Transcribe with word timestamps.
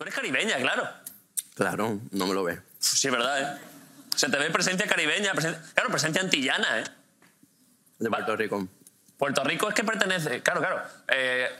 Tú 0.00 0.04
eres 0.04 0.14
caribeña, 0.14 0.56
claro. 0.56 0.88
Claro, 1.54 2.00
no 2.12 2.26
me 2.26 2.32
lo 2.32 2.42
ve. 2.42 2.58
Sí, 2.78 3.08
es 3.08 3.12
verdad, 3.12 3.38
¿eh? 3.38 3.60
Se 4.16 4.30
te 4.30 4.38
ve 4.38 4.48
presencia 4.48 4.86
caribeña, 4.86 5.32
presencia- 5.34 5.60
claro, 5.74 5.90
presencia 5.90 6.22
antillana, 6.22 6.80
¿eh? 6.80 6.84
De 7.98 8.08
Puerto 8.08 8.34
Rico. 8.34 8.66
Puerto 9.18 9.44
Rico 9.44 9.68
es 9.68 9.74
que 9.74 9.84
pertenece, 9.84 10.42
claro, 10.42 10.60
claro. 10.60 10.82
eh, 11.08 11.50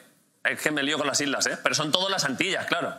es 0.43 0.59
que 0.59 0.71
me 0.71 0.83
lío 0.83 0.97
con 0.97 1.07
las 1.07 1.21
islas, 1.21 1.47
¿eh? 1.49 1.59
Pero 1.63 1.75
son 1.75 1.93
todas 1.93 2.11
las 2.11 2.25
Antillas, 2.25 2.65
claro. 2.65 2.97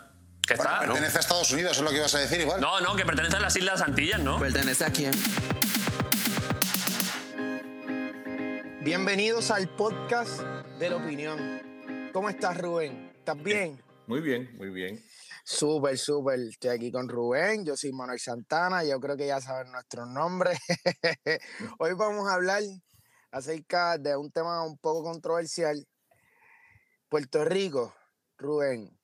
Que 0.47 0.53
Bueno, 0.53 0.71
está. 0.73 0.85
pertenece 0.85 1.17
a 1.17 1.21
Estados 1.21 1.51
Unidos, 1.51 1.71
es 1.75 1.81
lo 1.81 1.89
que 1.89 1.95
ibas 1.97 2.13
a 2.13 2.19
decir 2.19 2.39
igual. 2.41 2.61
No, 2.61 2.79
no, 2.79 2.95
que 2.95 3.03
pertenece 3.03 3.37
a 3.37 3.39
las 3.39 3.55
Islas 3.55 3.81
Antillas, 3.81 4.19
¿no? 4.19 4.39
¿Pertenece 4.39 4.85
a 4.85 4.91
quién? 4.91 5.11
Bienvenidos 8.81 9.49
al 9.49 9.67
podcast 9.69 10.39
de 10.77 10.87
la 10.91 10.97
opinión. 10.97 12.09
¿Cómo 12.13 12.29
estás, 12.29 12.55
Rubén? 12.59 13.11
¿Estás 13.17 13.41
bien? 13.41 13.81
Muy 14.05 14.21
bien, 14.21 14.55
muy 14.57 14.69
bien. 14.69 15.03
Súper, 15.43 15.97
súper. 15.97 16.39
Estoy 16.39 16.69
aquí 16.71 16.91
con 16.91 17.09
Rubén. 17.09 17.65
Yo 17.65 17.75
soy 17.75 17.91
Manuel 17.91 18.19
Santana. 18.19 18.83
Yo 18.83 18.99
creo 18.99 19.17
que 19.17 19.27
ya 19.27 19.41
saben 19.41 19.71
nuestros 19.71 20.07
nombres. 20.07 20.59
Hoy 21.79 21.93
vamos 21.93 22.29
a 22.29 22.35
hablar 22.35 22.63
acerca 23.31 23.97
de 23.97 24.15
un 24.15 24.31
tema 24.31 24.63
un 24.63 24.77
poco 24.77 25.03
controversial. 25.03 25.87
Puerto 27.09 27.43
Rico, 27.43 27.93
Rubén, 28.37 28.97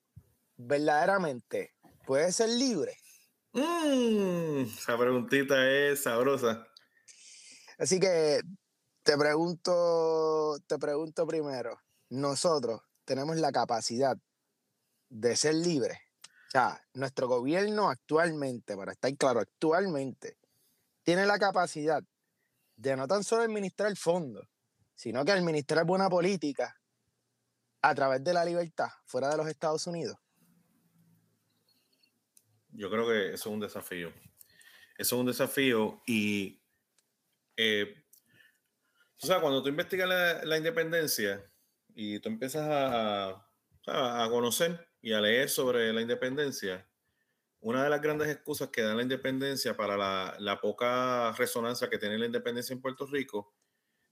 verdaderamente 0.55 1.73
puede 2.05 2.31
ser 2.31 2.49
libre. 2.49 2.97
Mm, 3.53 4.61
esa 4.61 4.97
preguntita 4.97 5.69
es 5.69 6.03
sabrosa. 6.03 6.67
Así 7.77 7.99
que 7.99 8.41
te 9.03 9.17
pregunto, 9.17 10.58
te 10.67 10.77
pregunto 10.77 11.25
primero, 11.27 11.80
nosotros 12.09 12.81
tenemos 13.05 13.38
la 13.38 13.52
capacidad 13.52 14.17
de 15.09 15.35
ser 15.35 15.55
libres. 15.55 15.97
O 16.57 16.59
sea, 16.59 16.84
nuestro 16.95 17.27
gobierno 17.27 17.88
actualmente, 17.88 18.75
para 18.75 18.93
estar 18.93 19.16
claro, 19.16 19.41
actualmente 19.41 20.39
tiene 21.03 21.27
la 21.27 21.38
capacidad 21.38 22.03
de 22.75 22.95
no 22.97 23.08
tan 23.08 23.23
solo 23.23 23.44
administrar 23.44 23.91
el 23.91 23.95
fondo, 23.95 24.50
sino 24.95 25.23
que 25.23 25.33
administrar 25.33 25.85
buena 25.85 26.09
política 26.09 26.75
a 27.83 27.94
través 27.94 28.23
de 28.23 28.33
la 28.33 28.44
libertad 28.44 28.88
fuera 29.05 29.30
de 29.30 29.38
los 29.38 29.47
Estados 29.47 29.85
Unidos. 29.85 30.17
Yo 32.72 32.89
creo 32.89 33.05
que 33.08 33.35
eso 33.35 33.50
es 33.50 33.53
un 33.53 33.59
desafío. 33.59 34.09
Eso 34.97 35.16
es 35.16 35.19
un 35.19 35.28
desafío 35.28 36.02
y 36.08 36.59
eh, 37.55 38.03
tú 39.17 39.28
sabes, 39.28 39.44
cuando 39.44 39.61
tú 39.61 39.69
investigas 39.69 40.09
la, 40.09 40.44
la 40.44 40.58
independencia 40.58 41.47
y 41.94 42.19
tú 42.19 42.30
empiezas 42.30 42.67
a- 42.67 43.47
a 43.85 44.28
conocer 44.31 44.86
y 45.08 45.13
a 45.13 45.22
leer 45.22 45.47
sobre 45.47 45.94
la 45.94 46.02
independencia, 46.02 46.86
una 47.61 47.81
de 47.81 47.89
las 47.89 48.02
grandes 48.02 48.27
excusas 48.27 48.67
que 48.67 48.81
da 48.81 48.94
la 48.94 49.03
independencia 49.03 49.77
para 49.77 49.95
la, 49.95 50.36
la 50.39 50.59
poca 50.59 51.31
resonancia 51.31 51.89
que 51.89 51.97
tiene 51.97 52.17
la 52.17 52.25
independencia 52.25 52.73
en 52.73 52.81
Puerto 52.81 53.05
Rico, 53.05 53.53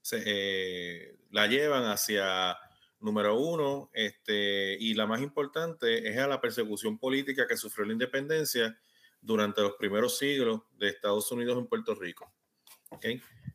se, 0.00 0.22
eh, 0.24 1.18
la 1.32 1.48
llevan 1.48 1.84
hacia, 1.84 2.56
número 3.00 3.38
uno, 3.38 3.90
este, 3.92 4.78
y 4.80 4.94
la 4.94 5.06
más 5.06 5.20
importante 5.20 6.08
es 6.08 6.16
a 6.16 6.26
la 6.26 6.40
persecución 6.40 6.98
política 6.98 7.46
que 7.46 7.58
sufrió 7.58 7.84
la 7.84 7.92
independencia 7.92 8.74
durante 9.20 9.60
los 9.60 9.74
primeros 9.74 10.16
siglos 10.16 10.62
de 10.78 10.88
Estados 10.88 11.30
Unidos 11.30 11.58
en 11.58 11.66
Puerto 11.66 11.94
Rico. 11.94 12.32
¿ok? 12.88 13.04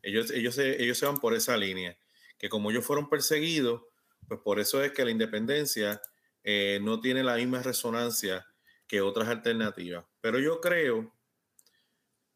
Ellos, 0.00 0.30
ellos, 0.30 0.56
ellos 0.58 0.96
se 0.96 1.06
van 1.06 1.18
por 1.18 1.34
esa 1.34 1.56
línea, 1.56 1.98
que 2.38 2.48
como 2.48 2.70
ellos 2.70 2.86
fueron 2.86 3.08
perseguidos, 3.08 3.82
pues 4.28 4.38
por 4.44 4.60
eso 4.60 4.80
es 4.84 4.92
que 4.92 5.04
la 5.04 5.10
independencia 5.10 6.00
eh, 6.44 6.80
no 6.82 7.00
tiene 7.00 7.22
la 7.22 7.36
misma 7.36 7.62
resonancia 7.62 8.46
que 8.86 9.00
otras 9.00 9.28
alternativas. 9.28 10.04
Pero 10.20 10.38
yo 10.38 10.60
creo 10.60 11.14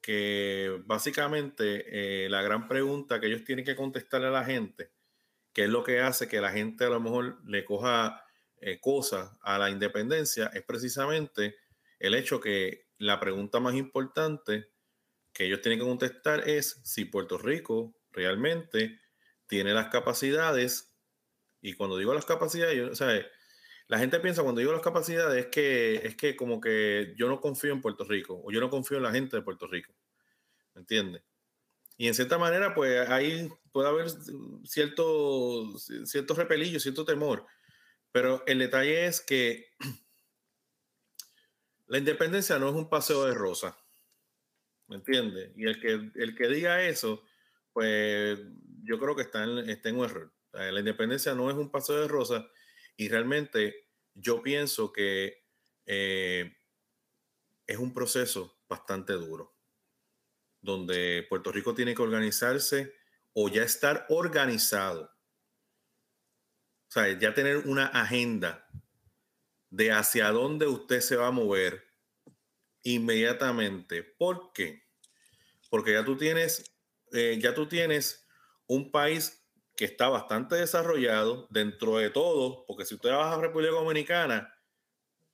que 0.00 0.80
básicamente 0.84 2.24
eh, 2.24 2.28
la 2.28 2.40
gran 2.42 2.68
pregunta 2.68 3.20
que 3.20 3.26
ellos 3.26 3.44
tienen 3.44 3.64
que 3.64 3.76
contestarle 3.76 4.28
a 4.28 4.30
la 4.30 4.44
gente, 4.44 4.92
que 5.52 5.64
es 5.64 5.68
lo 5.68 5.82
que 5.82 6.00
hace 6.00 6.28
que 6.28 6.40
la 6.40 6.52
gente 6.52 6.84
a 6.84 6.90
lo 6.90 7.00
mejor 7.00 7.40
le 7.44 7.64
coja 7.64 8.24
eh, 8.60 8.78
cosas 8.80 9.36
a 9.42 9.58
la 9.58 9.68
independencia, 9.68 10.46
es 10.54 10.62
precisamente 10.62 11.56
el 11.98 12.14
hecho 12.14 12.40
que 12.40 12.86
la 12.98 13.18
pregunta 13.20 13.58
más 13.60 13.74
importante 13.74 14.70
que 15.32 15.46
ellos 15.46 15.60
tienen 15.60 15.78
que 15.78 15.84
contestar 15.84 16.48
es 16.48 16.80
si 16.84 17.04
Puerto 17.04 17.36
Rico 17.36 17.94
realmente 18.12 19.00
tiene 19.46 19.74
las 19.74 19.88
capacidades, 19.88 20.94
y 21.60 21.74
cuando 21.74 21.98
digo 21.98 22.14
las 22.14 22.24
capacidades, 22.24 22.76
yo, 22.76 22.90
o 22.90 22.94
sea, 22.94 23.26
la 23.88 23.98
gente 23.98 24.18
piensa 24.18 24.42
cuando 24.42 24.60
digo 24.60 24.72
las 24.72 24.82
capacidades 24.82 25.44
es 25.44 25.50
que 25.50 25.96
es 25.96 26.16
que 26.16 26.34
como 26.34 26.60
que 26.60 27.14
yo 27.16 27.28
no 27.28 27.40
confío 27.40 27.72
en 27.72 27.80
Puerto 27.80 28.04
Rico 28.04 28.40
o 28.44 28.50
yo 28.50 28.60
no 28.60 28.68
confío 28.68 28.96
en 28.96 29.04
la 29.04 29.12
gente 29.12 29.36
de 29.36 29.42
Puerto 29.42 29.66
Rico. 29.66 29.92
¿Me 30.74 30.80
entiendes? 30.80 31.22
Y 31.96 32.08
en 32.08 32.14
cierta 32.14 32.36
manera, 32.36 32.74
pues 32.74 33.08
ahí 33.08 33.48
puede 33.72 33.88
haber 33.88 34.10
cierto, 34.64 35.78
cierto 35.78 36.34
repelillo, 36.34 36.78
cierto 36.78 37.04
temor. 37.04 37.46
Pero 38.12 38.42
el 38.46 38.58
detalle 38.58 39.06
es 39.06 39.20
que 39.20 39.70
la 41.86 41.98
independencia 41.98 42.58
no 42.58 42.68
es 42.68 42.74
un 42.74 42.90
paseo 42.90 43.24
de 43.24 43.34
rosa. 43.34 43.78
¿Me 44.88 44.96
entiendes? 44.96 45.52
Y 45.56 45.64
el 45.64 45.80
que, 45.80 46.10
el 46.14 46.34
que 46.34 46.48
diga 46.48 46.82
eso, 46.82 47.22
pues 47.72 48.38
yo 48.82 48.98
creo 48.98 49.16
que 49.16 49.22
está 49.22 49.44
en, 49.44 49.70
está 49.70 49.88
en 49.88 49.96
un 49.96 50.04
error. 50.04 50.32
Sea, 50.50 50.72
La 50.72 50.80
independencia 50.80 51.34
no 51.34 51.50
es 51.50 51.56
un 51.56 51.70
paseo 51.70 52.00
de 52.00 52.08
rosa 52.08 52.50
y 52.96 53.08
realmente 53.08 53.88
yo 54.14 54.42
pienso 54.42 54.92
que 54.92 55.44
eh, 55.84 56.56
es 57.66 57.78
un 57.78 57.92
proceso 57.92 58.60
bastante 58.68 59.12
duro, 59.12 59.56
donde 60.60 61.26
Puerto 61.28 61.52
Rico 61.52 61.74
tiene 61.74 61.94
que 61.94 62.02
organizarse 62.02 62.94
o 63.32 63.48
ya 63.48 63.62
estar 63.62 64.06
organizado. 64.08 65.12
O 66.88 66.90
sea, 66.90 67.18
ya 67.18 67.34
tener 67.34 67.58
una 67.68 67.86
agenda 67.86 68.68
de 69.70 69.92
hacia 69.92 70.30
dónde 70.30 70.66
usted 70.66 71.00
se 71.00 71.16
va 71.16 71.26
a 71.26 71.32
mover 71.32 71.84
inmediatamente. 72.82 74.02
¿Por 74.02 74.52
qué? 74.52 74.84
Porque 75.68 75.92
ya 75.92 76.04
tú 76.04 76.16
tienes, 76.16 76.72
eh, 77.12 77.38
ya 77.40 77.54
tú 77.54 77.68
tienes 77.68 78.26
un 78.66 78.90
país 78.90 79.45
que 79.76 79.84
está 79.84 80.08
bastante 80.08 80.56
desarrollado 80.56 81.46
dentro 81.50 81.98
de 81.98 82.10
todo, 82.10 82.64
porque 82.66 82.84
si 82.86 82.94
usted 82.96 83.10
va 83.10 83.34
a 83.34 83.40
República 83.40 83.74
Dominicana, 83.74 84.54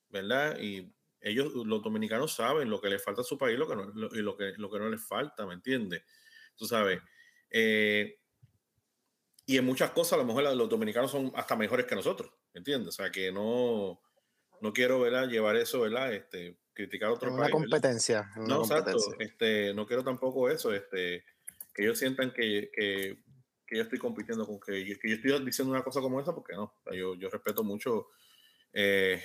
¿verdad? 0.09 0.59
Y 0.61 0.95
ellos, 1.21 1.53
los 1.55 1.83
dominicanos 1.83 2.35
saben 2.35 2.71
lo 2.71 2.81
que 2.81 2.89
les 2.91 3.03
falta 3.05 3.23
a 3.23 3.25
su 3.25 3.39
país 3.39 3.59
lo 3.59 3.69
que 3.69 3.77
no, 3.77 3.85
lo- 3.95 4.15
y 4.15 4.23
lo 4.23 4.37
que, 4.37 4.53
lo 4.59 4.71
que 4.71 4.79
no 4.79 4.89
les 4.91 5.07
falta, 5.07 5.47
¿me 5.47 5.55
entiendes? 5.55 6.03
Tú 6.57 6.67
sabes. 6.67 7.01
eh, 7.51 8.19
y 9.47 9.57
en 9.59 9.65
muchas 9.65 9.91
cosas 9.91 10.15
a 10.15 10.17
lo 10.19 10.25
mejor 10.25 10.45
los 10.57 10.69
dominicanos 10.69 11.11
son 11.11 11.33
hasta 11.35 11.57
mejores 11.57 11.87
que 11.87 11.95
nosotros, 11.97 12.31
¿me 12.55 12.59
entiendes? 12.59 12.89
O 12.89 12.93
sea, 12.93 13.11
que 13.11 13.33
no, 13.33 14.01
no 14.61 14.73
quiero, 14.73 15.01
¿verdad? 15.01 15.29
Llevar 15.29 15.57
eso, 15.57 15.81
¿verdad? 15.81 16.13
Este, 16.15 16.59
criticar 16.73 17.11
a 17.11 17.13
otro 17.15 17.31
una 17.31 17.43
país, 17.43 17.53
competencia. 17.53 18.31
una 18.37 18.47
No, 18.47 18.61
exacto. 18.61 18.99
competencia. 18.99 19.17
Este, 19.19 19.75
no 19.75 19.87
quiero 19.87 20.05
tampoco 20.05 20.49
eso, 20.49 20.73
este, 20.73 21.25
que 21.75 21.83
ellos 21.83 21.99
sientan 21.99 22.33
que, 22.33 22.71
que, 22.75 23.19
que 23.73 23.79
yo 23.79 23.85
estoy 23.85 23.99
compitiendo 23.99 24.47
con 24.47 24.61
que, 24.61 24.99
que 25.01 25.09
yo 25.09 25.15
estoy 25.15 25.45
diciendo 25.47 25.73
una 25.73 25.83
cosa 25.83 26.01
como 26.01 26.21
esa, 26.21 26.35
porque 26.35 26.53
no. 26.55 26.65
O 26.65 26.83
sea, 26.85 26.95
yo, 26.95 27.15
yo 27.15 27.31
respeto 27.31 27.65
mucho. 27.65 28.09
eh, 28.73 29.23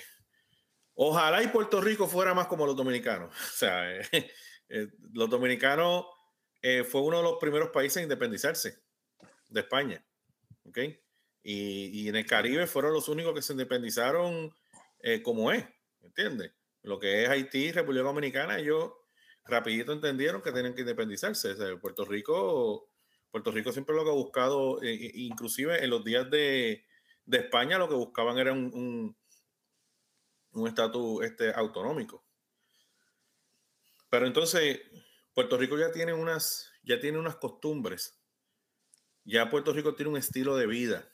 ojalá 0.94 1.42
y 1.42 1.48
Puerto 1.48 1.80
Rico 1.80 2.06
fuera 2.08 2.32
más 2.34 2.46
como 2.46 2.66
los 2.66 2.76
dominicanos. 2.76 3.34
O 3.54 3.56
sea, 3.56 3.94
eh, 3.94 4.32
eh, 4.70 4.88
los 5.12 5.28
dominicanos 5.28 6.06
eh, 6.62 6.82
fue 6.84 7.02
uno 7.02 7.18
de 7.18 7.22
los 7.24 7.38
primeros 7.38 7.70
países 7.70 7.98
en 7.98 8.04
independizarse 8.04 8.82
de 9.48 9.60
España. 9.60 10.04
¿Ok? 10.64 10.78
Y, 11.42 12.02
y 12.04 12.08
en 12.08 12.16
el 12.16 12.26
Caribe 12.26 12.66
fueron 12.66 12.92
los 12.92 13.08
únicos 13.08 13.34
que 13.34 13.42
se 13.42 13.52
independizaron 13.52 14.52
eh, 15.00 15.22
como 15.22 15.52
es. 15.52 15.64
¿Entiendes? 16.00 16.52
Lo 16.82 16.98
que 16.98 17.22
es 17.24 17.28
Haití, 17.28 17.70
República 17.72 18.04
Dominicana, 18.04 18.58
ellos 18.58 18.92
rapidito 19.44 19.92
entendieron 19.92 20.40
que 20.42 20.52
tienen 20.52 20.74
que 20.74 20.82
independizarse. 20.82 21.52
O 21.52 21.56
sea, 21.56 21.76
Puerto 21.76 22.04
Rico, 22.04 22.87
Puerto 23.30 23.50
Rico 23.50 23.72
siempre 23.72 23.94
lo 23.94 24.04
que 24.04 24.10
ha 24.10 24.14
buscado, 24.14 24.82
eh, 24.82 24.94
eh, 24.94 25.10
inclusive 25.14 25.84
en 25.84 25.90
los 25.90 26.04
días 26.04 26.30
de, 26.30 26.86
España, 27.30 27.78
lo 27.78 27.88
que 27.88 27.94
buscaban 27.94 28.38
era 28.38 28.52
un, 28.52 28.72
un, 28.72 29.16
un 30.52 30.68
estatus 30.68 31.24
este, 31.24 31.52
autonómico. 31.52 32.24
Pero 34.08 34.26
entonces, 34.26 34.80
Puerto 35.34 35.58
Rico 35.58 35.78
ya 35.78 35.92
tiene 35.92 36.14
unas, 36.14 36.72
ya 36.82 36.98
tiene 36.98 37.18
unas 37.18 37.36
costumbres. 37.36 38.18
Ya 39.24 39.50
Puerto 39.50 39.72
Rico 39.74 39.94
tiene 39.94 40.10
un 40.10 40.16
estilo 40.16 40.56
de 40.56 40.66
vida. 40.66 41.12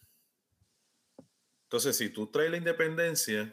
Entonces, 1.64 1.96
si 1.96 2.10
tú 2.10 2.31
traes 2.31 2.52
la 2.52 2.56
independencia, 2.56 3.52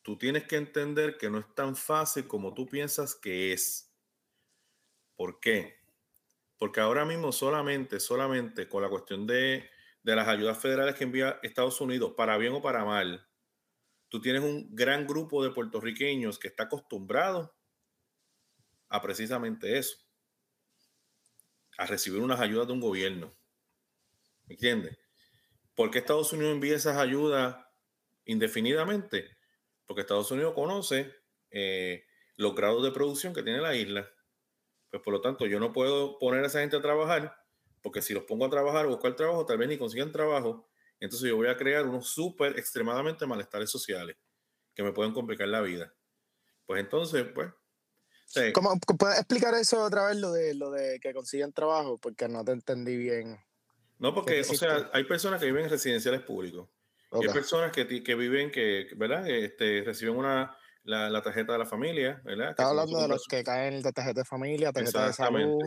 tú 0.00 0.16
tienes 0.16 0.44
que 0.44 0.56
entender 0.56 1.18
que 1.18 1.28
no 1.28 1.38
es 1.38 1.54
tan 1.54 1.76
fácil 1.76 2.26
como 2.26 2.54
tú 2.54 2.66
piensas 2.66 3.14
que 3.14 3.52
es. 3.52 3.94
¿Por 5.14 5.38
qué? 5.38 5.81
Porque 6.62 6.78
ahora 6.78 7.04
mismo 7.04 7.32
solamente, 7.32 7.98
solamente 7.98 8.68
con 8.68 8.84
la 8.84 8.88
cuestión 8.88 9.26
de, 9.26 9.68
de 10.04 10.14
las 10.14 10.28
ayudas 10.28 10.56
federales 10.58 10.94
que 10.94 11.02
envía 11.02 11.40
Estados 11.42 11.80
Unidos, 11.80 12.14
para 12.16 12.38
bien 12.38 12.52
o 12.52 12.62
para 12.62 12.84
mal, 12.84 13.26
tú 14.08 14.20
tienes 14.20 14.42
un 14.42 14.72
gran 14.72 15.04
grupo 15.04 15.42
de 15.42 15.50
puertorriqueños 15.50 16.38
que 16.38 16.46
está 16.46 16.62
acostumbrado 16.62 17.52
a 18.88 19.02
precisamente 19.02 19.76
eso, 19.76 19.96
a 21.78 21.86
recibir 21.86 22.20
unas 22.20 22.38
ayudas 22.38 22.68
de 22.68 22.74
un 22.74 22.80
gobierno. 22.80 23.34
¿Me 24.46 24.54
entiendes? 24.54 24.96
¿Por 25.74 25.90
qué 25.90 25.98
Estados 25.98 26.32
Unidos 26.32 26.52
envía 26.52 26.76
esas 26.76 26.96
ayudas 26.96 27.56
indefinidamente? 28.24 29.36
Porque 29.84 30.02
Estados 30.02 30.30
Unidos 30.30 30.54
conoce 30.54 31.12
eh, 31.50 32.06
los 32.36 32.54
grados 32.54 32.84
de 32.84 32.92
producción 32.92 33.34
que 33.34 33.42
tiene 33.42 33.60
la 33.60 33.74
isla. 33.74 34.08
Pues 34.92 35.02
por 35.02 35.14
lo 35.14 35.22
tanto, 35.22 35.46
yo 35.46 35.58
no 35.58 35.72
puedo 35.72 36.18
poner 36.18 36.44
a 36.44 36.48
esa 36.48 36.60
gente 36.60 36.76
a 36.76 36.82
trabajar, 36.82 37.34
porque 37.80 38.02
si 38.02 38.12
los 38.12 38.24
pongo 38.24 38.44
a 38.44 38.50
trabajar 38.50 38.86
buscar 38.86 39.16
trabajo, 39.16 39.46
tal 39.46 39.56
vez 39.56 39.66
ni 39.66 39.78
consigan 39.78 40.12
trabajo. 40.12 40.68
Entonces 41.00 41.30
yo 41.30 41.36
voy 41.36 41.48
a 41.48 41.56
crear 41.56 41.86
unos 41.86 42.08
súper 42.08 42.58
extremadamente 42.58 43.24
malestares 43.26 43.70
sociales 43.70 44.18
que 44.74 44.82
me 44.82 44.92
pueden 44.92 45.14
complicar 45.14 45.48
la 45.48 45.62
vida. 45.62 45.94
Pues 46.66 46.80
entonces, 46.80 47.24
pues. 47.34 47.50
¿Cómo 48.52 48.78
puedes 48.98 49.18
explicar 49.18 49.54
eso 49.54 49.82
otra 49.82 50.08
vez, 50.08 50.18
lo 50.18 50.30
de, 50.30 50.54
lo 50.54 50.70
de 50.70 51.00
que 51.00 51.14
consiguen 51.14 51.54
trabajo? 51.54 51.96
Porque 51.96 52.28
no 52.28 52.44
te 52.44 52.52
entendí 52.52 52.98
bien. 52.98 53.38
No, 53.98 54.14
porque, 54.14 54.42
o 54.42 54.44
sea, 54.44 54.90
hay 54.92 55.04
personas 55.04 55.40
que 55.40 55.46
viven 55.46 55.64
en 55.64 55.70
residenciales 55.70 56.20
públicos. 56.20 56.68
hay 57.12 57.28
personas 57.28 57.72
que, 57.72 57.86
que, 58.02 58.14
viven, 58.14 58.50
que, 58.50 58.88
¿verdad? 58.94 59.26
Este, 59.26 59.82
reciben 59.84 60.16
una, 60.16 60.54
la, 60.84 61.22
tarjeta 61.22 61.52
de 61.52 61.58
la 61.58 61.66
familia, 61.66 62.20
¿verdad? 62.24 62.50
Estaba 62.50 62.70
hablando 62.70 63.00
de 63.00 63.08
los 63.08 63.26
que 63.26 63.42
caen 63.42 63.82
de 63.82 63.92
tarjeta 63.92 64.20
de 64.20 64.24
familia, 64.24 64.72
tarjeta 64.72 65.06
de 65.06 65.12
salud. 65.12 65.62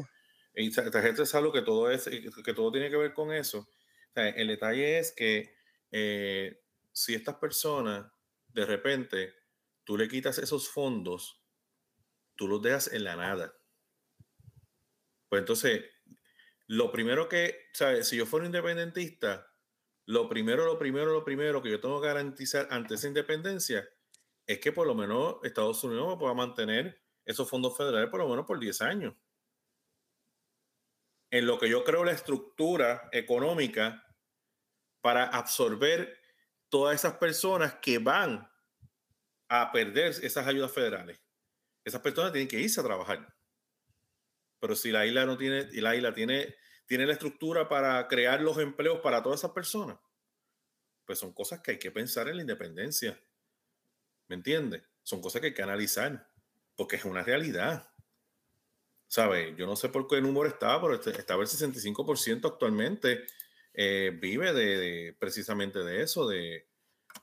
Y 0.55 0.71
tarjeta 0.71 1.21
de 1.21 1.25
salud, 1.25 1.53
que 1.53 1.61
todo, 1.61 1.91
es, 1.91 2.05
que 2.05 2.53
todo 2.53 2.71
tiene 2.71 2.89
que 2.89 2.97
ver 2.97 3.13
con 3.13 3.31
eso. 3.31 3.67
el 4.15 4.47
detalle 4.47 4.99
es 4.99 5.13
que 5.13 5.53
eh, 5.91 6.61
si 6.91 7.13
estas 7.13 7.35
personas, 7.35 8.05
de 8.47 8.65
repente, 8.65 9.33
tú 9.83 9.97
le 9.97 10.07
quitas 10.07 10.37
esos 10.37 10.69
fondos, 10.69 11.41
tú 12.35 12.47
los 12.47 12.61
dejas 12.61 12.91
en 12.93 13.03
la 13.03 13.15
nada. 13.15 13.53
Pues 15.29 15.41
entonces, 15.41 15.83
lo 16.67 16.91
primero 16.91 17.27
que, 17.27 17.67
¿sabes? 17.73 18.07
Si 18.07 18.15
yo 18.15 18.25
fuera 18.25 18.45
independentista, 18.45 19.51
lo 20.05 20.29
primero, 20.29 20.65
lo 20.65 20.77
primero, 20.77 21.11
lo 21.11 21.25
primero 21.25 21.61
que 21.61 21.71
yo 21.71 21.81
tengo 21.81 21.99
que 21.99 22.07
garantizar 22.07 22.67
ante 22.71 22.95
esa 22.95 23.07
independencia 23.07 23.87
es 24.47 24.59
que 24.59 24.71
por 24.71 24.87
lo 24.87 24.95
menos 24.95 25.37
Estados 25.43 25.83
Unidos 25.83 26.17
pueda 26.19 26.33
mantener 26.33 27.01
esos 27.25 27.49
fondos 27.49 27.75
federales 27.75 28.09
por 28.09 28.19
lo 28.19 28.29
menos 28.29 28.45
por 28.45 28.59
10 28.59 28.81
años. 28.81 29.15
En 31.31 31.47
lo 31.47 31.57
que 31.57 31.69
yo 31.69 31.83
creo 31.83 32.03
la 32.03 32.11
estructura 32.11 33.09
económica 33.11 34.05
para 35.01 35.25
absorber 35.25 36.19
todas 36.69 36.95
esas 36.95 37.17
personas 37.17 37.75
que 37.75 37.97
van 37.97 38.49
a 39.47 39.71
perder 39.71 40.13
esas 40.23 40.47
ayudas 40.47 40.71
federales. 40.71 41.19
Esas 41.83 42.01
personas 42.01 42.31
tienen 42.31 42.47
que 42.47 42.59
irse 42.59 42.79
a 42.79 42.83
trabajar. 42.83 43.35
Pero 44.59 44.75
si 44.75 44.91
la 44.91 45.05
isla 45.05 45.25
no 45.25 45.37
tiene, 45.37 45.69
y 45.71 45.81
la 45.81 45.95
isla 45.95 46.13
tiene, 46.13 46.55
tiene 46.87 47.05
la 47.05 47.13
estructura 47.13 47.69
para 47.69 48.07
crear 48.07 48.41
los 48.41 48.57
empleos 48.57 48.99
para 49.01 49.21
todas 49.21 49.41
esas 49.41 49.51
personas, 49.51 49.99
pues 51.05 51.19
son 51.19 51.33
cosas 51.33 51.61
que 51.61 51.71
hay 51.71 51.79
que 51.79 51.91
pensar 51.91 52.27
en 52.27 52.37
la 52.37 52.41
independencia. 52.41 53.19
¿Me 54.27 54.35
entiendes? 54.35 54.83
Son 55.03 55.21
cosas 55.21 55.41
que 55.41 55.47
hay 55.47 55.53
que 55.53 55.61
analizar, 55.61 56.27
porque 56.75 56.95
es 56.95 57.05
una 57.05 57.23
realidad. 57.23 57.89
¿Sabe? 59.07 59.55
Yo 59.57 59.67
no 59.67 59.75
sé 59.75 59.89
por 59.89 60.07
qué 60.07 60.19
número 60.19 60.47
está, 60.47 60.81
pero 60.81 60.95
estaba 60.95 61.43
el 61.43 61.47
65% 61.47 62.45
actualmente 62.45 63.25
eh, 63.73 64.17
vive 64.19 64.51
de, 64.53 65.15
precisamente 65.19 65.79
de 65.83 66.01
eso, 66.01 66.27
de, 66.27 66.67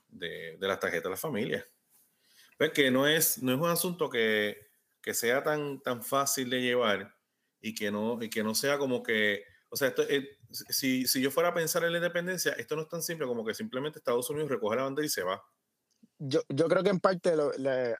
de, 0.07 0.57
las 0.59 0.79
tarjetas 0.79 1.05
de 1.05 1.09
la 1.09 1.17
familia. 1.17 1.67
Pues 2.57 2.71
que 2.71 2.89
no 2.89 3.07
es, 3.07 3.41
no 3.43 3.53
es 3.53 3.59
un 3.59 3.69
asunto 3.69 4.09
que, 4.09 4.69
que, 5.01 5.13
sea 5.13 5.43
tan, 5.43 5.81
tan 5.81 6.03
fácil 6.03 6.49
de 6.49 6.61
llevar 6.61 7.17
y 7.59 7.75
que 7.75 7.91
no, 7.91 8.21
y 8.21 8.29
que 8.29 8.43
no 8.43 8.55
sea 8.55 8.77
como 8.77 9.03
que, 9.03 9.43
o 9.69 9.75
sea, 9.75 9.89
esto, 9.89 10.03
eh, 10.09 10.37
si, 10.51 11.07
si 11.07 11.21
yo 11.21 11.31
fuera 11.31 11.49
a 11.49 11.53
pensar 11.53 11.83
en 11.83 11.91
la 11.91 11.97
independencia, 11.97 12.53
esto 12.53 12.75
no 12.75 12.83
es 12.83 12.89
tan 12.89 13.01
simple 13.01 13.27
como 13.27 13.43
que 13.43 13.53
simplemente 13.53 13.99
Estados 13.99 14.29
Unidos 14.29 14.49
recoge 14.49 14.77
la 14.77 14.83
bandera 14.83 15.05
y 15.05 15.09
se 15.09 15.23
va 15.23 15.43
yo, 16.19 16.41
yo 16.49 16.67
creo 16.67 16.83
que 16.83 16.89
en 16.89 16.99
parte 16.99 17.33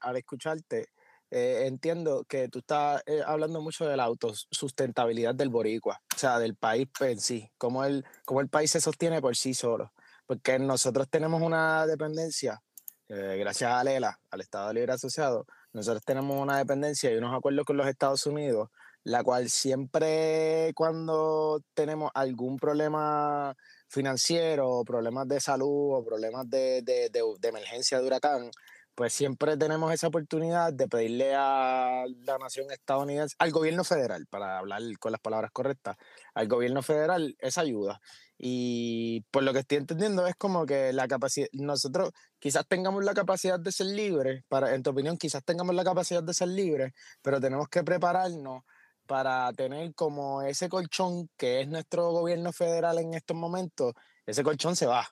al 0.00 0.16
escucharte, 0.16 0.88
eh, 1.30 1.66
entiendo 1.66 2.24
que 2.28 2.48
tú 2.48 2.60
estás 2.60 3.02
eh, 3.06 3.20
hablando 3.26 3.60
mucho 3.60 3.86
de 3.86 3.96
la 3.96 4.04
autosustentabilidad 4.04 5.34
del 5.34 5.48
boricua, 5.48 6.00
o 6.14 6.18
sea, 6.18 6.38
del 6.38 6.54
país 6.54 6.86
en 7.00 7.20
sí, 7.20 7.50
cómo 7.58 7.84
el, 7.84 8.04
cómo 8.24 8.40
el 8.40 8.48
país 8.48 8.70
se 8.70 8.80
sostiene 8.80 9.20
por 9.20 9.34
sí 9.36 9.52
solo. 9.52 9.92
Porque 10.26 10.58
nosotros 10.58 11.08
tenemos 11.10 11.42
una 11.42 11.86
dependencia, 11.86 12.62
eh, 13.08 13.36
gracias 13.38 13.70
a 13.72 13.82
Lela, 13.82 14.18
al 14.30 14.40
Estado 14.42 14.72
Libre 14.72 14.92
Asociado, 14.92 15.44
nosotros 15.72 16.04
tenemos 16.04 16.40
una 16.40 16.58
dependencia 16.58 17.10
y 17.10 17.16
unos 17.16 17.36
acuerdos 17.36 17.64
con 17.64 17.76
los 17.76 17.88
Estados 17.88 18.24
Unidos, 18.26 18.70
la 19.02 19.24
cual 19.24 19.50
siempre 19.50 20.72
cuando 20.76 21.60
tenemos 21.74 22.12
algún 22.14 22.58
problema 22.58 23.56
financiero, 23.94 24.82
problemas 24.84 25.28
de 25.28 25.40
salud 25.40 25.94
o 25.94 26.04
problemas 26.04 26.48
de, 26.50 26.82
de, 26.82 27.08
de, 27.10 27.48
emergencia 27.48 27.98
de 27.98 28.06
huracán, 28.06 28.50
pues 28.94 29.12
siempre 29.12 29.56
tenemos 29.56 29.92
esa 29.92 30.08
oportunidad 30.08 30.72
de 30.72 30.88
pedirle 30.88 31.34
a 31.34 32.04
la 32.24 32.38
nación 32.38 32.70
estadounidense, 32.70 33.34
al 33.38 33.50
gobierno 33.50 33.84
federal, 33.84 34.26
para 34.28 34.58
hablar 34.58 34.82
con 35.00 35.12
las 35.12 35.20
palabras 35.20 35.50
correctas, 35.52 35.96
al 36.34 36.48
gobierno 36.48 36.82
federal 36.82 37.36
esa 37.38 37.62
ayuda. 37.62 38.00
Y 38.36 39.22
por 39.30 39.44
lo 39.44 39.52
que 39.52 39.60
estoy 39.60 39.78
entendiendo 39.78 40.26
es 40.26 40.34
como 40.34 40.66
que 40.66 40.92
la 40.92 41.06
capacidad, 41.08 41.48
nosotros 41.52 42.10
quizás 42.38 42.66
tengamos 42.68 43.04
la 43.04 43.14
capacidad 43.14 43.60
de 43.60 43.72
ser 43.72 43.86
libres, 43.86 44.44
para, 44.48 44.74
en 44.74 44.82
tu 44.82 44.90
opinión, 44.90 45.16
quizás 45.16 45.44
tengamos 45.44 45.74
la 45.74 45.84
capacidad 45.84 46.22
de 46.22 46.34
ser 46.34 46.48
libres, 46.48 46.92
pero 47.22 47.40
tenemos 47.40 47.68
que 47.68 47.84
prepararnos 47.84 48.64
para 49.06 49.52
tener 49.52 49.94
como 49.94 50.42
ese 50.42 50.68
colchón 50.68 51.28
que 51.36 51.60
es 51.60 51.68
nuestro 51.68 52.10
gobierno 52.10 52.52
federal 52.52 52.98
en 52.98 53.14
estos 53.14 53.36
momentos, 53.36 53.94
ese 54.26 54.42
colchón 54.42 54.76
se 54.76 54.86
va. 54.86 55.06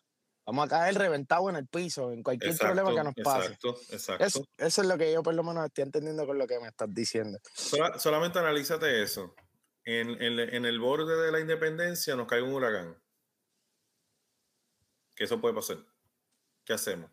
Vamos 0.45 0.67
a 0.67 0.69
caer 0.69 0.97
reventado 0.97 1.49
en 1.51 1.57
el 1.57 1.69
piso, 1.69 2.11
en 2.11 2.23
cualquier 2.23 2.57
problema 2.57 2.93
que 2.93 3.05
nos 3.05 3.15
pase. 3.15 3.47
Exacto, 3.47 3.79
exacto. 3.91 4.25
Eso, 4.25 4.45
eso, 4.59 4.83
es 4.83 4.89
lo 4.89 4.99
que 4.99 5.13
yo 5.13 5.23
por 5.23 5.35
lo 5.35 5.45
menos 5.45 5.65
estoy 5.67 5.85
entendiendo 5.85 6.27
con 6.27 6.37
lo 6.37 6.47
que 6.47 6.59
me 6.59 6.69
estás 6.69 6.93
diciendo. 6.93 7.39
solamente 7.99 8.41
analízate 8.41 9.03
eso. 9.03 9.35
En, 9.85 10.11
en, 10.23 10.39
en, 10.39 10.65
el 10.65 10.79
borde 10.79 11.21
de 11.21 11.33
la 11.33 11.41
independencia 11.41 12.17
nos 12.17 12.27
cae 12.27 12.43
un 12.43 12.53
huracán. 12.55 12.97
¿Qué 15.15 15.25
eso 15.25 15.41
puede 15.41 15.55
pasar. 15.55 15.79
¿Qué 16.65 16.73
hacemos? 16.73 17.11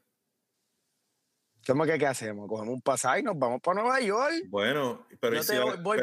¿Cómo 1.70 1.86
que 1.86 2.00
qué 2.00 2.08
hacemos? 2.08 2.50
Cogemos 2.50 2.74
un 2.74 2.82
pasaje 2.82 3.20
y 3.20 3.24
nos 3.24 3.38
vamos 3.38 3.62
para 3.62 3.82
Nueva 3.82 4.02
York. 4.02 4.46
Bueno, 4.48 5.06
pero, 5.20 5.40
voy, 5.84 6.00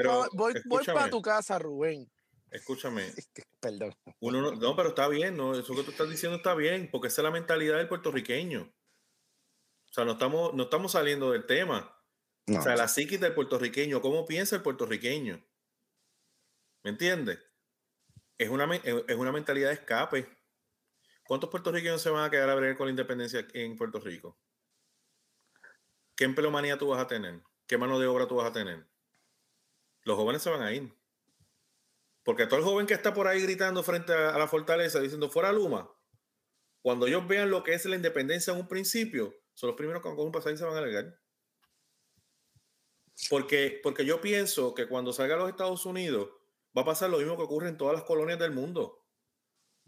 voy, 0.64 0.84
para 0.84 1.10
tu 1.10 1.20
casa, 1.20 1.58
Rubén. 1.58 2.08
Escúchame. 2.52 3.12
Perdón. 3.60 3.92
Uno 4.20 4.52
no, 4.52 4.76
pero 4.76 4.90
está 4.90 5.08
bien, 5.08 5.36
¿no? 5.36 5.58
Eso 5.58 5.74
que 5.74 5.82
tú 5.82 5.90
estás 5.90 6.08
diciendo 6.08 6.36
está 6.36 6.54
bien, 6.54 6.88
porque 6.92 7.08
esa 7.08 7.20
es 7.20 7.24
la 7.24 7.32
mentalidad 7.32 7.78
del 7.78 7.88
puertorriqueño. 7.88 8.62
O 8.62 9.92
sea, 9.92 10.04
no 10.04 10.12
estamos, 10.12 10.54
no 10.54 10.62
estamos 10.64 10.92
saliendo 10.92 11.32
del 11.32 11.46
tema. 11.46 12.00
o 12.48 12.62
sea, 12.62 12.76
la 12.76 12.86
psiquis 12.86 13.18
del 13.18 13.34
puertorriqueño, 13.34 14.00
¿cómo 14.00 14.24
piensa 14.24 14.54
el 14.54 14.62
puertorriqueño? 14.62 15.44
¿Me 16.84 16.90
entiendes? 16.90 17.40
Es 18.38 18.50
una, 18.50 18.72
es 18.76 19.16
una 19.16 19.32
mentalidad 19.32 19.70
de 19.70 19.74
escape. 19.74 20.28
¿Cuántos 21.26 21.50
puertorriqueños 21.50 22.00
se 22.00 22.10
van 22.10 22.24
a 22.24 22.30
quedar 22.30 22.50
a 22.50 22.54
ver 22.54 22.76
con 22.76 22.86
la 22.86 22.90
independencia 22.90 23.44
en 23.52 23.76
Puerto 23.76 23.98
Rico? 23.98 24.38
¿Qué 26.16 26.24
empleomanía 26.24 26.78
tú 26.78 26.88
vas 26.88 27.00
a 27.00 27.06
tener? 27.06 27.42
¿Qué 27.66 27.76
mano 27.76 27.98
de 27.98 28.06
obra 28.06 28.26
tú 28.26 28.36
vas 28.36 28.48
a 28.48 28.52
tener? 28.52 28.86
Los 30.02 30.16
jóvenes 30.16 30.42
se 30.42 30.48
van 30.48 30.62
a 30.62 30.72
ir. 30.72 30.90
Porque 32.22 32.46
todo 32.46 32.58
el 32.58 32.64
joven 32.64 32.86
que 32.86 32.94
está 32.94 33.12
por 33.12 33.28
ahí 33.28 33.42
gritando 33.42 33.82
frente 33.82 34.14
a, 34.14 34.36
la 34.38 34.48
fortaleza 34.48 34.98
diciendo 34.98 35.28
fuera 35.28 35.52
Luma, 35.52 35.92
cuando 36.80 37.06
ellos 37.06 37.28
vean 37.28 37.50
lo 37.50 37.62
que 37.62 37.74
es 37.74 37.84
la 37.84 37.96
independencia 37.96 38.52
en 38.52 38.60
un 38.60 38.68
principio, 38.68 39.34
son 39.52 39.68
los 39.68 39.76
primeros 39.76 40.02
que 40.02 40.08
con 40.08 40.26
un 40.26 40.32
pasaje 40.32 40.56
se 40.56 40.64
van 40.64 40.74
a 40.74 40.78
alegar. 40.78 41.20
Porque, 43.28 43.80
porque 43.82 44.06
yo 44.06 44.20
pienso 44.20 44.74
que 44.74 44.88
cuando 44.88 45.12
salga 45.12 45.34
a 45.34 45.38
los 45.38 45.50
Estados 45.50 45.84
Unidos 45.84 46.30
va 46.76 46.82
a 46.82 46.86
pasar 46.86 47.10
lo 47.10 47.18
mismo 47.18 47.36
que 47.36 47.42
ocurre 47.42 47.68
en 47.68 47.76
todas 47.76 47.94
las 47.94 48.04
colonias 48.04 48.38
del 48.38 48.52
mundo. 48.52 49.04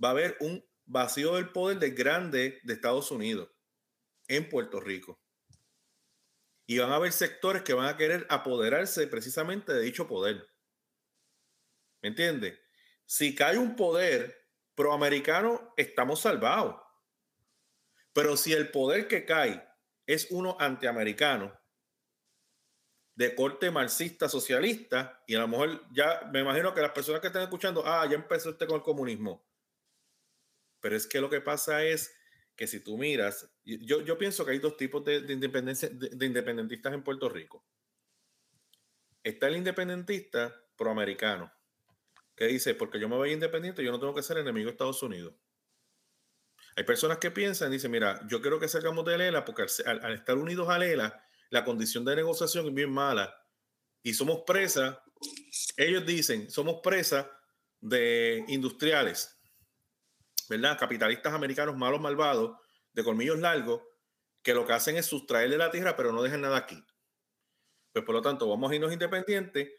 Va 0.02 0.08
a 0.08 0.12
haber 0.12 0.37
un 0.40 0.64
vacío 0.85 1.37
del 1.37 1.52
poder 1.52 1.78
de 1.78 1.90
grande 1.90 2.61
de 2.62 2.75
Estados 2.75 3.11
Unidos 3.11 3.50
en 4.28 4.49
Puerto 4.49 4.80
Rico 4.80 5.18
y 6.70 6.78
van 6.78 6.92
a 6.92 6.96
haber 6.96 7.12
sectores 7.12 7.62
que 7.62 7.72
van 7.72 7.88
a 7.88 7.96
querer 7.96 8.26
apoderarse 8.28 9.06
precisamente 9.06 9.72
de 9.72 9.80
dicho 9.80 10.06
poder. 10.06 10.46
¿Me 12.02 12.10
entiendes? 12.10 12.60
Si 13.06 13.34
cae 13.34 13.56
un 13.56 13.75
poder 13.75 14.37
proamericano, 14.75 15.72
estamos 15.78 16.20
salvados. 16.20 16.76
Pero 18.12 18.37
si 18.37 18.52
el 18.52 18.70
poder 18.70 19.08
que 19.08 19.25
cae 19.25 19.66
es 20.06 20.26
uno 20.30 20.58
antiamericano, 20.60 21.58
de 23.14 23.34
corte 23.34 23.70
marxista, 23.70 24.28
socialista, 24.28 25.25
y 25.26 25.37
a 25.37 25.40
lo 25.40 25.48
mejor 25.48 25.87
ya 25.90 26.28
me 26.30 26.40
imagino 26.40 26.75
que 26.75 26.82
las 26.82 26.92
personas 26.92 27.22
que 27.22 27.28
están 27.28 27.42
escuchando, 27.42 27.82
ah, 27.87 28.06
ya 28.06 28.16
empezó 28.16 28.50
usted 28.50 28.66
con 28.66 28.76
el 28.76 28.82
comunismo. 28.82 29.48
Pero 30.80 30.96
es 30.96 31.06
que 31.06 31.22
lo 31.22 31.30
que 31.30 31.40
pasa 31.40 31.82
es 31.82 32.14
que 32.58 32.66
si 32.66 32.80
tú 32.80 32.98
miras, 32.98 33.48
yo, 33.64 34.00
yo 34.00 34.18
pienso 34.18 34.44
que 34.44 34.50
hay 34.50 34.58
dos 34.58 34.76
tipos 34.76 35.04
de, 35.04 35.20
de, 35.20 35.32
independencia, 35.32 35.88
de, 35.90 36.26
independentistas 36.26 36.92
en 36.92 37.04
Puerto 37.04 37.28
Rico. 37.28 37.64
Está 39.22 39.46
el 39.46 39.58
independentista 39.58 40.52
proamericano, 40.76 41.52
que 42.34 42.48
dice, 42.48 42.74
porque 42.74 42.98
yo 42.98 43.08
me 43.08 43.14
voy 43.14 43.30
independiente, 43.30 43.84
yo 43.84 43.92
no 43.92 44.00
tengo 44.00 44.12
que 44.12 44.24
ser 44.24 44.38
enemigo 44.38 44.66
de 44.66 44.72
Estados 44.72 45.00
Unidos. 45.04 45.34
Hay 46.74 46.82
personas 46.82 47.18
que 47.18 47.30
piensan, 47.30 47.70
dicen, 47.70 47.92
mira, 47.92 48.26
yo 48.26 48.42
quiero 48.42 48.58
que 48.58 48.66
salgamos 48.66 49.04
de 49.04 49.18
Lela 49.18 49.44
porque 49.44 49.64
al, 49.86 50.14
estar 50.14 50.36
unidos 50.36 50.68
a 50.68 50.80
Lela, 50.80 51.24
la 51.50 51.64
condición 51.64 52.04
de 52.04 52.16
negociación 52.16 52.66
es 52.66 52.74
bien 52.74 52.90
mala 52.90 53.40
y 54.02 54.14
somos 54.14 54.42
presa, 54.44 55.04
ellos 55.76 56.04
dicen, 56.04 56.50
somos 56.50 56.80
presa 56.82 57.30
de 57.80 58.44
industriales 58.48 59.38
¿verdad? 60.48 60.78
Capitalistas 60.78 61.32
americanos 61.32 61.76
malos, 61.76 62.00
malvados, 62.00 62.58
de 62.92 63.04
colmillos 63.04 63.38
largos, 63.38 63.82
que 64.42 64.54
lo 64.54 64.66
que 64.66 64.72
hacen 64.72 64.96
es 64.96 65.06
sustraerle 65.06 65.58
la 65.58 65.70
tierra, 65.70 65.96
pero 65.96 66.12
no 66.12 66.22
dejan 66.22 66.40
nada 66.40 66.56
aquí. 66.56 66.82
Pues 67.92 68.04
por 68.04 68.14
lo 68.14 68.22
tanto, 68.22 68.48
vamos 68.48 68.70
a 68.70 68.74
irnos 68.74 68.92
independientes 68.92 69.70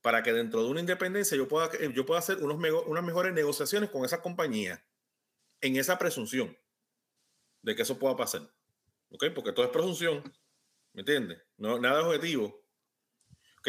para 0.00 0.22
que 0.22 0.32
dentro 0.32 0.62
de 0.62 0.70
una 0.70 0.80
independencia 0.80 1.36
yo 1.36 1.48
pueda, 1.48 1.70
yo 1.92 2.06
pueda 2.06 2.20
hacer 2.20 2.38
unos 2.38 2.58
unas 2.86 3.04
mejores 3.04 3.32
negociaciones 3.32 3.90
con 3.90 4.04
esas 4.04 4.20
compañías 4.20 4.80
en 5.60 5.76
esa 5.76 5.98
presunción 5.98 6.56
de 7.62 7.74
que 7.74 7.82
eso 7.82 7.98
pueda 7.98 8.16
pasar. 8.16 8.42
¿Ok? 9.10 9.26
Porque 9.34 9.52
todo 9.52 9.64
es 9.64 9.72
presunción. 9.72 10.22
¿Me 10.92 11.00
entiendes? 11.00 11.42
No, 11.56 11.78
nada 11.78 12.06
objetivo. 12.06 12.64
¿Ok? 13.58 13.68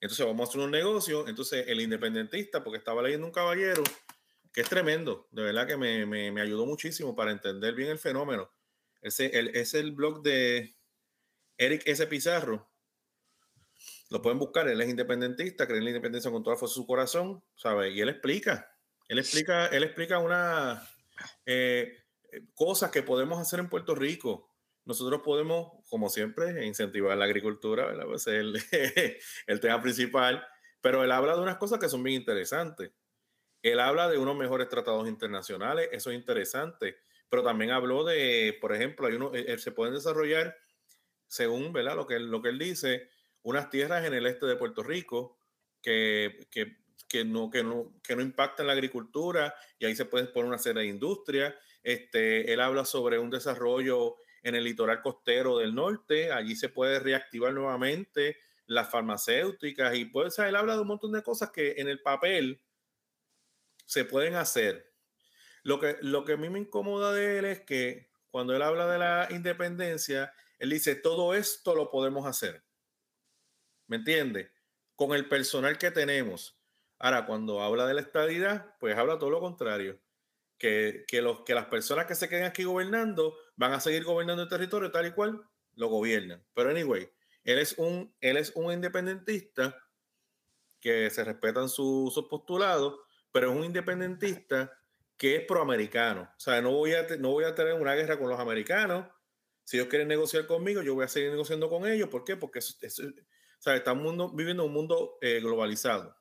Entonces 0.00 0.26
vamos 0.26 0.48
a 0.48 0.50
hacer 0.50 0.60
un 0.60 0.70
negocio. 0.70 1.26
Entonces 1.28 1.66
el 1.68 1.80
independentista, 1.80 2.62
porque 2.62 2.78
estaba 2.78 3.02
leyendo 3.02 3.26
un 3.26 3.32
caballero 3.32 3.82
que 4.52 4.60
es 4.60 4.68
tremendo, 4.68 5.28
de 5.30 5.42
verdad 5.42 5.66
que 5.66 5.76
me, 5.76 6.04
me, 6.06 6.30
me 6.30 6.40
ayudó 6.42 6.66
muchísimo 6.66 7.16
para 7.16 7.32
entender 7.32 7.74
bien 7.74 7.90
el 7.90 7.98
fenómeno. 7.98 8.50
Ese 9.00 9.26
el, 9.38 9.48
es 9.56 9.74
el 9.74 9.92
blog 9.92 10.22
de 10.22 10.76
Eric 11.58 11.82
S. 11.86 12.06
Pizarro. 12.06 12.70
Lo 14.10 14.20
pueden 14.20 14.38
buscar, 14.38 14.68
él 14.68 14.80
es 14.80 14.90
independentista, 14.90 15.66
cree 15.66 15.78
en 15.78 15.84
la 15.84 15.90
independencia 15.90 16.30
con 16.30 16.42
toda 16.42 16.56
fuerza 16.56 16.74
de 16.74 16.82
su 16.82 16.86
corazón, 16.86 17.42
¿sabe? 17.56 17.90
Y 17.90 18.00
él 18.00 18.10
explica, 18.10 18.70
él 19.08 19.18
explica, 19.18 19.66
él 19.68 19.84
explica 19.84 20.18
una 20.18 20.86
eh, 21.46 22.04
cosas 22.54 22.90
que 22.90 23.02
podemos 23.02 23.38
hacer 23.40 23.58
en 23.58 23.70
Puerto 23.70 23.94
Rico. 23.94 24.50
Nosotros 24.84 25.22
podemos, 25.24 25.72
como 25.88 26.10
siempre, 26.10 26.66
incentivar 26.66 27.16
la 27.16 27.24
agricultura, 27.24 27.86
¿verdad? 27.86 28.04
Pues 28.04 28.26
es 28.26 28.34
el, 28.34 28.62
el 29.46 29.60
tema 29.60 29.80
principal, 29.80 30.46
pero 30.80 31.02
él 31.04 31.12
habla 31.12 31.34
de 31.34 31.42
unas 31.42 31.56
cosas 31.56 31.78
que 31.78 31.88
son 31.88 32.02
bien 32.02 32.20
interesantes. 32.20 32.92
Él 33.62 33.80
habla 33.80 34.08
de 34.08 34.18
unos 34.18 34.36
mejores 34.36 34.68
tratados 34.68 35.08
internacionales, 35.08 35.88
eso 35.92 36.10
es 36.10 36.16
interesante, 36.16 36.96
pero 37.28 37.42
también 37.42 37.70
habló 37.70 38.04
de, 38.04 38.58
por 38.60 38.74
ejemplo, 38.74 39.06
hay 39.06 39.14
uno, 39.14 39.32
eh, 39.32 39.56
se 39.58 39.72
pueden 39.72 39.94
desarrollar, 39.94 40.56
según 41.26 41.72
¿verdad? 41.72 41.96
Lo, 41.96 42.06
que, 42.06 42.18
lo 42.18 42.42
que 42.42 42.50
él 42.50 42.58
dice, 42.58 43.08
unas 43.42 43.70
tierras 43.70 44.04
en 44.04 44.14
el 44.14 44.26
este 44.26 44.46
de 44.46 44.56
Puerto 44.56 44.82
Rico 44.82 45.38
que, 45.80 46.46
que, 46.50 46.76
que 47.08 47.24
no, 47.24 47.50
que, 47.50 47.62
no, 47.62 47.94
que 48.02 48.16
no 48.16 48.22
impactan 48.22 48.66
la 48.66 48.72
agricultura 48.72 49.54
y 49.78 49.86
ahí 49.86 49.94
se 49.94 50.04
pueden 50.04 50.32
poner 50.32 50.48
una 50.48 50.58
serie 50.58 50.82
de 50.82 50.88
industrias. 50.88 51.54
Este, 51.82 52.52
él 52.52 52.60
habla 52.60 52.84
sobre 52.84 53.18
un 53.18 53.30
desarrollo 53.30 54.16
en 54.42 54.54
el 54.54 54.64
litoral 54.64 55.00
costero 55.02 55.58
del 55.58 55.74
norte, 55.74 56.32
allí 56.32 56.56
se 56.56 56.68
puede 56.68 56.98
reactivar 56.98 57.52
nuevamente 57.52 58.38
las 58.66 58.90
farmacéuticas 58.90 59.94
y 59.94 60.06
puede, 60.06 60.30
él 60.48 60.56
habla 60.56 60.74
de 60.74 60.82
un 60.82 60.88
montón 60.88 61.12
de 61.12 61.22
cosas 61.22 61.50
que 61.50 61.74
en 61.78 61.88
el 61.88 62.00
papel 62.00 62.60
se 63.84 64.04
pueden 64.04 64.34
hacer. 64.34 64.92
Lo 65.62 65.78
que, 65.78 65.96
lo 66.00 66.24
que 66.24 66.32
a 66.32 66.36
mí 66.36 66.48
me 66.48 66.58
incomoda 66.58 67.12
de 67.12 67.38
él 67.38 67.44
es 67.44 67.60
que 67.60 68.10
cuando 68.30 68.56
él 68.56 68.62
habla 68.62 68.86
de 68.86 68.98
la 68.98 69.28
independencia, 69.30 70.32
él 70.58 70.70
dice, 70.70 70.94
todo 70.94 71.34
esto 71.34 71.74
lo 71.74 71.90
podemos 71.90 72.26
hacer. 72.26 72.64
¿Me 73.86 73.96
entiende? 73.96 74.50
Con 74.96 75.12
el 75.12 75.28
personal 75.28 75.78
que 75.78 75.90
tenemos. 75.90 76.58
Ahora, 76.98 77.26
cuando 77.26 77.60
habla 77.60 77.86
de 77.86 77.94
la 77.94 78.00
estadidad, 78.00 78.76
pues 78.78 78.96
habla 78.96 79.18
todo 79.18 79.30
lo 79.30 79.40
contrario. 79.40 80.00
Que, 80.58 81.04
que, 81.08 81.20
los, 81.20 81.40
que 81.40 81.54
las 81.54 81.66
personas 81.66 82.06
que 82.06 82.14
se 82.14 82.28
queden 82.28 82.44
aquí 82.44 82.62
gobernando 82.62 83.36
van 83.56 83.72
a 83.72 83.80
seguir 83.80 84.04
gobernando 84.04 84.44
el 84.44 84.48
territorio 84.48 84.92
tal 84.92 85.06
y 85.06 85.12
cual 85.12 85.42
lo 85.74 85.88
gobiernan. 85.88 86.44
Pero 86.54 86.70
anyway, 86.70 87.10
él 87.44 87.58
es 87.58 87.76
un, 87.78 88.14
él 88.20 88.36
es 88.36 88.52
un 88.54 88.72
independentista 88.72 89.76
que 90.80 91.10
se 91.10 91.24
respetan 91.24 91.68
sus 91.68 92.14
postulados 92.28 93.00
pero 93.32 93.50
es 93.50 93.56
un 93.56 93.64
independentista 93.64 94.72
que 95.16 95.36
es 95.36 95.44
proamericano. 95.46 96.22
O 96.22 96.40
sea, 96.40 96.60
no 96.60 96.72
voy, 96.72 96.92
a, 96.94 97.06
no 97.18 97.30
voy 97.30 97.44
a 97.44 97.54
tener 97.54 97.74
una 97.74 97.94
guerra 97.94 98.18
con 98.18 98.28
los 98.28 98.38
americanos. 98.38 99.06
Si 99.64 99.76
ellos 99.76 99.88
quieren 99.88 100.08
negociar 100.08 100.46
conmigo, 100.46 100.82
yo 100.82 100.94
voy 100.94 101.04
a 101.04 101.08
seguir 101.08 101.30
negociando 101.30 101.68
con 101.68 101.86
ellos. 101.86 102.08
¿Por 102.08 102.24
qué? 102.24 102.36
Porque 102.36 102.58
estamos 102.58 104.36
viviendo 104.36 104.64
un 104.64 104.72
mundo 104.72 105.18
eh, 105.20 105.40
globalizado. 105.40 106.16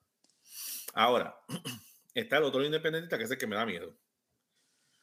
Ahora, 0.94 1.40
está 2.14 2.38
el 2.38 2.44
otro 2.44 2.64
independentista 2.64 3.18
que 3.18 3.24
es 3.26 3.32
el 3.32 3.38
que 3.38 3.48
me 3.48 3.56
da 3.56 3.66
miedo. 3.66 3.98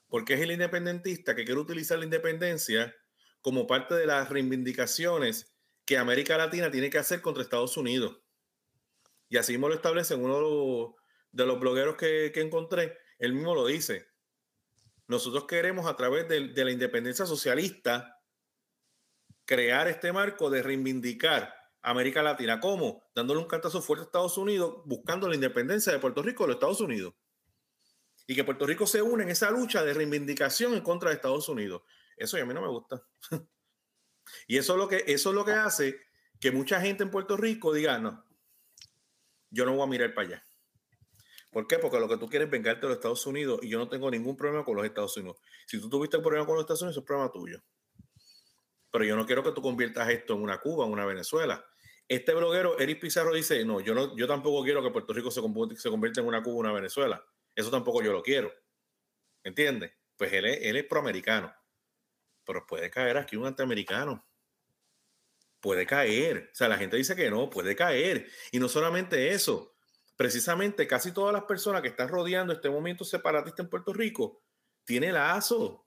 Porque 0.08 0.34
es 0.34 0.40
el 0.40 0.52
independentista 0.52 1.34
que 1.34 1.44
quiere 1.44 1.60
utilizar 1.60 1.98
la 1.98 2.04
independencia 2.04 2.94
como 3.40 3.66
parte 3.66 3.94
de 3.94 4.06
las 4.06 4.28
reivindicaciones 4.30 5.54
que 5.84 5.98
América 5.98 6.36
Latina 6.36 6.70
tiene 6.70 6.90
que 6.90 6.98
hacer 6.98 7.20
contra 7.20 7.42
Estados 7.42 7.76
Unidos. 7.76 8.18
Y 9.28 9.36
así 9.36 9.52
mismo 9.52 9.68
lo 9.68 9.74
establece 9.74 10.14
en 10.14 10.24
uno 10.24 10.36
de 10.36 10.40
los 10.40 10.97
de 11.32 11.46
los 11.46 11.60
blogueros 11.60 11.96
que, 11.96 12.32
encontré, 12.36 12.98
él 13.18 13.32
mismo 13.32 13.54
lo 13.54 13.66
dice. 13.66 14.06
Nosotros 15.06 15.46
queremos 15.46 15.86
a 15.86 15.96
través 15.96 16.28
de, 16.28 16.40
la 16.64 16.70
independencia 16.70 17.26
socialista 17.26 18.20
crear 19.44 19.88
este 19.88 20.12
marco 20.12 20.50
de 20.50 20.62
reivindicar 20.62 21.54
América 21.82 22.22
Latina. 22.22 22.60
¿Cómo? 22.60 23.08
Dándole 23.14 23.40
un 23.40 23.46
cantazo 23.46 23.80
fuerte 23.80 24.02
a 24.02 24.06
Estados 24.06 24.36
Unidos, 24.36 24.82
buscando 24.84 25.28
la 25.28 25.34
independencia 25.34 25.92
de 25.92 25.98
Puerto 25.98 26.22
Rico 26.22 26.44
de 26.44 26.48
los 26.48 26.56
Estados 26.56 26.80
Unidos. 26.80 27.14
Y 28.26 28.34
que 28.34 28.44
Puerto 28.44 28.66
Rico 28.66 28.86
se 28.86 29.00
une 29.00 29.22
en 29.22 29.30
esa 29.30 29.50
lucha 29.50 29.82
de 29.82 29.94
reivindicación 29.94 30.74
en 30.74 30.82
contra 30.82 31.08
de 31.08 31.16
Estados 31.16 31.48
Unidos. 31.48 31.82
Eso 32.16 32.36
a 32.36 32.44
mí 32.44 32.52
no 32.52 32.60
me 32.60 32.68
gusta. 32.68 33.02
y 34.46 34.58
eso 34.58 34.74
es, 34.74 34.78
lo 34.78 34.88
que, 34.88 35.04
eso 35.06 35.30
es 35.30 35.34
lo 35.34 35.44
que 35.44 35.52
hace 35.52 36.08
que 36.40 36.52
mucha 36.52 36.80
gente 36.80 37.02
en 37.02 37.10
Puerto 37.10 37.36
Rico 37.36 37.72
diga, 37.72 37.98
no, 37.98 38.24
yo 39.50 39.64
no 39.64 39.74
voy 39.74 39.84
a 39.84 39.86
mirar 39.90 40.14
para 40.14 40.28
allá. 40.28 40.47
¿Por 41.50 41.66
qué? 41.66 41.78
Porque 41.78 41.98
lo 41.98 42.08
que 42.08 42.18
tú 42.18 42.28
quieres 42.28 42.46
es 42.46 42.52
vengarte 42.52 42.82
de 42.82 42.88
los 42.88 42.96
Estados 42.96 43.26
Unidos 43.26 43.60
y 43.62 43.68
yo 43.68 43.78
no 43.78 43.88
tengo 43.88 44.10
ningún 44.10 44.36
problema 44.36 44.64
con 44.64 44.76
los 44.76 44.84
Estados 44.84 45.16
Unidos. 45.16 45.38
Si 45.66 45.80
tú 45.80 45.88
tuviste 45.88 46.18
un 46.18 46.22
problema 46.22 46.46
con 46.46 46.56
los 46.56 46.62
Estados 46.62 46.82
Unidos, 46.82 46.98
es 46.98 47.04
problema 47.04 47.30
tuyo. 47.32 47.62
Pero 48.90 49.04
yo 49.04 49.16
no 49.16 49.26
quiero 49.26 49.42
que 49.42 49.52
tú 49.52 49.62
conviertas 49.62 50.08
esto 50.10 50.34
en 50.34 50.42
una 50.42 50.58
Cuba, 50.58 50.84
en 50.84 50.92
una 50.92 51.06
Venezuela. 51.06 51.64
Este 52.06 52.34
bloguero, 52.34 52.78
Eric 52.78 53.00
Pizarro, 53.00 53.34
dice, 53.34 53.64
no, 53.64 53.80
yo, 53.80 53.94
no, 53.94 54.16
yo 54.16 54.26
tampoco 54.26 54.62
quiero 54.62 54.82
que 54.82 54.90
Puerto 54.90 55.12
Rico 55.12 55.30
se, 55.30 55.42
se 55.76 55.90
convierta 55.90 56.20
en 56.20 56.26
una 56.26 56.42
Cuba, 56.42 56.56
una 56.56 56.72
Venezuela. 56.72 57.24
Eso 57.54 57.70
tampoco 57.70 58.02
yo 58.02 58.12
lo 58.12 58.22
quiero. 58.22 58.52
¿Entiendes? 59.42 59.92
Pues 60.16 60.32
él 60.32 60.46
es, 60.46 60.58
él 60.62 60.76
es 60.76 60.84
proamericano. 60.84 61.54
Pero 62.44 62.66
puede 62.66 62.90
caer 62.90 63.16
aquí 63.16 63.36
un 63.36 63.46
antiamericano. 63.46 64.26
Puede 65.60 65.86
caer. 65.86 66.50
O 66.52 66.54
sea, 66.54 66.68
la 66.68 66.78
gente 66.78 66.96
dice 66.96 67.16
que 67.16 67.30
no, 67.30 67.50
puede 67.50 67.74
caer. 67.74 68.26
Y 68.52 68.58
no 68.58 68.68
solamente 68.68 69.30
eso 69.30 69.77
precisamente 70.18 70.88
casi 70.88 71.12
todas 71.12 71.32
las 71.32 71.44
personas 71.44 71.80
que 71.80 71.88
están 71.88 72.08
rodeando 72.08 72.52
este 72.52 72.68
movimiento 72.68 73.04
separatista 73.04 73.62
en 73.62 73.70
Puerto 73.70 73.92
Rico 73.92 74.42
tiene 74.84 75.12
lazo. 75.12 75.86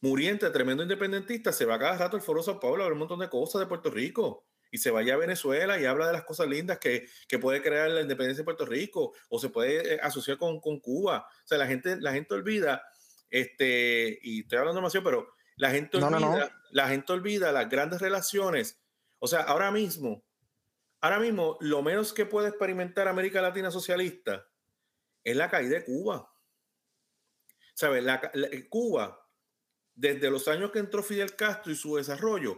Muriente, 0.00 0.48
tremendo 0.48 0.82
independentista, 0.82 1.52
se 1.52 1.66
va 1.66 1.78
cada 1.78 1.98
rato 1.98 2.16
al 2.16 2.22
Foro 2.22 2.42
Sao 2.42 2.58
Paulo 2.58 2.82
a 2.82 2.86
ver 2.86 2.94
un 2.94 3.00
montón 3.00 3.20
de 3.20 3.28
cosas 3.28 3.60
de 3.60 3.66
Puerto 3.66 3.90
Rico 3.90 4.46
y 4.70 4.78
se 4.78 4.90
vaya 4.90 5.14
a 5.14 5.18
Venezuela 5.18 5.78
y 5.78 5.84
habla 5.84 6.06
de 6.06 6.14
las 6.14 6.24
cosas 6.24 6.48
lindas 6.48 6.78
que, 6.78 7.06
que 7.28 7.38
puede 7.38 7.60
crear 7.60 7.90
la 7.90 8.00
independencia 8.00 8.40
de 8.40 8.46
Puerto 8.46 8.64
Rico 8.64 9.12
o 9.28 9.38
se 9.38 9.50
puede 9.50 9.96
eh, 9.96 10.00
asociar 10.02 10.38
con, 10.38 10.58
con, 10.58 10.80
Cuba. 10.80 11.26
O 11.44 11.46
sea, 11.46 11.58
la 11.58 11.66
gente, 11.66 12.00
la 12.00 12.12
gente 12.12 12.32
olvida, 12.32 12.82
este, 13.28 14.18
y 14.22 14.40
estoy 14.40 14.60
hablando 14.60 14.80
demasiado, 14.80 15.04
pero 15.04 15.34
la 15.56 15.70
gente 15.70 15.98
olvida, 15.98 16.58
la 16.70 16.88
gente 16.88 17.12
olvida 17.12 17.52
las 17.52 17.68
grandes 17.68 18.00
relaciones. 18.00 18.82
O 19.18 19.28
sea, 19.28 19.42
ahora 19.42 19.70
mismo 19.70 20.24
Ahora 21.02 21.18
mismo, 21.18 21.58
lo 21.60 21.82
menos 21.82 22.12
que 22.12 22.26
puede 22.26 22.48
experimentar 22.48 23.08
América 23.08 23.42
Latina 23.42 23.72
socialista 23.72 24.46
es 25.24 25.36
la 25.36 25.50
caída 25.50 25.78
de 25.78 25.84
Cuba. 25.84 26.32
¿Sabes? 27.74 28.04
Cuba, 28.68 29.28
desde 29.94 30.30
los 30.30 30.46
años 30.46 30.70
que 30.70 30.78
entró 30.78 31.02
Fidel 31.02 31.34
Castro 31.34 31.72
y 31.72 31.76
su 31.76 31.96
desarrollo, 31.96 32.56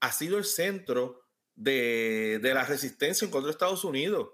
ha 0.00 0.10
sido 0.10 0.38
el 0.38 0.44
centro 0.44 1.26
de, 1.54 2.40
la 2.42 2.64
resistencia 2.64 3.26
en 3.26 3.30
contra 3.30 3.48
de 3.48 3.52
Estados 3.52 3.84
Unidos. 3.84 4.30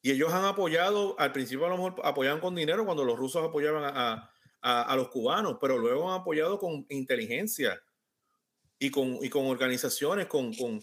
Y 0.00 0.12
ellos 0.12 0.32
han 0.32 0.44
apoyado, 0.44 1.18
al 1.18 1.32
principio 1.32 1.66
a 1.66 1.70
lo 1.70 1.76
mejor 1.76 1.96
apoyaban 2.04 2.40
con 2.40 2.54
dinero 2.54 2.84
cuando 2.84 3.04
los 3.04 3.18
rusos 3.18 3.44
apoyaban 3.44 3.82
a, 4.62 4.96
los 4.96 5.08
cubanos, 5.08 5.58
pero 5.60 5.76
luego 5.76 6.08
han 6.08 6.20
apoyado 6.20 6.60
con 6.60 6.86
inteligencia 6.88 7.82
y 8.78 8.92
con, 8.92 9.18
y 9.22 9.28
con 9.28 9.46
organizaciones, 9.46 10.28
con, 10.28 10.54
con, 10.54 10.80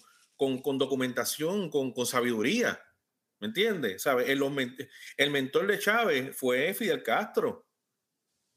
documentación, 0.78 1.70
con, 1.70 1.94
sabiduría. 2.06 2.82
¿Me 3.40 3.48
entiendes? 3.48 4.02
¿Sabe? 4.02 4.32
El, 4.32 4.42
el 5.18 5.32
mentor 5.32 5.68
de 5.68 5.80
Chávez 5.80 6.36
fue 6.36 6.74
Fidel 6.74 7.04
Castro. 7.04 7.68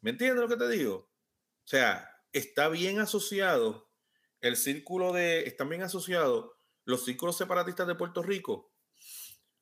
¿Me 0.00 0.10
entiendes 0.10 0.40
lo 0.40 0.48
que 0.48 0.56
te 0.56 0.68
digo? 0.68 0.94
O 0.94 1.68
sea, 1.68 2.08
está 2.32 2.68
bien 2.68 2.98
asociado 2.98 3.92
el 4.40 4.56
círculo 4.56 5.12
de, 5.12 5.46
están 5.46 5.68
bien 5.68 5.82
asociados 5.82 6.50
los 6.84 7.04
círculos 7.04 7.36
separatistas 7.36 7.86
de 7.86 7.94
Puerto 7.94 8.22
Rico 8.22 8.72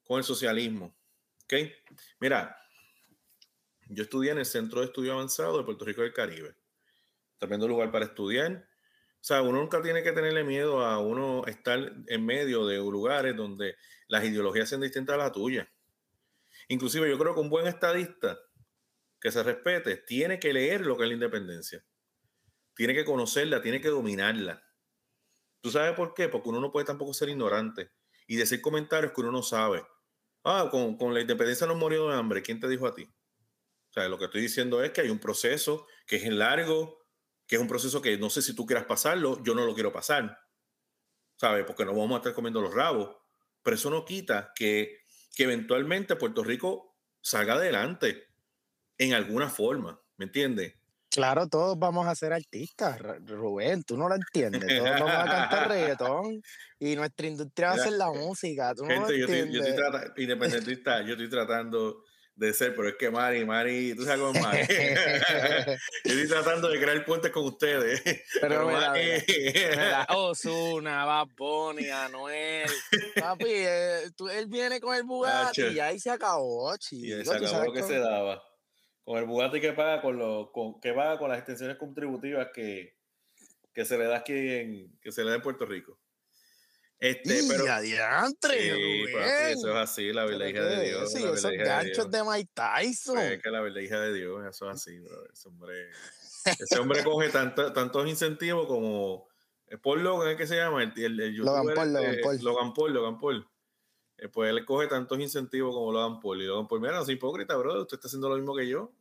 con 0.05 0.19
el 0.19 0.25
socialismo. 0.25 0.97
¿Ok? 1.45 1.55
Mira, 2.19 2.57
yo 3.89 4.05
estudié 4.05 4.33
en 4.33 4.39
el 4.39 4.47
Centro 4.47 4.81
de 4.81 4.87
Estudio 4.87 5.13
Avanzado 5.13 5.59
de 5.59 5.65
Puerto 5.65 5.85
Rico 5.85 6.03
del 6.03 6.15
Caribe. 6.15 6.57
Tremendo 7.39 7.69
lugar 7.69 7.91
para 7.91 8.07
estudiar. 8.07 8.70
O 9.21 9.23
sea, 9.23 9.43
uno 9.43 9.61
nunca 9.61 9.83
tiene 9.83 10.03
que 10.03 10.13
tenerle 10.13 10.45
miedo 10.45 10.85
a 10.85 10.99
uno 10.99 11.45
estar 11.47 11.93
en 12.07 12.25
medio 12.25 12.67
de 12.67 12.79
lugares 12.79 13.37
donde 13.37 13.77
las 14.09 14.25
ideologías 14.25 14.69
sean 14.69 14.81
distintas 14.81 15.15
a 15.15 15.19
la 15.19 15.31
tuya. 15.31 15.71
Inclusive 16.69 17.11
yo 17.11 17.19
creo 17.19 17.35
que 17.35 17.41
un 17.41 17.51
buen 17.51 17.67
estadista 17.67 18.39
que 19.21 19.31
se 19.31 19.43
respete 19.43 19.99
tiene 19.99 20.39
que 20.39 20.53
leer 20.53 20.87
lo 20.87 20.97
que 20.97 21.03
es 21.03 21.09
la 21.09 21.15
independencia. 21.15 21.85
Tiene 22.75 22.95
que 22.95 23.05
conocerla, 23.05 23.61
tiene 23.61 23.81
que 23.81 23.89
dominarla. 23.89 24.65
¿Tú 25.61 25.71
sabes 25.71 25.95
por 25.95 26.15
qué? 26.15 26.29
Porque 26.29 26.49
uno 26.49 26.61
no 26.61 26.73
puede 26.73 26.87
tampoco 26.87 27.13
ser 27.13 27.29
ignorante 27.29 27.91
y 28.27 28.37
decir 28.37 28.63
comentarios 28.63 29.13
que 29.13 29.21
uno 29.21 29.33
no 29.33 29.43
sabe. 29.43 29.85
Ah, 30.45 30.69
con, 30.71 30.97
con 30.97 31.13
la 31.13 31.21
independencia 31.21 31.67
no 31.67 31.75
murió 31.75 32.09
de 32.09 32.15
hambre. 32.15 32.41
¿Quién 32.41 32.59
te 32.59 32.69
dijo 32.69 32.87
a 32.87 32.95
ti? 32.95 33.03
O 33.03 33.93
sea, 33.93 34.09
lo 34.09 34.19
que 34.19 34.27
estoy 34.27 34.41
diciendo 34.41 34.83
es 34.83 34.93
que 34.93 35.03
hay 35.03 35.11
un 35.11 35.19
proceso 35.19 35.87
que 36.07 36.17
es 36.17 36.29
largo, 36.29 37.00
que 37.51 37.57
es 37.57 37.61
un 37.61 37.67
proceso 37.67 38.01
que 38.01 38.17
no 38.17 38.31
sé 38.31 38.43
si 38.43 38.55
tú 38.55 38.65
quieras 38.65 38.85
pasarlo, 38.85 39.43
yo 39.43 39.57
no 39.57 39.67
lo 39.67 39.75
quiero 39.75 39.93
pasar. 39.93 40.39
¿Sabes? 41.35 41.65
Porque 41.67 41.85
no 41.85 41.91
vamos 41.91 42.13
a 42.13 42.17
estar 42.19 42.33
comiendo 42.33 42.61
los 42.61 42.73
rabos. 42.73 43.17
Pero 43.61 43.75
eso 43.75 43.91
no 43.91 44.05
quita 44.05 44.53
que, 44.55 45.01
que 45.35 45.43
eventualmente 45.43 46.15
Puerto 46.15 46.45
Rico 46.45 46.97
salga 47.21 47.55
adelante 47.55 48.29
en 48.99 49.15
alguna 49.15 49.49
forma. 49.49 50.01
¿Me 50.17 50.27
entiendes? 50.27 50.75
Claro, 51.11 51.49
todos 51.49 51.77
vamos 51.77 52.07
a 52.07 52.15
ser 52.15 52.33
artistas, 52.33 53.01
Rubén, 53.27 53.83
tú 53.83 53.97
no 53.97 54.09
lo 54.09 54.15
entiendes. 54.15 54.65
Todos 54.79 55.01
vamos 55.01 55.11
a 55.11 55.25
cantar 55.25 55.69
reggaetón 55.71 56.43
y 56.79 56.95
nuestra 56.95 57.27
industria 57.27 57.71
va 57.71 57.75
a 57.75 57.79
ser 57.79 57.95
la 57.95 58.13
música. 58.13 58.77
Tú 58.77 58.85
no 58.85 58.91
Gente, 58.91 59.19
lo 59.19 59.19
yo 59.19 59.25
estoy, 59.25 59.53
yo 59.53 59.61
estoy 59.61 60.23
independentista, 60.23 61.03
yo 61.03 61.15
estoy 61.15 61.29
tratando 61.29 62.05
de 62.41 62.55
ser, 62.55 62.75
pero 62.75 62.89
es 62.89 62.95
que 62.97 63.11
Mari, 63.11 63.45
Mari, 63.45 63.95
tú 63.95 64.03
sabes 64.05 64.19
cómo 64.21 64.33
es 64.35 64.41
Mari. 64.43 64.67
yo 66.05 66.11
estoy 66.15 66.27
tratando 66.29 66.69
de 66.71 66.81
crear 66.81 67.05
puentes 67.05 67.31
con 67.31 67.45
ustedes. 67.45 68.03
Pero 68.41 68.67
mira, 68.67 68.89
Mari- 68.93 69.23
Mira, 69.27 70.07
Ozuna, 70.17 71.05
Bad 71.05 71.29
Bunny, 71.37 71.91
Anuel. 71.91 72.71
Papi, 73.21 73.45
eh, 73.47 74.11
tú- 74.17 74.31
él 74.31 74.47
viene 74.47 74.81
con 74.81 74.97
el 74.97 75.03
Bugatti 75.03 75.63
y 75.65 75.81
ahí 75.81 76.01
se 76.01 76.11
acabó, 76.11 76.75
y 76.75 76.79
chico. 76.79 77.17
se 77.19 77.25
tú 77.25 77.33
acabó 77.33 77.65
lo 77.67 77.73
que 77.75 77.81
cómo- 77.81 77.93
se 77.93 77.99
daba. 77.99 78.43
Con 79.05 79.19
el 79.19 79.25
Bugatti 79.27 79.61
que 79.61 79.73
paga 79.75 80.01
con 80.01 80.17
lo, 80.17 80.51
con, 80.51 80.81
que 80.81 80.95
paga 80.95 81.19
con 81.19 81.29
las 81.29 81.39
extensiones 81.39 81.77
contributivas 81.77 82.49
que, 82.55 82.97
que 83.75 83.85
se 83.85 83.99
le 83.99 84.05
da 84.07 84.17
aquí 84.17 84.33
en, 84.33 84.99
que 85.03 85.13
se 85.13 85.23
le 85.25 85.29
da 85.31 85.37
en 85.37 85.43
Puerto 85.43 85.67
Rico. 85.67 86.00
Este, 87.01 87.43
¡Y 87.43 87.49
pero 87.49 87.65
adiantre, 87.73 88.75
Sí, 88.75 89.05
papi, 89.13 89.53
eso 89.53 89.71
es 89.71 89.77
así, 89.77 90.13
la 90.13 90.27
verdad 90.27 90.39
¿Pero 90.41 90.51
hija 90.51 90.65
de 90.67 90.85
Dios. 90.87 91.15
esos 91.15 91.43
de 91.43 91.57
ganchos 91.57 91.95
Dios. 91.97 92.11
de 92.11 92.25
Mike 92.25 92.51
Tyson. 92.53 93.15
Pues 93.15 93.31
es 93.33 93.43
que 93.43 93.51
la 93.51 93.63
de 93.63 94.13
Dios, 94.13 94.47
eso 94.47 94.71
es 94.71 94.77
así, 94.77 94.99
bro. 95.01 95.25
Ese 95.33 95.49
hombre, 95.49 95.89
ese 96.45 96.79
hombre 96.79 97.03
coge 97.03 97.31
tanto- 97.31 97.73
tantos 97.73 98.07
incentivos 98.07 98.67
como 98.67 99.29
eh, 99.69 99.79
Paul 99.79 100.03
Logan, 100.03 100.29
¿es 100.33 100.37
que 100.37 100.47
se 100.47 100.57
llama? 100.57 100.83
El, 100.83 100.93
el, 100.97 101.21
el 101.21 101.37
Logan 101.37 101.63
youtuber 101.63 101.75
Paul, 101.75 101.93
Logan 101.95 102.11
este, 102.11 102.23
Paul. 102.23 102.39
Logan 102.43 102.75
Paul, 102.75 102.93
Logan 102.93 103.19
Paul. 103.19 103.49
Eh, 104.19 104.29
pues 104.29 104.51
él 104.51 104.65
coge 104.67 104.87
tantos 104.87 105.19
incentivos 105.21 105.75
como 105.75 105.93
Logan 105.93 106.21
Paul. 106.21 106.43
Y 106.43 106.47
Logan 106.47 106.69
Paul, 106.69 106.81
mira, 106.83 106.93
no 106.95 107.05
soy 107.07 107.15
hipócrita, 107.15 107.57
bro. 107.57 107.81
Usted 107.81 107.97
está 107.97 108.09
haciendo 108.09 108.29
lo 108.29 108.37
mismo 108.37 108.55
que 108.55 108.69
yo. 108.69 108.93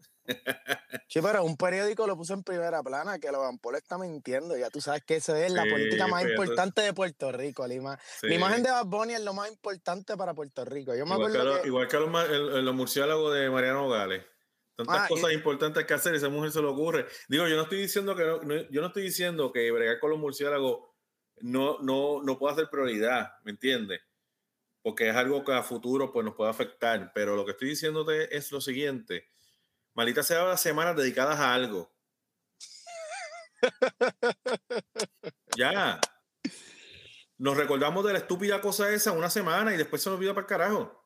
Sí, 1.07 1.21
pero 1.21 1.43
un 1.43 1.57
periódico 1.57 2.05
lo 2.05 2.15
puso 2.15 2.33
en 2.33 2.43
primera 2.43 2.83
plana 2.83 3.17
que 3.19 3.31
Logan 3.31 3.57
Paul 3.57 3.75
está 3.75 3.97
mintiendo. 3.97 4.55
Ya 4.57 4.69
tú 4.69 4.79
sabes 4.81 5.03
que 5.03 5.15
esa 5.15 5.43
es 5.43 5.51
la 5.51 5.63
Sí, 5.63 5.69
política 5.71 6.07
más 6.07 6.21
pues, 6.23 6.31
importante 6.33 6.81
de 6.81 6.93
Puerto 6.93 7.31
Rico. 7.31 7.65
La, 7.67 7.73
ima- 7.73 7.99
Sí. 8.21 8.27
la 8.27 8.35
imagen 8.35 8.63
de 8.63 8.69
Bad 8.71 8.85
Bunny 8.85 9.13
es 9.13 9.21
lo 9.23 9.33
más 9.33 9.49
importante 9.49 10.15
para 10.15 10.33
Puerto 10.33 10.63
Rico. 10.65 10.95
Yo 10.95 11.05
me 11.05 11.15
Igual 11.15 11.31
que, 11.31 11.37
acuerdo 11.39 11.55
lo- 11.57 11.61
que... 11.61 11.67
igual 11.67 11.87
que 11.87 11.97
los, 11.99 12.29
el- 12.29 12.73
murciélagos 12.73 13.33
de 13.33 13.49
Mariano 13.49 13.89
Gales. 13.89 14.23
Tantas 14.75 14.95
Ah, 15.01 15.05
y- 15.05 15.13
cosas 15.13 15.31
importantes 15.33 15.85
que 15.85 15.93
hacer 15.93 16.13
y 16.13 16.17
esa 16.17 16.29
mujer 16.29 16.51
se 16.51 16.61
le 16.61 16.67
ocurre. 16.67 17.05
Digo, 17.27 17.47
yo 17.47 17.55
no 17.55 17.63
estoy 17.63 17.79
diciendo 17.79 18.15
que 18.15 18.23
no, 18.25 18.41
no- 18.43 18.69
yo 18.69 18.81
no 18.81 18.87
estoy 18.87 19.03
diciendo 19.03 19.51
que 19.51 19.69
bregar 19.71 19.99
con 19.99 20.11
los 20.11 20.19
murciélagos 20.19 20.79
no, 21.41 21.79
no, 21.81 22.21
no 22.23 22.37
pueda 22.37 22.55
ser 22.55 22.69
prioridad, 22.69 23.31
¿me 23.43 23.51
entiendes? 23.51 24.01
Porque 24.81 25.09
es 25.09 25.15
algo 25.15 25.43
que 25.43 25.53
a 25.53 25.63
futuro 25.63 26.11
pues, 26.13 26.23
nos 26.25 26.35
puede 26.35 26.49
afectar. 26.51 27.11
Pero 27.13 27.35
lo 27.35 27.45
que 27.45 27.51
estoy 27.51 27.69
diciéndote 27.69 28.35
es 28.37 28.51
lo 28.51 28.61
siguiente. 28.61 29.27
Malita 29.99 30.23
sea 30.23 30.45
las 30.45 30.61
semanas 30.61 30.95
dedicadas 30.95 31.37
a 31.41 31.53
algo. 31.53 31.93
ya. 35.57 35.99
Nos 37.37 37.57
recordamos 37.57 38.05
de 38.05 38.13
la 38.13 38.19
estúpida 38.19 38.61
cosa 38.61 38.89
esa 38.93 39.11
una 39.11 39.29
semana 39.29 39.73
y 39.73 39.77
después 39.77 40.01
se 40.01 40.09
nos 40.09 40.17
olvida 40.17 40.33
para 40.33 40.45
el 40.45 40.47
carajo. 40.47 41.03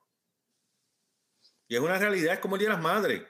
Y 1.67 1.73
es 1.75 1.81
una 1.81 1.97
realidad, 1.97 2.35
es 2.35 2.39
como 2.39 2.55
el 2.55 2.59
Día 2.59 2.69
de 2.69 2.75
las 2.75 2.83
Madres. 2.83 3.23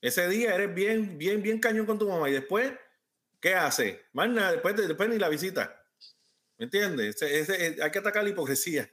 Ese 0.00 0.28
día 0.28 0.54
eres 0.54 0.72
bien, 0.72 1.18
bien, 1.18 1.42
bien 1.42 1.58
cañón 1.58 1.84
con 1.84 1.98
tu 1.98 2.08
mamá 2.08 2.30
y 2.30 2.34
después, 2.34 2.72
¿qué 3.40 3.56
hace? 3.56 4.06
Más 4.12 4.28
nada, 4.28 4.52
después, 4.52 4.76
después 4.76 5.08
ni 5.08 5.18
la 5.18 5.28
visita. 5.28 5.84
¿Me 6.58 6.66
entiendes? 6.66 7.20
Hay 7.20 7.90
que 7.90 7.98
atacar 7.98 8.22
la 8.22 8.30
hipocresía. 8.30 8.88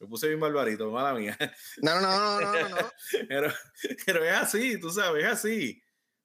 Me 0.00 0.06
puse 0.06 0.28
bien 0.28 0.38
barbarito, 0.38 0.90
mala 0.90 1.14
mía. 1.14 1.36
No, 1.82 2.00
no, 2.00 2.10
no, 2.10 2.40
no, 2.40 2.52
no, 2.52 2.68
no. 2.68 2.92
Pero, 3.28 3.52
pero 4.06 4.24
es 4.24 4.32
así, 4.32 4.80
tú 4.80 4.90
sabes, 4.90 5.24
es 5.24 5.30
así. 5.30 5.82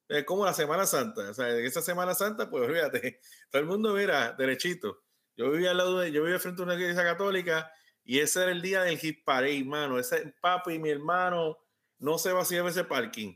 Es 0.08 0.24
como 0.24 0.44
la 0.44 0.54
Semana 0.54 0.86
Santa. 0.86 1.30
O 1.30 1.34
sea, 1.34 1.50
en 1.50 1.64
esa 1.64 1.82
Semana 1.82 2.14
Santa, 2.14 2.48
pues 2.50 2.62
olvídate. 2.64 3.20
Todo 3.50 3.62
el 3.62 3.68
mundo, 3.68 3.94
mira, 3.94 4.32
derechito. 4.32 5.02
Yo 5.36 5.50
vivía 5.50 5.72
al 5.72 5.78
lado 5.78 5.98
de, 5.98 6.12
yo 6.12 6.22
vivía 6.22 6.38
frente 6.38 6.62
a 6.62 6.64
una 6.64 6.74
iglesia 6.74 7.02
católica 7.02 7.72
y 8.04 8.20
ese 8.20 8.42
era 8.42 8.52
el 8.52 8.62
día 8.62 8.82
del 8.82 8.98
hit 8.98 9.24
parade, 9.24 9.64
mano. 9.64 9.98
Ese 9.98 10.34
papi 10.40 10.74
y 10.74 10.78
mi 10.78 10.90
hermano 10.90 11.58
no 11.98 12.18
se 12.18 12.32
vaciaba 12.32 12.70
ese 12.70 12.84
parking. 12.84 13.34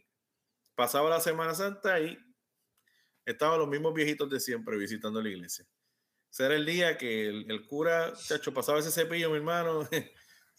Pasaba 0.77 1.11
la 1.11 1.21
Semana 1.21 1.55
Santa 1.55 1.99
y 1.99 2.17
estaban 3.25 3.59
los 3.59 3.69
mismos 3.69 3.95
viejitos 3.95 4.31
de 4.31 4.39
siempre 4.39 4.77
visitando 4.77 5.21
la 5.21 5.29
iglesia. 5.29 5.67
Ese 6.31 6.45
era 6.45 6.55
el 6.55 6.67
día 6.67 6.97
que 6.97 7.29
el, 7.29 7.51
el 7.51 7.67
cura, 7.67 8.13
chacho, 8.13 8.55
pasaba 8.55 8.79
ese 8.79 8.93
cepillo, 8.93 9.31
mi 9.31 9.39
hermano. 9.39 9.89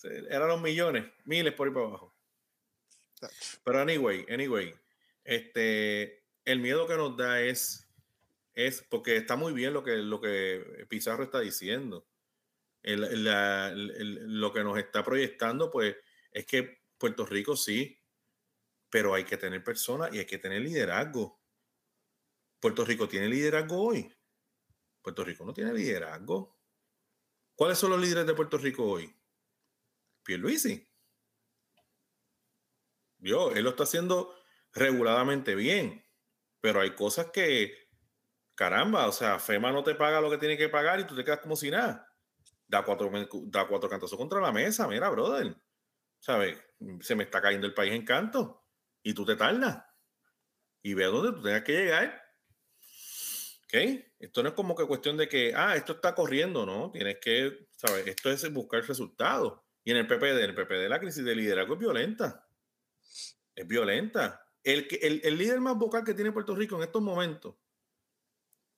Eran 0.04 0.48
los 0.48 0.62
millones, 0.62 1.06
miles 1.26 1.54
por 1.54 1.68
ahí 1.68 1.74
para 1.74 1.86
abajo. 1.88 2.16
Pero 3.64 3.80
anyway, 3.80 4.26
anyway, 4.30 4.74
este, 5.24 6.24
el 6.46 6.60
miedo 6.60 6.88
que 6.88 6.96
nos 6.96 7.16
da 7.18 7.42
es, 7.42 7.88
es 8.54 8.82
porque 8.90 9.18
está 9.18 9.36
muy 9.36 9.54
bien 9.54 9.74
lo 9.74 9.84
que, 9.84 9.98
lo 9.98 10.22
que 10.22 10.86
Pizarro 10.90 11.24
está 11.24 11.40
diciendo. 11.40 12.08
El- 12.84 13.24
la- 13.26 13.70
el- 13.70 14.40
lo 14.40 14.54
que 14.54 14.64
nos 14.64 14.78
está 14.78 15.04
proyectando, 15.04 15.70
pues, 15.70 15.98
es 16.32 16.46
que 16.46 16.82
Puerto 16.98 17.26
Rico 17.26 17.56
sí, 17.58 18.00
pero 18.90 19.14
hay 19.14 19.26
que 19.26 19.38
tener 19.38 19.64
personas 19.64 20.14
y 20.14 20.20
hay 20.20 20.26
que 20.26 20.38
tener 20.40 20.62
liderazgo. 20.62 21.40
Puerto 22.60 22.86
Rico 22.86 23.08
tiene 23.08 23.28
liderazgo 23.28 23.82
hoy. 23.82 24.14
Puerto 25.02 25.24
Rico 25.24 25.46
no 25.46 25.54
tiene 25.54 25.74
liderazgo. 25.74 26.58
¿Cuáles 27.56 27.78
son 27.78 27.92
los 27.92 28.02
líderes 28.02 28.26
de 28.26 28.34
Puerto 28.34 28.58
Rico 28.58 28.86
hoy? 28.86 29.14
Pierluisi. 30.30 30.88
Yo, 33.18 33.50
él 33.50 33.64
lo 33.64 33.72
está 33.72 33.82
haciendo 33.82 34.32
reguladamente 34.72 35.56
bien, 35.56 36.06
pero 36.62 36.82
hay 36.82 36.94
cosas 36.94 37.32
que, 37.34 37.90
caramba, 38.54 39.08
o 39.08 39.12
sea, 39.12 39.40
FEMA 39.40 39.72
no 39.72 39.84
te 39.84 39.96
paga 39.96 40.22
lo 40.22 40.30
que 40.30 40.38
tiene 40.38 40.56
que 40.56 40.70
pagar 40.70 41.00
y 41.00 41.08
tú 41.08 41.16
te 41.16 41.24
quedas 41.24 41.40
como 41.40 41.56
si 41.56 41.72
nada. 41.72 42.08
Da 42.68 42.86
cuatro, 42.86 43.12
da 43.48 43.68
cuatro 43.68 43.90
cantazos 43.90 44.20
contra 44.20 44.40
la 44.40 44.52
mesa, 44.52 44.88
mira, 44.88 45.10
brother. 45.10 45.60
¿Sabes? 46.20 46.62
Se 47.02 47.16
me 47.16 47.24
está 47.24 47.42
cayendo 47.42 47.66
el 47.66 47.74
país 47.74 47.92
en 47.94 48.06
canto 48.06 48.68
y 49.02 49.16
tú 49.16 49.26
te 49.26 49.36
tardas. 49.36 49.84
Y 50.84 50.94
ve 50.94 51.06
a 51.06 51.08
dónde 51.08 51.32
tú 51.32 51.42
tengas 51.42 51.64
que 51.64 51.72
llegar. 51.72 52.24
¿Ok? 53.64 54.06
Esto 54.20 54.44
no 54.44 54.50
es 54.50 54.56
como 54.56 54.76
que 54.76 54.86
cuestión 54.86 55.18
de 55.18 55.28
que, 55.28 55.56
ah, 55.56 55.76
esto 55.76 55.94
está 55.94 56.14
corriendo, 56.14 56.68
¿no? 56.68 56.92
Tienes 56.92 57.18
que, 57.20 57.68
¿sabes? 57.72 58.06
Esto 58.06 58.30
es 58.30 58.54
buscar 58.54 58.84
resultados. 58.84 59.62
Y 59.84 59.92
en 59.92 59.98
el 59.98 60.08
PPD, 60.08 60.44
en 60.44 60.50
el 60.52 60.56
PPD 60.56 60.88
la 60.90 61.00
crisis 61.00 61.24
de 61.24 61.36
liderazgo 61.36 61.74
es 61.74 61.80
violenta. 61.80 62.48
Es 63.56 63.68
violenta. 63.68 64.46
El, 64.64 64.88
el, 65.02 65.22
el 65.24 65.38
líder 65.38 65.60
más 65.62 65.76
vocal 65.78 66.04
que 66.04 66.14
tiene 66.14 66.32
Puerto 66.32 66.54
Rico 66.56 66.76
en 66.78 66.84
estos 66.84 67.02
momentos 67.02 67.56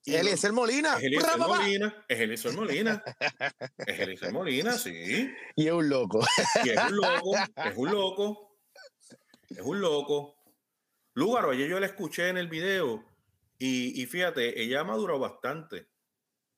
lo- 0.06 0.18
Eliezer 0.18 0.52
Molina. 0.52 0.98
es 0.98 1.04
Eliezer. 1.04 1.38
Molina. 1.38 2.06
Es 2.08 2.20
Eliezer 2.20 2.54
Molina. 2.54 3.04
Es 3.78 4.00
Eliezer 4.00 4.32
Molina, 4.34 4.72
sí. 4.74 5.32
Y 5.56 5.68
es 5.68 5.74
un 5.74 5.90
loco. 5.90 6.26
Y 6.64 6.70
es 6.70 6.78
un 6.90 6.96
loco, 6.98 7.36
es 7.38 7.78
un 7.78 7.92
loco, 7.92 8.58
es 9.50 9.60
un 9.62 9.82
loco. 9.82 10.36
Lúgaro, 11.14 11.52
ayer 11.52 11.70
yo 11.70 11.80
la 11.80 11.86
escuché 11.88 12.30
en 12.30 12.38
el 12.38 12.48
video 12.48 13.06
y, 13.60 14.02
y 14.02 14.06
fíjate, 14.08 14.60
ella 14.64 14.80
ha 14.80 14.84
madurado 14.84 15.20
bastante, 15.20 15.88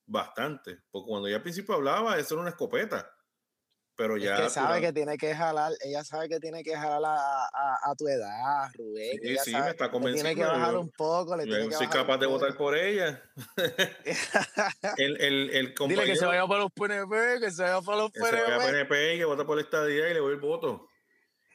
bastante, 0.06 0.80
porque 0.92 1.10
cuando 1.10 1.28
ella 1.28 1.38
al 1.38 1.44
principio 1.44 1.76
hablaba, 1.76 2.18
eso 2.20 2.36
era 2.36 2.42
una 2.42 2.52
escopeta. 2.52 3.12
Pero 3.96 4.18
ya. 4.18 4.36
es 4.36 4.42
que 4.42 4.50
sabe 4.50 4.68
durante- 4.68 4.88
que 4.88 4.94
tiene 4.94 5.18
que 5.18 5.36
jalar, 5.36 5.72
ella 5.82 6.04
sabe 6.04 6.30
que 6.30 6.40
tiene 6.40 6.64
que 6.64 6.76
jalar 6.76 7.18
a, 7.18 7.44
a, 7.46 7.92
a 7.92 7.96
tu 7.96 8.08
edad, 8.08 8.72
Rubén. 8.76 9.20
Sí, 9.22 9.30
ella 9.30 9.44
sí, 9.44 9.52
sabe 9.52 9.64
me 9.66 9.70
está 9.72 9.86
que 9.92 9.92
tiene 10.00 10.12
que 10.14 10.18
convenciendo, 10.22 10.48
bajar 10.48 10.78
un 10.78 10.90
poco, 10.92 11.38
le 11.38 11.46
yo 11.46 11.54
tiene 11.56 11.70
que 11.70 11.76
soy 11.76 11.88
capaz 11.88 12.18
de 12.18 12.26
votar 12.26 12.58
por 12.58 12.76
ella. 12.78 13.22
el, 14.98 15.22
el, 15.22 15.50
el 15.52 15.74
compañero, 15.74 16.02
Dile 16.04 16.14
que 16.14 16.20
se 16.20 16.26
vaya 16.26 16.48
para 16.48 16.62
los 16.62 16.72
PNP, 16.72 17.40
que 17.40 17.52
se 17.52 17.64
vaya 17.64 17.82
para 17.82 17.98
los 17.98 18.12
que 18.12 18.20
se 18.20 18.32
vaya 18.32 18.56
a 18.56 18.60
PNP. 18.60 18.86
PNP 18.86 19.16
y 19.16 19.18
que 19.20 19.26
vota 19.26 19.46
por 19.46 19.56
la 19.58 19.62
estadía 19.64 20.10
y 20.10 20.14
le 20.14 20.20
voy 20.20 20.34
el 20.34 20.40
voto. 20.40 20.88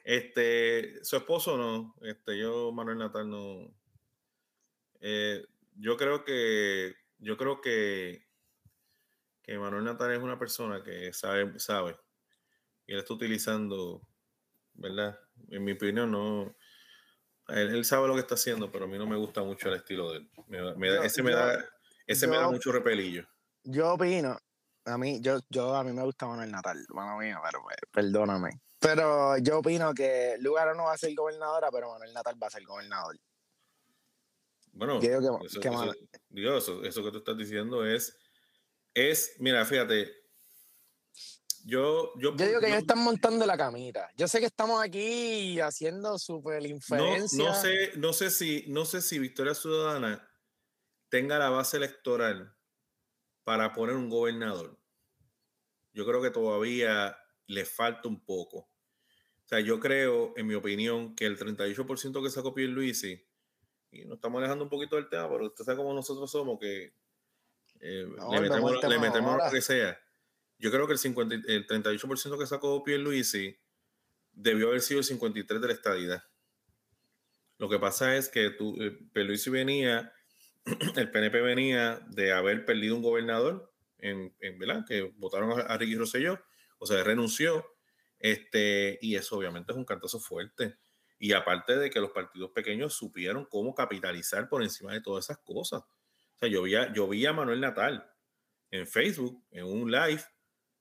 Este, 0.03 1.03
su 1.03 1.17
esposo 1.17 1.57
no, 1.57 1.93
este, 2.01 2.37
yo, 2.37 2.71
Manuel 2.71 2.97
Natal, 2.97 3.29
no. 3.29 3.71
Eh, 5.01 5.45
yo 5.75 5.97
creo 5.97 6.23
que, 6.23 6.95
yo 7.19 7.37
creo 7.37 7.61
que, 7.61 8.25
que 9.43 9.57
Manuel 9.57 9.83
Natal 9.83 10.11
es 10.11 10.19
una 10.19 10.39
persona 10.39 10.83
que 10.83 11.13
sabe, 11.13 11.59
sabe. 11.59 11.95
Y 12.89 12.93
él 12.93 12.97
está 13.01 13.13
utilizando, 13.13 14.01
¿verdad? 14.73 15.19
En 15.49 15.63
mi 15.63 15.73
opinión, 15.73 16.09
no. 16.09 16.55
Él, 17.49 17.75
él 17.75 17.85
sabe 17.85 18.07
lo 18.07 18.15
que 18.15 18.21
está 18.21 18.33
haciendo, 18.33 18.71
pero 18.71 18.85
a 18.85 18.87
mí 18.87 18.97
no 18.97 19.05
me 19.05 19.15
gusta 19.15 19.43
mucho 19.43 19.69
el 19.69 19.75
estilo 19.75 20.11
de 20.11 20.17
él. 20.17 20.31
Me 20.47 20.57
da- 20.59 20.73
me 20.73 20.89
da- 20.89 20.95
Yo- 20.95 21.03
ese 21.03 21.21
me 21.21 21.29
yo- 21.29 21.37
da, 21.37 21.65
ese 22.07 22.25
me 22.27 22.37
da 22.37 22.49
mucho 22.49 22.71
repelillo. 22.71 23.27
Yo 23.63 23.93
opino, 23.93 24.35
a 24.85 24.97
mí, 24.97 25.21
yo, 25.21 25.37
yo, 25.49 25.75
a 25.75 25.83
mí 25.83 25.93
me 25.93 26.01
gusta 26.01 26.25
Manuel 26.25 26.49
Natal, 26.49 26.83
mano 26.89 27.19
mía, 27.19 27.39
pero 27.45 27.61
pues, 27.61 27.75
perdóname. 27.91 28.59
Pero 28.79 29.37
yo 29.37 29.59
opino 29.59 29.93
que 29.93 30.37
Lugaro 30.39 30.73
no 30.73 30.85
va 30.85 30.93
a 30.93 30.97
ser 30.97 31.13
gobernadora, 31.13 31.69
pero 31.71 31.91
Manuel 31.91 32.11
Natal 32.11 32.41
va 32.41 32.47
a 32.47 32.49
ser 32.49 32.63
gobernador. 32.65 33.19
Bueno, 34.71 34.99
Yo 34.99 35.19
digo 35.21 35.39
que- 35.41 35.45
eso, 35.45 35.59
que 35.59 35.67
eso- 35.67 35.77
mano- 35.77 35.93
digo, 36.29 36.57
eso, 36.57 36.83
eso 36.83 37.03
que 37.03 37.11
tú 37.11 37.17
estás 37.19 37.37
diciendo 37.37 37.85
es, 37.85 38.17
es, 38.95 39.35
mira, 39.37 39.63
fíjate, 39.63 40.11
yo, 41.65 42.13
yo, 42.19 42.35
Yo 42.35 42.45
digo 42.45 42.59
que 42.59 42.67
yo- 42.67 42.67
ellos 42.67 42.81
están 42.81 42.99
montando 42.99 43.45
la 43.45 43.57
camita. 43.57 44.09
Yo 44.15 44.27
sé 44.27 44.39
que 44.39 44.45
estamos 44.45 44.81
aquí 44.83 45.59
haciendo 45.59 46.17
súper 46.17 46.61
no, 46.63 46.67
inferencia. 46.69 47.43
no 47.43 47.53
sé, 47.55 47.91
no 47.97 48.13
sé 48.13 48.29
si, 48.29 48.65
no 48.67 48.85
sé 48.85 49.01
si 49.01 49.19
Victoria 49.19 49.53
Ciudadana 49.53 50.27
tenga 51.09 51.37
la 51.39 51.49
base 51.49 51.77
electoral 51.77 52.55
para 53.43 53.73
poner 53.73 53.95
un 53.95 54.09
gobernador. 54.09 54.79
Yo 55.93 56.05
creo 56.05 56.21
que 56.21 56.29
todavía 56.29 57.17
le 57.47 57.65
falta 57.65 58.07
un 58.07 58.23
poco. 58.23 58.57
O 58.59 59.47
sea, 59.49 59.59
yo 59.59 59.79
creo, 59.79 60.33
en 60.37 60.45
mi 60.45 60.53
opinión, 60.53 61.15
que 61.15 61.25
el 61.25 61.37
38% 61.37 62.21
que 62.21 62.29
sacó 62.29 62.53
Pierluisi, 62.53 63.25
y 63.91 64.05
nos 64.05 64.17
estamos 64.17 64.37
alejando 64.39 64.65
un 64.65 64.69
poquito 64.69 64.95
del 64.97 65.09
tema, 65.09 65.27
pero 65.27 65.47
usted 65.47 65.65
sabe 65.65 65.77
cómo 65.77 65.93
nosotros 65.95 66.29
somos, 66.29 66.59
que 66.59 66.93
eh, 67.79 68.05
No, 68.17 68.31
le 68.33 68.41
metemos, 68.41 68.83
le 68.83 68.99
metemos 68.99 69.37
lo 69.43 69.51
que 69.51 69.61
sea. 69.61 69.99
Yo 70.59 70.71
creo 70.71 70.85
que 70.87 70.93
el, 70.93 70.99
50, 70.99 71.35
y- 71.35 71.41
el 71.47 71.65
38% 71.67 72.37
que 72.37 72.45
sacó 72.45 72.83
Pierluisi 72.83 73.57
debió 74.33 74.69
haber 74.69 74.81
sido 74.81 74.99
el 74.99 75.05
53% 75.05 75.59
de 75.61 75.67
la 75.67 75.73
estadidad. 75.73 76.23
Lo 77.57 77.69
que 77.69 77.79
pasa 77.79 78.15
es 78.15 78.29
que 78.29 78.49
tú, 78.51 78.75
eh, 78.81 78.97
Pierluisi 79.13 79.49
venía, 79.49 80.13
el 80.95 81.11
PNP 81.11 81.41
venía 81.41 81.99
de 82.09 82.31
haber 82.31 82.65
perdido 82.65 82.95
un 82.95 83.01
gobernador, 83.01 83.73
en, 83.97 84.33
en 84.39 84.57
¿verdad? 84.59 84.85
Que 84.87 85.01
votaron 85.17 85.59
a, 85.59 85.63
a 85.63 85.77
Ricky 85.77 85.95
Rosselló, 85.95 86.39
o 86.77 86.85
sea, 86.85 87.03
renunció, 87.03 87.65
este, 88.19 88.97
y 89.01 89.15
eso 89.15 89.37
obviamente 89.37 89.71
es 89.73 89.77
un 89.77 89.85
cantazo 89.85 90.19
fuerte. 90.19 90.77
Y 91.17 91.33
aparte 91.33 91.75
de 91.77 91.89
que 91.89 91.99
los 91.99 92.11
partidos 92.11 92.51
pequeños 92.51 92.93
supieron 92.93 93.45
cómo 93.45 93.75
capitalizar 93.75 94.47
por 94.47 94.63
encima 94.63 94.93
de 94.93 95.01
todas 95.01 95.25
esas 95.25 95.39
cosas. 95.39 95.81
O 95.81 96.39
sea, 96.39 96.47
yo 96.47 96.61
vi 96.61 96.75
a, 96.75 96.93
yo 96.93 97.09
vi 97.09 97.25
a 97.25 97.33
Manuel 97.33 97.59
Natal 97.59 98.09
en 98.71 98.87
Facebook, 98.87 99.43
en 99.51 99.65
un 99.65 99.91
live, 99.91 100.23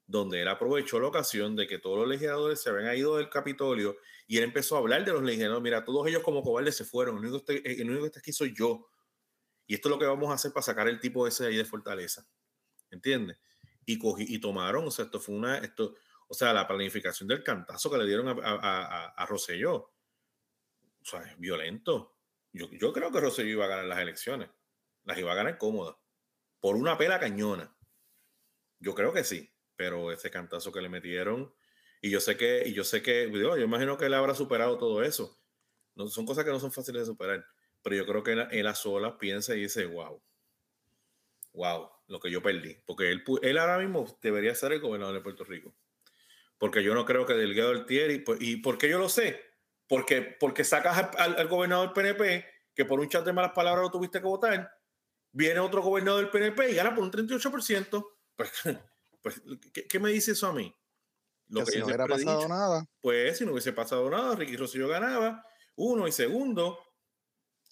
donde 0.09 0.41
él 0.41 0.49
aprovechó 0.49 0.99
la 0.99 1.09
ocasión 1.09 1.55
de 1.55 1.67
que 1.67 1.79
todos 1.79 1.99
los 1.99 2.09
legisladores 2.09 2.63
se 2.63 2.71
habían 2.71 2.97
ido 2.97 3.19
del 3.19 3.29
Capitolio 3.29 3.99
y 4.27 4.39
él 4.39 4.45
empezó 4.45 4.75
a 4.75 4.79
hablar 4.79 5.05
de 5.05 5.13
los 5.13 5.23
legisladores. 5.23 5.63
Mira, 5.63 5.85
todos 5.85 6.07
ellos 6.09 6.23
como 6.23 6.43
cobardes 6.43 6.77
se 6.77 6.85
fueron. 6.87 7.19
El 7.19 7.27
único, 7.27 7.45
que 7.45 7.59
el 7.59 7.89
único 7.89 8.03
que 8.03 8.07
está 8.07 8.21
aquí 8.21 8.33
soy 8.33 8.55
yo. 8.57 8.89
Y 9.67 9.75
esto 9.75 9.89
es 9.89 9.91
lo 9.91 9.99
que 9.99 10.07
vamos 10.07 10.31
a 10.31 10.35
hacer 10.35 10.51
para 10.51 10.65
sacar 10.65 10.89
el 10.89 10.99
tipo 10.99 11.27
ese 11.27 11.45
de 11.45 11.51
ahí 11.51 11.57
de 11.59 11.65
Fortaleza. 11.67 12.27
¿Entiendes? 12.91 13.39
Y, 13.85 13.99
cogí, 13.99 14.25
y 14.27 14.41
tomaron, 14.41 14.87
o 14.87 14.91
sea, 14.91 15.05
esto 15.05 15.21
fue 15.21 15.35
una, 15.35 15.59
esto, 15.59 15.95
o 16.27 16.33
sea, 16.33 16.55
la 16.55 16.67
planificación 16.67 17.29
del 17.29 17.45
cantazo 17.45 17.91
que 17.91 17.99
le 17.99 18.07
dieron 18.07 18.29
a, 18.29 18.33
a, 18.33 19.07
a, 19.09 19.27
Rosselló. 19.27 19.75
O 19.75 21.05
sea, 21.05 21.21
es 21.21 21.39
violento. 21.39 22.17
Yo, 22.51 22.71
yo 22.73 22.95
creo 22.95 23.13
que 23.13 23.21
Rosselló 23.21 23.51
iba 23.51 23.67
a 23.67 23.69
ganar 23.69 23.85
las 23.85 23.99
elecciones. 23.99 24.49
Las 25.05 25.19
iba 25.19 25.33
a 25.33 25.37
ganar 25.37 25.59
cómoda. 25.59 25.99
Por 26.61 26.77
una 26.77 26.97
pela 26.97 27.21
cañona. 27.21 27.77
Yo 28.79 28.95
creo 28.95 29.13
que 29.13 29.23
sí. 29.23 29.53
Pero 29.79 30.13
ese 30.13 30.31
cantazo 30.31 30.73
que 30.73 30.83
le 30.83 30.91
metieron. 30.91 31.55
Y 32.03 32.11
yo 32.11 32.21
sé 32.21 32.37
que, 32.37 32.65
y 32.67 32.75
yo 32.75 32.85
sé 32.85 33.01
que, 33.01 33.31
yo 33.33 33.57
imagino 33.57 33.97
que 33.97 34.07
él 34.07 34.15
habrá 34.15 34.35
superado 34.35 34.77
todo 34.77 35.03
eso. 35.05 35.41
No, 35.95 36.09
son 36.09 36.27
cosas 36.27 36.45
que 36.45 36.51
no 36.51 36.61
son 36.61 36.73
fáciles 36.73 37.03
de 37.03 37.07
superar. 37.07 37.47
Pero 37.83 37.97
yo 37.97 38.05
creo 38.07 38.23
que 38.25 38.33
él, 38.33 38.49
él 38.51 38.67
a 38.67 38.75
solas 38.75 39.15
piensa 39.21 39.55
y 39.55 39.61
dice, 39.63 39.87
wow. 39.87 40.21
Wow, 41.53 41.91
lo 42.09 42.21
que 42.21 42.31
yo 42.31 42.43
perdí. 42.43 42.77
Porque 42.87 43.11
él, 43.11 43.25
él 43.43 43.59
ahora 43.59 43.79
mismo 43.79 44.19
debería 44.21 44.55
ser 44.55 44.73
el 44.73 44.81
gobernador 44.81 45.15
de 45.15 45.21
Puerto 45.21 45.45
Rico. 45.45 45.75
Porque 46.59 46.83
yo 46.83 46.95
no 46.95 47.05
creo 47.05 47.25
que 47.25 47.35
Delgado 47.35 47.71
Altieri. 47.71 48.19
pues, 48.21 48.41
¿Y 48.43 48.57
por 48.59 48.79
qué 48.79 48.89
yo 48.89 48.99
lo 48.99 49.09
sé? 49.09 49.41
Porque, 49.87 50.23
porque 50.23 50.65
sacas 50.65 51.15
al- 51.17 51.37
al 51.39 51.49
gobernador 51.49 51.87
del 51.87 51.95
PNP, 51.95 52.45
que 52.75 52.85
por 52.85 53.01
un 53.01 53.09
chat 53.09 53.25
de 53.25 53.33
malas 53.33 53.53
palabras 53.53 53.85
lo 53.85 53.91
tuviste 53.91 54.21
que 54.21 54.27
votar. 54.27 54.71
Viene 55.33 55.61
otro 55.61 55.83
gobernador 55.83 56.21
del 56.23 56.31
PNP 56.31 56.71
y 56.73 56.75
gana 56.75 56.95
por 56.95 57.05
un 57.05 57.11
38%. 57.11 58.19
Pues, 58.37 58.53
pues 59.23 59.43
¿qué, 59.73 59.87
qué 59.87 59.99
me 59.99 60.11
dice 60.11 60.33
eso 60.33 60.47
a 60.47 60.53
mí? 60.53 60.75
Lo 61.49 61.65
que 61.65 61.73
si 61.73 61.79
no 61.79 61.87
hubiera 61.87 62.07
pasado 62.07 62.39
dicho. 62.39 62.49
nada. 62.49 62.87
Pues 63.01 63.39
si 63.39 63.45
no 63.45 63.53
hubiese 63.53 63.73
pasado 63.73 64.09
nada, 64.11 64.35
Ricky 64.37 64.57
Rosselló 64.57 64.89
ganaba. 64.89 65.45
Uno 65.77 66.07
y 66.07 66.13
segundo, 66.13 66.79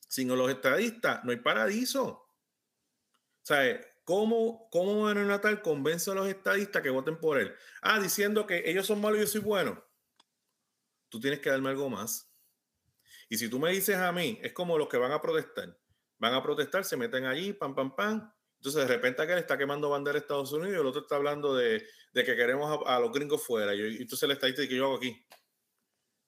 sin 0.08 0.28
los 0.28 0.50
estadistas, 0.50 1.24
no 1.24 1.32
hay 1.32 1.38
paradiso. 1.38 2.04
O 2.06 3.42
sea, 3.42 3.80
¿cómo, 4.04 4.68
cómo 4.70 5.02
Manuel 5.02 5.28
Natal 5.28 5.60
convence 5.60 6.10
a 6.10 6.14
los 6.14 6.28
estadistas 6.28 6.82
que 6.82 6.90
voten 6.90 7.18
por 7.18 7.38
él? 7.38 7.54
Ah, 7.82 8.00
diciendo 8.00 8.46
que 8.46 8.62
ellos 8.70 8.86
son 8.86 9.00
malos 9.00 9.18
y 9.18 9.22
yo 9.22 9.26
soy 9.26 9.40
bueno. 9.40 9.84
Tú 11.08 11.20
tienes 11.20 11.40
que 11.40 11.50
darme 11.50 11.70
algo 11.70 11.90
más. 11.90 12.32
Y 13.28 13.36
si 13.38 13.48
tú 13.48 13.58
me 13.58 13.72
dices 13.72 13.96
a 13.96 14.12
mí, 14.12 14.38
es 14.42 14.52
como 14.52 14.78
los 14.78 14.88
que 14.88 14.96
van 14.96 15.12
a 15.12 15.20
protestar. 15.20 15.78
Van 16.18 16.34
a 16.34 16.42
protestar, 16.42 16.84
se 16.84 16.96
meten 16.96 17.26
allí, 17.26 17.52
pam, 17.52 17.74
pam, 17.74 17.94
pam. 17.94 18.32
Entonces, 18.66 18.88
de 18.88 18.96
repente, 18.96 19.22
aquel 19.22 19.38
está 19.38 19.56
quemando 19.56 19.90
bandera 19.90 20.14
de 20.14 20.18
Estados 20.22 20.50
Unidos 20.50 20.76
y 20.76 20.80
el 20.80 20.86
otro 20.86 21.02
está 21.02 21.14
hablando 21.14 21.54
de, 21.54 21.86
de 22.12 22.24
que 22.24 22.34
queremos 22.34 22.82
a, 22.84 22.96
a 22.96 22.98
los 22.98 23.12
gringos 23.12 23.40
fuera. 23.46 23.72
Y, 23.72 23.80
entonces 23.98 24.24
el 24.24 24.32
estadista 24.32 24.66
que 24.66 24.74
yo 24.74 24.86
hago 24.86 24.96
aquí. 24.96 25.24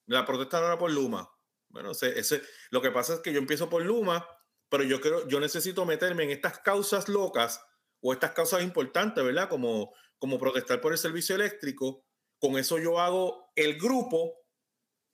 La 0.07 0.25
protesta 0.25 0.61
no 0.61 0.67
era 0.67 0.79
por 0.79 0.89
Luma. 0.93 1.29
Bueno, 1.69 1.91
ese, 1.91 2.17
ese- 2.17 2.41
lo 2.71 2.81
que 2.81 2.93
pasa 2.93 3.15
es 3.15 3.21
que 3.23 3.33
yo 3.33 3.41
empiezo 3.41 3.69
por 3.69 3.83
Luma, 3.85 4.25
pero 4.69 4.85
yo 4.85 5.01
creo, 5.01 5.27
yo 5.27 5.41
necesito 5.41 5.85
meterme 5.85 6.23
en 6.23 6.31
estas 6.31 6.61
causas 6.61 7.09
locas 7.09 7.61
o 8.01 8.13
estas 8.13 8.31
causas 8.31 8.63
importantes, 8.63 9.25
¿verdad? 9.25 9.49
Como, 9.49 9.93
como 10.21 10.39
protestar 10.39 10.81
por 10.81 10.93
el 10.93 10.99
servicio 10.99 11.35
eléctrico. 11.35 12.07
Con 12.39 12.57
eso 12.57 12.79
yo 12.79 13.01
hago 13.01 13.51
el 13.57 13.81
grupo, 13.81 14.47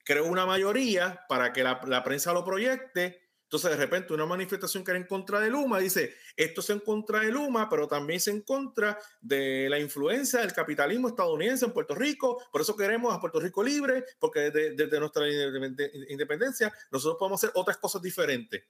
creo 0.04 0.26
una 0.26 0.44
mayoría 0.44 1.24
para 1.26 1.54
que 1.54 1.62
la, 1.62 1.80
la 1.86 2.04
prensa 2.04 2.34
lo 2.34 2.44
proyecte. 2.44 3.23
Entonces, 3.54 3.70
de 3.70 3.76
repente, 3.76 4.12
una 4.12 4.26
manifestación 4.26 4.82
que 4.82 4.90
era 4.90 4.98
en 4.98 5.06
contra 5.06 5.38
de 5.38 5.48
Luma 5.48 5.78
dice: 5.78 6.16
esto 6.34 6.60
es 6.60 6.70
en 6.70 6.80
contra 6.80 7.20
de 7.20 7.30
Luma, 7.30 7.68
pero 7.70 7.86
también 7.86 8.16
es 8.16 8.26
en 8.26 8.42
contra 8.42 8.98
de 9.20 9.68
la 9.70 9.78
influencia 9.78 10.40
del 10.40 10.52
capitalismo 10.52 11.06
estadounidense 11.06 11.64
en 11.64 11.72
Puerto 11.72 11.94
Rico. 11.94 12.44
Por 12.50 12.62
eso 12.62 12.76
queremos 12.76 13.14
a 13.14 13.20
Puerto 13.20 13.38
Rico 13.38 13.62
libre, 13.62 14.04
porque 14.18 14.50
desde, 14.50 14.74
desde 14.74 14.98
nuestra 14.98 15.28
independe- 15.28 15.88
independencia 16.08 16.74
nosotros 16.90 17.16
podemos 17.16 17.44
hacer 17.44 17.52
otras 17.54 17.76
cosas 17.76 18.02
diferentes. 18.02 18.64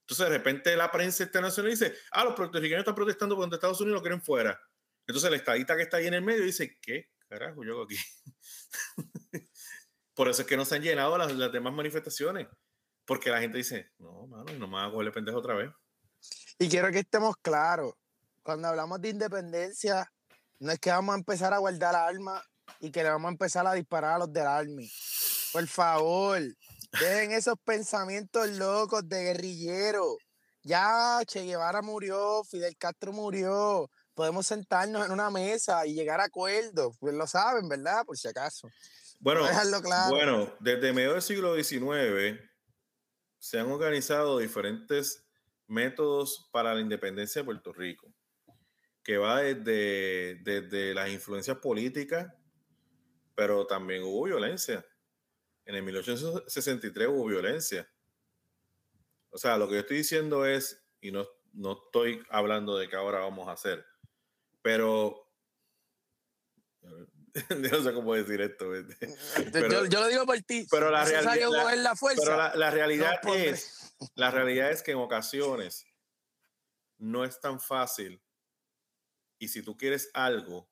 Entonces, 0.00 0.26
de 0.26 0.36
repente, 0.36 0.76
la 0.76 0.90
prensa 0.90 1.22
internacional 1.22 1.70
dice: 1.70 1.94
ah, 2.12 2.24
los 2.24 2.34
puertorriqueños 2.34 2.80
están 2.80 2.94
protestando 2.94 3.36
porque 3.36 3.54
Estados 3.54 3.80
Unidos 3.80 4.00
lo 4.00 4.02
quieren 4.02 4.20
fuera. 4.20 4.60
Entonces, 5.06 5.28
el 5.28 5.36
estadista 5.36 5.76
que 5.78 5.84
está 5.84 5.96
ahí 5.96 6.08
en 6.08 6.14
el 6.14 6.22
medio 6.22 6.44
dice: 6.44 6.78
¿qué 6.82 7.08
carajo 7.26 7.64
yo 7.64 7.80
aquí? 7.80 7.96
Por 10.14 10.28
eso 10.28 10.42
es 10.42 10.46
que 10.46 10.58
no 10.58 10.66
se 10.66 10.74
han 10.74 10.82
llenado 10.82 11.16
las, 11.16 11.34
las 11.34 11.50
demás 11.50 11.72
manifestaciones. 11.72 12.48
Porque 13.06 13.30
la 13.30 13.40
gente 13.40 13.58
dice, 13.58 13.90
no, 13.98 14.26
mano, 14.26 14.52
no 14.58 14.66
me 14.66 14.74
van 14.74 14.88
a 14.88 14.90
cogerle 14.90 15.12
pendejo 15.12 15.38
otra 15.38 15.54
vez. 15.54 15.70
Y 16.58 16.68
quiero 16.68 16.90
que 16.90 16.98
estemos 16.98 17.36
claros. 17.36 17.94
Cuando 18.42 18.68
hablamos 18.68 19.00
de 19.00 19.10
independencia, 19.10 20.10
no 20.58 20.72
es 20.72 20.78
que 20.80 20.90
vamos 20.90 21.14
a 21.14 21.18
empezar 21.18 21.52
a 21.54 21.58
guardar 21.58 21.94
armas 21.94 22.42
y 22.80 22.90
que 22.90 23.02
le 23.02 23.10
vamos 23.10 23.28
a 23.28 23.32
empezar 23.32 23.66
a 23.66 23.74
disparar 23.74 24.14
a 24.14 24.18
los 24.18 24.32
del 24.32 24.46
Army. 24.46 24.90
Por 25.52 25.66
favor, 25.68 26.40
dejen 27.00 27.32
esos 27.32 27.56
pensamientos 27.64 28.48
locos 28.50 29.08
de 29.08 29.24
guerrillero. 29.24 30.16
Ya 30.62 31.20
Che 31.24 31.42
Guevara 31.42 31.82
murió, 31.82 32.42
Fidel 32.44 32.76
Castro 32.76 33.12
murió. 33.12 33.88
Podemos 34.14 34.46
sentarnos 34.46 35.06
en 35.06 35.12
una 35.12 35.30
mesa 35.30 35.86
y 35.86 35.94
llegar 35.94 36.20
a 36.20 36.24
acuerdos. 36.24 36.96
Pues 36.98 37.14
lo 37.14 37.26
saben, 37.26 37.68
¿verdad? 37.68 38.04
Por 38.04 38.16
si 38.16 38.26
acaso. 38.26 38.68
Bueno, 39.20 39.46
dejarlo 39.46 39.80
claro. 39.80 40.14
bueno, 40.14 40.52
desde 40.60 40.92
medio 40.92 41.12
del 41.12 41.22
siglo 41.22 41.54
XIX 41.54 42.40
se 43.46 43.60
han 43.60 43.70
organizado 43.70 44.40
diferentes 44.40 45.24
métodos 45.68 46.48
para 46.50 46.74
la 46.74 46.80
independencia 46.80 47.40
de 47.40 47.44
Puerto 47.44 47.72
Rico, 47.72 48.12
que 49.04 49.18
va 49.18 49.40
desde, 49.40 50.40
desde 50.42 50.92
las 50.92 51.10
influencias 51.10 51.56
políticas, 51.58 52.26
pero 53.36 53.64
también 53.64 54.02
hubo 54.02 54.24
violencia. 54.24 54.84
En 55.64 55.76
el 55.76 55.84
1863 55.84 57.06
hubo 57.06 57.26
violencia. 57.26 57.88
O 59.30 59.38
sea, 59.38 59.56
lo 59.56 59.68
que 59.68 59.74
yo 59.74 59.80
estoy 59.82 59.98
diciendo 59.98 60.44
es, 60.44 60.84
y 61.00 61.12
no, 61.12 61.24
no 61.52 61.80
estoy 61.84 62.24
hablando 62.30 62.76
de 62.76 62.88
que 62.88 62.96
ahora 62.96 63.20
vamos 63.20 63.46
a 63.46 63.52
hacer, 63.52 63.86
pero 64.60 65.30
no 67.70 67.82
sé 67.82 67.92
cómo 67.92 68.14
decir 68.14 68.40
esto. 68.40 68.66
Pero, 69.52 69.86
yo, 69.86 70.00
lo 70.00 70.08
digo 70.08 70.26
por 70.26 70.40
ti. 70.42 70.66
Pero 70.70 70.90
la, 70.90 71.04
realidad, 71.04 71.76
la, 71.76 71.96
fuerza, 71.96 72.22
pero 72.24 72.58
la, 72.58 72.70
realidad 72.70 73.20
es, 73.34 73.94
la 74.14 74.30
realidad 74.30 74.70
es 74.70 74.82
que 74.82 74.92
en 74.92 74.98
ocasiones 74.98 75.86
no 76.98 77.24
es 77.24 77.40
tan 77.40 77.60
fácil. 77.60 78.22
Y 79.38 79.48
si 79.48 79.62
tú 79.62 79.76
quieres 79.76 80.10
algo, 80.14 80.70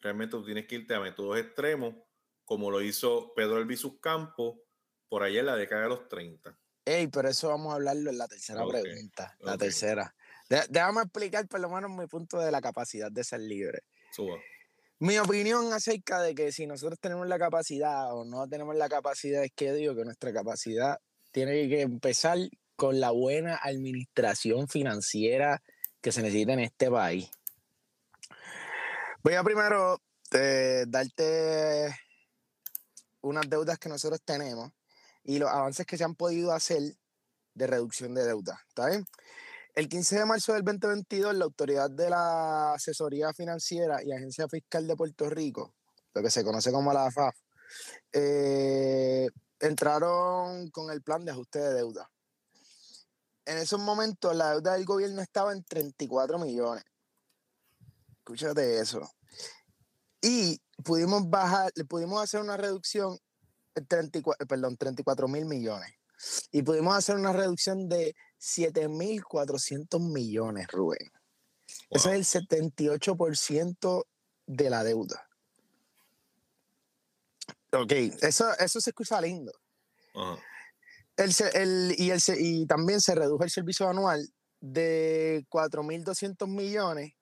realmente 0.00 0.32
tú 0.32 0.44
tienes 0.44 0.66
que 0.66 0.76
irte 0.76 0.94
a 0.94 1.00
métodos 1.00 1.38
extremos, 1.38 1.94
como 2.44 2.70
lo 2.70 2.80
hizo 2.80 3.34
Pedro 3.34 3.58
Elvisus 3.58 4.00
Campo 4.00 4.64
por 5.08 5.22
allá 5.22 5.40
en 5.40 5.46
la 5.46 5.56
década 5.56 5.82
de 5.82 5.88
los 5.90 6.08
30. 6.08 6.58
Ey, 6.86 7.08
pero 7.08 7.28
eso 7.28 7.48
vamos 7.48 7.72
a 7.72 7.76
hablarlo 7.76 8.10
en 8.10 8.18
la 8.18 8.26
tercera 8.26 8.66
pregunta. 8.66 9.36
La 9.40 9.58
tercera. 9.58 10.14
déjame 10.48 11.02
explicar 11.02 11.46
por 11.46 11.60
lo 11.60 11.68
menos 11.68 11.90
mi 11.90 12.06
punto 12.06 12.38
de 12.38 12.50
la 12.50 12.62
capacidad 12.62 13.12
de 13.12 13.22
ser 13.22 13.40
libre. 13.40 13.82
Mi 15.00 15.16
opinión 15.16 15.72
acerca 15.72 16.20
de 16.20 16.34
que 16.34 16.52
si 16.52 16.66
nosotros 16.66 16.98
tenemos 17.00 17.26
la 17.26 17.38
capacidad 17.38 18.14
o 18.14 18.26
no 18.26 18.46
tenemos 18.46 18.76
la 18.76 18.86
capacidad 18.86 19.42
es 19.42 19.50
que 19.56 19.72
digo 19.72 19.94
que 19.94 20.04
nuestra 20.04 20.30
capacidad 20.30 21.00
tiene 21.32 21.70
que 21.70 21.80
empezar 21.80 22.36
con 22.76 23.00
la 23.00 23.10
buena 23.10 23.56
administración 23.62 24.68
financiera 24.68 25.62
que 26.02 26.12
se 26.12 26.20
necesita 26.20 26.52
en 26.52 26.60
este 26.60 26.90
país. 26.90 27.30
Voy 29.22 29.34
a 29.34 29.42
primero 29.42 30.02
eh, 30.32 30.84
darte 30.86 31.96
unas 33.22 33.48
deudas 33.48 33.78
que 33.78 33.88
nosotros 33.88 34.20
tenemos 34.22 34.70
y 35.24 35.38
los 35.38 35.48
avances 35.48 35.86
que 35.86 35.96
se 35.96 36.04
han 36.04 36.14
podido 36.14 36.52
hacer 36.52 36.82
de 37.54 37.66
reducción 37.66 38.12
de 38.12 38.26
deuda. 38.26 38.62
¿Está 38.68 38.90
bien? 38.90 39.06
El 39.80 39.88
15 39.88 40.18
de 40.18 40.26
marzo 40.26 40.52
del 40.52 40.62
2022, 40.62 41.34
la 41.36 41.46
Autoridad 41.46 41.90
de 41.90 42.10
la 42.10 42.74
Asesoría 42.74 43.32
Financiera 43.32 44.04
y 44.04 44.12
Agencia 44.12 44.46
Fiscal 44.46 44.86
de 44.86 44.94
Puerto 44.94 45.30
Rico, 45.30 45.72
lo 46.12 46.22
que 46.22 46.30
se 46.30 46.44
conoce 46.44 46.70
como 46.70 46.92
la 46.92 47.06
AFAF, 47.06 47.34
eh, 48.12 49.26
entraron 49.58 50.68
con 50.68 50.90
el 50.90 51.00
plan 51.00 51.24
de 51.24 51.30
ajuste 51.30 51.60
de 51.60 51.72
deuda. 51.72 52.10
En 53.46 53.56
esos 53.56 53.80
momentos, 53.80 54.36
la 54.36 54.50
deuda 54.50 54.74
del 54.74 54.84
gobierno 54.84 55.22
estaba 55.22 55.54
en 55.54 55.64
34 55.64 56.38
millones. 56.38 56.84
Escúchate 58.18 58.80
eso. 58.80 59.10
Y 60.20 60.60
pudimos 60.84 61.30
bajar, 61.30 61.72
pudimos 61.88 62.22
hacer 62.22 62.42
una 62.42 62.58
reducción, 62.58 63.18
34, 63.88 64.46
perdón, 64.46 64.76
34 64.76 65.26
mil 65.26 65.46
millones. 65.46 65.90
Y 66.52 66.60
pudimos 66.60 66.94
hacer 66.94 67.16
una 67.16 67.32
reducción 67.32 67.88
de 67.88 68.14
7.400 68.40 70.00
millones, 70.00 70.68
Rubén. 70.68 71.12
Ese 71.90 72.16
es 72.16 72.34
el 72.34 72.48
78% 72.48 74.04
de 74.46 74.70
la 74.70 74.82
deuda. 74.82 75.28
Ok, 77.72 77.92
eso, 78.22 78.52
eso 78.58 78.80
se 78.80 78.90
escucha 78.90 79.20
lindo. 79.20 79.52
El, 81.16 81.94
y, 81.96 82.10
el, 82.10 82.22
y 82.38 82.66
también 82.66 83.00
se 83.00 83.14
redujo 83.14 83.44
el 83.44 83.50
servicio 83.50 83.88
anual 83.88 84.28
de 84.60 85.44
4.200 85.48 86.48
millones, 86.48 87.12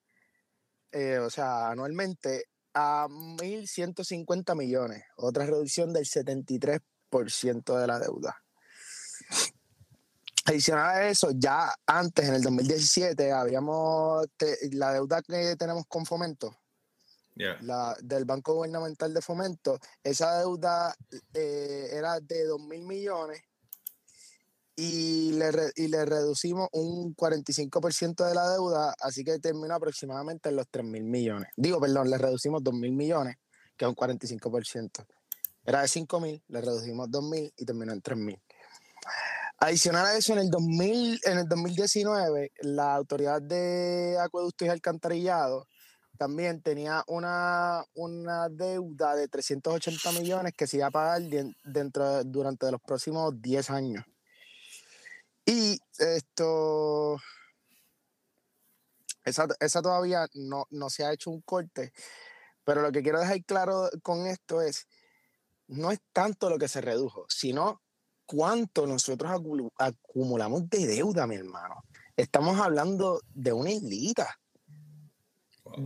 eh, 0.91 1.19
o 1.19 1.29
sea, 1.29 1.69
anualmente, 1.69 2.45
a 2.73 3.07
1.150 3.09 4.55
millones, 4.55 5.03
otra 5.17 5.45
reducción 5.45 5.93
del 5.93 6.05
73% 6.05 7.79
de 7.79 7.87
la 7.87 7.99
deuda. 7.99 8.41
Adicional 10.45 10.89
a 10.89 11.09
eso, 11.09 11.31
ya 11.35 11.73
antes, 11.85 12.27
en 12.27 12.35
el 12.35 12.41
2017, 12.41 13.31
habíamos 13.31 14.25
la 14.71 14.93
deuda 14.93 15.21
que 15.21 15.55
tenemos 15.57 15.85
con 15.87 16.05
Fomento, 16.05 16.55
la, 17.35 17.95
del 18.01 18.25
Banco 18.25 18.53
Gubernamental 18.53 19.13
de 19.13 19.21
Fomento, 19.21 19.79
esa 20.03 20.39
deuda 20.39 20.95
eh, 21.33 21.89
era 21.91 22.19
de 22.19 22.45
2 22.45 22.61
mil 22.61 22.83
millones 22.83 23.41
y 24.75 25.33
le, 25.33 25.51
y 25.75 25.87
le 25.87 26.05
reducimos 26.05 26.69
un 26.71 27.15
45% 27.15 28.27
de 28.27 28.33
la 28.33 28.49
deuda, 28.49 28.95
así 29.01 29.23
que 29.23 29.39
terminó 29.39 29.75
aproximadamente 29.75 30.49
en 30.49 30.55
los 30.55 30.67
3 30.69 30.85
mil 30.85 31.03
millones. 31.03 31.49
Digo, 31.57 31.79
perdón, 31.79 32.09
le 32.09 32.17
reducimos 32.17 32.63
2 32.63 32.73
mil 32.73 32.93
millones, 32.93 33.35
que 33.75 33.85
es 33.85 33.89
un 33.89 33.95
45%. 33.95 35.05
Era 35.65 35.81
de 35.81 35.87
5 35.87 36.19
mil, 36.19 36.41
le 36.47 36.61
reducimos 36.61 37.11
2 37.11 37.23
mil 37.23 37.53
y 37.57 37.65
terminó 37.65 37.91
en 37.91 38.01
3 38.01 38.17
mil. 38.17 38.41
Adicional 39.61 40.05
a 40.05 40.15
eso, 40.15 40.31
en 40.31 40.39
el, 40.39 40.49
2000, 40.49 41.19
en 41.25 41.37
el 41.39 41.47
2019, 41.47 42.53
la 42.61 42.95
Autoridad 42.95 43.41
de 43.41 44.17
Acueductos 44.17 44.65
y 44.65 44.69
Alcantarillado 44.69 45.67
también 46.17 46.61
tenía 46.61 47.03
una, 47.07 47.83
una 47.93 48.47
deuda 48.47 49.15
de 49.15 49.27
380 49.27 50.13
millones 50.13 50.53
que 50.55 50.65
se 50.65 50.77
iba 50.77 50.87
a 50.87 50.91
pagar 50.91 51.21
dentro, 51.65 52.23
durante 52.23 52.71
los 52.71 52.81
próximos 52.81 53.41
10 53.41 53.69
años. 53.69 54.05
Y 55.45 55.77
esto, 55.97 57.17
esa, 59.25 59.45
esa 59.59 59.81
todavía 59.81 60.25
no, 60.35 60.67
no 60.69 60.89
se 60.89 61.03
ha 61.03 61.11
hecho 61.11 61.31
un 61.31 61.41
corte, 61.41 61.91
pero 62.63 62.81
lo 62.81 62.93
que 62.93 63.03
quiero 63.03 63.19
dejar 63.19 63.43
claro 63.43 63.89
con 64.03 64.25
esto 64.25 64.61
es, 64.61 64.87
no 65.67 65.91
es 65.91 65.99
tanto 66.13 66.49
lo 66.49 66.57
que 66.57 66.69
se 66.69 66.79
redujo, 66.79 67.25
sino 67.27 67.81
cuánto 68.29 68.85
nosotros 68.85 69.31
acumulamos 69.79 70.69
de 70.69 70.85
deuda, 70.85 71.25
mi 71.25 71.35
hermano. 71.35 71.83
Estamos 72.15 72.59
hablando 72.59 73.21
de 73.33 73.51
una 73.51 73.71
islita. 73.71 74.39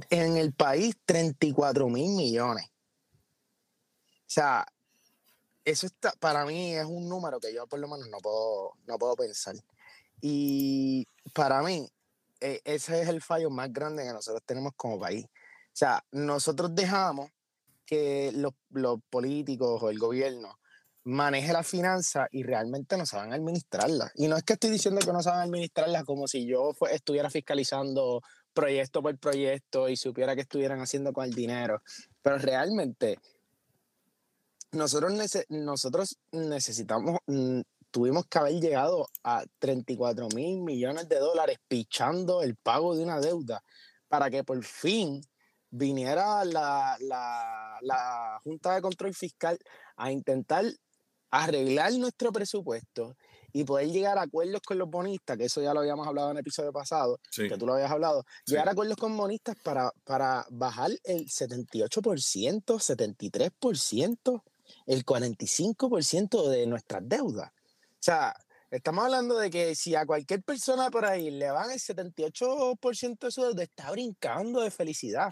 En 0.10 0.36
el 0.36 0.51
país, 0.51 0.93
34 1.06 1.88
mil 1.88 2.10
millones. 2.10 2.65
O 2.65 4.27
sea, 4.34 4.65
eso 5.63 5.86
está, 5.86 6.12
para 6.19 6.45
mí 6.45 6.75
es 6.75 6.84
un 6.84 7.08
número 7.08 7.39
que 7.39 7.53
yo 7.53 7.65
por 7.65 7.79
lo 7.79 7.88
menos 7.88 8.10
no 8.10 8.17
puedo, 8.17 8.73
no 8.88 8.97
puedo 8.97 9.15
pensar. 9.15 9.56
Y 10.19 11.08
para 11.34 11.62
mí, 11.62 11.89
e, 12.41 12.60
ese 12.65 13.03
es 13.03 13.08
el 13.08 13.21
fallo 13.21 13.49
más 13.51 13.71
grande 13.71 14.03
que 14.03 14.12
nosotros 14.12 14.43
tenemos 14.45 14.73
como 14.75 14.99
país. 14.99 15.25
O 15.25 15.75
sea, 15.75 16.03
nosotros 16.12 16.75
dejamos 16.75 17.32
que 17.86 18.34
los, 18.34 18.51
los 18.71 18.99
políticos 19.10 19.82
o 19.82 19.89
el 19.89 19.97
gobierno 19.97 20.60
maneje 21.05 21.51
la 21.51 21.63
finanza 21.63 22.27
y 22.31 22.43
realmente 22.43 22.97
no 22.97 23.05
saben 23.05 23.33
administrarla. 23.33 24.11
Y 24.15 24.27
no 24.27 24.37
es 24.37 24.43
que 24.43 24.53
estoy 24.53 24.69
diciendo 24.69 25.01
que 25.01 25.11
no 25.11 25.21
saben 25.21 25.41
administrarla 25.41 26.03
como 26.03 26.27
si 26.27 26.45
yo 26.45 26.73
estuviera 26.91 27.29
fiscalizando 27.29 28.21
proyecto 28.53 29.01
por 29.01 29.17
proyecto 29.17 29.89
y 29.89 29.97
supiera 29.97 30.35
qué 30.35 30.41
estuvieran 30.41 30.79
haciendo 30.79 31.11
con 31.11 31.25
el 31.25 31.33
dinero, 31.33 31.81
pero 32.21 32.37
realmente 32.37 33.17
nosotros, 34.71 35.13
nosotros 35.49 36.17
necesitamos, 36.31 37.19
mm, 37.27 37.61
tuvimos 37.91 38.25
que 38.27 38.39
haber 38.39 38.53
llegado 38.53 39.07
a 39.23 39.43
34 39.59 40.27
mil 40.35 40.61
millones 40.61 41.09
de 41.09 41.19
dólares 41.19 41.57
pichando 41.67 42.41
el 42.41 42.55
pago 42.55 42.95
de 42.95 43.03
una 43.03 43.19
deuda 43.19 43.63
para 44.07 44.29
que 44.29 44.43
por 44.43 44.63
fin 44.63 45.21
viniera 45.69 46.45
la, 46.45 46.97
la, 47.01 47.77
la 47.81 48.39
Junta 48.43 48.75
de 48.75 48.81
Control 48.81 49.13
Fiscal 49.13 49.57
a 49.95 50.11
intentar 50.11 50.65
arreglar 51.34 51.91
nuestro 51.93 52.32
presupuesto 52.32 53.17
y 53.52 53.63
poder 53.63 53.88
llegar 53.88 54.19
a 54.19 54.22
acuerdos 54.22 54.62
con 54.62 54.78
los 54.78 54.88
bonistas, 54.88 55.36
que 55.36 55.46
eso 55.46 55.63
ya 55.63 55.74
lo 55.74 55.80
habíamos 55.80 56.08
hablado 56.08 56.30
en 56.30 56.38
el 56.38 56.41
episodio 56.41 56.72
pasado, 56.72 57.19
que 57.36 57.58
tú 57.58 57.65
lo 57.65 57.74
habías 57.74 57.89
hablado, 57.89 58.24
llegar 58.46 58.67
a 58.67 58.72
acuerdos 58.72 58.98
con 58.98 59.17
bonistas 59.17 59.56
para, 59.63 59.91
para 60.04 60.46
bajar 60.52 60.91
el 61.04 61.26
78%, 61.26 62.63
73%, 62.63 64.43
el 64.86 65.06
45% 65.06 66.50
de 66.50 66.67
nuestras 66.67 67.02
deudas. 67.08 67.50
O 67.50 68.04
sea, 68.06 68.36
estamos 68.69 69.06
hablando 69.06 69.36
de 69.38 69.50
que 69.50 69.74
si 69.74 69.96
a 69.96 70.06
cualquier 70.06 70.43
persona 70.43 70.91
por 70.91 71.06
ahí 71.06 71.32
le 71.32 71.50
van 71.50 71.72
el 71.72 71.80
78% 71.80 73.19
de 73.19 73.32
su 73.32 73.41
deuda, 73.41 73.63
está 73.63 73.89
brincando 73.89 74.62
de 74.62 74.69
felicidad. 74.69 75.32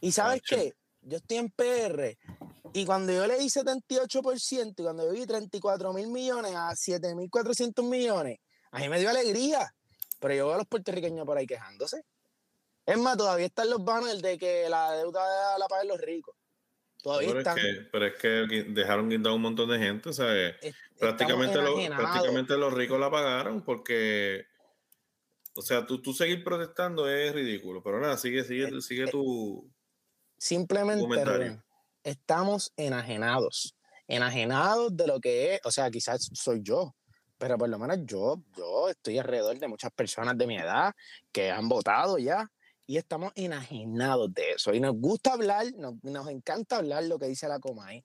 ¿Y 0.00 0.12
sabes 0.12 0.42
qué? 0.46 0.74
Yo 1.00 1.16
estoy 1.16 1.38
en 1.38 1.50
PR 1.50 2.18
y 2.74 2.86
cuando 2.86 3.12
yo 3.12 3.26
le 3.26 3.38
di 3.38 3.46
78% 3.46 4.74
y 4.78 4.82
cuando 4.82 5.06
yo 5.06 5.12
vi 5.12 5.26
34 5.26 5.92
mil 5.92 6.08
millones 6.08 6.54
a 6.54 6.74
7 6.74 7.14
mil 7.14 7.28
400 7.30 7.84
millones, 7.84 8.38
a 8.70 8.78
mí 8.78 8.88
me 8.88 8.98
dio 8.98 9.10
alegría. 9.10 9.74
Pero 10.20 10.34
yo 10.34 10.46
veo 10.46 10.54
a 10.54 10.58
los 10.58 10.66
puertorriqueños 10.66 11.26
por 11.26 11.36
ahí 11.36 11.46
quejándose. 11.46 12.04
Es 12.86 12.98
más, 12.98 13.16
todavía 13.16 13.46
están 13.46 13.70
los 13.70 13.84
banners 13.84 14.22
de 14.22 14.38
que 14.38 14.68
la 14.68 14.92
deuda 14.92 15.58
la 15.58 15.66
pagan 15.68 15.88
los 15.88 16.00
ricos. 16.00 16.34
Todavía 17.02 17.28
pero 17.28 17.40
están. 17.40 17.58
Es 17.58 17.64
que, 17.64 17.80
pero 17.90 18.06
es 18.06 18.14
que 18.14 18.28
dejaron 18.68 19.10
guindado 19.10 19.34
un 19.34 19.42
montón 19.42 19.68
de 19.68 19.78
gente. 19.78 20.08
O 20.08 20.12
sea, 20.12 20.28
prácticamente, 20.98 21.58
prácticamente 21.96 22.56
los 22.56 22.72
ricos 22.72 22.98
la 22.98 23.10
pagaron 23.10 23.62
porque. 23.62 24.46
O 25.54 25.60
sea, 25.60 25.84
tú, 25.84 26.00
tú 26.00 26.14
seguir 26.14 26.42
protestando 26.42 27.08
es 27.08 27.34
ridículo. 27.34 27.82
Pero 27.82 28.00
nada, 28.00 28.16
sigue, 28.16 28.44
sigue, 28.44 28.80
sigue 28.80 29.08
tu. 29.08 29.68
Simplemente 30.38 31.04
estamos 32.02 32.72
enajenados, 32.76 33.74
enajenados 34.08 34.96
de 34.96 35.06
lo 35.06 35.20
que 35.20 35.54
es, 35.54 35.60
o 35.64 35.70
sea, 35.70 35.90
quizás 35.90 36.30
soy 36.32 36.60
yo, 36.62 36.94
pero 37.38 37.58
por 37.58 37.68
lo 37.68 37.78
menos 37.78 37.98
yo, 38.04 38.42
yo 38.56 38.88
estoy 38.88 39.18
alrededor 39.18 39.58
de 39.58 39.68
muchas 39.68 39.90
personas 39.92 40.36
de 40.38 40.46
mi 40.46 40.56
edad 40.56 40.92
que 41.32 41.50
han 41.50 41.68
votado 41.68 42.18
ya 42.18 42.50
y 42.86 42.96
estamos 42.96 43.32
enajenados 43.34 44.32
de 44.34 44.52
eso. 44.52 44.74
Y 44.74 44.80
nos 44.80 44.94
gusta 44.96 45.32
hablar, 45.32 45.66
nos, 45.76 45.94
nos 46.02 46.28
encanta 46.28 46.76
hablar 46.76 47.04
lo 47.04 47.18
que 47.18 47.26
dice 47.26 47.48
la 47.48 47.58
Comay. 47.58 48.04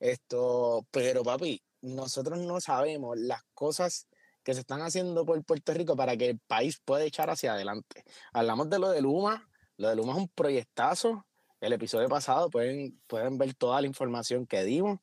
Esto, 0.00 0.86
pero 0.90 1.22
papi, 1.22 1.62
nosotros 1.82 2.38
no 2.40 2.60
sabemos 2.60 3.16
las 3.18 3.42
cosas 3.54 4.06
que 4.42 4.54
se 4.54 4.60
están 4.60 4.82
haciendo 4.82 5.24
por 5.24 5.42
Puerto 5.44 5.72
Rico 5.72 5.96
para 5.96 6.16
que 6.16 6.30
el 6.30 6.38
país 6.38 6.78
pueda 6.84 7.04
echar 7.04 7.30
hacia 7.30 7.54
adelante. 7.54 8.04
Hablamos 8.32 8.68
de 8.68 8.78
lo 8.78 8.90
de 8.90 9.00
Luma, 9.00 9.48
lo 9.78 9.88
de 9.88 9.96
Luma 9.96 10.12
es 10.12 10.18
un 10.18 10.28
proyectazo. 10.28 11.26
El 11.64 11.72
episodio 11.72 12.10
pasado 12.10 12.50
pueden, 12.50 13.00
pueden 13.06 13.38
ver 13.38 13.54
toda 13.54 13.80
la 13.80 13.86
información 13.86 14.46
que 14.46 14.64
dimos. 14.64 14.98
O 14.98 15.00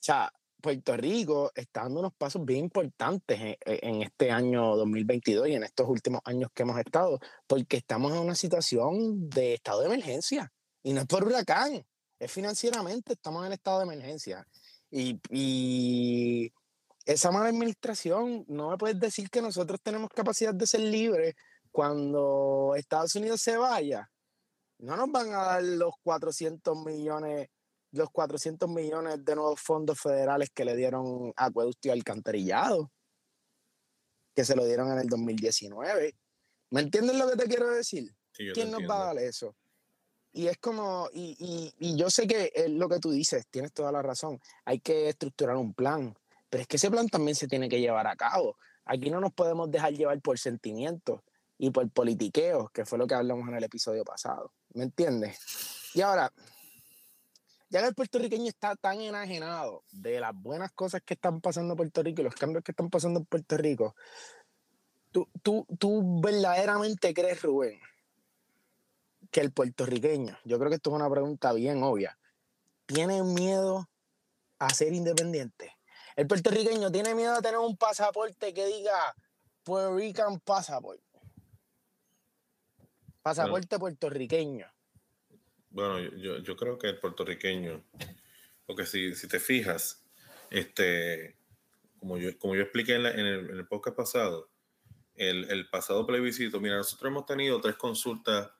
sea, 0.00 0.32
Puerto 0.60 0.96
Rico 0.96 1.52
está 1.54 1.82
dando 1.82 2.00
unos 2.00 2.12
pasos 2.14 2.44
bien 2.44 2.64
importantes 2.64 3.40
en, 3.40 3.56
en, 3.64 4.02
este 4.02 4.32
año 4.32 4.74
2022 4.74 5.48
y 5.48 5.54
en 5.54 5.62
estos 5.62 5.88
últimos 5.88 6.20
años 6.24 6.50
que 6.52 6.64
hemos 6.64 6.80
estado, 6.80 7.20
porque 7.46 7.76
estamos 7.76 8.12
en 8.12 8.18
una 8.18 8.34
situación 8.34 9.30
de 9.30 9.54
estado 9.54 9.82
de 9.82 9.86
emergencia. 9.86 10.52
Y 10.82 10.92
no 10.94 11.02
es 11.02 11.06
por 11.06 11.22
huracán, 11.22 11.86
es 12.18 12.32
financieramente, 12.32 13.12
estamos 13.12 13.46
en 13.46 13.52
estado 13.52 13.78
de 13.78 13.84
emergencia. 13.84 14.44
Y, 14.90 15.20
y 15.30 16.52
esa 17.04 17.30
mala 17.30 17.50
administración, 17.50 18.44
no 18.48 18.70
me 18.70 18.78
puedes 18.78 18.98
decir 18.98 19.30
que 19.30 19.40
nosotros 19.40 19.78
tenemos 19.80 20.10
capacidad 20.10 20.54
de 20.54 20.66
ser 20.66 20.80
libres 20.80 21.36
cuando 21.70 22.74
Estados 22.76 23.14
Unidos 23.14 23.40
se 23.40 23.56
vaya. 23.56 24.10
No 24.84 24.96
nos 24.96 25.10
van 25.10 25.32
a 25.32 25.44
dar 25.44 25.62
los 25.62 25.94
400 26.02 26.76
millones 26.84 27.48
los 27.94 28.10
400 28.10 28.68
millones 28.68 29.24
de 29.24 29.36
nuevos 29.36 29.60
fondos 29.60 30.00
federales 30.00 30.50
que 30.52 30.64
le 30.64 30.74
dieron 30.74 31.32
a 31.36 31.46
Acueducto 31.46 31.88
y 31.88 31.90
Alcantarillado, 31.92 32.90
que 34.34 34.44
se 34.44 34.56
lo 34.56 34.66
dieron 34.66 34.90
en 34.90 34.98
el 34.98 35.08
2019. 35.08 36.14
¿Me 36.70 36.80
entiendes 36.80 37.16
lo 37.16 37.30
que 37.30 37.36
te 37.36 37.44
quiero 37.46 37.70
decir? 37.70 38.12
Sí, 38.32 38.48
¿Quién 38.52 38.72
nos 38.72 38.80
va 38.80 38.84
entiendo. 38.84 38.94
a 38.94 39.04
dar 39.06 39.18
eso? 39.18 39.56
Y 40.32 40.48
es 40.48 40.58
como, 40.58 41.08
y, 41.12 41.36
y, 41.38 41.72
y 41.78 41.96
yo 41.96 42.10
sé 42.10 42.26
que 42.26 42.50
es 42.52 42.68
lo 42.68 42.88
que 42.88 42.98
tú 42.98 43.12
dices, 43.12 43.46
tienes 43.48 43.72
toda 43.72 43.92
la 43.92 44.02
razón, 44.02 44.40
hay 44.64 44.80
que 44.80 45.08
estructurar 45.08 45.56
un 45.56 45.72
plan, 45.72 46.18
pero 46.50 46.62
es 46.62 46.66
que 46.66 46.76
ese 46.76 46.90
plan 46.90 47.08
también 47.08 47.36
se 47.36 47.46
tiene 47.46 47.68
que 47.68 47.80
llevar 47.80 48.08
a 48.08 48.16
cabo. 48.16 48.56
Aquí 48.86 49.08
no 49.08 49.20
nos 49.20 49.32
podemos 49.32 49.70
dejar 49.70 49.92
llevar 49.92 50.20
por 50.20 50.36
sentimientos 50.36 51.20
y 51.64 51.70
por 51.70 51.88
politiqueos, 51.88 52.70
que 52.72 52.84
fue 52.84 52.98
lo 52.98 53.06
que 53.06 53.14
hablamos 53.14 53.48
en 53.48 53.54
el 53.54 53.64
episodio 53.64 54.04
pasado. 54.04 54.52
¿Me 54.74 54.84
entiendes? 54.84 55.38
Y 55.94 56.02
ahora, 56.02 56.30
ya 57.70 57.80
que 57.80 57.86
el 57.86 57.94
puertorriqueño 57.94 58.48
está 58.48 58.76
tan 58.76 59.00
enajenado 59.00 59.82
de 59.90 60.20
las 60.20 60.34
buenas 60.34 60.72
cosas 60.72 61.00
que 61.02 61.14
están 61.14 61.40
pasando 61.40 61.72
en 61.72 61.78
Puerto 61.78 62.02
Rico 62.02 62.20
y 62.20 62.24
los 62.24 62.34
cambios 62.34 62.62
que 62.62 62.72
están 62.72 62.90
pasando 62.90 63.20
en 63.20 63.24
Puerto 63.24 63.56
Rico, 63.56 63.96
¿tú, 65.10 65.26
tú, 65.42 65.66
tú 65.78 66.20
verdaderamente 66.20 67.14
crees, 67.14 67.40
Rubén, 67.40 67.80
que 69.30 69.40
el 69.40 69.50
puertorriqueño, 69.50 70.36
yo 70.44 70.58
creo 70.58 70.68
que 70.68 70.76
esto 70.76 70.90
es 70.90 70.96
una 70.96 71.08
pregunta 71.08 71.54
bien 71.54 71.82
obvia, 71.82 72.18
tiene 72.84 73.22
miedo 73.22 73.88
a 74.58 74.68
ser 74.68 74.92
independiente? 74.92 75.72
El 76.14 76.26
puertorriqueño 76.26 76.92
tiene 76.92 77.14
miedo 77.14 77.32
a 77.32 77.40
tener 77.40 77.58
un 77.58 77.74
pasaporte 77.78 78.52
que 78.52 78.66
diga 78.66 79.14
Puerto 79.62 79.96
Rican 79.96 80.40
Passport. 80.40 81.00
Pasaporte 83.24 83.78
puertorriqueño. 83.78 84.66
Bueno, 85.70 85.98
yo- 86.16 86.56
creo 86.56 86.78
que 86.78 86.88
el 86.88 86.98
puertorriqueño, 87.00 87.82
porque 88.66 88.86
si, 88.86 89.14
si 89.14 89.26
te 89.26 89.40
fijas, 89.40 90.04
este, 90.50 91.36
como 91.98 92.18
yo, 92.18 92.38
como 92.38 92.54
yo 92.54 92.62
expliqué 92.62 92.94
en, 92.94 93.02
la- 93.02 93.10
en 93.12 93.26
el, 93.26 93.50
en 93.50 93.56
el 93.56 93.66
podcast 93.66 93.96
pasado, 93.96 94.50
el, 95.14 95.50
el 95.50 95.68
pasado 95.70 96.06
plebiscito, 96.06 96.60
mira, 96.60 96.76
nosotros 96.76 97.10
hemos 97.10 97.24
tenido 97.26 97.60
tres 97.60 97.76
consultas 97.76 98.50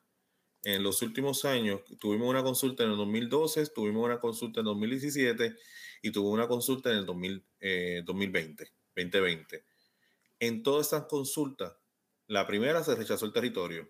en 0.63 0.81
los 0.83 1.01
últimos 1.03 1.45
años. 1.45 1.81
Tuvimos 1.99 2.27
una 2.27 2.41
consulta 2.43 2.83
en 2.83 2.91
el 2.91 2.97
2012, 2.97 3.67
tuvimos 3.67 4.03
una 4.03 4.19
consulta 4.19 4.61
en 4.61 4.65
2017 4.65 5.55
y 6.01 6.11
tuvimos 6.11 6.33
una 6.33 6.47
consulta 6.47 6.89
en 6.91 6.97
el 6.97 7.05
2000, 7.05 7.45
eh, 7.59 8.01
2020, 8.03 8.71
2020. 8.95 9.63
En 10.39 10.63
todas 10.63 10.87
estas 10.87 11.05
consultas, 11.05 11.73
la 12.27 12.47
primera 12.47 12.83
se 12.83 12.95
rechazó 12.95 13.25
el 13.27 13.31
territorio. 13.33 13.89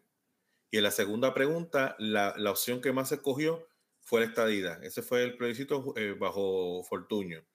Y 0.75 0.77
en 0.77 0.83
la 0.83 0.91
segunda 0.91 1.33
pregunta, 1.33 1.95
la, 1.99 2.33
la 2.35 2.51
opción 2.51 2.81
que 2.81 2.91
más 2.91 3.07
se 3.07 3.15
escogió 3.15 3.65
fue 4.01 4.19
la 4.19 4.25
estadidad. 4.27 4.83
Ese 4.83 5.01
fue 5.01 5.23
el 5.23 5.37
plebiscito 5.37 5.93
eh, 5.95 6.17
bajo 6.19 6.83
Fortuño. 6.83 7.45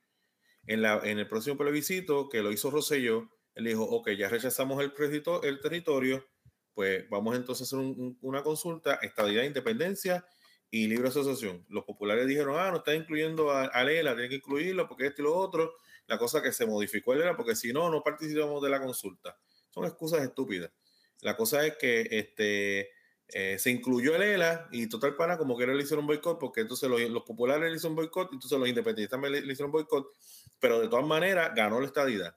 En, 0.67 0.81
la, 0.81 1.03
en 1.05 1.19
el 1.19 1.29
próximo 1.29 1.59
plebiscito 1.59 2.31
que 2.31 2.41
lo 2.41 2.51
hizo 2.51 2.71
Rosselló, 2.71 3.29
él 3.55 3.65
dijo, 3.67 3.83
ok, 3.85 4.13
ya 4.13 4.31
rechazamos 4.31 4.83
el, 4.83 4.95
plebiscito- 4.95 5.43
el 5.45 5.61
territorio, 5.61 6.27
pues 6.73 7.11
vamos 7.11 7.37
entonces 7.37 7.61
a 7.61 7.77
hacer 7.77 7.79
un- 7.87 8.01
un- 8.01 8.19
una 8.23 8.43
consulta, 8.43 8.95
estadidad, 9.03 9.43
independencia 9.43 10.25
y 10.71 10.87
libre 10.89 11.09
asociación. 11.09 11.67
Los 11.69 11.85
populares 11.85 12.27
dijeron, 12.27 12.55
ah, 12.59 12.71
no 12.71 12.79
está 12.79 12.95
incluyendo 12.95 13.51
a, 13.51 13.65
a 13.67 13.85
Lela, 13.85 14.15
tiene 14.15 14.31
que 14.31 14.37
incluirlo 14.37 14.89
porque 14.89 15.09
esto 15.09 15.21
y 15.21 15.25
lo 15.27 15.37
otro. 15.37 15.75
La 16.07 16.17
cosa 16.17 16.41
que 16.43 16.53
se 16.53 16.65
modificó 16.65 17.15
Lela 17.15 17.37
porque 17.37 17.55
si 17.55 17.71
no, 17.71 17.91
no 17.91 18.03
participamos 18.03 18.63
de 18.63 18.71
la 18.71 18.81
consulta. 18.81 19.39
Son 19.69 19.85
excusas 19.85 20.23
estúpidas. 20.23 20.73
La 21.21 21.37
cosa 21.37 21.67
es 21.67 21.77
que 21.77 22.09
este, 22.11 22.89
eh, 23.33 23.59
se 23.59 23.71
incluyó 23.71 24.15
el 24.17 24.23
ELA 24.23 24.69
y 24.73 24.89
total 24.89 25.17
para 25.17 25.39
como 25.39 25.57
que 25.57 25.67
le 25.67 25.83
hicieron 25.83 26.07
boicot 26.07 26.39
porque 26.39 26.63
entonces 26.63 26.89
los, 26.89 27.01
los 27.03 27.23
populares 27.25 27.71
le 27.71 27.77
hicieron 27.77 27.97
boicot, 27.97 28.33
entonces 28.33 28.59
los 28.59 28.69
independentistas 28.69 29.21
le, 29.31 29.41
le 29.43 29.53
hicieron 29.53 29.71
boicot, 29.73 30.15
pero 30.59 30.81
de 30.81 30.89
todas 30.89 31.07
maneras 31.07 31.53
ganó 31.55 31.81
la 31.81 31.87
estadidad. 31.87 32.37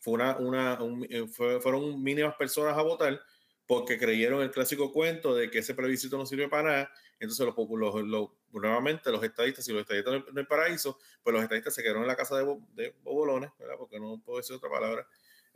Fue 0.00 0.14
una, 0.14 0.36
una, 0.38 0.82
un- 0.82 1.06
eh, 1.08 1.26
fue- 1.28 1.60
fueron 1.60 2.02
mínimas 2.02 2.34
personas 2.36 2.76
a 2.76 2.82
votar 2.82 3.20
porque 3.66 3.98
creyeron 3.98 4.42
el 4.42 4.50
clásico 4.50 4.92
cuento 4.92 5.34
de 5.34 5.50
que 5.50 5.58
ese 5.60 5.74
plebiscito 5.74 6.18
no 6.18 6.26
sirve 6.26 6.48
para 6.48 6.62
nada. 6.70 6.92
Entonces, 7.20 7.46
los, 7.46 7.54
los- 7.70 8.02
los- 8.04 8.28
nuevamente, 8.52 9.10
los 9.10 9.22
estadistas, 9.22 9.64
si 9.64 9.72
los 9.72 9.82
estadistas 9.82 10.12
no, 10.14 10.24
no 10.42 10.46
paraíso, 10.48 10.98
pues 11.22 11.32
los 11.32 11.42
estadistas 11.42 11.74
se 11.74 11.82
quedaron 11.82 12.02
en 12.02 12.08
la 12.08 12.16
casa 12.16 12.36
de, 12.36 12.42
bo- 12.42 12.66
de 12.74 12.94
bobolones, 13.02 13.50
¿verdad? 13.58 13.76
Porque 13.78 14.00
no 14.00 14.20
puedo 14.24 14.38
decir 14.38 14.56
otra 14.56 14.68
palabra. 14.68 15.06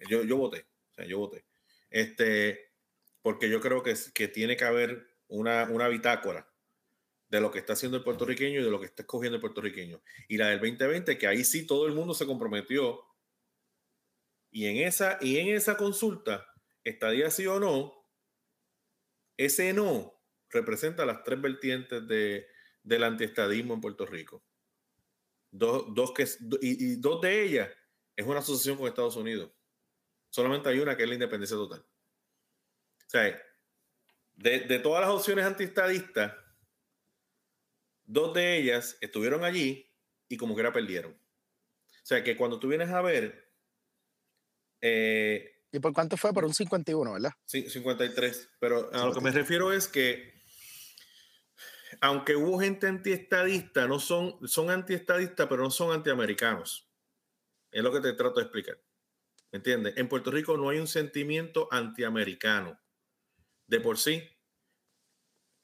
Yo, 0.09 0.22
yo 0.22 0.37
voté, 0.37 0.66
o 0.90 0.94
sea, 0.94 1.05
yo 1.07 1.18
voté. 1.18 1.44
Este, 1.90 2.65
porque 3.26 3.50
yo 3.50 3.60
creo 3.60 3.82
que, 3.82 3.92
que 4.14 4.28
tiene 4.28 4.56
que 4.56 4.62
haber 4.62 5.04
una, 5.26 5.64
una 5.64 5.88
bitácora 5.88 6.48
de 7.28 7.40
lo 7.40 7.50
que 7.50 7.58
está 7.58 7.72
haciendo 7.72 7.98
el 7.98 8.04
puertorriqueño 8.04 8.60
y 8.60 8.62
de 8.62 8.70
lo 8.70 8.78
que 8.78 8.86
está 8.86 9.02
escogiendo 9.02 9.34
el 9.34 9.40
puertorriqueño. 9.40 10.00
Y 10.28 10.36
la 10.36 10.50
del 10.50 10.60
2020, 10.60 11.18
que 11.18 11.26
ahí 11.26 11.42
sí 11.42 11.66
todo 11.66 11.88
el 11.88 11.92
mundo 11.92 12.14
se 12.14 12.24
comprometió. 12.24 13.02
Y 14.52 14.66
en 14.66 14.76
esa, 14.76 15.18
y 15.20 15.38
en 15.38 15.48
esa 15.48 15.76
consulta, 15.76 16.46
estadía 16.84 17.28
sí 17.32 17.48
o 17.48 17.58
no, 17.58 18.08
ese 19.36 19.72
no 19.72 20.22
representa 20.48 21.04
las 21.04 21.24
tres 21.24 21.42
vertientes 21.42 22.06
de, 22.06 22.46
del 22.84 23.02
antiestadismo 23.02 23.74
en 23.74 23.80
Puerto 23.80 24.06
Rico. 24.06 24.44
Dos, 25.50 25.92
dos 25.92 26.12
que, 26.12 26.28
y, 26.60 26.92
y 26.92 26.94
dos 27.00 27.20
de 27.22 27.42
ellas 27.42 27.70
es 28.14 28.24
una 28.24 28.38
asociación 28.38 28.76
con 28.76 28.86
Estados 28.86 29.16
Unidos. 29.16 29.50
Solamente 30.30 30.68
hay 30.68 30.78
una 30.78 30.96
que 30.96 31.02
es 31.02 31.08
la 31.08 31.14
independencia 31.16 31.56
total. 31.56 31.84
O 33.07 33.11
sea, 33.11 33.42
de, 34.35 34.61
de 34.61 34.79
todas 34.79 35.01
las 35.01 35.11
opciones 35.11 35.45
antiestadistas, 35.45 36.35
dos 38.05 38.35
de 38.35 38.59
ellas 38.59 38.99
estuvieron 39.01 39.45
allí 39.45 39.92
y 40.29 40.37
como 40.37 40.55
que 40.55 40.61
era 40.61 40.73
perdieron. 40.73 41.12
O 41.12 42.07
sea, 42.07 42.23
que 42.23 42.37
cuando 42.37 42.59
tú 42.59 42.69
vienes 42.69 42.90
a 42.90 43.03
ver, 43.03 43.47
eh, 44.81 45.53
¿Y 45.73 45.81
por 45.81 45.92
cuánto 45.92 46.16
fue? 46.16 46.33
Por 46.33 46.45
un 46.45 46.55
51, 46.55 47.12
¿verdad? 47.12 47.33
Sí, 47.45 47.69
53. 47.69 48.51
Pero 48.61 48.90
a 48.95 49.05
lo 49.05 49.12
que 49.12 49.21
me 49.21 49.31
refiero 49.31 49.73
es 49.73 49.88
que, 49.88 50.42
aunque 52.01 52.37
hubo 52.37 52.59
gente 52.61 52.87
antiestadista, 52.87 53.87
no 53.87 53.99
son, 53.99 54.38
son 54.49 54.71
antiestadistas, 54.71 55.47
pero 55.49 55.62
no 55.62 55.71
son 55.71 55.92
antiamericanos. 55.92 56.88
Es 57.71 57.83
lo 57.83 57.92
que 57.92 58.01
te 58.01 58.12
trato 58.12 58.37
de 58.37 58.42
explicar. 58.42 58.79
¿Me 59.53 59.59
entiendes? 59.59 59.95
En 59.97 60.09
Puerto 60.09 60.31
Rico 60.31 60.57
no 60.57 60.71
hay 60.71 60.79
un 60.79 60.87
sentimiento 60.87 61.69
antiamericano 61.71 62.81
de 63.67 63.81
por 63.81 63.98
sí. 63.98 64.23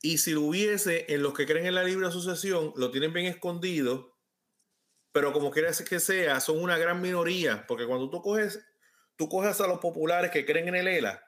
Y 0.00 0.18
si 0.18 0.32
lo 0.32 0.42
hubiese 0.42 1.06
en 1.08 1.22
los 1.22 1.34
que 1.34 1.46
creen 1.46 1.66
en 1.66 1.76
la 1.76 1.84
libre 1.84 2.06
asociación, 2.06 2.72
lo 2.76 2.90
tienen 2.90 3.12
bien 3.12 3.26
escondido, 3.26 4.18
pero 5.12 5.32
como 5.32 5.50
quiera 5.50 5.70
que 5.72 6.00
sea, 6.00 6.40
son 6.40 6.60
una 6.60 6.78
gran 6.78 7.00
minoría, 7.00 7.66
porque 7.66 7.86
cuando 7.86 8.10
tú 8.10 8.20
coges 8.22 8.64
tú 9.16 9.28
coges 9.28 9.60
a 9.60 9.66
los 9.66 9.78
populares 9.78 10.30
que 10.30 10.44
creen 10.44 10.68
en 10.68 10.74
el 10.74 10.88
ELA, 10.88 11.22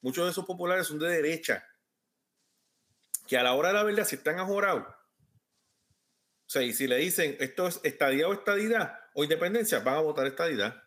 muchos 0.00 0.24
de 0.24 0.30
esos 0.30 0.44
populares 0.44 0.86
son 0.86 0.98
de 0.98 1.08
derecha, 1.08 1.66
que 3.26 3.36
a 3.38 3.42
la 3.42 3.54
hora 3.54 3.68
de 3.68 3.74
la 3.74 3.84
verdad, 3.84 4.04
si 4.04 4.16
están 4.16 4.38
ajorados, 4.38 4.86
o 4.86 6.50
sea, 6.52 6.62
y 6.62 6.74
si 6.74 6.86
le 6.86 6.96
dicen 6.96 7.36
esto 7.40 7.66
es 7.66 7.80
estadía 7.82 8.28
o 8.28 8.34
estadidad 8.34 9.00
o 9.14 9.24
independencia, 9.24 9.80
van 9.80 9.94
a 9.94 10.00
votar 10.00 10.26
estadidad. 10.26 10.82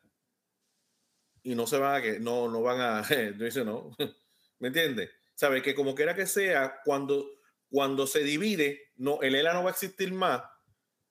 Y 1.41 1.55
no 1.55 1.65
se 1.65 1.79
van 1.79 1.95
a 1.95 2.01
que, 2.01 2.19
no, 2.19 2.49
no 2.49 2.61
van 2.61 2.79
a, 2.79 3.01
dice 3.01 3.65
no, 3.65 3.95
¿me 4.59 4.67
entiendes? 4.67 5.09
Sabe 5.35 5.61
que 5.61 5.75
como 5.75 5.95
quiera 5.95 6.15
que 6.15 6.25
sea, 6.25 6.81
cuando, 6.83 7.29
cuando 7.69 8.07
se 8.07 8.23
divide, 8.23 8.91
no, 8.95 9.21
el 9.21 9.35
ELA 9.35 9.53
no 9.53 9.63
va 9.63 9.69
a 9.69 9.73
existir 9.73 10.11
más, 10.13 10.41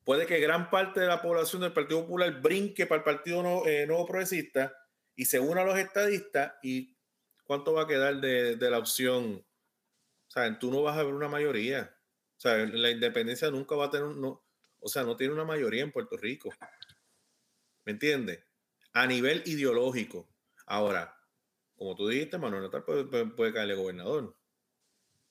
puede 0.04 0.26
que 0.26 0.40
gran 0.40 0.70
parte 0.70 1.00
de 1.00 1.06
la 1.06 1.22
población 1.22 1.62
del 1.62 1.72
Partido 1.72 2.02
Popular 2.02 2.40
brinque 2.40 2.86
para 2.86 2.98
el 3.00 3.04
Partido 3.04 3.42
no, 3.42 3.66
eh, 3.66 3.86
Nuevo 3.86 4.06
Progresista 4.06 4.74
y 5.14 5.26
se 5.26 5.40
una 5.40 5.62
a 5.62 5.64
los 5.64 5.78
estadistas 5.78 6.54
y 6.62 6.96
cuánto 7.44 7.72
va 7.72 7.82
a 7.82 7.86
quedar 7.86 8.20
de, 8.20 8.56
de 8.56 8.70
la 8.70 8.78
opción. 8.78 9.46
O 10.26 10.30
sea, 10.30 10.58
tú 10.58 10.70
no 10.70 10.82
vas 10.82 10.98
a 10.98 11.02
ver 11.02 11.14
una 11.14 11.28
mayoría. 11.28 11.94
O 12.36 12.40
sea, 12.40 12.56
la 12.56 12.90
independencia 12.90 13.50
nunca 13.50 13.76
va 13.76 13.86
a 13.86 13.90
tener, 13.90 14.08
no, 14.08 14.44
o 14.80 14.88
sea, 14.88 15.02
no 15.04 15.16
tiene 15.16 15.32
una 15.32 15.44
mayoría 15.44 15.82
en 15.82 15.92
Puerto 15.92 16.16
Rico. 16.16 16.50
¿Me 17.84 17.92
entiendes? 17.92 18.44
A 18.92 19.06
nivel 19.06 19.42
ideológico. 19.46 20.28
Ahora, 20.66 21.16
como 21.76 21.94
tú 21.94 22.08
dijiste, 22.08 22.38
Manuel 22.38 22.64
Natal 22.64 22.84
puede, 22.84 23.04
puede, 23.04 23.26
puede 23.26 23.52
caerle 23.52 23.74
gobernador. 23.74 24.36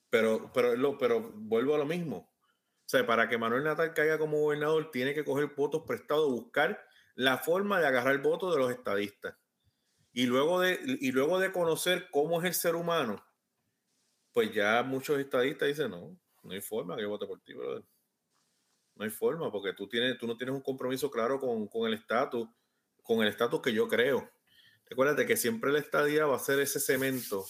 Pero, 0.09 0.51
pero, 0.53 0.75
lo, 0.75 0.97
pero 0.97 1.31
vuelvo 1.35 1.75
a 1.75 1.79
lo 1.79 1.85
mismo. 1.85 2.33
O 2.85 2.89
sea, 2.89 3.05
para 3.05 3.29
que 3.29 3.37
Manuel 3.37 3.63
Natal 3.63 3.93
caiga 3.93 4.17
como 4.17 4.39
gobernador, 4.39 4.91
tiene 4.91 5.13
que 5.13 5.23
coger 5.23 5.53
votos 5.55 5.83
prestados, 5.87 6.29
buscar 6.29 6.85
la 7.15 7.37
forma 7.37 7.79
de 7.79 7.87
agarrar 7.87 8.21
votos 8.21 8.53
de 8.53 8.59
los 8.59 8.71
estadistas. 8.71 9.35
Y 10.11 10.25
luego 10.25 10.59
de, 10.59 10.79
y 10.83 11.11
luego 11.11 11.39
de 11.39 11.51
conocer 11.51 12.09
cómo 12.11 12.39
es 12.39 12.47
el 12.47 12.53
ser 12.53 12.75
humano, 12.75 13.23
pues 14.31 14.53
ya 14.53 14.83
muchos 14.83 15.19
estadistas 15.19 15.69
dicen, 15.69 15.91
no, 15.91 16.19
no 16.43 16.51
hay 16.51 16.61
forma 16.61 16.95
que 16.95 17.03
yo 17.03 17.09
vote 17.09 17.25
por 17.25 17.41
ti, 17.41 17.53
brother. 17.53 17.83
No 18.95 19.05
hay 19.05 19.09
forma, 19.09 19.51
porque 19.51 19.73
tú, 19.73 19.87
tienes, 19.87 20.17
tú 20.17 20.27
no 20.27 20.37
tienes 20.37 20.53
un 20.53 20.61
compromiso 20.61 21.09
claro 21.09 21.39
con, 21.39 21.67
con 21.67 21.87
el 21.87 21.95
estatus, 21.95 22.47
con 23.01 23.21
el 23.21 23.29
estatus 23.29 23.61
que 23.61 23.73
yo 23.73 23.87
creo. 23.87 24.29
Recuérdate 24.89 25.25
que 25.25 25.37
siempre 25.37 25.71
la 25.71 25.79
estadía 25.79 26.25
va 26.25 26.35
a 26.35 26.39
ser 26.39 26.59
ese 26.59 26.79
cemento 26.79 27.45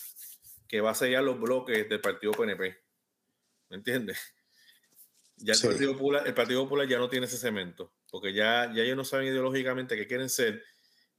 que 0.68 0.82
va 0.82 0.92
a 0.92 0.96
sellar 0.96 1.24
los 1.24 1.40
bloques 1.40 1.88
del 1.90 2.02
Partido 2.02 2.32
PNP. 2.34 2.78
¿Me 3.70 3.78
entiendes? 3.78 4.18
Ya 5.38 5.54
el, 5.54 5.60
Sí. 5.60 5.68
Partido 5.68 5.94
Popular, 5.94 6.28
el 6.28 6.34
Partido 6.34 6.64
Popular 6.64 6.88
ya 6.88 6.98
no 7.00 7.10
tiene 7.10 7.26
ese 7.26 7.38
cemento, 7.38 7.94
porque 8.10 8.34
ya, 8.34 8.72
ya 8.74 8.84
ellos 8.84 8.96
no 8.96 9.04
saben 9.04 9.28
ideológicamente 9.28 9.96
qué 9.96 10.08
quieren 10.08 10.30
ser 10.30 10.64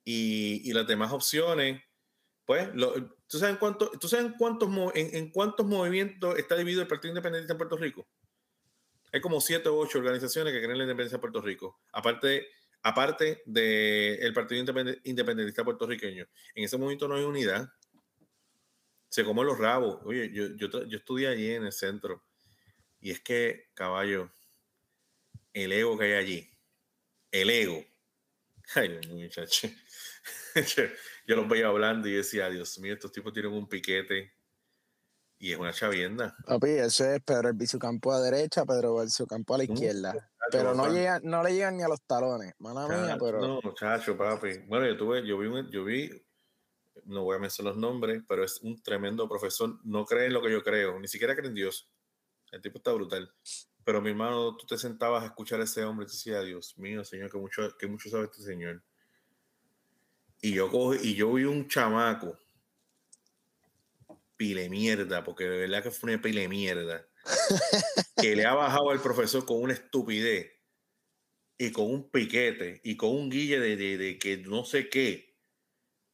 y, 0.05 0.62
y 0.69 0.73
las 0.73 0.87
demás 0.87 1.12
opciones, 1.12 1.83
pues, 2.47 2.69
lo- 2.75 2.93
¿tú, 3.27 3.39
sabes 3.39 3.55
en 3.55 3.59
cuánto, 3.59 3.91
¿tú 4.01 4.09
sabes 4.09 4.27
en 4.27 4.33
cuántos, 4.35 4.71
en, 4.95 5.15
en 5.17 5.31
cuántos 5.31 5.67
movimientos 5.67 6.39
está 6.39 6.57
dividido 6.57 6.83
el 6.83 6.89
Partido 6.89 7.11
Independiente 7.11 7.53
en 7.53 7.59
Puerto 7.59 7.77
Rico? 7.77 8.09
Hay 9.12 9.21
como 9.21 9.41
siete 9.41 9.69
o 9.69 9.77
ocho 9.77 9.99
organizaciones 9.99 10.53
que 10.53 10.61
creen 10.61 10.79
la 10.79 10.85
independencia 10.85 11.19
de 11.19 11.21
Puerto 11.21 11.41
Rico, 11.41 11.81
aparte, 11.93 12.47
aparte 12.85 13.43
del 13.47 14.32
Partido 14.32 14.61
Independe- 14.62 15.01
Independentista 15.05 15.64
puertorriqueño. 15.64 16.26
En 16.55 16.64
ese 16.64 16.76
momento 16.76 17.09
no 17.09 17.16
hay 17.16 17.24
unidad. 17.24 17.68
Se 19.09 19.24
comen 19.24 19.47
los 19.47 19.59
rabos. 19.59 20.01
Oye, 20.05 20.30
yo, 20.32 20.49
yo, 20.57 20.68
yo 20.87 20.99
estudié 20.99 21.28
allí 21.28 21.51
en 21.51 21.64
el 21.64 21.72
centro. 21.72 22.24
Y 23.01 23.11
es 23.11 23.20
que, 23.20 23.70
caballo, 23.74 24.30
el 25.53 25.72
ego 25.72 25.97
que 25.99 26.05
hay 26.05 26.12
allí, 26.12 26.51
el 27.30 27.51
ego. 27.51 27.85
Ay, 28.74 28.99
muchacho. 29.09 29.68
yo, 30.55 30.82
yo 31.26 31.37
los 31.37 31.49
veía 31.49 31.68
hablando 31.68 32.09
y 32.09 32.12
decía, 32.12 32.49
Dios 32.51 32.78
mío, 32.78 32.95
estos 32.95 33.12
tipos 33.12 33.32
tienen 33.32 33.53
un 33.53 33.68
piquete 33.68 34.32
y 35.39 35.53
es 35.53 35.59
una 35.59 35.72
chavienda. 35.72 36.35
Papi, 36.47 36.70
eso 36.70 37.05
es 37.11 37.22
Pedro 37.22 37.51
el 37.51 37.78
Campo 37.78 38.12
a 38.12 38.20
derecha, 38.20 38.64
Pedro 38.64 39.03
el 39.03 39.11
Campo 39.28 39.55
a 39.55 39.59
la 39.59 39.64
Mm, 39.64 39.72
izquierda. 39.72 40.32
Pero 40.51 40.74
no, 40.74 40.82
Papá. 40.84 40.95
llega, 40.95 41.20
no 41.22 41.42
le 41.42 41.53
llegan 41.55 41.76
ni 41.76 41.82
a 41.82 41.88
los 41.88 42.03
talones. 42.03 42.55
Mala 42.59 42.86
mía, 42.88 43.16
pero. 43.18 43.40
No, 43.40 43.61
muchacho, 43.62 44.16
papi. 44.16 44.59
Bueno, 44.66 44.86
yo 44.86 44.97
tuve, 44.97 45.26
yo 45.26 45.38
vi, 45.38 45.47
un- 45.47 45.70
yo 45.70 45.84
vi, 45.84 46.11
no 47.05 47.22
voy 47.24 47.36
a 47.36 47.40
mencionar 47.40 47.72
los 47.74 47.80
nombres, 47.80 48.22
pero 48.28 48.45
es 48.45 48.61
un 48.62 48.80
tremendo 48.82 49.28
profesor. 49.28 49.78
No 49.84 50.05
cree 50.05 50.26
en 50.26 50.32
lo 50.34 50.42
que 50.42 50.51
yo 50.53 50.62
creo, 50.62 50.99
ni 51.01 51.09
siquiera 51.09 51.34
cree 51.34 51.49
en 51.49 51.55
Dios. 51.55 51.90
El 52.53 52.61
tipo 52.62 52.78
está 52.78 52.92
brutal. 52.92 53.32
Pero 53.84 54.01
mi 54.01 54.11
hermano, 54.11 54.57
tú 54.57 54.66
te 54.66 54.78
sentabas 54.78 55.22
a 55.22 55.26
escuchar 55.26 55.61
a 55.61 55.64
ese 55.64 55.84
hombre 55.84 56.05
y 56.05 56.07
te 56.09 56.12
decías, 56.12 56.45
Dios 56.45 56.78
mío, 56.78 57.05
Señor, 57.05 57.30
que 57.30 57.38
mucho, 57.38 57.76
que 57.78 57.86
mucho 57.86 58.09
sabe 58.09 58.24
este 58.24 58.42
Señor. 58.42 58.82
Y 60.40 60.53
yo, 60.55 60.70
coge- 60.70 61.01
y 61.03 61.14
yo 61.14 61.32
vi 61.32 61.45
un 61.45 61.66
chamaco, 61.68 62.38
pile 64.36 64.68
mierda, 64.68 65.22
porque 65.24 65.45
de 65.45 65.59
verdad 65.59 65.82
que 65.82 65.90
fue 65.90 66.12
una 66.12 66.20
pile 66.22 66.49
mierda, 66.49 67.07
que 68.20 68.37
le 68.37 68.45
ha 68.47 68.55
bajado 68.55 68.91
al 68.91 69.01
profesor 69.01 69.45
con 69.45 69.62
una 69.62 69.75
estupidez 69.75 70.53
y 71.59 71.70
con 71.72 71.87
un 71.93 72.11
piquete 72.11 72.81
y 72.85 72.97
con 72.97 73.11
un 73.11 73.31
guille 73.31 73.61
de, 73.61 73.77
de- 73.77 73.97
de 73.99 74.18
que 74.18 74.39
no 74.39 74.64
sé 74.64 74.89
qué. 74.89 75.35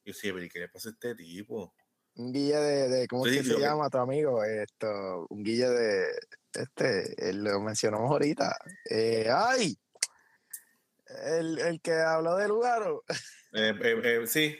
Yo 0.03 0.13
¿y 0.39 0.49
¿qué 0.49 0.59
le 0.59 0.69
pasa 0.69 0.89
a 0.89 0.91
este 0.93 1.15
tipo? 1.15 1.73
Un 2.15 2.33
guille 2.33 2.55
de, 2.57 2.89
de 2.89 3.07
¿cómo 3.07 3.25
es 3.25 3.33
Sí, 3.33 3.37
que 3.39 3.43
se 3.45 3.55
que- 3.55 3.61
llama 3.61 3.89
tu 3.89 3.97
amigo? 3.99 4.43
Esto, 4.43 5.27
un 5.29 5.43
guille 5.43 5.69
de, 5.69 6.07
este, 6.53 7.33
lo 7.33 7.59
mencionamos 7.61 8.09
ahorita. 8.11 8.57
Eh, 8.89 9.29
¡Ay! 9.33 9.77
El, 11.27 11.59
el 11.59 11.81
que 11.81 11.93
habló 11.93 12.35
de 12.37 12.47
Lugaro. 12.47 13.03
Eh, 13.53 13.73
eh, 13.83 14.01
eh, 14.03 14.27
sí, 14.27 14.57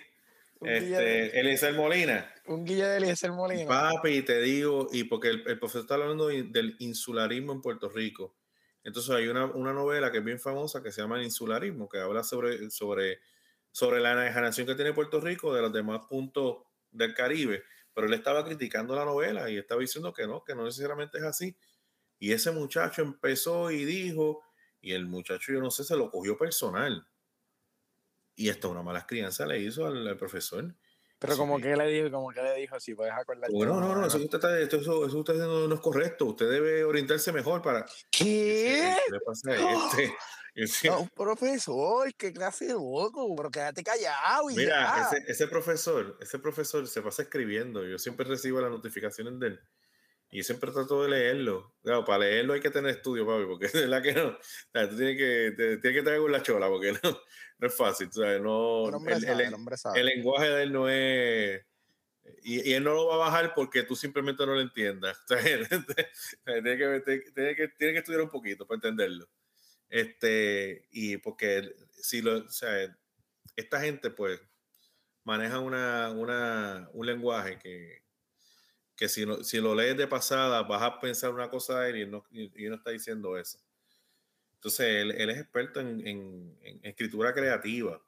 Un 0.60 0.70
este, 0.70 1.40
Eliezer 1.40 1.74
Molina. 1.74 2.34
Un 2.54 2.66
guille 2.66 2.86
de 2.86 2.98
Eliezer 2.98 3.32
Molina. 3.32 3.80
Papi, 3.80 4.24
te 4.24 4.42
digo, 4.42 4.88
y 4.92 5.04
porque 5.06 5.30
el, 5.30 5.44
profesor 5.60 5.82
está 5.82 5.96
hablando 5.96 6.28
de- 6.28 6.44
del 6.44 6.76
insularismo 6.80 7.54
en 7.54 7.62
Puerto 7.62 7.90
Rico. 7.90 8.36
Entonces 8.84 9.12
hay 9.12 9.28
una, 9.28 9.46
una 9.46 9.74
novela 9.74 10.12
que 10.12 10.20
es 10.20 10.24
bien 10.24 10.40
famosa 10.40 10.82
que 10.82 10.92
se 10.92 11.02
llama 11.02 11.18
El 11.18 11.26
insularismo, 11.26 11.88
que 11.88 12.00
habla 12.00 12.24
sobre, 12.24 12.70
sobre, 12.72 13.20
sobre 13.72 14.00
la 14.02 14.14
enajenación 14.14 14.68
que 14.68 14.76
tiene 14.76 14.94
Puerto 14.94 15.20
Rico 15.22 15.54
de 15.54 15.62
los 15.62 15.72
demás 15.72 16.02
puntos 16.10 16.64
del 16.92 17.14
Caribe. 17.14 17.64
Pero 17.94 18.08
él 18.08 18.14
estaba 18.14 18.44
criticando 18.44 18.96
la 18.96 19.06
novela 19.06 19.50
y 19.50 19.58
estaba 19.58 19.82
diciendo 19.82 20.14
que 20.14 20.26
no, 20.28 20.44
que 20.44 20.56
no 20.56 20.66
necesariamente 20.66 21.18
es 21.20 21.24
así. 21.24 21.56
Y 22.20 22.34
ese 22.34 22.52
muchacho 22.52 23.02
empezó 23.02 23.72
y 23.72 23.86
dijo, 23.86 24.44
y 24.82 24.94
el 24.94 25.08
muchacho, 25.08 25.54
yo 25.54 25.60
no 25.60 25.72
sé, 25.72 25.84
se 25.84 25.98
lo 25.98 26.10
cogió 26.10 26.38
personal. 26.38 27.08
Y 28.36 28.50
hasta 28.50 28.68
una 28.68 28.82
mala 28.82 29.06
crianza 29.06 29.46
le 29.46 29.60
hizo 29.60 29.86
al 29.86 30.18
profesor. 30.18 30.76
Pero 31.22 31.38
como 31.38 31.58
Sí. 31.58 31.64
que 31.64 31.76
le 31.76 31.88
dijo, 31.88 32.10
como 32.12 32.32
que 32.32 32.42
le 32.42 32.56
dijo, 32.56 32.80
si 32.80 32.96
puedes 32.96 33.14
acordarte. 33.14 33.56
Bueno, 33.56 33.80
no, 33.80 33.96
no, 33.96 34.08
eso 34.08 34.18
que 34.18 34.24
usted 34.26 34.40
está, 34.40 34.60
esto- 34.60 34.78
eso, 34.78 35.06
eso 35.06 35.20
usted 35.20 35.36
no, 35.36 35.68
no 35.68 35.76
es 35.76 35.80
correcto. 35.80 36.26
Usted 36.26 36.50
debe 36.50 36.84
orientarse 36.84 37.32
mejor 37.32 37.62
para. 37.62 37.86
¿Qué? 38.10 38.96
¿Qué 39.06 39.12
le 39.14 39.20
pasa 39.20 39.52
a 39.52 39.54
este? 40.02 40.14
Decía, 40.56 40.92
No, 40.92 41.02
un 41.02 41.10
profesor, 41.10 42.14
qué 42.16 42.34
clase 42.34 42.66
de 42.66 42.74
loco, 42.74 43.34
pero 43.38 43.50
quédate 43.52 43.84
callado 43.84 44.50
y 44.50 44.56
Mira, 44.56 45.10
ya. 45.10 45.18
ese, 45.18 45.32
ese 45.32 45.48
profesor, 45.48 46.18
ese 46.20 46.40
profesor 46.40 46.86
se 46.88 47.02
pasa 47.04 47.22
escribiendo. 47.22 47.86
Yo 47.86 47.98
siempre 48.00 48.26
recibo 48.26 48.60
las 48.60 48.72
notificaciones 48.72 49.40
de 49.40 49.48
él. 49.48 49.62
Y 50.34 50.44
siempre 50.44 50.72
trato 50.72 51.04
de 51.04 51.10
leerlo. 51.10 51.76
Claro, 51.84 52.06
para 52.06 52.20
leerlo 52.20 52.54
hay 52.54 52.62
que 52.62 52.70
tener 52.72 52.92
estudio, 52.92 53.26
papi, 53.28 53.46
porque 53.46 53.66
es 53.68 53.74
verdad 53.74 54.02
que 54.02 54.14
no. 54.14 54.28
O 54.30 54.38
sea, 54.74 54.90
tú 54.90 54.96
tienes 54.98 55.18
que, 55.18 55.54
te- 55.58 55.78
tienes 55.78 56.00
que 56.00 56.04
traer 56.04 56.22
la 56.22 56.42
chola, 56.42 56.68
porque 56.70 56.94
no, 56.94 57.00
no 57.60 57.68
es 57.68 57.76
fácil. 57.76 58.08
o 58.08 58.12
sea, 58.14 58.40
no, 58.40 58.86
el 58.88 59.22
sabe, 59.22 60.04
lenguaje 60.04 60.50
de 60.50 60.64
él 60.64 60.72
no 60.74 60.90
es. 60.90 61.62
Y, 62.44 62.70
y 62.70 62.74
él 62.74 62.84
no 62.84 62.94
lo 62.94 63.08
va 63.08 63.16
a 63.16 63.30
bajar 63.30 63.54
porque 63.54 63.84
tú 63.84 63.96
simplemente 63.96 64.46
no 64.46 64.54
lo 64.56 64.62
entiendas. 64.62 65.18
O 65.26 65.28
sea, 65.28 65.40
él- 65.54 65.68
tiene, 66.64 66.78
que, 66.78 67.02
tiene, 67.36 67.56
que, 67.56 67.68
tiene 67.70 67.94
que 67.94 68.00
estudiar 68.00 68.22
un 68.22 68.30
poquito 68.30 68.66
para 68.66 68.78
entenderlo. 68.78 69.28
Este, 69.90 70.88
y 70.92 71.18
porque 71.18 71.76
si 71.92 72.22
lo, 72.22 72.38
o 72.38 72.50
sea, 72.50 72.98
esta 73.58 73.82
gente, 73.82 74.10
pues, 74.12 74.42
maneja 75.26 75.60
una, 75.60 76.12
una, 76.12 76.90
un 76.94 77.06
lenguaje 77.06 77.60
que, 77.60 78.01
que 79.02 79.10
si, 79.10 79.26
no, 79.26 79.44
si 79.44 79.60
lo 79.60 79.74
lees 79.74 79.98
de 79.98 80.06
pasada 80.08 80.62
vas 80.62 80.84
a 80.84 81.00
pensar 81.00 81.34
una 81.34 81.50
cosa 81.50 81.80
de 81.82 81.90
él 81.90 81.98
y 81.98 82.02
él 82.04 82.12
no, 82.12 82.24
y, 82.30 82.66
él 82.66 82.70
no 82.70 82.76
está 82.76 82.92
diciendo 82.92 83.36
eso. 83.36 83.58
Entonces, 84.56 84.88
él, 84.88 85.12
él 85.12 85.30
es 85.32 85.40
experto 85.40 85.80
en, 85.80 86.06
en- 86.08 86.58
en 86.62 86.80
escritura 86.84 87.34
creativa 87.34 88.02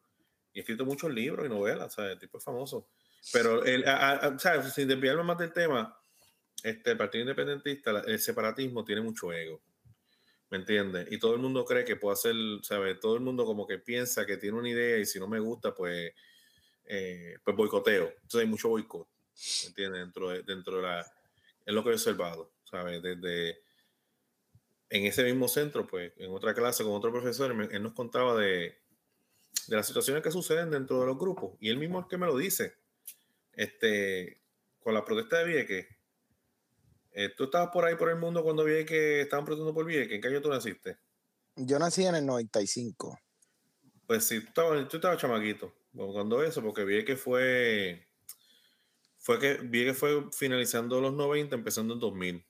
y 0.53 0.59
ha 0.59 0.61
escrito 0.61 0.85
muchos 0.85 1.11
libros 1.13 1.45
y 1.45 1.49
novelas, 1.49 1.93
sea, 1.93 2.11
el 2.11 2.19
tipo 2.19 2.37
es 2.37 2.43
famoso. 2.43 2.89
Pero, 3.31 3.63
el, 3.65 3.87
a- 3.87 4.11
a- 4.13 4.39
sea, 4.39 4.61
sin 4.63 4.87
desviarme 4.87 5.23
más 5.23 5.37
del 5.39 5.53
tema, 5.53 5.97
este, 6.63 6.91
el 6.91 6.97
Partido 6.97 7.23
Independentista, 7.23 8.03
el 8.07 8.19
separatismo 8.19 8.85
tiene 8.85 9.01
mucho 9.01 9.33
ego. 9.33 9.63
¿Me 10.49 10.57
entiendes? 10.59 11.11
Y 11.11 11.19
todo 11.19 11.33
el 11.35 11.41
mundo 11.41 11.65
cree 11.65 11.85
que 11.85 11.95
puede 11.95 12.13
hacer, 12.13 12.35
¿sabes? 12.63 12.99
Todo 12.99 13.15
el 13.15 13.21
mundo 13.21 13.45
como 13.45 13.67
que 13.67 13.79
piensa 13.79 14.25
que 14.25 14.37
tiene 14.37 14.57
una 14.59 14.69
idea 14.69 14.99
y 14.99 15.05
si 15.05 15.19
no 15.19 15.27
me 15.27 15.39
gusta, 15.39 15.73
pues, 15.73 16.13
eh, 16.85 17.37
pues 17.43 17.55
boicoteo. 17.57 18.09
Entonces 18.09 18.41
hay 18.41 18.47
mucho 18.47 18.69
boicot, 18.69 19.07
¿me 19.07 19.12
entiendes? 19.65 20.01
Dentro 20.01 20.29
de, 20.29 20.43
dentro 20.43 20.77
de 20.77 20.83
la... 20.83 21.01
Es 21.65 21.73
lo 21.73 21.83
que 21.83 21.89
he 21.89 21.93
observado, 21.93 22.51
¿sabes? 22.63 23.01
Desde... 23.01 23.61
En 24.89 25.05
ese 25.05 25.23
mismo 25.23 25.47
centro, 25.47 25.87
pues, 25.87 26.13
en 26.17 26.31
otra 26.31 26.53
clase 26.53 26.83
con 26.83 26.93
otro 26.93 27.11
profesor, 27.11 27.51
él 27.71 27.81
nos 27.81 27.93
contaba 27.93 28.39
de, 28.39 28.77
de 29.67 29.75
las 29.75 29.87
situaciones 29.87 30.21
que 30.21 30.29
suceden 30.29 30.69
dentro 30.69 30.99
de 30.99 31.07
los 31.07 31.17
grupos. 31.17 31.57
Y 31.59 31.69
él 31.69 31.77
mismo 31.77 32.01
es 32.01 32.05
que 32.07 32.17
me 32.17 32.27
lo 32.27 32.37
dice. 32.37 32.75
Este, 33.53 34.41
con 34.79 34.93
la 34.93 35.03
protesta 35.03 35.39
de 35.39 35.45
Vieques, 35.45 35.87
eh, 37.11 37.29
tú 37.35 37.45
estabas 37.45 37.69
por 37.71 37.85
ahí 37.85 37.95
por 37.95 38.09
el 38.09 38.17
mundo 38.17 38.43
cuando 38.43 38.63
Vieques 38.63 39.23
estaban 39.23 39.45
protestando 39.45 39.73
por 39.73 39.85
Vieques. 39.85 40.13
¿En 40.13 40.21
qué 40.21 40.27
año 40.27 40.41
tú 40.41 40.49
naciste? 40.49 40.97
Yo 41.55 41.79
nací 41.79 42.05
en 42.05 42.15
el 42.15 42.25
95. 42.25 43.19
Pues 44.05 44.25
sí, 44.25 44.41
tú 44.41 44.47
estabas, 44.47 44.87
tú 44.87 44.97
estabas 44.97 45.19
chamaquito 45.19 45.73
bueno, 45.93 46.11
cuando 46.11 46.43
eso, 46.43 46.61
porque 46.61 46.83
Vieques 46.83 47.21
fue. 47.21 48.07
Fue 49.23 49.39
que 49.39 49.53
Vieques 49.53 49.97
fue 49.97 50.29
finalizando 50.33 50.99
los 50.99 51.13
90, 51.13 51.55
empezando 51.55 51.93
en 51.93 52.01
2000. 52.01 52.45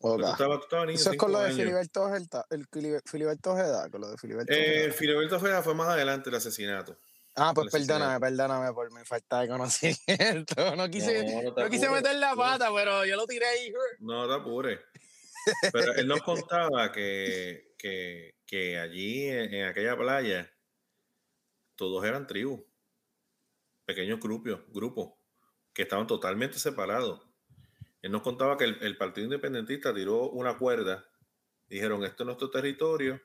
Ok. 0.00 0.20
Tú 0.22 0.26
estabas, 0.28 0.58
tú 0.60 0.64
estabas 0.64 0.86
niño, 0.86 0.98
Eso 0.98 1.10
es 1.12 1.18
con 1.18 1.28
cinco 1.28 1.32
lo 1.32 1.38
de 1.40 1.44
años. 1.44 1.58
Filiberto 1.58 2.02
Ojeda, 2.04 2.46
el 2.48 2.66
Filiberto 3.04 3.52
Ojeda, 3.52 3.90
con 3.90 4.00
lo 4.00 4.10
de 4.10 4.16
Filiberto 4.16 4.50
Eh, 4.50 4.56
Ojeda. 4.84 4.92
Filiberto 4.94 5.36
Ojeda 5.36 5.62
fue 5.62 5.74
más 5.74 5.88
adelante 5.88 6.30
el 6.30 6.36
asesinato. 6.36 6.98
Ah, 7.36 7.52
pues 7.54 7.70
perdóname, 7.70 8.18
perdóname 8.18 8.72
por 8.72 8.90
mi 8.92 9.04
falta 9.04 9.40
de 9.42 9.48
conocimiento. 9.48 10.54
No 10.76 10.88
quise, 10.88 11.22
No, 11.22 11.42
no 11.42 11.48
no, 11.50 11.54
te 11.54 11.68
quise 11.70 11.90
meter 11.90 12.16
la 12.16 12.34
pata, 12.34 12.70
pero 12.74 13.04
yo 13.04 13.16
lo 13.16 13.26
tiré 13.26 13.44
ahí. 13.44 13.72
No 13.98 14.26
te 14.26 14.34
apures. 14.34 14.80
Pero 15.70 15.94
él 15.96 16.08
nos 16.08 16.22
contaba 16.22 16.90
que, 16.92 17.74
que, 17.76 18.36
que 18.46 18.78
allí 18.78 19.28
en, 19.28 19.52
en 19.52 19.64
aquella 19.66 19.98
playa 19.98 20.50
todos 21.76 22.02
eran 22.06 22.26
tribus, 22.26 22.60
pequeños 23.84 24.18
grupos, 24.18 24.60
grupos 24.68 25.19
que 25.72 25.82
estaban 25.82 26.06
totalmente 26.06 26.58
separados. 26.58 27.26
Él 28.02 28.12
nos 28.12 28.22
contaba 28.22 28.56
que 28.56 28.64
el, 28.64 28.82
el 28.82 28.96
Partido 28.96 29.24
Independentista 29.24 29.94
tiró 29.94 30.30
una 30.30 30.56
cuerda, 30.56 31.06
dijeron, 31.68 32.04
esto 32.04 32.22
es 32.22 32.26
nuestro 32.26 32.50
territorio, 32.50 33.20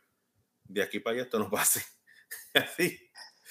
de 0.64 0.84
aquí 0.84 1.00
para 1.00 1.16
allá 1.16 1.24
esto 1.24 1.40
no 1.40 1.50
pase. 1.52 1.84
Así. 2.54 3.00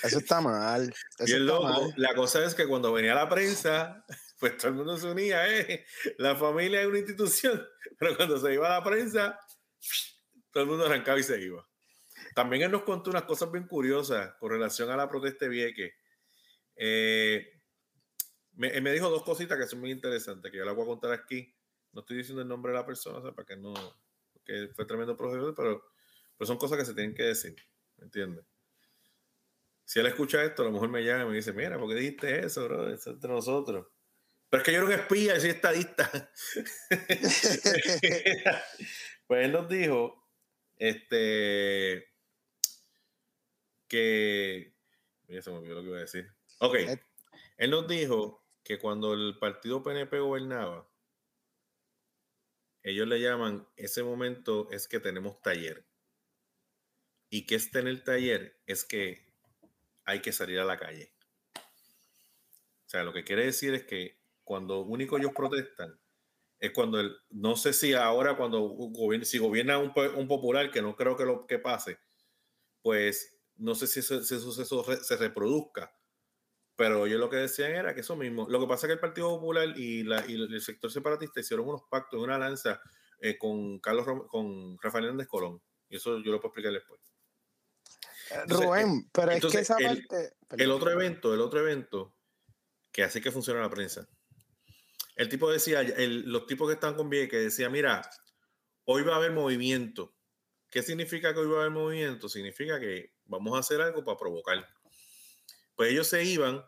Eso 0.03 0.19
está 0.19 0.41
mal. 0.41 0.93
Eso 1.19 1.25
Bien 1.25 1.43
está 1.43 1.53
loco. 1.55 1.65
mal. 1.65 1.95
La 1.97 2.15
cosa 2.15 2.45
es 2.45 2.55
que 2.55 2.67
cuando 2.67 2.93
venía 2.93 3.15
la 3.15 3.29
prensa, 3.29 4.05
pues 4.41 4.57
todo 4.57 4.69
el 4.69 4.75
mundo 4.75 4.97
se 4.97 5.07
unía, 5.07 5.49
¿eh? 5.49 5.87
La 6.19 6.37
familia 6.37 6.83
es 6.83 6.89
una 6.89 6.99
institución, 6.99 7.65
pero 7.99 8.17
cuando 8.17 8.39
se 8.39 8.53
iba 8.53 8.67
a 8.67 8.81
la 8.81 8.85
prensa, 8.85 9.39
todo 10.51 10.65
el 10.65 10.69
mundo 10.69 10.87
arrancaba 10.87 11.19
y 11.19 11.23
se 11.23 11.41
iba. 11.41 11.67
También 12.35 12.63
él 12.63 12.73
nos 12.73 12.83
contó 12.83 13.11
unas 13.11 13.23
cosas 13.25 13.51
bien 13.53 13.67
curiosas 13.67 14.35
con 14.41 14.51
relación 14.51 14.91
a 14.91 14.97
la 14.97 15.09
protesta 15.09 15.45
de 15.45 15.51
Vieques. 15.51 15.93
Eh, 16.77 17.54
me, 18.57 18.81
me 18.81 18.93
dijo 18.93 19.11
dos 19.11 19.23
cositas 19.23 19.59
que 19.59 19.67
son 19.67 19.81
muy 19.81 19.91
interesantes, 19.91 20.51
que 20.51 20.59
yo 20.59 20.65
las 20.65 20.75
voy 20.75 20.85
a 20.85 20.89
contar 20.89 21.13
aquí. 21.13 21.55
No 21.93 22.01
estoy 22.01 22.17
diciendo 22.19 22.43
el 22.43 22.49
nombre 22.49 22.73
de 22.73 22.79
la 22.79 22.87
persona, 22.87 23.19
o 23.19 23.23
sea, 23.23 23.33
para 23.33 23.47
que 23.47 23.57
no, 23.57 23.75
que 24.45 24.69
fue 24.75 24.85
tremendo 24.85 25.17
profesor, 25.17 25.55
pero, 25.55 25.85
pero 26.37 26.47
son 26.47 26.59
cosas 26.59 26.79
que 26.79 26.85
se 26.85 26.95
tienen 26.95 27.15
que 27.15 27.23
decir, 27.25 27.57
¿me 27.97 28.05
entiendes? 28.05 28.45
Si 29.85 30.01
él 30.01 30.07
escucha 30.07 30.43
esto, 30.43 30.63
a 30.63 30.65
lo 30.67 30.73
mejor 30.73 30.89
me 30.89 31.05
llama 31.05 31.25
y 31.25 31.27
me 31.29 31.37
dice, 31.37 31.53
mira, 31.53 31.79
¿por 31.79 31.89
qué 31.89 31.95
dijiste 31.97 32.45
eso, 32.45 32.65
bro? 32.65 32.89
Eso 32.89 33.11
es 33.11 33.15
entre 33.15 33.31
nosotros. 33.31 33.87
Pero 34.49 34.61
es 34.63 34.67
que 34.67 34.73
yo 34.73 34.79
era 34.79 34.87
un 34.87 34.93
espía, 34.93 35.35
yo 35.35 35.41
soy 35.41 35.51
estadista. 35.51 36.11
pues 39.27 39.45
él 39.45 39.53
nos 39.53 39.69
dijo, 39.69 40.27
este, 40.77 42.09
que, 43.89 44.75
mira, 45.29 45.43
se 45.43 45.51
me 45.51 45.59
olvidó 45.59 45.75
lo 45.77 45.83
que 45.83 45.89
iba 45.89 45.97
a 45.99 46.01
decir. 46.01 46.33
Ok, 46.61 46.75
Eh. 46.77 47.01
él 47.59 47.71
nos 47.71 47.87
dijo 47.89 48.44
que 48.65 48.79
cuando 48.79 49.13
el 49.13 49.39
partido 49.39 49.83
PNP 49.83 50.19
gobernaba, 50.19 50.89
ellos 52.83 53.07
le 53.07 53.21
llaman, 53.21 53.67
ese 53.77 54.03
momento 54.03 54.69
es 54.71 54.89
que 54.89 55.01
tenemos 55.01 55.41
taller. 55.43 55.87
Y 57.31 57.47
que 57.47 57.55
es 57.55 57.71
tener 57.71 58.03
taller 58.05 58.59
es 58.67 58.85
que 58.85 59.25
hay 60.05 60.21
que 60.21 60.33
salir 60.33 60.59
a 60.59 60.65
la 60.65 60.79
calle. 60.79 61.13
O 61.57 62.89
sea, 62.89 63.05
lo 63.05 63.13
que 63.13 63.25
quiere 63.25 63.45
decir 63.45 63.75
es 63.75 63.85
que 63.85 64.19
cuando 64.45 64.81
único 64.81 65.19
ellos 65.19 65.33
protestan 65.35 65.99
es 66.61 66.73
cuando 66.73 67.01
el, 67.01 67.17
no 67.31 67.57
sé 67.57 67.73
si 67.73 67.93
ahora 67.93 68.37
cuando 68.37 68.75
si 69.23 69.39
gobierna 69.39 69.79
un, 69.79 69.93
un 70.17 70.29
popular, 70.29 70.71
que 70.71 70.81
no 70.81 70.97
creo 70.97 71.17
que 71.17 71.25
lo 71.25 71.47
que 71.47 71.59
pase, 71.59 71.99
pues 72.83 73.39
no 73.57 73.75
sé 73.75 73.87
si 73.87 74.01
ese, 74.01 74.17
ese 74.17 74.39
suceso 74.41 74.85
se 74.85 75.17
reproduzca. 75.17 75.95
Pero 76.77 77.07
ellos 77.07 77.21
lo 77.21 77.31
que 77.31 77.37
decían 77.37 77.73
era 77.73 77.95
que 77.95 78.01
eso 78.01 78.17
mismo. 78.17 78.49
Lo 78.49 78.59
que 78.61 78.67
pasa 78.67 78.87
es 78.87 78.89
que 78.89 78.95
el 78.95 79.01
Partido 79.01 79.29
Popular 79.29 79.69
y, 79.77 80.03
la, 80.03 80.25
y 80.27 80.35
el 80.35 80.61
sector 80.61 80.91
separatista 80.91 81.41
hicieron 81.41 81.69
unos 81.69 81.83
pactos, 81.89 82.21
una 82.21 82.37
lanza 82.39 82.81
eh, 83.21 83.39
con 83.39 83.79
Carlos 83.79 84.05
Rom- 84.07 84.27
con 84.27 84.77
Rafael 84.83 85.05
Hernández 85.05 85.29
Colón. 85.29 85.63
Y 85.89 85.97
eso 85.97 86.19
yo 86.19 86.33
lo 86.33 86.41
puedo 86.41 86.49
explicar 86.49 86.73
después. 86.73 87.01
Entonces, 88.31 88.67
Rubén, 88.67 89.09
pero 89.13 89.27
es 89.27 89.33
que 89.33 89.35
entonces, 89.37 89.61
esa 89.63 89.77
el- 89.79 90.07
parte. 90.07 90.35
El 90.57 90.71
otro 90.71 90.91
evento, 90.91 91.35
el 91.35 91.41
otro 91.41 91.61
evento 91.61 92.17
que 92.91 93.05
hace 93.05 93.21
que 93.21 93.31
funcione 93.31 93.61
la 93.61 93.71
prensa. 93.71 94.09
El 95.17 95.29
tipo 95.29 95.51
decía, 95.51 95.81
el- 95.81 96.23
los 96.31 96.47
tipos 96.47 96.67
que 96.69 96.75
están 96.75 96.95
con 96.95 97.09
que 97.09 97.29
decía, 97.29 97.71
mira, 97.71 98.03
hoy 98.85 99.03
va 99.03 99.15
a 99.15 99.17
haber 99.17 99.31
movimiento. 99.33 100.17
¿Qué 100.71 100.83
significa 100.83 101.33
que 101.33 101.41
hoy 101.41 101.47
va 101.47 101.59
a 101.59 101.61
haber 101.61 101.71
movimiento? 101.71 102.29
Significa 102.29 102.81
que 102.81 103.15
vamos 103.27 103.55
a 103.55 103.61
hacer 103.61 103.81
algo 103.81 104.05
para 104.05 104.19
provocar. 104.19 104.74
Pues 105.77 105.91
ellos 105.91 106.07
se 106.09 106.25
iban 106.25 106.65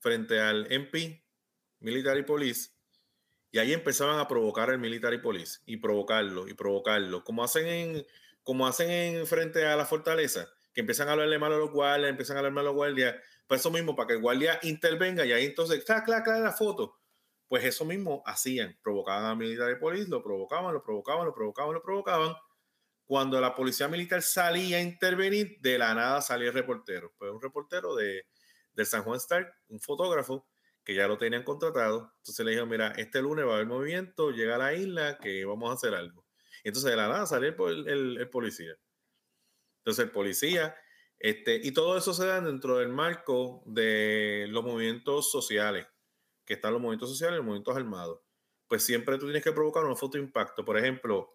frente 0.00 0.40
al 0.40 0.70
MP, 0.72 1.24
Military 1.80 2.24
Police, 2.24 2.70
y 3.50 3.58
ahí 3.58 3.72
empezaban 3.72 4.18
a 4.18 4.28
provocar 4.28 4.70
al 4.70 4.78
Military 4.78 5.18
Police 5.18 5.60
y 5.64 5.78
provocarlo 5.78 6.48
y 6.48 6.54
provocarlo, 6.54 7.24
como 7.24 7.42
hacen 7.42 7.66
en, 7.66 8.06
como 8.42 8.66
hacen 8.66 8.90
en 8.90 9.26
frente 9.26 9.64
a 9.64 9.76
la 9.76 9.86
fortaleza, 9.86 10.48
que 10.74 10.80
empiezan 10.80 11.08
a 11.08 11.12
hablarle 11.12 11.38
mal 11.38 11.52
a 11.52 11.56
los 11.56 11.70
guardias, 11.70 12.10
empiezan 12.10 12.36
a 12.36 12.40
hablar 12.40 12.52
mal 12.52 12.66
a 12.66 12.68
los 12.68 12.74
guardias, 12.74 13.16
pues 13.46 13.60
eso 13.60 13.70
mismo, 13.70 13.96
para 13.96 14.08
que 14.08 14.12
el 14.14 14.20
guardia 14.20 14.58
intervenga 14.62 15.24
y 15.24 15.32
ahí 15.32 15.46
entonces, 15.46 15.84
clac, 15.84 16.04
clac, 16.04 16.24
clac, 16.24 16.42
la 16.42 16.52
foto. 16.52 16.98
Pues 17.48 17.64
eso 17.64 17.86
mismo 17.86 18.22
hacían, 18.26 18.78
provocaban 18.82 19.24
al 19.24 19.36
Military 19.38 19.78
Police, 19.80 20.08
lo 20.10 20.22
provocaban, 20.22 20.74
lo 20.74 20.82
provocaban, 20.82 21.24
lo 21.24 21.32
provocaban, 21.32 21.74
lo 21.74 21.82
provocaban. 21.82 22.34
Cuando 23.06 23.40
la 23.40 23.54
policía 23.54 23.88
militar 23.88 24.20
salía 24.20 24.76
a 24.76 24.82
intervenir, 24.82 25.56
de 25.60 25.78
la 25.78 25.94
nada 25.94 26.20
salía 26.20 26.48
el 26.48 26.54
reportero. 26.54 27.14
Pues 27.16 27.30
un 27.30 27.40
reportero 27.40 27.94
de, 27.94 28.26
del 28.78 28.86
San 28.86 29.02
Juan 29.02 29.18
Star, 29.18 29.52
un 29.68 29.80
fotógrafo, 29.80 30.46
que 30.84 30.94
ya 30.94 31.06
lo 31.08 31.18
tenían 31.18 31.42
contratado. 31.44 32.14
Entonces 32.18 32.46
le 32.46 32.52
dijeron, 32.52 32.70
mira, 32.70 32.92
este 32.92 33.20
lunes 33.20 33.44
va 33.46 33.50
a 33.52 33.54
haber 33.56 33.66
movimiento, 33.66 34.30
llega 34.30 34.54
a 34.54 34.58
la 34.58 34.72
isla, 34.74 35.18
que 35.18 35.44
vamos 35.44 35.70
a 35.70 35.74
hacer 35.74 35.94
algo. 35.94 36.24
Entonces 36.64 36.90
de 36.90 36.96
la 36.96 37.08
nada 37.08 37.26
sale 37.26 37.48
el, 37.48 37.56
pol- 37.56 37.88
el- 37.88 38.18
el 38.18 38.30
policía. 38.30 38.74
Entonces 39.80 40.04
el 40.04 40.10
policía, 40.10 40.76
este, 41.18 41.60
y 41.62 41.72
todo 41.72 41.96
eso 41.96 42.12
se 42.14 42.26
da 42.26 42.40
dentro 42.40 42.78
del 42.78 42.88
marco 42.88 43.62
de 43.66 44.46
los 44.50 44.64
movimientos 44.64 45.30
sociales, 45.30 45.86
que 46.44 46.54
están 46.54 46.72
los 46.72 46.80
movimientos 46.80 47.10
sociales 47.10 47.34
y 47.34 47.38
los 47.38 47.46
movimientos 47.46 47.76
armados. 47.76 48.20
Pues 48.68 48.82
siempre 48.84 49.16
tú 49.18 49.26
tienes 49.26 49.42
que 49.42 49.52
provocar 49.52 49.84
una 49.84 49.96
foto 49.96 50.18
de 50.18 50.24
impacto. 50.24 50.64
Por 50.64 50.76
ejemplo, 50.78 51.32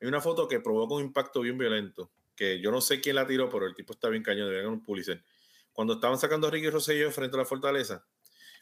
hay 0.00 0.08
una 0.08 0.20
foto 0.20 0.46
que 0.46 0.60
provoca 0.60 0.94
un 0.94 1.02
impacto 1.02 1.40
bien 1.40 1.58
violento, 1.58 2.12
que 2.36 2.60
yo 2.60 2.70
no 2.70 2.80
sé 2.80 3.00
quién 3.00 3.16
la 3.16 3.26
tiró, 3.26 3.48
pero 3.48 3.66
el 3.66 3.74
tipo 3.74 3.92
está 3.92 4.08
bien 4.08 4.22
cañón, 4.22 4.48
debería 4.48 4.68
un 4.68 4.82
Pulitzer. 4.84 5.24
Cuando 5.76 5.92
estaban 5.94 6.16
sacando 6.18 6.46
a 6.48 6.50
Ricky 6.50 6.70
Rosselló 6.70 7.10
frente 7.12 7.36
a 7.36 7.40
la 7.40 7.44
fortaleza, 7.44 8.02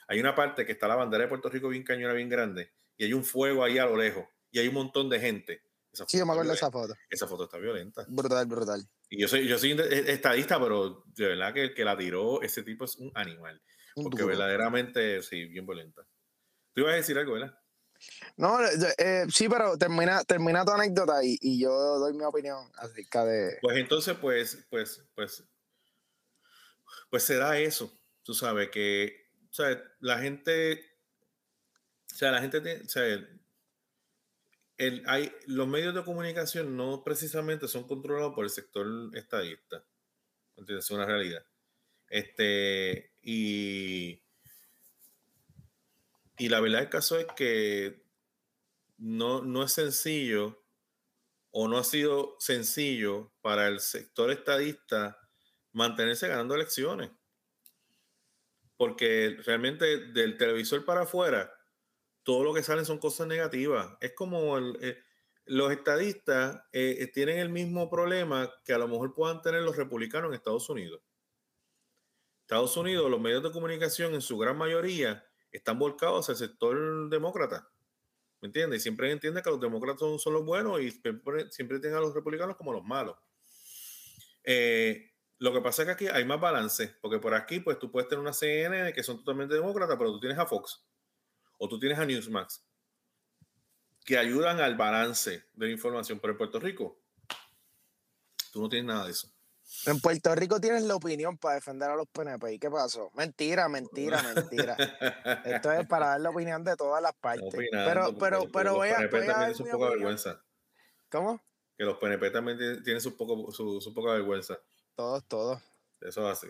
hay 0.08 0.18
una 0.18 0.34
parte 0.34 0.66
que 0.66 0.72
está 0.72 0.88
la 0.88 0.96
bandera 0.96 1.22
de 1.22 1.28
Puerto 1.28 1.48
Rico 1.48 1.68
bien 1.68 1.84
cañona, 1.84 2.12
bien 2.12 2.28
grande, 2.28 2.72
y 2.96 3.04
hay 3.04 3.12
un 3.12 3.22
fuego 3.22 3.62
ahí 3.62 3.78
a 3.78 3.86
lo 3.86 3.96
lejos, 3.96 4.24
y 4.50 4.58
hay 4.58 4.66
un 4.66 4.74
montón 4.74 5.08
de 5.08 5.20
gente. 5.20 5.62
Esa 5.92 6.06
Sí, 6.08 6.18
yo 6.18 6.26
me 6.26 6.32
acuerdo 6.32 6.50
de 6.50 6.56
esa 6.56 6.72
foto. 6.72 6.92
Esa 7.08 7.28
foto 7.28 7.44
está 7.44 7.58
violenta. 7.58 8.04
Brutal, 8.08 8.46
brutal. 8.46 8.82
Y 9.08 9.20
yo 9.20 9.28
soy, 9.28 9.46
yo 9.46 9.56
soy 9.58 9.76
estadista, 10.08 10.58
pero 10.60 11.04
de 11.06 11.28
verdad 11.28 11.54
que 11.54 11.62
el 11.62 11.74
que 11.74 11.84
la 11.84 11.96
tiró, 11.96 12.42
ese 12.42 12.64
tipo 12.64 12.84
es 12.84 12.96
un 12.96 13.12
animal. 13.14 13.62
Un 13.94 14.02
Porque 14.04 14.22
duro. 14.22 14.36
verdaderamente, 14.36 15.22
sí, 15.22 15.44
bien 15.44 15.64
violenta. 15.66 16.02
Tú 16.72 16.80
ibas 16.80 16.94
a 16.94 16.96
decir 16.96 17.16
algo, 17.16 17.34
¿verdad? 17.34 17.56
No, 18.36 18.58
yo- 18.60 18.88
eh, 18.98 19.24
sí, 19.32 19.48
pero 19.48 19.78
termina, 19.78 20.24
termina 20.24 20.64
tu 20.64 20.72
anécdota 20.72 21.22
y, 21.22 21.38
y 21.40 21.60
yo 21.60 21.70
doy 22.00 22.12
mi 22.12 22.24
opinión 22.24 22.68
acerca 22.76 23.24
de. 23.24 23.58
Pues 23.62 23.76
entonces, 23.76 24.16
pues, 24.20 24.66
pues, 24.68 25.00
pues, 25.14 25.44
pues 27.10 27.22
se 27.24 27.36
da 27.36 27.58
eso. 27.58 27.92
Tú 28.22 28.34
sabes 28.34 28.70
que, 28.70 29.26
la 30.00 30.18
gente, 30.18 30.80
o 32.12 32.14
sea, 32.16 32.32
la 32.32 32.40
gente 32.40 32.82
o 32.84 32.88
sea, 32.88 33.04
el- 34.76 35.02
hay, 35.06 35.32
los 35.46 35.68
medios 35.68 35.94
de 35.94 36.04
comunicación 36.04 36.76
no 36.76 37.02
precisamente 37.04 37.68
son 37.68 37.86
controlados 37.86 38.34
por 38.34 38.44
el 38.44 38.50
sector 38.50 38.86
estadista. 39.14 39.84
Es 40.68 40.90
una 40.90 41.06
realidad. 41.06 41.44
Este, 42.08 43.12
y, 43.22 44.22
y 46.38 46.48
la 46.48 46.60
verdad 46.60 46.80
del 46.80 46.90
caso 46.90 47.18
es 47.18 47.26
que 47.36 48.04
no, 48.98 49.42
no 49.42 49.64
es 49.64 49.72
sencillo 49.72 50.64
o 51.50 51.68
no 51.68 51.78
ha 51.78 51.84
sido 51.84 52.36
sencillo 52.40 53.32
para 53.40 53.68
el 53.68 53.80
sector 53.80 54.30
estadista 54.30 55.23
mantenerse 55.74 56.28
ganando 56.28 56.54
elecciones. 56.54 57.10
Porque 58.76 59.36
realmente 59.44 60.12
del 60.12 60.38
televisor 60.38 60.84
para 60.84 61.02
afuera, 61.02 61.52
todo 62.22 62.42
lo 62.42 62.54
que 62.54 62.62
salen 62.62 62.86
son 62.86 62.98
cosas 62.98 63.26
negativas. 63.26 63.96
Es 64.00 64.14
como 64.14 64.58
eh, 64.58 64.98
los 65.44 65.70
estadistas 65.70 66.62
eh, 66.72 66.96
eh, 67.00 67.06
tienen 67.08 67.38
el 67.38 67.50
mismo 67.50 67.90
problema 67.90 68.52
que 68.64 68.72
a 68.72 68.78
lo 68.78 68.88
mejor 68.88 69.14
puedan 69.14 69.42
tener 69.42 69.62
los 69.62 69.76
republicanos 69.76 70.30
en 70.30 70.34
Estados 70.34 70.68
Unidos. 70.70 71.02
Estados 72.40 72.76
Unidos, 72.76 73.10
los 73.10 73.20
medios 73.20 73.42
de 73.42 73.52
comunicación 73.52 74.14
en 74.14 74.20
su 74.20 74.38
gran 74.38 74.56
mayoría 74.56 75.24
están 75.50 75.78
volcados 75.78 76.28
el 76.28 76.36
sector 76.36 77.08
demócrata. 77.08 77.70
¿Me 78.40 78.48
entiendes? 78.48 78.80
Y 78.80 78.82
siempre 78.82 79.10
entiende 79.10 79.42
que 79.42 79.50
los 79.50 79.60
demócratas 79.60 80.00
son, 80.00 80.18
son 80.18 80.34
los 80.34 80.44
buenos 80.44 80.80
y 80.80 80.90
siempre, 80.90 81.50
siempre 81.50 81.78
tienen 81.78 81.98
a 81.98 82.02
los 82.02 82.14
republicanos 82.14 82.56
como 82.56 82.72
los 82.72 82.84
malos. 82.84 83.16
Eh, 84.44 85.13
lo 85.38 85.52
que 85.52 85.60
pasa 85.60 85.82
es 85.82 85.86
que 85.86 85.92
aquí 85.92 86.06
hay 86.08 86.24
más 86.24 86.40
balance, 86.40 86.94
porque 87.00 87.18
por 87.18 87.34
aquí, 87.34 87.60
pues 87.60 87.78
tú 87.78 87.90
puedes 87.90 88.08
tener 88.08 88.20
una 88.20 88.32
CNN 88.32 88.92
que 88.92 89.02
son 89.02 89.18
totalmente 89.18 89.54
demócratas, 89.54 89.96
pero 89.98 90.12
tú 90.12 90.20
tienes 90.20 90.38
a 90.38 90.46
Fox 90.46 90.84
o 91.58 91.68
tú 91.68 91.78
tienes 91.78 91.98
a 91.98 92.06
Newsmax. 92.06 92.62
que 94.04 94.18
ayudan 94.18 94.60
al 94.60 94.76
balance 94.76 95.44
de 95.54 95.66
la 95.66 95.72
información. 95.72 96.18
Pero 96.20 96.32
en 96.32 96.38
Puerto 96.38 96.60
Rico, 96.60 96.98
tú 98.52 98.60
no 98.60 98.68
tienes 98.68 98.86
nada 98.86 99.06
de 99.06 99.12
eso. 99.12 99.28
En 99.86 99.98
Puerto 99.98 100.34
Rico 100.34 100.60
tienes 100.60 100.82
la 100.82 100.94
opinión 100.94 101.38
para 101.38 101.54
defender 101.54 101.90
a 101.90 101.96
los 101.96 102.06
PNP. 102.08 102.52
¿Y 102.54 102.58
qué 102.58 102.70
pasó? 102.70 103.10
Mentira, 103.14 103.66
mentira, 103.68 104.22
mentira. 104.34 104.76
Esto 105.44 105.72
es 105.72 105.86
para 105.86 106.08
dar 106.08 106.20
la 106.20 106.30
opinión 106.30 106.62
de 106.62 106.76
todas 106.76 107.02
las 107.02 107.14
partes. 107.14 107.52
pero, 107.70 108.14
pero, 108.18 108.44
pero, 108.52 108.74
voy 108.74 108.90
a. 108.90 109.00
Los 109.00 109.10
PNP 109.10 109.26
también 109.26 109.36
tienen 109.36 109.54
su 109.54 109.64
poca 109.64 109.90
vergüenza. 109.90 110.42
¿Cómo? 111.10 111.40
Que 111.76 111.84
los 111.84 111.96
PNP 111.96 112.30
también 112.30 112.82
tienen 112.84 113.00
su, 113.00 113.16
poco, 113.16 113.50
su, 113.52 113.80
su 113.80 113.94
poca 113.94 114.12
vergüenza. 114.12 114.58
Todos, 114.94 115.24
todos. 115.26 115.62
Eso 116.00 116.30
es 116.30 116.38
así. 116.38 116.48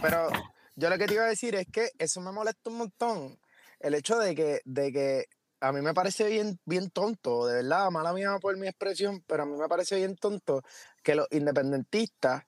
Pero 0.00 0.28
yo 0.76 0.90
lo 0.90 0.98
que 0.98 1.06
te 1.06 1.14
iba 1.14 1.24
a 1.24 1.28
decir 1.28 1.54
es 1.54 1.66
que 1.72 1.90
eso 1.98 2.20
me 2.20 2.32
molesta 2.32 2.70
un 2.70 2.78
montón. 2.78 3.38
El 3.80 3.94
hecho 3.94 4.18
de 4.18 4.34
que, 4.34 4.60
de 4.64 4.92
que 4.92 5.26
a 5.60 5.72
mí 5.72 5.80
me 5.80 5.94
parece 5.94 6.28
bien, 6.28 6.58
bien 6.64 6.90
tonto, 6.90 7.46
de 7.46 7.62
verdad, 7.62 7.90
mala 7.90 8.12
mía 8.12 8.36
por 8.40 8.56
mi 8.56 8.66
expresión, 8.66 9.22
pero 9.26 9.44
a 9.44 9.46
mí 9.46 9.56
me 9.56 9.68
parece 9.68 9.96
bien 9.96 10.16
tonto 10.16 10.62
que 11.02 11.14
los 11.14 11.26
independentistas 11.30 12.44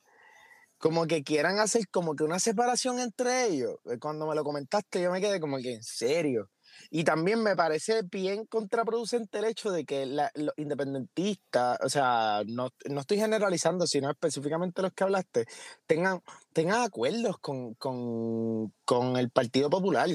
como 0.79 1.07
que 1.07 1.23
quieran 1.23 1.61
hacer 1.61 1.89
como 1.91 2.15
que 2.15 2.25
una 2.25 2.39
separación 2.39 2.99
entre 2.99 3.47
ellos. 3.47 3.77
Eh, 3.87 3.99
cuando 3.99 4.27
me 4.27 4.35
lo 4.35 4.45
comentaste 4.45 5.01
yo 5.01 5.11
me 5.11 5.21
quedé 5.21 5.41
como 5.41 5.59
que 5.59 5.75
en 5.75 5.83
serio. 5.83 6.51
Y 6.91 7.05
también 7.05 7.43
me 7.43 7.57
parece 7.57 8.03
bien 8.03 8.47
contraproducente 8.47 9.39
el 9.39 9.47
hecho 9.47 9.71
de 9.71 9.85
que 9.85 10.07
los 10.07 10.55
independentistas, 10.57 11.79
o 11.83 11.89
sea, 11.89 12.43
no, 12.47 12.71
no, 12.89 13.01
estoy 13.01 13.19
generalizando, 13.19 13.87
sino 13.87 14.11
específicamente 14.11 14.83
los 14.83 14.93
que 14.93 15.05
hablaste, 15.05 15.47
tengan, 15.87 16.21
tengan 16.53 16.83
acuerdos 16.83 17.39
con, 17.39 17.75
con, 17.75 18.73
con 18.85 19.17
el 19.17 19.31
Partido 19.31 19.71
Popular. 19.71 20.09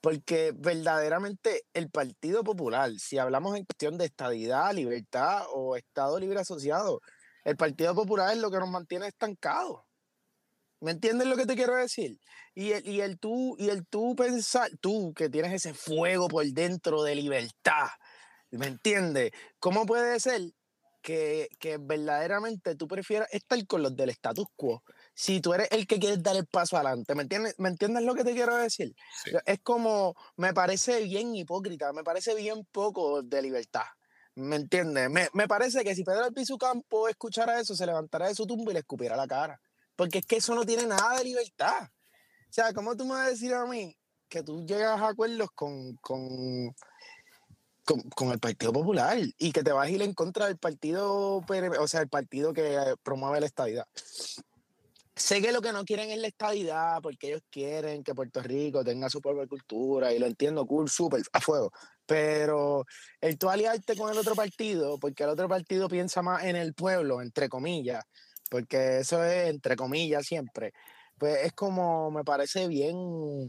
Porque 0.00 0.52
verdaderamente 0.54 1.62
el 1.72 1.90
Partido 1.90 2.44
Popular, 2.44 2.92
si 2.98 3.18
hablamos 3.18 3.56
en 3.56 3.64
cuestión 3.64 3.98
de 3.98 4.04
estadidad, 4.04 4.72
libertad 4.74 5.44
o 5.52 5.74
Estado 5.76 6.18
libre 6.20 6.40
asociado, 6.40 7.00
el 7.44 7.56
Partido 7.56 7.94
Popular 7.94 8.32
es 8.32 8.38
lo 8.40 8.50
que 8.50 8.58
nos 8.58 8.70
mantiene 8.70 9.06
estancados. 9.06 9.85
¿Me 10.80 10.90
entiendes 10.90 11.26
lo 11.26 11.36
que 11.36 11.46
te 11.46 11.54
quiero 11.54 11.76
decir? 11.76 12.18
Y 12.54 12.72
el, 12.72 12.86
y 12.86 13.00
el 13.00 13.18
tú, 13.18 13.56
y 13.58 13.70
el 13.70 13.86
tú 13.86 14.14
pensar, 14.14 14.70
tú 14.80 15.12
que 15.14 15.28
tienes 15.28 15.52
ese 15.52 15.74
fuego 15.74 16.28
por 16.28 16.44
dentro 16.46 17.02
de 17.02 17.14
libertad, 17.14 17.88
¿me 18.50 18.66
entiendes? 18.66 19.32
¿Cómo 19.58 19.86
puede 19.86 20.20
ser 20.20 20.52
que, 21.06 21.48
que 21.60 21.78
verdaderamente 21.78 22.74
tú 22.74 22.88
prefieras 22.88 23.28
estar 23.30 23.64
con 23.66 23.80
los 23.80 23.94
del 23.94 24.10
status 24.10 24.48
quo 24.56 24.82
si 25.14 25.40
tú 25.40 25.54
eres 25.54 25.68
el 25.70 25.86
que 25.86 26.00
quieres 26.00 26.20
dar 26.20 26.34
el 26.34 26.46
paso 26.46 26.76
adelante. 26.76 27.14
¿Me 27.14 27.22
entiendes, 27.22 27.54
¿Me 27.58 27.68
entiendes 27.68 28.02
lo 28.02 28.14
que 28.16 28.24
te 28.24 28.34
quiero 28.34 28.56
decir? 28.56 28.94
Es 29.44 29.60
como, 29.62 30.16
me 30.36 30.52
parece 30.52 31.02
bien 31.02 31.34
hipócrita, 31.36 31.92
me 31.92 32.02
parece 32.02 32.34
bien 32.34 32.66
poco 32.72 33.22
de 33.22 33.40
libertad. 33.40 33.84
¿Me 34.34 34.56
entiendes? 34.56 35.08
Me, 35.08 35.28
me, 35.32 35.46
parece 35.46 35.84
que 35.84 35.94
si 35.94 36.02
Pedro 36.02 36.24
Albizu 36.24 36.58
Campo 36.58 37.08
escuchara 37.08 37.60
eso, 37.60 37.76
se 37.76 37.86
levantara 37.86 38.26
de 38.26 38.34
su 38.34 38.44
tumba 38.44 38.72
y 38.72 38.74
le 38.74 38.80
escupiera 38.80 39.16
la 39.16 39.28
cara. 39.28 39.60
Porque 39.96 40.18
es 40.18 40.26
que 40.26 40.36
eso 40.36 40.54
no 40.54 40.64
tiene 40.64 40.86
nada 40.86 41.18
de 41.18 41.24
libertad. 41.24 41.88
O 42.48 42.52
sea, 42.52 42.72
¿cómo 42.72 42.96
tú 42.96 43.04
me 43.04 43.14
vas 43.14 43.26
a 43.26 43.30
decir 43.30 43.54
a 43.54 43.66
mí 43.66 43.96
que 44.28 44.42
tú 44.42 44.64
llegas 44.64 45.00
a 45.00 45.08
acuerdos 45.08 45.50
con, 45.54 45.96
con, 45.96 46.74
con, 47.84 48.02
con 48.10 48.30
el 48.30 48.38
Partido 48.38 48.72
Popular 48.72 49.18
y 49.38 49.52
que 49.52 49.62
te 49.62 49.72
vas 49.72 49.86
a 49.86 49.90
ir 49.90 50.02
en 50.02 50.14
contra 50.14 50.46
del 50.46 50.58
partido, 50.58 51.44
o 51.46 51.88
sea, 51.88 52.00
el 52.00 52.08
partido 52.08 52.52
que 52.52 52.94
promueve 53.02 53.40
la 53.40 53.46
estabilidad? 53.46 53.86
sé 55.16 55.40
que 55.40 55.50
lo 55.50 55.62
que 55.62 55.72
no 55.72 55.84
quieren 55.84 56.10
es 56.10 56.18
la 56.18 56.28
estabilidad, 56.28 57.00
porque 57.02 57.28
ellos 57.28 57.42
quieren 57.50 58.04
que 58.04 58.14
Puerto 58.14 58.42
Rico 58.42 58.84
tenga 58.84 59.08
su 59.08 59.20
propia 59.20 59.46
cultura, 59.46 60.12
y 60.12 60.18
lo 60.18 60.26
entiendo, 60.26 60.66
cool, 60.66 60.90
súper, 60.90 61.22
a 61.32 61.40
fuego. 61.40 61.72
Pero 62.04 62.84
el 63.20 63.38
tú 63.38 63.48
aliarte 63.48 63.96
con 63.96 64.12
el 64.12 64.18
otro 64.18 64.34
partido, 64.34 64.98
porque 64.98 65.24
el 65.24 65.30
otro 65.30 65.48
partido 65.48 65.88
piensa 65.88 66.20
más 66.22 66.44
en 66.44 66.54
el 66.54 66.74
pueblo, 66.74 67.22
entre 67.22 67.48
comillas, 67.48 68.04
porque 68.50 68.98
eso 68.98 69.24
es 69.24 69.48
entre 69.48 69.76
comillas 69.76 70.26
siempre, 70.26 70.72
pues 71.18 71.46
es 71.46 71.52
como, 71.52 72.10
me 72.10 72.24
parece 72.24 72.68
bien, 72.68 73.48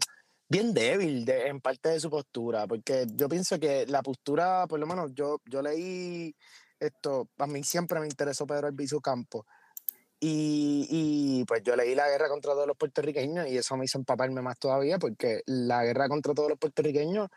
bien 0.50 0.74
débil 0.74 1.26
de, 1.26 1.48
en 1.48 1.62
parte 1.62 1.90
de 1.90 2.00
su 2.00 2.10
postura, 2.10 2.68
porque 2.68 3.06
yo 3.16 3.30
pienso 3.30 3.60
que 3.60 3.86
la 3.88 4.02
postura, 4.02 4.68
por 4.68 4.80
lo 4.80 4.88
menos 4.88 5.12
yo, 5.14 5.42
yo 5.46 5.62
leí 5.62 6.36
esto, 6.80 7.30
a 7.38 7.48
mí 7.48 7.64
siempre 7.64 8.00
me 8.00 8.08
interesó 8.08 8.46
Pedro 8.46 8.68
Albizu 8.68 9.02
Campos, 9.02 9.46
y, 10.20 10.88
y, 10.90 11.46
pues 11.46 11.62
yo 11.64 11.76
leí 11.76 11.94
la 11.94 12.10
guerra 12.10 12.28
contra 12.28 12.54
todos 12.54 12.66
los 12.66 12.76
puertorriqueños 12.76 13.48
y 13.48 13.58
eso 13.58 13.78
me 13.78 13.86
hizo 13.86 14.00
empaparme 14.00 14.42
más 14.42 14.58
todavía 14.58 14.98
porque 14.98 15.42
la 15.46 15.84
guerra 15.84 16.10
contra 16.10 16.34
todos 16.34 16.50
los 16.50 16.58
puertorriqueños 16.58 17.30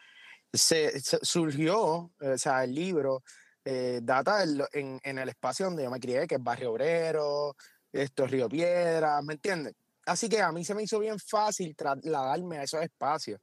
se, 0.52 0.98
surgió, 1.00 1.78
o 1.78 2.38
sea, 2.38 2.64
el 2.64 2.74
libro 2.74 3.22
eh, 3.64 4.00
data 4.02 4.42
en, 4.72 5.00
en, 5.02 5.18
el 5.18 5.28
espacio 5.28 5.66
donde 5.66 5.84
yo 5.84 5.90
me 5.90 6.00
crié, 6.00 6.26
que 6.26 6.36
es 6.36 6.42
Barrio 6.42 6.72
Obrero, 6.72 7.56
esto 7.92 8.26
Río 8.26 8.48
Piedra, 8.48 9.20
¿me 9.22 9.34
entiendes? 9.34 9.74
Así 10.06 10.28
que 10.28 10.40
a 10.40 10.52
mí 10.52 10.64
se 10.64 10.74
me 10.74 10.82
hizo 10.82 10.98
bien 10.98 11.18
fácil 11.18 11.74
trasladarme 11.76 12.58
a 12.58 12.62
esos 12.64 12.82
espacios. 12.82 13.40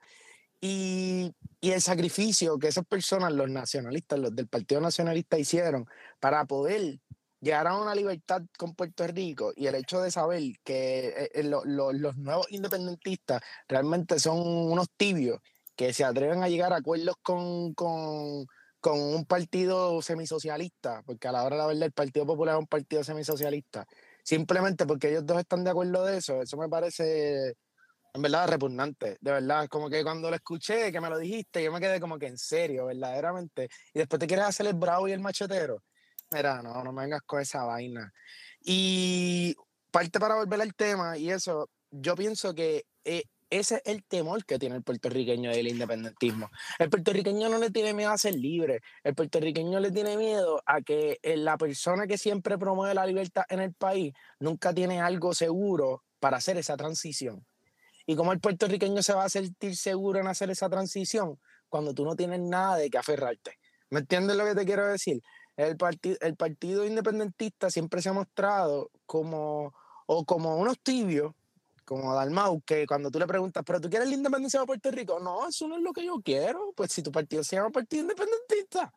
Y, 0.60 1.32
y, 1.62 1.72
el 1.72 1.82
sacrificio 1.82 2.58
que 2.58 2.68
esas 2.68 2.86
personas, 2.86 3.32
los 3.32 3.50
nacionalistas, 3.50 4.18
los 4.20 4.36
del 4.36 4.48
Partido 4.48 4.82
Nacionalista 4.82 5.38
hicieron 5.38 5.86
para 6.20 6.46
poder 6.46 7.00
llegar 7.40 7.68
a 7.68 7.78
una 7.78 7.94
libertad 7.94 8.42
con 8.58 8.74
Puerto 8.74 9.06
Rico 9.08 9.54
y 9.56 9.68
el 9.68 9.76
hecho 9.76 10.02
de 10.02 10.12
saber 10.12 10.42
que 10.64 11.10
eh, 11.10 11.32
eh, 11.34 11.44
los 11.44 12.18
nuevos 12.18 12.48
independentistas 12.50 13.42
realmente 13.68 14.20
son 14.20 14.40
unos 14.40 14.88
tibios 14.98 15.40
que 15.76 15.94
se 15.94 16.04
atreven 16.04 16.44
a 16.44 16.50
llegar 16.50 16.74
a 16.74 16.78
acuerdos 16.78 17.16
con, 17.22 17.74
con, 17.74 18.48
con 18.80 19.00
un 19.00 19.26
partido 19.26 20.02
semisocialista, 20.02 21.04
porque 21.06 21.28
a 21.28 21.32
la 21.32 21.44
hora 21.44 21.56
de 21.56 21.62
la 21.62 21.68
verdad 21.68 21.84
el 21.84 21.92
Partido 21.92 22.26
Popular 22.26 22.56
es 22.56 22.60
un 22.60 22.68
partido 22.68 23.04
semisocialista, 23.04 23.86
simplemente 24.24 24.86
porque 24.86 25.10
ellos 25.10 25.26
dos 25.26 25.40
están 25.40 25.64
de 25.64 25.72
acuerdo 25.72 26.06
de 26.06 26.18
eso, 26.18 26.42
eso 26.42 26.58
me 26.58 26.70
parece 26.70 27.56
en 28.14 28.22
verdad 28.22 28.48
repugnante, 28.48 29.18
de 29.20 29.32
verdad, 29.32 29.68
como 29.68 29.90
que 29.90 30.04
cuando 30.04 30.30
lo 30.30 30.36
escuché, 30.36 30.92
que 30.92 31.02
me 31.02 31.10
lo 31.10 31.18
dijiste, 31.18 31.64
yo 31.64 31.72
me 31.72 31.80
quedé 31.80 32.00
como 32.00 32.18
que 32.18 32.28
en 32.28 32.38
serio, 32.38 32.86
verdaderamente, 32.86 33.70
y 33.94 34.00
después 34.00 34.20
te 34.20 34.28
quieres 34.28 34.46
hacer 34.46 34.68
el 34.68 34.74
bravo 34.74 35.08
y 35.08 35.12
el 35.12 35.20
machetero, 35.20 35.84
Mira, 36.32 36.62
no, 36.62 36.84
no 36.84 36.92
me 36.92 37.04
vengas 37.04 37.22
con 37.26 37.42
esa 37.42 37.64
vaina. 37.64 38.12
Y 38.62 39.56
parte 39.92 40.20
para 40.20 40.36
volver 40.36 40.62
al 40.62 40.76
tema 40.76 41.18
y 41.18 41.32
eso, 41.32 41.70
yo 41.90 42.16
pienso 42.16 42.54
que 42.54 42.86
eh, 43.06 43.24
ese 43.50 43.76
es 43.76 43.82
el 43.86 44.04
temor 44.04 44.46
que 44.46 44.60
tiene 44.60 44.76
el 44.76 44.84
puertorriqueño 44.84 45.52
del 45.52 45.68
independentismo. 45.68 46.50
El 46.80 46.90
puertorriqueño 46.90 47.50
no 47.50 47.58
le 47.58 47.70
tiene 47.70 47.94
miedo 47.94 48.12
a 48.12 48.18
ser 48.18 48.36
libre. 48.36 48.82
El 49.04 49.16
puertorriqueño 49.16 49.80
le 49.80 49.92
tiene 49.92 50.18
miedo 50.18 50.62
a 50.66 50.82
que 50.82 51.20
eh, 51.22 51.38
la 51.38 51.58
persona 51.58 52.08
que 52.08 52.18
siempre 52.18 52.58
promueve 52.58 52.94
la 52.94 53.06
libertad 53.06 53.44
en 53.50 53.62
el 53.62 53.74
país 53.74 54.14
nunca 54.40 54.74
tiene 54.74 55.00
algo 55.02 55.34
seguro 55.34 56.04
para 56.20 56.38
hacer 56.38 56.58
esa 56.58 56.76
transición. 56.76 57.46
¿Y 58.06 58.16
cómo 58.16 58.32
el 58.32 58.40
puertorriqueño 58.40 59.02
se 59.04 59.14
va 59.14 59.26
a 59.26 59.30
sentir 59.30 59.76
seguro 59.76 60.20
en 60.20 60.28
hacer 60.28 60.50
esa 60.50 60.70
transición 60.70 61.40
cuando 61.70 61.94
tú 61.94 62.06
no 62.06 62.16
tienes 62.16 62.40
nada 62.40 62.78
de 62.78 62.90
que 62.90 62.98
aferrarte? 62.98 63.60
¿Me 63.90 64.00
entiendes 64.00 64.36
lo 64.36 64.46
que 64.46 64.56
te 64.56 64.66
quiero 64.66 64.88
decir? 64.88 65.22
el 65.58 65.76
partido 66.38 66.86
independentista 66.86 67.72
siempre 67.72 68.00
se 68.00 68.10
ha 68.10 68.14
mostrado 68.14 68.92
como, 69.08 69.74
o 70.06 70.24
como 70.24 70.56
unos 70.58 70.80
tibios, 70.80 71.34
como 71.88 72.14
Dalmau, 72.14 72.62
que 72.64 72.86
cuando 72.86 73.10
tú 73.10 73.18
le 73.18 73.26
preguntas, 73.26 73.64
¿pero 73.66 73.80
tú 73.80 73.90
quieres 73.90 74.10
la 74.10 74.16
independencia 74.16 74.60
de 74.60 74.66
Puerto 74.66 74.92
Rico? 74.92 75.22
No, 75.22 75.48
eso 75.48 75.70
no 75.70 75.78
es 75.78 75.82
lo 75.82 75.94
que 75.94 76.06
yo 76.06 76.22
quiero. 76.22 76.74
Pues 76.76 76.92
si 76.92 77.02
tu 77.02 77.14
partido 77.14 77.46
se 77.46 77.56
llama 77.56 77.70
Partido 77.70 78.02
Independentista, 78.02 78.94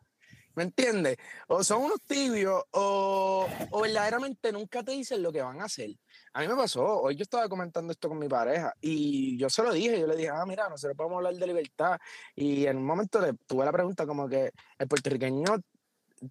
¿me 0.55 0.63
entiendes? 0.63 1.15
O 1.47 1.63
son 1.63 1.83
unos 1.83 2.01
tibios, 2.05 2.61
o, 2.71 3.47
o 3.71 3.81
verdaderamente 3.81 4.51
nunca 4.51 4.83
te 4.83 4.91
dicen 4.91 5.23
lo 5.23 5.31
que 5.31 5.41
van 5.41 5.61
a 5.61 5.65
hacer. 5.65 5.91
A 6.33 6.41
mí 6.41 6.49
me 6.49 6.55
pasó, 6.55 7.01
hoy 7.01 7.15
yo 7.15 7.23
estaba 7.23 7.47
comentando 7.47 7.93
esto 7.93 8.09
con 8.09 8.19
mi 8.19 8.27
pareja 8.27 8.73
y 8.81 9.37
yo 9.37 9.49
se 9.49 9.63
lo 9.63 9.71
dije, 9.71 9.97
yo 9.97 10.07
le 10.07 10.17
dije, 10.17 10.29
ah, 10.29 10.45
mira, 10.45 10.67
nosotros 10.67 10.97
podemos 10.97 11.17
hablar 11.17 11.35
de 11.35 11.47
libertad. 11.47 11.97
Y 12.35 12.65
en 12.65 12.75
un 12.75 12.85
momento 12.85 13.21
le 13.21 13.35
tuve 13.47 13.63
la 13.63 13.71
pregunta 13.71 14.05
como 14.05 14.27
que 14.27 14.51
el 14.77 14.87
puertorriqueño 14.89 15.61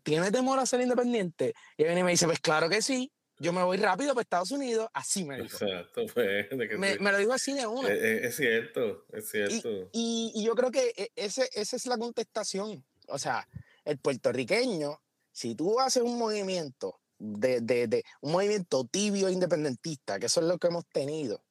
¿tiene 0.02 0.30
temor 0.30 0.58
a 0.58 0.66
ser 0.66 0.80
independiente? 0.80 1.54
Y 1.76 1.84
viene 1.84 2.00
y 2.00 2.04
me 2.04 2.10
dice, 2.10 2.26
pues 2.26 2.40
claro 2.40 2.68
que 2.68 2.82
sí, 2.82 3.10
yo 3.40 3.54
me 3.54 3.62
voy 3.62 3.78
rápido 3.78 4.14
para 4.14 4.22
Estados 4.22 4.50
Unidos, 4.50 4.88
así 4.92 5.24
me 5.24 5.40
dijo. 5.40 5.64
Exacto, 5.64 6.04
pues, 6.12 6.46
me, 6.52 6.98
me, 6.98 7.10
lo 7.10 7.18
dijo 7.18 7.32
así 7.32 7.54
de 7.54 7.66
uno. 7.66 7.88
Es, 7.88 8.02
e, 8.02 8.26
es, 8.26 8.36
cierto, 8.36 9.06
es 9.12 9.30
cierto. 9.30 9.88
Y, 9.92 10.30
y, 10.34 10.44
yo 10.44 10.54
creo 10.54 10.70
que 10.70 10.92
e, 10.94 11.10
ese, 11.16 11.48
esa 11.54 11.76
es 11.76 11.86
la 11.86 11.96
contestación. 11.96 12.84
O 13.08 13.18
sea, 13.18 13.48
el 13.84 13.98
puertorriqueño, 13.98 15.00
si 15.32 15.54
tú 15.54 15.80
haces 15.80 16.02
un 16.02 16.18
movimiento 16.18 17.00
de, 17.18 17.62
de, 17.62 17.88
de 17.88 18.04
un 18.20 18.32
movimiento 18.32 18.84
tibio 18.84 19.30
independentista, 19.30 20.18
que 20.18 20.26
eso 20.26 20.40
es 20.40 20.46
lo 20.46 20.58
que 20.58 20.68
hemos 20.68 20.86
tenido, 20.88 21.42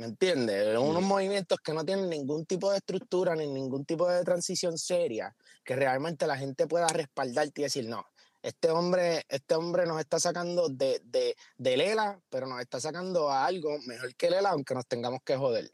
¿Me 0.00 0.06
entiendes? 0.06 0.78
Unos 0.78 1.02
movimientos 1.02 1.58
que 1.62 1.74
no 1.74 1.84
tienen 1.84 2.08
ningún 2.08 2.46
tipo 2.46 2.70
de 2.70 2.78
estructura 2.78 3.36
ni 3.36 3.46
ningún 3.46 3.84
tipo 3.84 4.08
de 4.08 4.24
transición 4.24 4.78
seria, 4.78 5.36
que 5.62 5.76
realmente 5.76 6.26
la 6.26 6.38
gente 6.38 6.66
pueda 6.66 6.86
respaldarte 6.88 7.60
y 7.60 7.64
decir, 7.64 7.86
no, 7.86 8.06
este 8.42 8.70
hombre, 8.70 9.24
este 9.28 9.54
hombre 9.54 9.86
nos 9.86 10.00
está 10.00 10.18
sacando 10.18 10.68
de, 10.68 11.00
de, 11.04 11.36
de 11.56 11.76
Lela, 11.76 12.20
pero 12.28 12.46
nos 12.46 12.60
está 12.60 12.80
sacando 12.80 13.30
a 13.30 13.44
algo 13.46 13.78
mejor 13.86 14.14
que 14.16 14.30
Lela, 14.30 14.50
aunque 14.50 14.74
nos 14.74 14.86
tengamos 14.86 15.20
que 15.24 15.36
joder. 15.36 15.70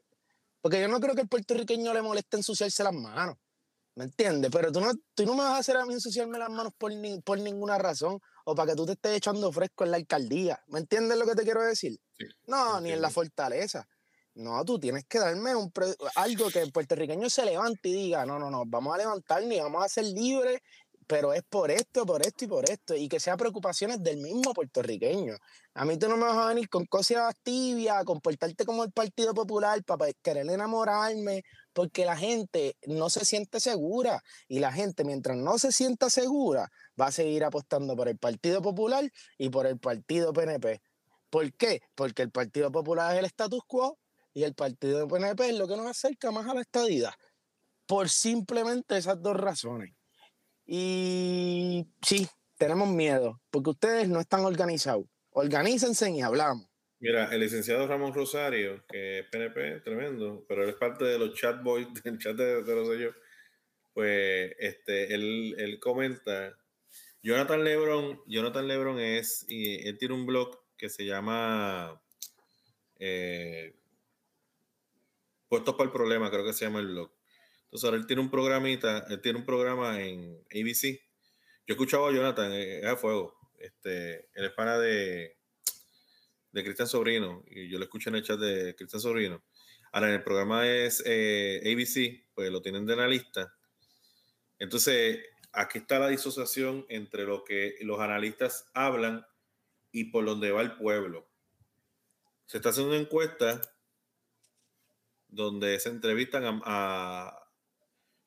Porque 0.61 0.81
yo 0.81 0.89
no 0.89 0.99
creo 1.01 1.14
que 1.14 1.23
el 1.23 1.29
puertorriqueño 1.29 1.95
le 1.95 2.03
moleste 2.03 2.37
ensuciarse 2.37 2.83
las 2.83 2.93
manos. 2.95 3.37
¿Me 3.95 4.05
entiendes? 4.05 4.51
Pero 4.53 4.71
tú 4.73 4.81
no, 4.81 4.93
tú 5.14 5.25
no 5.25 5.33
me 5.35 5.43
vas 5.45 5.53
a 5.55 5.59
hacer 5.59 5.77
a 5.77 5.87
mí 5.87 5.95
ensuciarme 5.95 6.39
las 6.39 6.51
manos 6.51 6.73
por, 6.77 6.93
ni- 6.93 7.21
por 7.23 7.39
ninguna 7.39 7.79
razón 7.79 8.21
o 8.45 8.55
para 8.55 8.73
que 8.73 8.77
tú 8.77 8.85
te 8.85 8.93
estés 8.93 9.17
echando 9.17 9.51
fresco 9.53 9.85
en 9.85 9.91
la 9.93 9.97
alcaldía. 9.97 10.61
¿Me 10.67 10.81
entiendes 10.81 11.17
lo 11.17 11.25
que 11.25 11.35
te 11.35 11.45
quiero 11.45 11.62
decir? 11.62 11.99
Sí, 12.19 12.27
no, 12.47 12.81
ni 12.81 12.91
en 12.93 13.01
la 13.01 13.09
entiendo. 13.09 13.11
fortaleza. 13.11 13.89
No, 14.35 14.62
tú 14.67 14.79
tienes 14.79 15.07
que 15.07 15.19
darme 15.19 15.55
un 15.57 15.73
algo 16.17 16.51
que 16.51 16.61
el 16.61 16.71
puertorriqueño 16.73 17.31
se 17.31 17.47
levante 17.47 17.89
y 17.89 17.95
diga, 17.95 18.27
no, 18.27 18.39
no, 18.39 18.51
no, 18.51 18.64
vamos 18.67 18.95
a 18.95 18.99
levantarnos 18.99 19.51
y 19.51 19.61
vamos 19.61 19.83
a 19.83 19.89
ser 19.89 20.05
libres, 20.05 20.61
pero 21.07 21.33
es 21.33 21.43
por 21.49 21.71
esto, 21.71 22.05
por 22.05 22.23
esto 22.27 22.45
y 22.45 22.49
por 22.49 22.69
esto. 22.69 22.95
Y 22.95 23.09
que 23.09 23.21
sea 23.21 23.37
preocupaciones 23.37 24.03
del 24.03 24.19
mismo 24.19 24.53
puertorriqueño. 24.53 25.37
A 25.75 25.85
mí 25.85 25.99
tú 25.99 26.09
no 26.09 26.17
me 26.17 26.25
vas 26.25 26.37
a 26.37 26.49
venir 26.49 26.69
con 26.69 26.85
cosas 26.87 27.35
tibias, 27.43 27.97
a 27.97 28.05
comportarte 28.05 28.65
como 28.65 28.85
el 28.85 28.93
Partido 28.93 29.35
Popular 29.35 29.83
para 29.85 30.13
querer 30.23 30.49
enamorarme, 30.51 31.45
porque 31.73 32.05
la 32.05 32.17
gente 32.17 32.77
no 32.87 33.11
se 33.11 33.25
siente 33.25 33.61
segura. 33.61 34.23
Y 34.49 34.59
la 34.59 34.73
gente, 34.73 35.05
mientras 35.05 35.37
no 35.37 35.59
se 35.59 35.73
sienta 35.73 36.11
segura, 36.11 36.71
va 37.01 37.07
a 37.07 37.13
seguir 37.13 37.45
apostando 37.45 37.95
por 37.97 38.09
el 38.09 38.19
Partido 38.19 38.61
Popular 38.63 39.11
y 39.39 39.49
por 39.51 39.67
el 39.67 39.79
Partido 39.79 40.33
PNP. 40.33 40.83
¿Por 41.31 41.53
qué? 41.55 41.83
Porque 41.95 42.23
el 42.23 42.31
Partido 42.31 42.71
Popular 42.73 43.15
es 43.15 43.21
el 43.21 43.27
status 43.27 43.63
quo 43.67 43.99
y 44.33 44.45
el 44.45 44.55
Partido 44.55 45.07
PNP 45.09 45.51
es 45.51 45.59
lo 45.59 45.69
que 45.69 45.77
nos 45.77 45.87
acerca 45.87 46.31
más 46.31 46.47
a 46.47 46.55
la 46.55 46.63
estadidad. 46.63 47.15
Por 47.87 48.09
simplemente 48.09 48.97
esas 48.97 49.23
dos 49.23 49.37
razones. 49.37 49.95
Y 50.67 51.87
sí, 52.03 52.29
tenemos 52.59 52.89
miedo, 52.89 53.41
porque 53.51 53.71
ustedes 53.71 54.09
no 54.09 54.21
están 54.21 54.45
organizados. 54.45 55.07
Organícense 55.31 56.11
y 56.11 56.21
hablamos. 56.21 56.67
Mira, 56.99 57.33
el 57.33 57.41
licenciado 57.41 57.87
Ramón 57.87 58.14
Rosario, 58.14 58.85
que 58.89 59.21
es 59.21 59.27
PNP, 59.27 59.81
tremendo, 59.81 60.45
pero 60.49 60.64
él 60.64 60.71
es 60.71 60.77
parte 60.77 61.05
de 61.05 61.19
los 61.19 61.35
chat 61.35 61.62
boys 61.62 61.87
del 62.05 62.19
chat 62.19 62.35
de, 62.35 62.62
de 62.64 62.75
los 62.75 62.89
sellos, 62.89 63.14
pues 63.93 64.55
este, 64.59 65.14
él, 65.14 65.55
él 65.59 65.79
comenta, 65.79 66.57
Jonathan 67.23 67.64
Lebron, 67.64 68.21
Jonathan 68.27 68.67
Lebron 68.67 68.99
es, 68.99 69.45
y 69.49 69.87
él 69.87 69.99
tiene 69.99 70.14
un 70.14 70.27
blog 70.27 70.59
que 70.77 70.89
se 70.89 71.05
llama 71.05 72.01
eh, 72.99 73.75
Puestos 75.49 75.75
para 75.75 75.87
el 75.87 75.93
Problema, 75.93 76.31
creo 76.31 76.45
que 76.45 76.53
se 76.53 76.64
llama 76.64 76.81
el 76.81 76.89
blog. 76.89 77.16
Entonces 77.77 77.89
ahora 77.89 77.99
él 77.99 78.07
tiene 78.07 78.22
un 78.22 78.31
programita, 78.31 79.05
él 79.11 79.20
tiene 79.20 79.39
un 79.39 79.45
programa 79.45 80.01
en 80.01 80.43
ABC. 80.51 80.99
Yo 81.66 81.68
he 81.68 81.72
escuchado 81.72 82.07
a 82.07 82.11
Jonathan, 82.11 82.51
eh, 82.55 82.81
es 82.81 82.99
fuego. 82.99 83.37
Este, 83.59 84.31
él 84.33 84.47
es 84.47 84.53
pana 84.53 84.79
de, 84.79 85.37
de 86.53 86.64
Cristian 86.64 86.89
Sobrino, 86.89 87.45
y 87.51 87.68
yo 87.68 87.77
lo 87.79 87.85
escucho 87.85 88.09
en 88.09 88.16
el 88.16 88.22
chat 88.22 88.41
de 88.41 88.74
Cristian 88.77 89.03
Sobrino. 89.03 89.45
Ahora, 89.93 90.09
en 90.09 90.14
el 90.14 90.22
programa 90.22 90.66
es 90.66 91.03
eh, 91.05 91.61
ABC, 91.66 92.33
pues 92.35 92.51
lo 92.51 92.62
tienen 92.62 92.87
de 92.87 92.95
analista. 92.95 93.55
Entonces, 94.59 95.18
aquí 95.53 95.77
está 95.81 95.99
la 95.99 96.09
disociación 96.09 96.87
entre 96.89 97.24
lo 97.24 97.45
que 97.45 97.74
los 97.83 98.01
analistas 98.01 98.70
hablan 98.72 99.27
y 99.93 100.05
por 100.05 100.24
donde 100.24 100.51
va 100.51 100.62
el 100.62 100.79
pueblo. 100.79 101.29
Se 102.47 102.57
está 102.57 102.70
haciendo 102.70 102.93
una 102.93 103.03
encuesta 103.03 103.61
donde 105.29 105.79
se 105.79 105.91
entrevistan 105.91 106.62
a- 106.64 107.43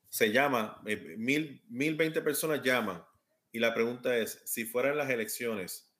se 0.10 0.32
llama, 0.32 0.82
eh, 0.86 1.16
mil, 1.18 1.64
mil 1.70 1.96
veinte 1.96 2.22
personas 2.22 2.62
llaman 2.64 3.04
y 3.52 3.60
la 3.60 3.74
pregunta 3.74 4.18
es, 4.18 4.42
si 4.46 4.66
fueran 4.66 4.98
las 4.98 5.10
elecciones, 5.10 5.92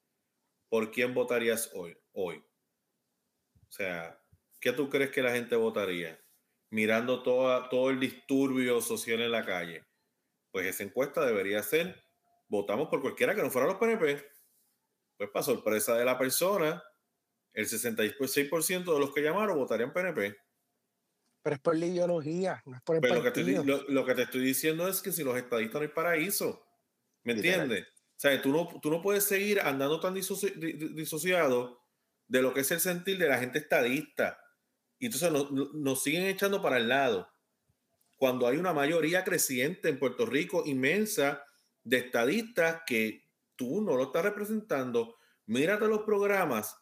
¿por 0.68 0.90
quién 0.90 1.14
votarías 1.14 1.70
hoy? 1.74 1.96
hoy? 2.12 2.36
O 3.68 3.72
sea, 3.72 4.20
¿qué 4.60 4.72
tú 4.72 4.88
crees 4.88 5.10
que 5.10 5.22
la 5.22 5.32
gente 5.32 5.56
votaría? 5.56 6.20
Mirando 6.70 7.22
toda, 7.22 7.68
todo 7.68 7.90
el 7.90 7.98
disturbio 7.98 8.80
social 8.80 9.20
en 9.20 9.32
la 9.32 9.44
calle. 9.44 9.84
Pues 10.52 10.66
esa 10.66 10.84
encuesta 10.84 11.24
debería 11.24 11.62
ser, 11.62 12.02
votamos 12.48 12.88
por 12.88 13.00
cualquiera 13.00 13.34
que 13.34 13.42
no 13.42 13.50
fuera 13.50 13.68
los 13.68 13.76
PNP. 13.76 14.24
Pues 15.16 15.30
para 15.30 15.44
sorpresa 15.44 15.96
de 15.96 16.04
la 16.04 16.18
persona, 16.18 16.82
el 17.52 17.66
66% 17.66 18.92
de 18.92 19.00
los 19.00 19.12
que 19.12 19.22
llamaron 19.22 19.58
votarían 19.58 19.92
PNP. 19.92 20.36
Pero 21.42 21.56
es 21.56 21.62
por 21.62 21.76
la 21.76 21.86
ideología, 21.86 22.62
no 22.66 22.76
es 22.76 22.82
por 22.82 22.96
el 22.96 23.02
Pero 23.02 23.14
lo 23.16 23.22
que, 23.22 23.30
te, 23.30 23.40
partido. 23.40 23.64
lo, 23.64 23.82
lo 23.88 24.04
que 24.04 24.14
te 24.14 24.22
estoy 24.22 24.40
diciendo 24.42 24.86
es 24.88 25.00
que 25.00 25.12
si 25.12 25.24
los 25.24 25.36
estadistas 25.36 25.74
no 25.74 25.80
hay 25.80 25.88
paraíso, 25.88 26.62
¿me 27.24 27.32
entiendes? 27.32 27.86
O 27.88 28.20
sea, 28.20 28.42
tú 28.42 28.50
no, 28.52 28.68
tú 28.82 28.90
no 28.90 29.00
puedes 29.00 29.24
seguir 29.24 29.60
andando 29.60 29.98
tan 30.00 30.14
disoci- 30.14 30.54
di- 30.54 30.74
di- 30.74 30.94
disociado 30.94 31.80
de 32.28 32.42
lo 32.42 32.52
que 32.52 32.60
es 32.60 32.70
el 32.70 32.80
sentir 32.80 33.16
de 33.18 33.28
la 33.28 33.38
gente 33.38 33.58
estadista. 33.58 34.38
Y 34.98 35.06
entonces 35.06 35.32
nos- 35.32 35.50
nos 35.74 36.02
siguen 36.02 36.26
echando 36.26 36.60
para 36.60 36.76
el 36.76 36.88
lado. 36.88 37.26
Cuando 38.18 38.46
hay 38.46 38.58
una 38.58 38.74
mayoría 38.74 39.24
creciente 39.24 39.88
en 39.88 39.98
Puerto 39.98 40.26
Rico 40.26 40.62
inmensa 40.66 41.42
de 41.82 41.96
estadistas 41.96 42.82
que 42.86 43.24
tú 43.56 43.80
no 43.80 43.96
lo 43.96 44.04
estás 44.04 44.24
representando, 44.24 45.16
mírate 45.46 45.86
los 45.88 46.02
programas 46.02 46.76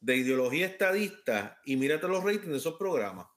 de 0.00 0.16
ideología 0.16 0.66
estadista 0.66 1.60
y 1.64 1.76
mírate 1.76 2.08
los 2.08 2.24
ratings 2.24 2.48
de 2.48 2.56
esos 2.56 2.74
programas 2.76 3.28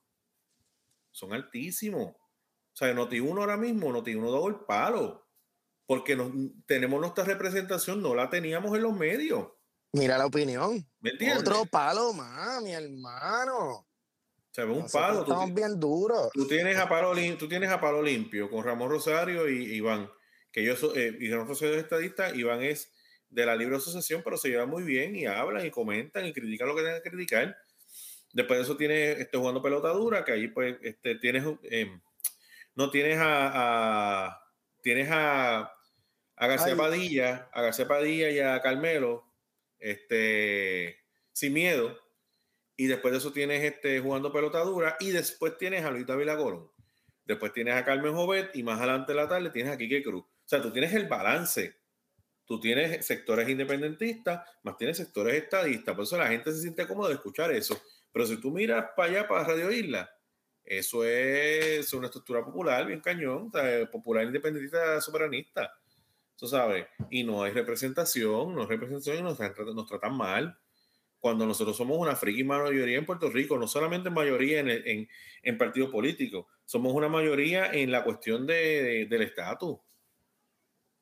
son 1.17 1.33
altísimos. 1.33 2.09
O 2.15 2.75
sea, 2.75 2.93
Noti1 2.93 3.39
ahora 3.39 3.57
mismo, 3.57 3.91
Noti1 3.91 4.31
da 4.41 4.47
el 4.47 4.65
palo. 4.65 5.27
Porque 5.87 6.15
nos, 6.15 6.31
tenemos 6.67 6.99
nuestra 6.99 7.23
representación, 7.23 8.01
no 8.03 8.13
la 8.13 8.29
teníamos 8.29 8.75
en 8.75 8.83
los 8.83 8.93
medios. 8.95 9.47
Mira 9.93 10.17
la 10.17 10.25
opinión. 10.27 10.85
¿Me 10.99 11.11
entiendes? 11.11 11.39
Otro 11.39 11.65
palo 11.65 12.13
más, 12.13 12.61
mi 12.61 12.73
hermano. 12.73 13.69
O 13.69 13.87
sea, 14.51 14.65
un 14.65 14.71
Nosotros 14.81 14.91
palo. 14.91 15.21
Estamos 15.21 15.53
bien 15.53 15.79
duros. 15.79 16.29
tú 16.33 16.45
tienes 16.47 16.77
a 16.77 16.87
palo 16.89 17.13
lim- 17.15 17.37
tú 17.37 17.47
tienes 17.47 17.69
a 17.71 17.79
palo 17.81 18.01
limpio 18.03 18.49
con 18.49 18.63
Ramón 18.63 18.89
Rosario 18.89 19.49
y 19.49 19.73
Iván. 19.75 20.09
Que 20.51 20.63
yo 20.63 20.75
soy, 20.75 20.97
eh, 20.99 21.17
y 21.19 21.31
Ramón 21.31 21.47
Rosario 21.47 21.75
es 21.75 21.83
estadista, 21.83 22.35
Iván 22.35 22.61
es 22.61 22.91
de 23.29 23.45
la 23.45 23.55
libre 23.55 23.77
asociación, 23.77 24.21
pero 24.23 24.37
se 24.37 24.49
llevan 24.49 24.69
muy 24.69 24.83
bien 24.83 25.15
y 25.15 25.25
hablan 25.25 25.65
y 25.65 25.71
comentan 25.71 26.25
y 26.25 26.33
critican 26.33 26.67
lo 26.67 26.75
que 26.75 26.83
tengan 26.83 27.01
que 27.01 27.09
criticar. 27.09 27.57
Después 28.33 28.59
de 28.59 28.63
eso 28.63 28.77
tienes 28.77 29.19
este, 29.19 29.37
jugando 29.37 29.61
pelota 29.61 29.89
dura, 29.89 30.23
que 30.25 30.33
ahí 30.33 30.47
pues 30.49 30.77
este, 30.81 31.15
tienes 31.15 31.43
eh, 31.63 31.89
no 32.75 32.89
tienes 32.91 33.17
a, 33.17 34.25
a- 34.27 34.43
tienes 34.83 35.09
a, 35.09 35.71
a 36.35 36.47
García 36.47 36.73
Ay. 36.73 36.77
Padilla, 36.77 37.49
a 37.53 37.61
García 37.61 37.87
Padilla 37.87 38.29
y 38.29 38.39
a 38.39 38.61
Carmelo, 38.61 39.25
este 39.79 40.97
sin 41.31 41.53
miedo. 41.53 41.97
Y 42.75 42.85
después 42.85 43.11
de 43.11 43.17
eso 43.17 43.31
tienes 43.33 43.63
este 43.63 43.99
jugando 43.99 44.31
pelota 44.31 44.59
dura 44.59 44.97
y 44.99 45.09
después 45.09 45.57
tienes 45.57 45.83
a 45.83 45.89
Luis 45.91 46.05
David. 46.05 46.29
Después 47.25 47.51
tienes 47.53 47.73
a 47.75 47.83
Carmen 47.83 48.13
Jovet 48.13 48.55
y 48.55 48.63
más 48.63 48.77
adelante 48.77 49.11
en 49.13 49.17
la 49.17 49.27
tarde 49.27 49.49
tienes 49.49 49.73
a 49.73 49.77
Quique 49.77 50.03
Cruz. 50.03 50.23
O 50.23 50.29
sea, 50.45 50.61
tú 50.61 50.71
tienes 50.71 50.93
el 50.93 51.07
balance. 51.07 51.75
Tú 52.45 52.59
tienes 52.61 53.05
sectores 53.05 53.49
independentistas, 53.49 54.47
más 54.63 54.77
tienes 54.77 54.95
sectores 54.95 55.33
estadistas. 55.33 55.93
Por 55.95 56.03
eso 56.05 56.17
la 56.17 56.27
gente 56.27 56.53
se 56.53 56.61
siente 56.61 56.87
cómoda 56.87 57.09
de 57.09 57.15
escuchar 57.15 57.51
eso. 57.51 57.81
Pero 58.17 58.25
si 58.25 58.41
tú 58.41 58.49
miras 58.49 58.83
para 58.95 59.09
allá, 59.11 59.27
para 59.27 59.43
Radio 59.43 59.69
Isla, 59.71 60.09
eso 60.63 61.05
es 61.05 61.93
una 61.93 62.07
estructura 62.07 62.43
popular, 62.43 62.87
bien 62.87 62.99
cañón, 62.99 63.51
popular 63.91 64.25
independentista 64.25 64.99
soberanista. 65.01 65.71
Tú 66.35 66.47
sabes, 66.47 66.87
y 67.11 67.23
no 67.23 67.43
hay 67.43 67.51
representación, 67.51 68.55
no 68.55 68.61
hay 68.61 68.67
representación 68.69 69.17
y 69.19 69.21
nos, 69.21 69.37
tratan- 69.37 70.15
mal. 70.17 70.57
Cuando 71.19 71.45
nosotros 71.45 71.77
somos 71.77 71.95
una 71.99 72.15
friki 72.15 72.43
mayoría 72.43 72.97
en 72.97 73.05
Puerto 73.05 73.29
Rico, 73.29 73.55
no 73.59 73.67
solamente 73.67 74.09
mayoría 74.09 74.61
en, 74.61 74.69
el- 74.69 74.87
en, 74.87 75.57
partidos 75.59 75.91
políticos, 75.91 76.47
somos 76.65 76.93
una 76.95 77.09
mayoría 77.09 77.71
en 77.71 77.91
la 77.91 78.03
cuestión 78.03 78.47
de, 78.47 78.55
de- 78.81 79.05
del 79.05 79.21
estatus. 79.21 79.73
O 79.73 79.83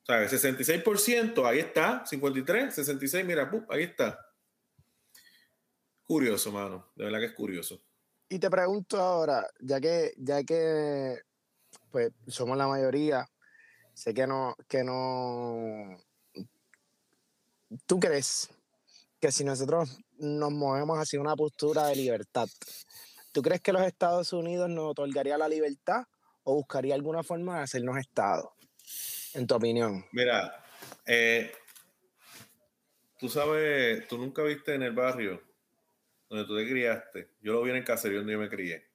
sea, 0.04 0.22
el 0.22 0.28
66%, 0.28 1.46
ahí 1.48 1.60
está, 1.60 2.04
53, 2.04 2.74
66, 2.74 3.24
mira, 3.24 3.50
¡pum! 3.50 3.64
ahí 3.70 3.84
está. 3.84 4.20
Curioso, 6.06 6.52
mano, 6.52 6.92
de 6.94 7.04
verdad 7.04 7.18
que 7.18 7.26
es 7.26 7.32
curioso. 7.32 7.82
Y 8.28 8.38
te 8.38 8.48
pregunto 8.48 9.00
ahora, 9.00 9.44
ya 9.60 9.80
que, 9.80 10.12
ya 10.16 10.44
que 10.44 11.20
pues 11.90 12.12
somos 12.28 12.56
la 12.56 12.68
mayoría, 12.68 13.26
sé 13.92 14.14
que 14.14 14.26
no, 14.26 14.54
que 14.68 14.84
no. 14.84 15.98
¿Tú 17.86 17.98
crees 17.98 18.50
que 19.20 19.32
si 19.32 19.42
nosotros 19.42 19.98
nos 20.18 20.52
movemos 20.52 20.96
hacia 20.98 21.20
una 21.20 21.34
postura 21.34 21.86
de 21.86 21.96
libertad, 21.96 22.48
¿tú 23.32 23.42
crees 23.42 23.60
que 23.60 23.72
los 23.72 23.82
Estados 23.82 24.32
Unidos 24.32 24.68
nos 24.68 24.92
otorgaría 24.92 25.36
la 25.36 25.48
libertad 25.48 26.04
o 26.44 26.54
buscaría 26.54 26.94
alguna 26.94 27.24
forma 27.24 27.56
de 27.56 27.64
hacernos 27.64 27.96
Estado? 27.96 28.54
En 29.34 29.46
tu 29.46 29.56
opinión. 29.56 30.04
Mira, 30.12 30.64
eh, 31.04 31.52
tú 33.18 33.28
sabes, 33.28 34.06
tú 34.06 34.18
nunca 34.18 34.42
viste 34.42 34.74
en 34.74 34.82
el 34.82 34.92
barrio 34.92 35.45
donde 36.28 36.44
tú 36.46 36.56
te 36.56 36.68
criaste. 36.68 37.30
Yo 37.40 37.52
lo 37.54 37.62
vi 37.62 37.70
en 37.70 37.76
el 37.76 37.84
caserío 37.84 38.18
donde 38.18 38.34
yo 38.34 38.38
me 38.38 38.48
crié. 38.50 38.86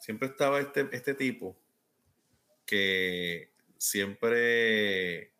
Siempre 0.00 0.28
estaba 0.28 0.60
este, 0.60 0.88
este 0.92 1.14
tipo 1.14 1.58
que 2.66 3.52
siempre 3.76 5.34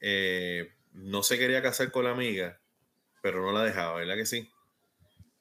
eh, 0.00 0.74
no 0.92 1.22
se 1.22 1.38
quería 1.38 1.62
casar 1.62 1.92
con 1.92 2.04
la 2.04 2.12
amiga, 2.12 2.60
pero 3.22 3.42
no 3.42 3.52
la 3.52 3.64
dejaba, 3.64 3.98
¿verdad 3.98 4.16
que 4.16 4.26
sí? 4.26 4.50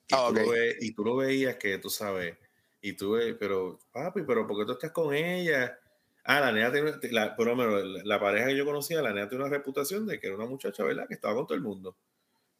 Y, 0.07 0.17
Ah, 0.17 0.23
tú, 0.23 0.33
lo 0.33 0.47
ok. 0.47 0.49
ve- 0.49 0.77
y 0.79 0.93
tú 0.93 1.03
lo 1.03 1.15
veías 1.17 1.57
que 1.57 1.77
tú 1.79 1.89
sabes, 1.89 2.37
y 2.81 2.93
tú 2.93 3.13
ves, 3.13 3.35
pero 3.39 3.79
papi, 3.91 4.23
pero 4.23 4.47
¿por 4.47 4.59
qué 4.59 4.65
tú 4.65 4.73
estás 4.73 4.91
con 4.91 5.13
ella? 5.13 5.79
Ah, 6.23 6.39
la 6.41 6.51
nena 6.51 6.71
tiene, 6.71 6.93
la, 7.13 7.35
por 7.35 7.47
lo 7.47 7.55
menos 7.55 7.83
la, 7.85 8.01
la 8.03 8.19
pareja 8.19 8.47
que 8.47 8.57
yo 8.57 8.65
conocía, 8.65 9.01
la 9.01 9.13
nena 9.13 9.29
tiene 9.29 9.43
una 9.45 9.53
reputación 9.53 10.05
de 10.07 10.19
que 10.19 10.27
era 10.27 10.35
una 10.35 10.45
muchacha, 10.45 10.83
¿verdad? 10.83 11.07
Que 11.07 11.15
estaba 11.15 11.35
con 11.35 11.47
todo 11.47 11.55
el 11.57 11.63
mundo. 11.63 11.97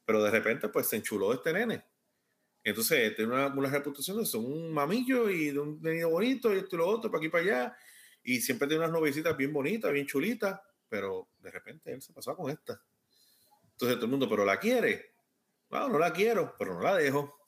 Pero 0.06 0.22
de 0.22 0.30
repente, 0.32 0.68
pues 0.70 0.88
se 0.88 0.96
enchuló 0.96 1.30
de 1.30 1.36
este 1.36 1.52
nene. 1.54 1.84
Entonces, 2.64 3.14
tiene 3.16 3.32
una, 3.32 3.46
una 3.48 3.70
reputación 3.70 4.18
de 4.18 4.26
ser 4.26 4.40
un 4.40 4.72
mamillo 4.72 5.30
y 5.30 5.50
de 5.50 5.58
un 5.58 5.80
niño 5.80 6.10
bonito 6.10 6.54
y 6.54 6.58
esto 6.58 6.76
y 6.76 6.78
lo 6.78 6.88
otro, 6.88 7.10
para 7.10 7.18
aquí 7.18 7.26
y 7.26 7.30
para 7.30 7.44
allá. 7.44 7.76
Y 8.22 8.40
siempre 8.40 8.68
tiene 8.68 8.84
unas 8.84 8.92
novicitas 8.92 9.36
bien 9.36 9.52
bonitas, 9.52 9.92
bien 9.92 10.06
chulitas, 10.06 10.60
pero 10.88 11.28
de 11.38 11.50
repente 11.50 11.92
él 11.92 12.02
se 12.02 12.12
pasó 12.12 12.36
con 12.36 12.50
esta. 12.50 12.80
Entonces 13.72 13.96
todo 13.96 14.06
el 14.06 14.10
mundo, 14.10 14.28
pero 14.28 14.44
la 14.44 14.58
quiere. 14.58 15.14
No, 15.70 15.88
no 15.88 15.98
la 15.98 16.12
quiero, 16.12 16.54
pero 16.58 16.74
no 16.74 16.80
la 16.80 16.96
dejo. 16.96 17.44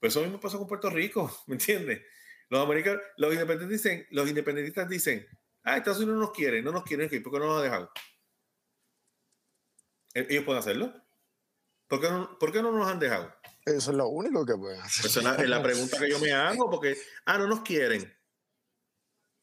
Pues 0.00 0.12
eso 0.12 0.22
mismo 0.22 0.40
pasó 0.40 0.58
con 0.58 0.66
Puerto 0.66 0.90
Rico, 0.90 1.30
¿me 1.46 1.54
entiendes? 1.54 2.02
Los 2.50 2.62
americanos, 2.62 3.02
los 3.16 3.32
independentistas 3.32 3.92
dicen, 3.92 4.06
los 4.10 4.28
independentistas 4.28 4.88
dicen, 4.88 5.26
ah, 5.62 5.76
Estados 5.76 5.98
Unidos 5.98 6.16
no 6.16 6.26
nos 6.26 6.32
quiere, 6.32 6.60
no 6.62 6.72
nos 6.72 6.84
quieren, 6.84 7.08
¿por 7.22 7.32
qué 7.32 7.38
no 7.38 7.46
nos 7.46 7.60
ha 7.60 7.62
dejado? 7.62 7.90
¿E-, 10.14 10.26
¿Ellos 10.28 10.44
pueden 10.44 10.60
hacerlo? 10.60 10.92
¿Por 11.88 12.00
qué 12.00 12.08
¿por 12.38 12.52
qué 12.52 12.62
no 12.62 12.72
nos 12.72 12.88
han 12.88 12.98
dejado? 12.98 13.34
Eso 13.64 13.92
es 13.92 13.96
lo 13.96 14.08
único 14.08 14.44
que 14.44 14.56
pueden 14.56 14.80
hacer. 14.80 15.06
Esa 15.06 15.20
es 15.20 15.48
la, 15.48 15.62
pregunta 15.62 15.98
que 15.98 16.10
yo 16.10 16.18
me 16.18 16.32
hago, 16.32 16.70
porque, 16.70 16.98
ah, 17.24 17.38
no 17.38 17.46
nos 17.46 17.60
quieren. 17.60 18.14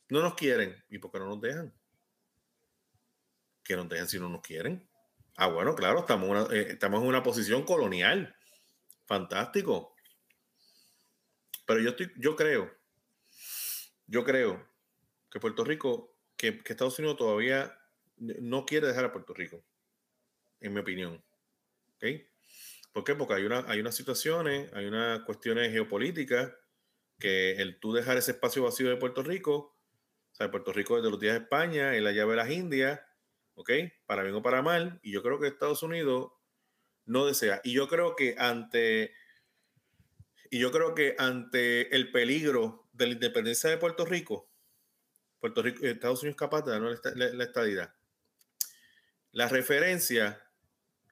No 0.09 0.21
nos 0.21 0.35
quieren. 0.35 0.75
¿Y 0.89 0.99
por 0.99 1.11
qué 1.11 1.19
no 1.19 1.25
nos 1.25 1.41
dejan? 1.41 1.73
Que 3.63 3.75
nos 3.75 3.89
dejan 3.89 4.07
si 4.07 4.19
no 4.19 4.29
nos 4.29 4.41
quieren. 4.41 4.87
Ah, 5.37 5.47
bueno, 5.47 5.73
claro, 5.75 6.01
estamos, 6.01 6.51
eh, 6.53 6.67
estamos 6.71 7.01
en 7.01 7.07
una 7.07 7.23
posición 7.23 7.63
colonial. 7.63 8.35
Fantástico. 9.07 9.95
Pero 11.65 11.79
yo, 11.79 11.89
estoy, 11.91 12.11
yo 12.17 12.35
creo, 12.35 12.71
yo 14.05 14.23
creo 14.23 14.69
que 15.31 15.39
Puerto 15.39 15.63
Rico, 15.63 16.15
que, 16.37 16.61
que 16.61 16.73
Estados 16.73 16.99
Unidos 16.99 17.17
todavía 17.17 17.75
no 18.17 18.65
quiere 18.65 18.87
dejar 18.87 19.05
a 19.05 19.11
Puerto 19.11 19.33
Rico, 19.33 19.63
en 20.59 20.73
mi 20.73 20.81
opinión. 20.81 21.23
¿Ok? 21.95 22.30
¿Por 22.93 23.03
qué? 23.03 23.15
Porque 23.15 23.35
hay, 23.35 23.45
una, 23.45 23.63
hay 23.67 23.79
unas 23.79 23.95
situaciones, 23.95 24.71
hay 24.73 24.85
unas 24.85 25.21
cuestiones 25.21 25.71
geopolíticas 25.71 26.53
que 27.19 27.53
el 27.53 27.79
tú 27.79 27.93
dejar 27.93 28.17
ese 28.17 28.31
espacio 28.31 28.63
vacío 28.63 28.89
de 28.89 28.97
Puerto 28.97 29.23
Rico, 29.23 29.77
o 30.31 30.35
sea, 30.35 30.51
Puerto 30.51 30.73
Rico 30.73 30.97
desde 30.97 31.09
los 31.11 31.19
días 31.19 31.35
de 31.35 31.41
España, 31.43 31.95
en 31.95 32.03
la 32.03 32.11
llave 32.11 32.31
de 32.31 32.37
las 32.37 32.49
Indias, 32.51 32.99
¿ok? 33.55 33.71
Para 34.05 34.23
bien 34.23 34.35
o 34.35 34.41
para 34.41 34.61
mal, 34.61 34.99
y 35.03 35.11
yo 35.11 35.23
creo 35.23 35.39
que 35.39 35.47
Estados 35.47 35.83
Unidos 35.83 36.31
no 37.05 37.25
desea. 37.25 37.61
Y 37.63 37.73
yo 37.73 37.87
creo 37.87 38.15
que 38.15 38.35
ante, 38.37 39.13
y 40.49 40.59
yo 40.59 40.71
creo 40.71 40.93
que 40.95 41.15
ante 41.17 41.95
el 41.95 42.11
peligro 42.11 42.89
de 42.93 43.07
la 43.07 43.13
independencia 43.13 43.69
de 43.69 43.77
Puerto 43.77 44.05
Rico, 44.05 44.51
Puerto 45.39 45.61
Rico, 45.61 45.85
Estados 45.85 46.21
Unidos 46.23 46.35
es 46.35 46.39
capaz 46.39 46.63
de 46.63 46.71
darnos 46.71 46.99
la, 47.03 47.11
la- 47.15 47.33
la 47.33 47.43
estadidad. 47.43 47.95
La 49.31 49.47
referencia 49.47 50.41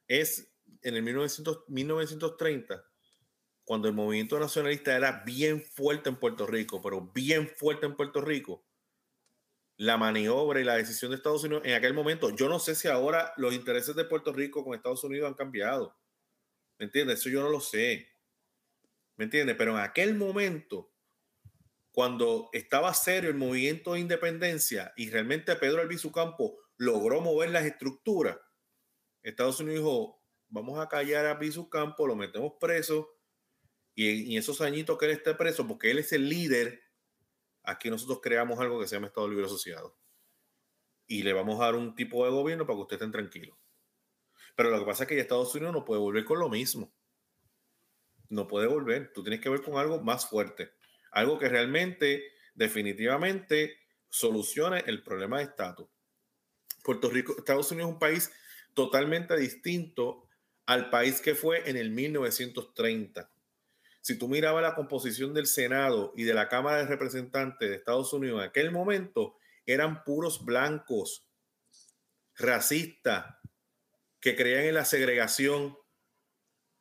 es 0.08 0.49
en 0.82 0.96
el 0.96 1.04
1900 1.04 1.66
1930, 1.68 2.86
cuando 3.64 3.88
el 3.88 3.94
movimiento 3.94 4.40
nacionalista 4.40 4.96
era 4.96 5.24
bien 5.26 5.62
fuerte 5.64 6.10
en 6.10 6.16
Puerto 6.16 6.48
Rico, 6.48 6.82
pero 6.82 7.12
bien 7.14 7.48
fuerte 7.48 7.86
en 7.86 7.96
Puerto 7.96 8.22
Rico, 8.22 8.66
la 9.78 9.96
maniobra 9.96 10.60
y 10.60 10.64
la 10.64 10.76
decisión 10.76 11.12
de 11.12 11.18
Estados 11.18 11.44
Unidos 11.44 11.64
en 11.66 11.74
aquel 11.74 11.94
momento, 11.94 12.36
yo 12.36 12.50
no 12.50 12.60
sé 12.60 12.76
si 12.76 12.88
ahora 12.88 13.32
los 13.38 13.54
intereses 13.54 13.96
de 13.96 14.04
Puerto 14.06 14.34
Rico 14.34 14.64
con 14.64 14.74
Estados 14.74 15.04
Unidos 15.04 15.28
han 15.28 15.36
cambiado. 15.36 15.96
¿Me 16.78 16.86
entiendes? 16.86 17.20
Eso 17.20 17.30
yo 17.30 17.42
no 17.42 17.50
lo 17.50 17.62
sé. 17.62 18.10
¿Me 19.16 19.26
entiendes? 19.26 19.56
Pero 19.58 19.72
en 19.72 19.80
aquel 19.80 20.16
momento, 20.16 20.92
cuando 21.92 22.50
estaba 22.54 22.94
serio 22.94 23.30
el 23.30 23.38
movimiento 23.38 23.94
de 23.94 24.00
independencia 24.00 24.94
y 24.98 25.10
realmente 25.10 25.56
Pedro 25.56 25.82
Albizu 25.82 26.12
Campo 26.12 26.58
logró 26.78 27.22
mover 27.22 27.52
las 27.52 27.66
estructuras, 27.66 28.38
Estados 29.22 29.60
Unidos 29.60 29.80
dijo, 29.80 30.19
vamos 30.50 30.80
a 30.80 30.88
callar 30.88 31.26
a 31.26 31.32
Albizu 31.32 31.70
Campo, 31.70 32.08
lo 32.08 32.16
metemos 32.16 32.54
preso 32.60 33.20
y 34.00 34.32
en 34.34 34.40
esos 34.40 34.62
añitos 34.62 34.98
que 34.98 35.06
él 35.06 35.12
esté 35.12 35.34
preso, 35.36 35.68
porque 35.68 35.92
él 35.92 36.00
es 36.00 36.14
el 36.14 36.30
líder, 36.30 36.84
aquí 37.64 37.90
nosotros 37.90 38.22
creamos 38.22 38.58
algo 38.60 38.80
que 38.80 38.88
se 38.88 38.96
llama 38.96 39.08
Estado 39.08 39.28
Libre 39.28 39.46
Asociado. 39.46 39.98
Y 41.06 41.24
le 41.24 41.34
vamos 41.34 41.60
a 41.60 41.66
dar 41.66 41.76
un 41.76 41.96
tipo 41.96 42.24
de 42.24 42.32
gobierno 42.32 42.66
para 42.66 42.78
que 42.78 42.82
ustedes 42.84 43.02
estén 43.02 43.12
tranquilos. 43.12 43.58
Pero 44.56 44.70
lo 44.70 44.80
que 44.80 44.86
pasa 44.86 45.04
es 45.04 45.10
que 45.10 45.16
ya 45.16 45.22
Estados 45.22 45.54
Unidos 45.54 45.74
no 45.74 45.84
puede 45.84 46.00
volver 46.00 46.24
con 46.24 46.40
lo 46.40 46.48
mismo. 46.48 46.94
No 48.30 48.48
puede 48.48 48.68
volver. 48.68 49.12
Tú 49.12 49.22
tienes 49.22 49.42
que 49.42 49.50
ver 49.50 49.62
con 49.62 49.78
algo 49.78 50.02
más 50.02 50.30
fuerte. 50.30 50.72
Algo 51.12 51.38
que 51.38 51.50
realmente, 51.50 52.24
definitivamente, 52.54 53.80
solucione 54.08 54.84
el 54.86 55.04
problema 55.04 55.40
de 55.40 55.44
estatus. 55.44 55.90
Puerto 56.86 57.10
Rico, 57.10 57.36
Estados 57.38 57.70
Unidos 57.72 57.90
es 57.90 57.94
un 57.96 58.00
país 58.00 58.32
totalmente 58.74 59.36
distinto 59.36 60.29
al 60.70 60.92
país 60.92 61.20
que 61.20 61.34
fue 61.34 61.68
en 61.68 61.78
el 61.78 61.90
1930. 61.90 63.34
Si 64.02 64.20
tú 64.20 64.28
mirabas 64.28 64.62
la 64.62 64.76
composición 64.76 65.34
del 65.34 65.48
Senado 65.48 66.14
y 66.16 66.26
de 66.26 66.36
la 66.36 66.48
Cámara 66.48 66.78
de 66.78 66.86
Representantes 66.86 67.68
de 67.68 67.76
Estados 67.76 68.14
Unidos 68.14 68.40
en 68.40 68.50
aquel 68.50 68.72
momento, 68.72 69.36
eran 69.66 70.04
puros 70.04 70.46
blancos, 70.46 71.28
racistas, 72.36 73.38
que 74.20 74.36
creían 74.36 74.66
en 74.66 74.76
la 74.76 74.86
segregación, 74.86 75.76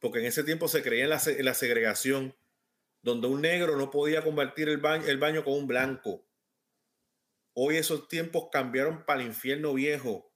porque 0.01 0.19
en 0.19 0.27
ese 0.27 0.45
tiempo 0.45 0.69
se 0.69 0.83
creía 0.83 1.05
en 1.05 1.45
la, 1.47 1.55
segregación, 1.55 2.37
donde 3.01 3.29
un 3.29 3.41
negro 3.41 3.79
no 3.79 3.91
podía 3.91 4.21
baño, 4.21 5.07
el 5.07 5.17
baño 5.17 5.45
con 5.45 5.55
un 5.55 5.67
blanco. 5.67 6.29
Hoy 7.55 7.79
esos 7.79 8.07
tiempos 8.07 8.49
cambiaron 8.53 9.07
para 9.07 9.23
el 9.23 9.29
infierno 9.29 9.73
viejo. 9.73 10.31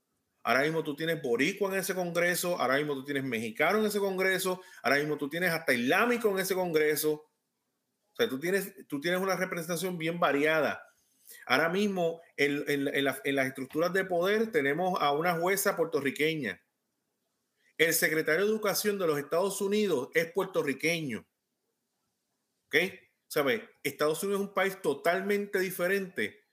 Ahora 0.45 0.63
mismo 0.63 0.83
tú 0.83 0.97
tienes 0.97 1.23
boricua 1.23 1.71
en 1.73 1.79
ese 1.81 1.95
congreso, 1.95 2.59
ahora 2.61 2.77
mismo 2.77 2.95
tú 2.95 3.05
tienes 3.05 3.25
mexicano 3.25 3.79
en 3.79 3.87
ese 3.87 4.01
congreso, 4.01 4.61
ahora 4.83 4.99
mismo 4.99 5.17
tú 5.17 5.29
tienes 5.29 5.51
hasta 5.53 5.73
islámico 5.73 6.29
en 6.31 6.39
ese 6.41 6.55
congreso. 6.55 7.13
O 7.13 8.17
sea, 8.17 8.29
tú 8.29 8.39
tienes, 8.41 8.75
tú 8.89 9.01
tienes 9.01 9.21
una 9.21 9.37
representación 9.37 9.97
bien 9.99 10.19
variada. 10.21 10.85
Ahora 11.47 11.69
mismo 11.69 12.21
en, 12.37 12.65
en- 12.69 12.89
en 12.95 13.05
la- 13.05 13.21
en 13.25 13.37
las 13.37 13.47
estructuras 13.47 13.93
de 13.93 14.05
poder 14.05 14.51
tenemos 14.53 15.01
a 15.01 15.13
una 15.13 15.35
jueza 15.39 15.77
puertorriqueña. 15.77 16.61
El 17.79 17.93
secretario 17.95 18.45
de 18.45 18.51
Educación 18.51 18.99
de 18.99 19.07
los 19.07 19.19
Estados 19.19 19.61
Unidos 19.61 20.09
es 20.15 20.33
puertorriqueño. 20.33 21.27
¿Ok? 22.67 22.77
¿Sabe? 23.29 23.69
Estados 23.83 24.23
Unidos 24.25 24.43
es 24.43 24.49
un 24.49 24.55
país 24.55 24.81
totalmente 24.83 25.59
diferente 25.59 26.45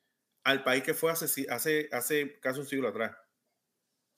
al 0.44 0.64
país 0.64 0.84
que 0.84 0.94
fue 0.94 1.12
hace, 1.12 1.46
hace, 1.50 1.90
hace 1.92 2.40
casi 2.40 2.60
un 2.60 2.66
siglo 2.66 2.88
atrás. 2.90 3.16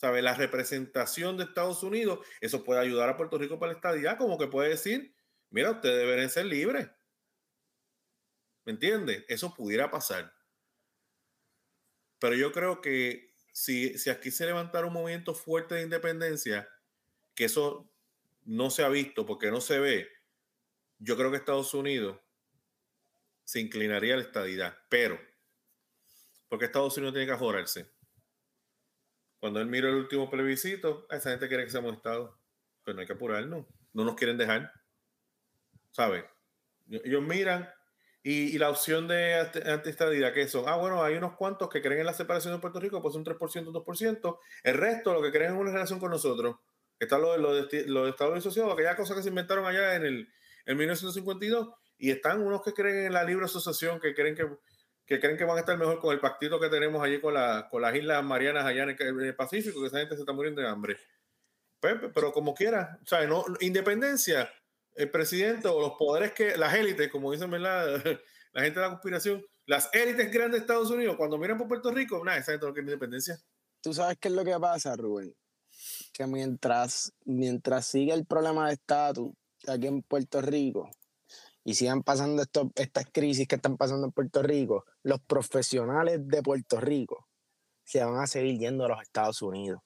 ¿Sabe? 0.02 0.24
La 0.24 0.34
representación 0.34 1.38
de 1.38 1.44
Estados 1.44 1.84
Unidos, 1.84 2.26
eso 2.40 2.64
puede 2.64 2.80
ayudar 2.80 3.08
a 3.08 3.18
Puerto 3.18 3.38
Rico 3.38 3.60
para 3.60 3.72
la 3.72 3.76
estadía, 3.76 4.18
como 4.18 4.36
que 4.36 4.48
puede 4.48 4.70
decir, 4.70 5.14
mira, 5.52 5.70
ustedes 5.70 6.08
deben 6.08 6.28
ser 6.28 6.48
libres. 6.48 6.90
¿Me 8.66 8.72
entiendes? 8.72 9.24
Eso 9.28 9.54
pudiera 9.54 9.92
pasar. 9.92 10.34
Pero 12.18 12.34
yo 12.34 12.52
creo 12.52 12.82
que 12.82 13.36
si, 13.54 13.96
si 14.00 14.10
aquí 14.10 14.32
se 14.32 14.48
levantara 14.48 14.88
un 14.88 14.94
movimiento 14.94 15.36
fuerte 15.36 15.76
de 15.76 15.84
independencia, 15.84 16.68
que 17.36 17.46
eso 17.46 17.94
no 18.44 18.72
se 18.72 18.84
ha 18.84 18.90
visto 18.90 19.28
porque 19.28 19.52
no 19.52 19.62
se 19.62 19.78
ve, 19.78 20.10
yo 20.98 21.16
creo 21.16 21.30
que 21.30 21.38
Estados 21.38 21.76
Unidos 21.76 22.20
se 23.44 23.60
inclinaría 23.60 24.16
a 24.16 24.18
la 24.18 24.24
estadidad. 24.24 24.80
Pero, 24.90 25.22
porque 26.50 26.66
Estados 26.66 26.98
Unidos 26.98 27.14
tiene 27.14 27.28
que 27.28 27.34
ajorarse. 27.34 28.01
Cuando 29.42 29.60
él 29.60 29.68
mira 29.68 29.90
el 29.90 29.96
último 29.96 30.30
plebiscito, 30.30 31.06
"Ah, 31.10 31.18
esa 31.18 31.32
gente 31.32 31.50
quiere 31.50 31.66
que 31.66 31.72
seamos 31.72 31.94
Estado. 31.98 32.40
Pero 32.86 32.96
no 32.96 33.02
hay 33.02 33.08
que 33.08 33.14
apurarnos. 33.14 33.66
No 33.92 34.06
nos 34.06 34.16
quieren 34.16 34.38
dejar. 34.38 34.72
¿Sabes? 35.92 36.24
Ellos 36.90 37.22
miran 37.22 37.70
y, 38.24 38.56
y 38.56 38.58
la 38.60 38.70
opción 38.70 39.08
de 39.08 39.34
antiestadidad, 39.66 40.34
¿qué 40.34 40.48
son? 40.48 40.66
Ah, 40.68 40.76
bueno, 40.76 41.04
hay 41.04 41.16
unos 41.16 41.36
cuantos 41.36 41.70
que 41.70 41.82
creen 41.82 42.02
en 42.02 42.06
la 42.06 42.14
separación 42.14 42.54
de 42.54 42.60
Puerto 42.60 42.80
Rico, 42.80 43.02
pues 43.02 43.16
un 43.16 43.24
3%, 43.24 43.68
un 43.68 43.74
2%. 43.74 44.40
El 44.64 44.76
resto, 44.76 45.14
lo 45.14 45.22
que 45.22 45.32
creen 45.32 45.52
en 45.52 45.58
una 45.58 45.72
relación 45.72 46.00
con 46.00 46.12
nosotros. 46.12 46.58
Está 47.00 47.18
lo 47.18 47.36
lo 47.38 47.56
de, 47.56 47.88
lo 47.88 48.04
de 48.04 48.12
Estados 48.12 48.32
Unidos 48.32 48.46
Asociados, 48.46 48.74
aquellas 48.74 48.96
cosas 48.96 49.18
que 49.18 49.24
se 49.24 49.30
inventaron 49.30 49.66
allá 49.66 49.96
en 49.96 50.06
el 50.06 50.34
en 50.66 50.78
1952. 50.78 51.70
Y 51.98 52.12
están 52.12 52.42
unos 52.42 52.62
que 52.62 52.74
creen 52.74 53.08
en 53.08 53.14
la 53.14 53.24
libre 53.24 53.46
asociación, 53.46 54.00
que 54.00 54.14
creen 54.14 54.36
que, 54.36 54.48
que 55.06 55.20
creen 55.20 55.38
que 55.38 55.44
van 55.44 55.58
a 55.58 55.62
estar 55.62 55.78
mejor 55.78 56.00
con 56.00 56.14
el 56.14 56.20
pactito 56.20 56.60
que 56.60 56.70
tenemos 56.70 57.04
allí 57.04 57.20
con, 57.20 57.34
la, 57.34 57.68
con 57.70 57.82
las 57.82 57.96
Islas 57.96 58.24
Marianas 58.24 58.66
allá 58.66 58.84
en 58.84 58.90
el, 58.90 59.36
Pacífico, 59.36 59.82
que 59.82 59.88
esa 59.88 60.00
gente 60.00 60.16
se 60.16 60.22
está 60.22 60.34
muriendo 60.34 60.62
de 60.62 60.68
hambre. 60.68 60.98
Pues, 61.80 61.96
pero 62.14 62.32
como 62.32 62.54
quiera, 62.54 63.00
o 63.02 63.06
sea, 63.06 63.28
independencia, 63.60 64.52
el 64.96 65.10
presidente 65.10 65.68
o 65.68 65.80
los 65.82 65.94
poderes 65.98 66.32
que, 66.34 66.56
las 66.58 66.74
élites, 66.74 67.12
como 67.12 67.32
dicen, 67.32 67.50
¿verdad? 67.50 68.02
La 68.54 68.64
gente 68.64 68.82
de 68.82 68.86
la 68.86 68.92
conspiración, 68.92 69.46
las 69.66 69.90
élites 69.94 70.30
grandes 70.30 70.60
de 70.60 70.64
Estados 70.64 70.92
Unidos, 70.92 71.16
cuando 71.16 71.38
miran 71.38 71.58
por 71.58 71.70
Puerto 71.70 71.90
Rico, 71.90 72.22
nada, 72.26 72.38
esa 72.38 72.52
gente 72.52 72.66
no 72.66 72.74
quiere 72.74 72.88
independencia. 72.88 73.40
¿Tú 73.82 73.94
sabes 73.94 74.18
qué 74.20 74.28
es 74.28 74.34
lo 74.34 74.44
que 74.44 74.60
pasa, 74.60 74.94
Rubén? 74.98 75.34
Que 76.12 76.28
mientras, 76.28 77.14
mientras 77.24 77.86
sigue 77.86 78.12
el 78.12 78.26
problema 78.26 78.68
de 78.68 78.74
estatus 78.74 79.32
aquí 79.70 79.88
en 79.88 80.02
Puerto 80.04 80.42
Rico 80.42 80.92
y 81.64 81.76
sigan 81.76 82.04
pasando 82.04 82.42
esto- 82.42 82.72
estas 82.76 83.06
crisis 83.12 83.48
que 83.48 83.56
están 83.56 83.78
pasando 83.78 84.08
en 84.08 84.12
Puerto 84.12 84.42
Rico, 84.42 84.86
los 85.04 85.22
profesionales 85.22 86.28
de 86.28 86.42
Puerto 86.42 86.80
Rico 86.80 87.28
se 87.84 88.04
van 88.04 88.18
a 88.18 88.28
seguir 88.28 88.58
yendo 88.58 88.86
a 88.86 88.90
los 88.90 89.02
Estados 89.02 89.42
Unidos. 89.42 89.82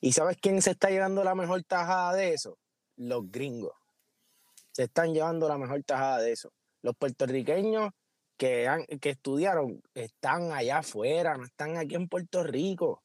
¿Y 0.00 0.12
sabes 0.12 0.36
quién 0.40 0.62
se 0.62 0.70
está 0.72 0.90
llevando 0.90 1.24
la 1.24 1.34
mejor 1.34 1.62
tajada 1.64 2.14
de 2.14 2.34
eso? 2.34 2.58
Los 2.96 3.30
gringos. 3.30 3.74
Se 4.72 4.84
están 4.84 5.12
llevando 5.12 5.48
la 5.48 5.58
mejor 5.58 5.82
tajada 5.84 6.18
de 6.18 6.32
eso. 6.32 6.52
Los 6.82 6.96
puertorriqueños 6.96 7.90
que, 8.36 8.68
que 9.00 9.10
estudiaron 9.10 9.82
están 9.94 10.52
allá 10.52 10.78
afuera, 10.78 11.36
no 11.36 11.44
están 11.44 11.76
aquí 11.76 11.94
en 11.94 12.08
Puerto 12.08 12.42
Rico. 12.42 13.02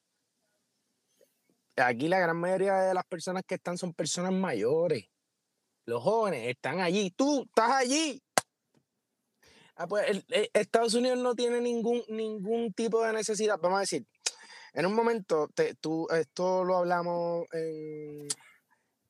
Aquí 1.75 2.07
la 2.07 2.19
gran 2.19 2.37
mayoría 2.37 2.75
de 2.77 2.93
las 2.93 3.05
personas 3.05 3.43
que 3.45 3.55
están 3.55 3.77
son 3.77 3.93
personas 3.93 4.31
mayores. 4.31 5.05
Los 5.87 6.03
jóvenes 6.03 6.47
están 6.49 6.81
allí. 6.81 7.11
Tú 7.11 7.43
estás 7.43 7.71
allí. 7.71 8.21
Ah, 9.75 9.87
pues, 9.87 10.09
el- 10.09 10.25
el- 10.29 10.49
Estados 10.53 10.93
Unidos 10.93 11.17
no 11.19 11.33
tiene 11.33 11.61
ningún, 11.61 12.03
ningún 12.09 12.73
tipo 12.73 13.01
de 13.03 13.13
necesidad. 13.13 13.57
Vamos 13.61 13.77
a 13.77 13.81
decir, 13.81 14.05
en 14.73 14.85
un 14.85 14.93
momento, 14.93 15.47
te- 15.55 15.75
tú, 15.75 16.05
esto 16.09 16.65
lo 16.65 16.77
hablamos 16.77 17.45
en, 17.53 18.27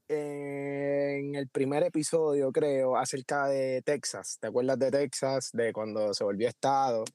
en 0.07 1.35
el 1.35 1.49
primer 1.49 1.81
episodio, 1.83 2.51
creo, 2.51 2.95
acerca 2.95 3.47
de 3.47 3.81
Texas. 3.81 4.37
¿Te 4.39 4.47
acuerdas 4.47 4.77
de 4.77 4.91
Texas? 4.91 5.49
De 5.53 5.73
cuando 5.73 6.13
se 6.13 6.23
volvió 6.23 6.47
estado. 6.47 7.05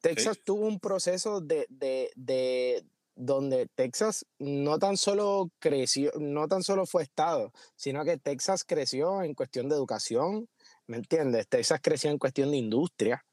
Texas 0.00 0.38
tuvo 0.42 0.66
un 0.66 0.80
proceso 0.80 1.42
de, 1.42 1.66
de, 1.68 2.10
de 2.16 2.82
donde 3.14 3.68
Texas 3.74 4.26
no 4.38 4.78
tan 4.78 4.96
solo 4.96 5.50
creció, 5.58 6.12
no 6.18 6.48
tan 6.48 6.62
solo 6.62 6.86
fue 6.86 7.02
estado, 7.02 7.52
sino 7.76 8.04
que 8.04 8.18
Texas 8.18 8.64
creció 8.64 9.22
en 9.22 9.34
cuestión 9.34 9.68
de 9.68 9.76
educación, 9.76 10.48
¿me 10.86 10.96
entiendes? 10.96 11.48
Texas 11.48 11.80
creció 11.82 12.10
en 12.10 12.18
cuestión 12.18 12.50
de 12.50 12.56
industria. 12.56 13.24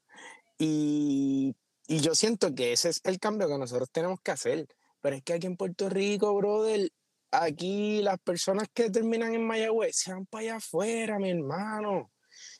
Y, 0.58 1.56
y 1.88 2.00
yo 2.00 2.14
siento 2.14 2.54
que 2.54 2.72
ese 2.72 2.90
es 2.90 3.00
el 3.04 3.18
cambio 3.18 3.48
que 3.48 3.58
nosotros 3.58 3.90
tenemos 3.90 4.20
que 4.20 4.30
hacer. 4.30 4.66
Pero 5.00 5.16
es 5.16 5.22
que 5.24 5.32
aquí 5.34 5.46
en 5.46 5.56
Puerto 5.56 5.88
Rico, 5.88 6.32
brother, 6.34 6.90
aquí 7.32 8.02
las 8.02 8.20
personas 8.20 8.68
que 8.72 8.88
terminan 8.90 9.34
en 9.34 9.44
Mayagüez 9.44 9.96
se 9.96 10.12
van 10.12 10.26
para 10.26 10.42
allá 10.42 10.56
afuera, 10.56 11.18
mi 11.18 11.30
hermano. 11.30 12.12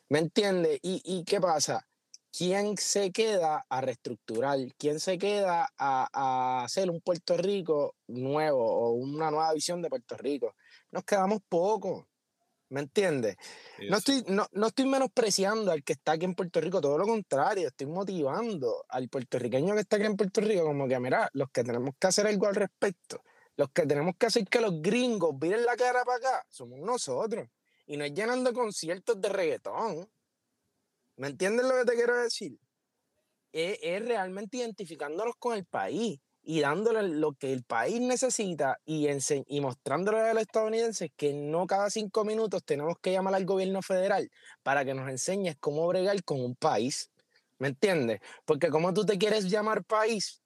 ¿Me 0.08 0.18
entiendes? 0.18 0.80
¿Y, 0.82 1.00
¿Y 1.04 1.24
qué 1.24 1.40
pasa? 1.40 1.86
¿Quién 2.36 2.76
se 2.78 3.12
queda 3.12 3.64
a 3.68 3.80
reestructurar? 3.82 4.58
¿Quién 4.78 5.00
se 5.00 5.18
queda 5.18 5.68
a, 5.76 6.08
a 6.12 6.64
hacer 6.64 6.90
un 6.90 7.00
Puerto 7.00 7.36
Rico 7.36 7.94
nuevo 8.06 8.64
o 8.64 8.92
una 8.92 9.30
nueva 9.30 9.52
visión 9.52 9.82
de 9.82 9.90
Puerto 9.90 10.16
Rico? 10.16 10.54
Nos 10.90 11.04
quedamos 11.04 11.40
pocos. 11.48 12.06
¿Me 12.72 12.80
entiendes? 12.80 13.36
No 13.90 13.98
estoy, 13.98 14.24
no, 14.28 14.46
no 14.52 14.68
estoy 14.68 14.86
menospreciando 14.86 15.72
al 15.72 15.84
que 15.84 15.92
está 15.92 16.12
aquí 16.12 16.24
en 16.24 16.34
Puerto 16.34 16.58
Rico, 16.58 16.80
todo 16.80 16.96
lo 16.96 17.06
contrario, 17.06 17.68
estoy 17.68 17.86
motivando 17.86 18.86
al 18.88 19.10
puertorriqueño 19.10 19.74
que 19.74 19.80
está 19.80 19.96
aquí 19.96 20.06
en 20.06 20.16
Puerto 20.16 20.40
Rico, 20.40 20.64
como 20.64 20.88
que, 20.88 20.98
mira, 20.98 21.28
los 21.34 21.50
que 21.50 21.64
tenemos 21.64 21.94
que 22.00 22.06
hacer 22.06 22.26
algo 22.26 22.46
al 22.46 22.54
respecto, 22.54 23.22
los 23.56 23.68
que 23.72 23.84
tenemos 23.84 24.14
que 24.18 24.24
hacer 24.24 24.48
que 24.48 24.62
los 24.62 24.80
gringos 24.80 25.38
viren 25.38 25.66
la 25.66 25.76
cara 25.76 26.02
para 26.02 26.16
acá, 26.16 26.46
somos 26.48 26.80
nosotros. 26.80 27.46
Y 27.84 27.98
no 27.98 28.06
es 28.06 28.14
llenando 28.14 28.54
conciertos 28.54 29.20
de 29.20 29.28
reggaetón. 29.28 30.08
¿Me 31.22 31.28
entiendes 31.28 31.64
lo 31.66 31.76
que 31.76 31.84
te 31.84 31.94
quiero 31.94 32.20
decir? 32.20 32.58
Es, 33.52 33.78
es 33.80 34.04
realmente 34.04 34.56
identificándonos 34.56 35.36
con 35.38 35.54
el 35.54 35.64
país 35.64 36.18
y 36.42 36.58
dándole 36.58 37.04
lo 37.04 37.34
que 37.34 37.52
el 37.52 37.62
país 37.62 38.00
necesita 38.00 38.76
y, 38.84 39.06
y 39.46 39.60
mostrándole 39.60 40.18
a 40.18 40.34
los 40.34 40.42
estadounidenses 40.42 41.12
que 41.16 41.32
no 41.32 41.68
cada 41.68 41.90
cinco 41.90 42.24
minutos 42.24 42.64
tenemos 42.64 42.96
que 43.00 43.12
llamar 43.12 43.36
al 43.36 43.44
gobierno 43.44 43.82
federal 43.82 44.28
para 44.64 44.84
que 44.84 44.94
nos 44.94 45.08
enseñes 45.08 45.54
cómo 45.60 45.86
bregar 45.86 46.24
con 46.24 46.40
un 46.40 46.56
país. 46.56 47.12
¿Me 47.60 47.68
entiendes? 47.68 48.18
Porque 48.44 48.68
como 48.70 48.92
tú 48.92 49.06
te 49.06 49.16
quieres 49.16 49.48
llamar 49.48 49.84
país 49.84 50.42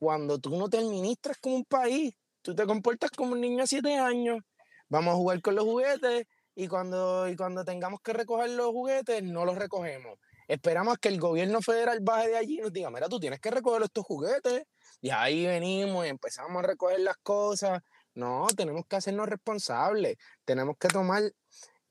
cuando 0.00 0.40
tú 0.40 0.50
no 0.58 0.68
te 0.68 0.78
administras 0.78 1.36
como 1.38 1.54
un 1.54 1.64
país, 1.64 2.12
tú 2.42 2.56
te 2.56 2.66
comportas 2.66 3.12
como 3.12 3.34
un 3.34 3.40
niño 3.40 3.58
de 3.58 3.68
siete 3.68 3.94
años, 3.96 4.40
vamos 4.88 5.14
a 5.14 5.16
jugar 5.16 5.40
con 5.40 5.54
los 5.54 5.64
juguetes 5.64 6.26
y 6.58 6.66
cuando, 6.66 7.28
y 7.28 7.36
cuando 7.36 7.64
tengamos 7.64 8.00
que 8.00 8.12
recoger 8.12 8.50
los 8.50 8.66
juguetes, 8.72 9.22
no 9.22 9.44
los 9.44 9.56
recogemos. 9.56 10.18
Esperamos 10.48 10.98
que 10.98 11.08
el 11.08 11.20
gobierno 11.20 11.62
federal 11.62 12.00
baje 12.00 12.30
de 12.30 12.36
allí 12.36 12.58
y 12.58 12.62
nos 12.62 12.72
diga, 12.72 12.90
mira, 12.90 13.08
tú 13.08 13.20
tienes 13.20 13.38
que 13.38 13.52
recoger 13.52 13.80
estos 13.84 14.04
juguetes. 14.04 14.64
Y 15.00 15.10
ahí 15.10 15.46
venimos 15.46 16.04
y 16.04 16.08
empezamos 16.08 16.64
a 16.64 16.66
recoger 16.66 16.98
las 16.98 17.16
cosas. 17.18 17.80
No, 18.14 18.48
tenemos 18.56 18.86
que 18.88 18.96
hacernos 18.96 19.28
responsables. 19.28 20.16
Tenemos 20.44 20.76
que 20.80 20.88
tomar 20.88 21.22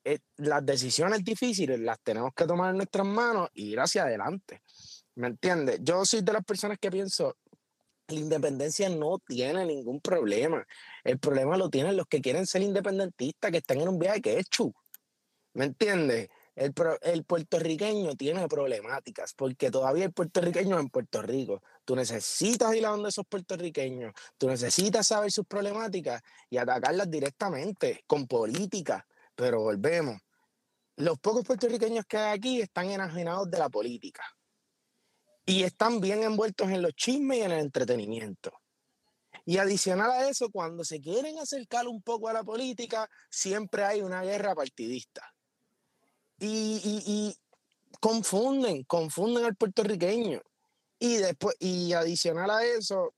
eh, 0.04 0.20
las 0.36 0.66
decisiones 0.66 1.24
difíciles, 1.24 1.80
las 1.80 2.02
tenemos 2.02 2.34
que 2.36 2.46
tomar 2.46 2.72
en 2.72 2.78
nuestras 2.78 3.08
manos 3.08 3.48
y 3.54 3.72
ir 3.72 3.80
hacia 3.80 4.04
adelante. 4.04 4.64
¿Me 5.16 5.28
entiendes? 5.28 5.80
Yo 5.82 6.04
soy 6.04 6.24
de 6.24 6.34
las 6.34 6.44
personas 6.44 6.78
que 6.78 6.92
pienso, 6.92 7.38
la 8.08 8.20
independencia 8.20 8.90
no 8.90 9.20
tiene 9.20 9.66
ningún 9.66 10.00
problema. 10.00 10.66
El 11.04 11.20
problema 11.20 11.58
lo 11.58 11.70
tienen 11.70 11.98
los 11.98 12.08
que 12.08 12.22
quieren 12.22 12.46
ser 12.46 12.62
independentistas, 12.62 13.52
que 13.52 13.58
están 13.58 13.82
en 13.82 13.90
un 13.90 14.00
viaje 14.00 14.22
que 14.22 14.40
es 14.40 14.50
chu. 14.50 14.74
¿Me 15.54 15.66
entiendes? 15.66 16.30
El, 16.56 16.74
el 17.02 17.24
puertorriqueño 17.24 18.16
tiene 18.16 18.48
problemáticas 18.48 19.34
porque 19.34 19.70
todavía 19.70 20.06
hay 20.06 20.12
puertorriqueños 20.12 20.80
en 20.80 20.90
Puerto 20.90 21.22
Rico. 21.22 21.62
Tú 21.86 21.96
necesitas 21.96 22.74
ir 22.76 22.86
a 22.86 22.90
donde 22.90 23.10
esos 23.10 23.26
puertorriqueños, 23.28 24.14
tú 24.38 24.48
necesitas 24.48 25.08
saber 25.08 25.32
sus 25.32 25.46
problemáticas 25.46 26.22
y 26.50 26.58
atacarlas 26.58 27.10
directamente 27.12 28.04
con 28.08 28.26
política. 28.28 29.06
Pero 29.36 29.62
volvemos. 29.62 30.20
Los 30.96 31.20
pocos 31.20 31.44
puertorriqueños 31.44 32.06
que 32.06 32.18
hay 32.18 32.38
aquí 32.38 32.62
están 32.62 32.90
enajenados 32.90 33.52
de 33.52 33.60
la 33.60 33.70
política 33.70 34.24
y 35.48 35.64
están 35.64 36.02
bien 36.02 36.24
envueltos 36.24 36.70
en 36.70 36.82
los 36.82 36.94
chismes 36.94 37.38
y 37.38 37.42
en 37.42 37.54
el 37.54 37.60
entretenimiento. 37.60 38.52
Y 39.46 39.60
adicional 39.60 40.12
a 40.12 40.30
eso, 40.30 40.52
cuando 40.52 40.84
se 40.84 41.00
quieren 41.00 41.40
acercar 41.40 41.88
un 41.88 42.02
poco 42.02 42.28
a 42.28 42.34
la 42.34 42.44
política, 42.44 43.10
siempre 43.30 43.86
hay 43.86 44.02
una 44.02 44.22
guerra 44.24 44.54
partidista. 44.54 45.34
Y, 46.38 47.34
confunden, 48.02 48.84
confunden 48.84 49.46
al 49.46 49.56
puertorriqueño. 49.56 50.42
Y 51.00 51.16
después, 51.16 51.56
y 51.60 51.94
adicional 51.94 52.52
a 52.52 52.66
eso, 52.66 53.14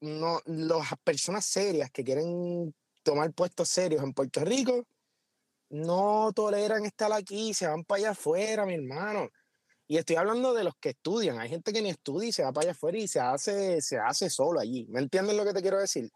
no, 0.00 0.40
las 0.46 0.88
personas 1.04 1.46
serias 1.46 1.92
que 1.92 2.02
quieren 2.02 2.74
tomar 3.04 3.32
puestos 3.32 3.68
serios 3.68 4.02
en 4.02 4.12
Puerto 4.12 4.40
Rico 4.44 4.84
no 5.70 6.32
toleran 6.34 6.84
estar 6.86 7.12
aquí, 7.12 7.54
se 7.54 7.68
van 7.68 7.84
para 7.84 7.98
allá 7.98 8.10
afuera, 8.10 8.66
mi 8.66 8.74
hermano. 8.74 9.28
Y 9.88 9.98
estoy 9.98 10.16
hablando 10.16 10.52
de 10.52 10.64
los 10.64 10.74
que 10.76 10.90
estudian. 10.90 11.38
Hay 11.38 11.48
gente 11.48 11.72
que 11.72 11.80
ni 11.80 11.90
estudia 11.90 12.28
y 12.28 12.32
se 12.32 12.42
va 12.42 12.52
para 12.52 12.64
allá 12.66 12.72
afuera 12.72 12.98
y 12.98 13.06
se 13.06 13.20
hace, 13.20 13.80
se 13.80 13.98
hace 13.98 14.28
solo 14.30 14.58
allí. 14.60 14.84
¿Me 14.88 14.98
entiendes 15.00 15.36
lo 15.36 15.44
que 15.44 15.52
te 15.52 15.62
quiero 15.62 15.78
decir? 15.78 16.10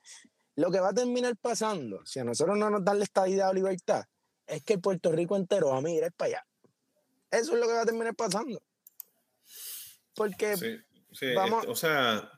Lo 0.56 0.70
que 0.70 0.80
va 0.80 0.88
a 0.88 0.92
terminar 0.92 1.36
pasando, 1.36 2.04
si 2.04 2.18
a 2.18 2.24
nosotros 2.24 2.58
no 2.58 2.68
nos 2.68 2.84
dan 2.84 2.98
la 2.98 3.04
estabilidad 3.04 3.50
o 3.50 3.54
libertad, 3.54 4.04
es 4.46 4.64
que 4.64 4.78
Puerto 4.78 5.12
Rico 5.12 5.36
entero 5.36 5.68
va 5.68 5.78
a 5.78 5.80
migrar 5.80 6.12
para 6.12 6.28
allá. 6.30 6.46
Eso 7.30 7.54
es 7.54 7.60
lo 7.60 7.66
que 7.68 7.72
va 7.74 7.82
a 7.82 7.86
terminar 7.86 8.14
pasando. 8.16 8.60
Porque 10.14 10.56
Sí, 10.56 10.76
sí, 11.12 11.34
vamos- 11.34 11.60
este, 11.60 11.70
o 11.72 11.76
sea, 11.76 12.30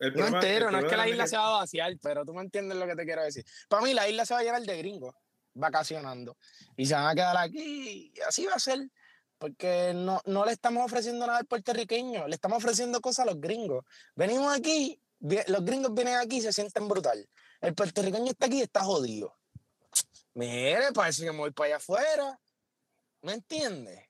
el 0.00 0.12
no 0.12 0.14
problema- 0.26 0.26
el 0.28 0.34
entero, 0.34 0.70
no 0.72 0.78
es 0.80 0.84
que 0.86 0.96
la 0.96 1.08
isla 1.08 1.26
se 1.28 1.36
va 1.36 1.46
a 1.46 1.58
vaciar, 1.60 1.96
pero 2.02 2.24
tú 2.24 2.34
me 2.34 2.42
entiendes 2.42 2.76
lo 2.76 2.86
que 2.86 2.96
te 2.96 3.04
quiero 3.04 3.22
decir. 3.22 3.44
Para 3.68 3.82
mí 3.84 3.94
la 3.94 4.08
isla 4.08 4.26
se 4.26 4.34
va 4.34 4.40
a 4.40 4.42
llenar 4.42 4.62
de 4.62 4.76
gringos 4.78 5.14
vacacionando 5.54 6.36
y 6.76 6.84
se 6.84 6.94
van 6.94 7.06
a 7.06 7.14
quedar 7.14 7.36
aquí 7.38 8.12
y 8.14 8.20
así 8.22 8.44
va 8.44 8.54
a 8.54 8.58
ser. 8.58 8.80
Porque 9.38 9.92
no, 9.94 10.20
no 10.24 10.44
le 10.44 10.52
estamos 10.52 10.84
ofreciendo 10.84 11.26
nada 11.26 11.38
al 11.38 11.46
puertorriqueño, 11.46 12.26
le 12.26 12.34
estamos 12.34 12.58
ofreciendo 12.58 13.00
cosas 13.00 13.26
a 13.26 13.30
los 13.30 13.40
gringos. 13.40 13.84
Venimos 14.14 14.56
aquí, 14.56 14.98
los 15.20 15.64
gringos 15.64 15.94
vienen 15.94 16.16
aquí 16.16 16.38
y 16.38 16.42
se 16.42 16.52
sienten 16.52 16.88
brutal. 16.88 17.28
El 17.60 17.74
puertorriqueño 17.74 18.30
está 18.30 18.46
aquí 18.46 18.58
y 18.58 18.62
está 18.62 18.82
jodido. 18.82 19.36
Mire, 20.34 20.92
parece 20.94 21.24
que 21.24 21.32
me 21.32 21.38
voy 21.38 21.50
para 21.50 21.66
allá 21.66 21.76
afuera. 21.76 22.40
¿Me 23.22 23.32
entiendes? 23.34 24.00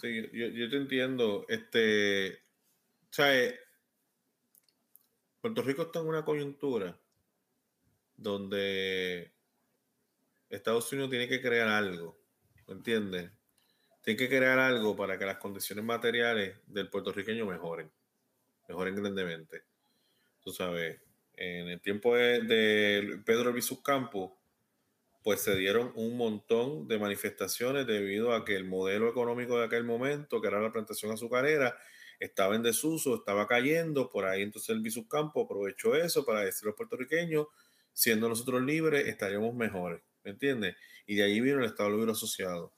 Sí, 0.00 0.28
yo, 0.32 0.46
yo 0.46 0.70
te 0.70 0.76
entiendo. 0.76 1.44
Este, 1.48 2.40
sea, 3.10 3.36
eh, 3.36 3.58
Puerto 5.40 5.62
Rico 5.62 5.82
está 5.82 6.00
en 6.00 6.06
una 6.06 6.24
coyuntura 6.24 6.98
donde 8.16 9.32
Estados 10.48 10.92
Unidos 10.92 11.10
tiene 11.10 11.28
que 11.28 11.40
crear 11.40 11.68
algo, 11.68 12.18
¿me 12.66 12.74
entiendes? 12.74 13.30
Tiene 14.02 14.18
que 14.18 14.28
crear 14.28 14.58
algo 14.58 14.96
para 14.96 15.18
que 15.18 15.26
las 15.26 15.36
condiciones 15.36 15.84
materiales 15.84 16.56
del 16.66 16.88
puertorriqueño 16.88 17.44
mejoren, 17.46 17.90
mejoren 18.68 18.94
grandemente. 18.94 19.62
Tú 20.42 20.52
sabes, 20.52 21.00
en 21.34 21.68
el 21.68 21.80
tiempo 21.80 22.16
de, 22.16 23.20
Pedro 23.24 23.50
Albizu 23.50 23.82
Campos, 23.82 24.32
pues 25.22 25.42
se 25.42 25.54
dieron 25.56 25.92
un 25.96 26.16
montón 26.16 26.88
de 26.88 26.98
manifestaciones 26.98 27.86
debido 27.86 28.34
a 28.34 28.44
que 28.44 28.56
el 28.56 28.64
modelo 28.64 29.08
económico 29.08 29.58
de 29.58 29.66
aquel 29.66 29.84
momento, 29.84 30.40
que 30.40 30.48
era 30.48 30.60
la 30.60 30.72
plantación 30.72 31.12
azucarera, 31.12 31.76
estaba 32.18 32.54
en 32.54 32.62
desuso, 32.62 33.16
estaba 33.16 33.46
cayendo, 33.46 34.08
por 34.08 34.24
ahí 34.24 34.42
entonces 34.42 34.70
el 34.70 35.08
Campo 35.08 35.44
aprovechó 35.44 35.94
eso 35.94 36.24
para 36.24 36.40
decir 36.40 36.66
a 36.66 36.68
los 36.68 36.76
puertorriqueños, 36.76 37.46
siendo 37.92 38.28
nosotros 38.28 38.62
libres, 38.62 39.06
estaríamos 39.08 39.54
mejores, 39.54 40.02
¿me 40.24 40.30
entiendes? 40.30 40.76
Y 41.06 41.16
de 41.16 41.24
ahí 41.24 41.40
vino 41.40 41.58
el 41.58 41.64
Estado 41.64 41.90
Libre 41.90 42.12
Asociado. 42.12 42.72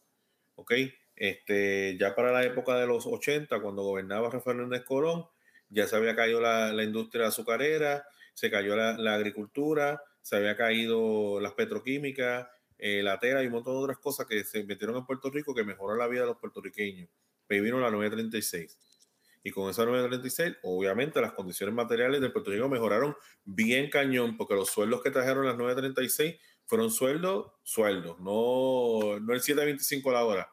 ¿ok? 0.55 0.73
Este, 1.17 1.97
ya 1.99 2.15
para 2.15 2.33
la 2.33 2.45
época 2.45 2.77
de 2.77 2.87
los 2.87 3.07
80, 3.07 3.61
cuando 3.61 3.83
gobernaba 3.83 4.31
Rafael 4.31 4.59
Hernández 4.59 4.85
Colón, 4.85 5.27
ya 5.69 5.87
se 5.87 5.97
había 5.97 6.17
caído 6.17 6.41
la, 6.41 6.73
la 6.73 6.85
industria 6.85 7.29
azucarera, 7.29 8.05
se 8.35 8.51
cayó 8.51 8.77
la, 8.77 8.97
la, 8.99 9.15
agricultura, 9.15 10.03
se 10.21 10.37
había 10.37 10.57
caído 10.57 11.41
las 11.41 11.53
petroquímicas, 11.53 12.47
eh, 12.79 13.03
la 13.03 13.19
tela 13.19 13.43
y 13.43 13.47
un 13.47 13.53
montón 13.53 13.75
de 13.75 13.81
otras 13.81 13.99
cosas 13.99 14.27
que 14.27 14.45
se 14.45 14.65
metieron 14.65 14.97
en 14.97 15.07
Puerto 15.07 15.31
Rico 15.31 15.55
que 15.55 15.65
mejoraron 15.65 15.99
la 15.99 16.09
vida 16.09 16.23
de 16.23 16.27
los 16.27 16.39
puertorriqueños. 16.39 17.09
Pero 17.47 17.63
vino 17.63 17.79
la 17.79 17.91
936. 17.91 18.79
Y 19.45 19.51
con 19.51 19.71
esa 19.71 19.85
936, 19.85 20.59
obviamente 20.63 21.21
las 21.21 21.33
condiciones 21.33 21.75
materiales 21.75 22.21
de 22.21 22.31
Puerto 22.31 22.51
Rico 22.51 22.69
mejoraron 22.69 23.17
bien 23.45 23.91
cañón, 23.91 24.37
porque 24.37 24.55
los 24.55 24.71
sueldos 24.71 25.03
que 25.03 25.11
trajeron 25.11 25.47
las 25.47 25.57
936 25.57 26.37
fueron 26.65 26.91
sueldos, 26.91 27.53
sueldos, 27.63 28.19
no, 28.21 29.19
no 29.21 29.33
el 29.33 29.41
725 29.41 30.13
la 30.13 30.25
hora, 30.25 30.53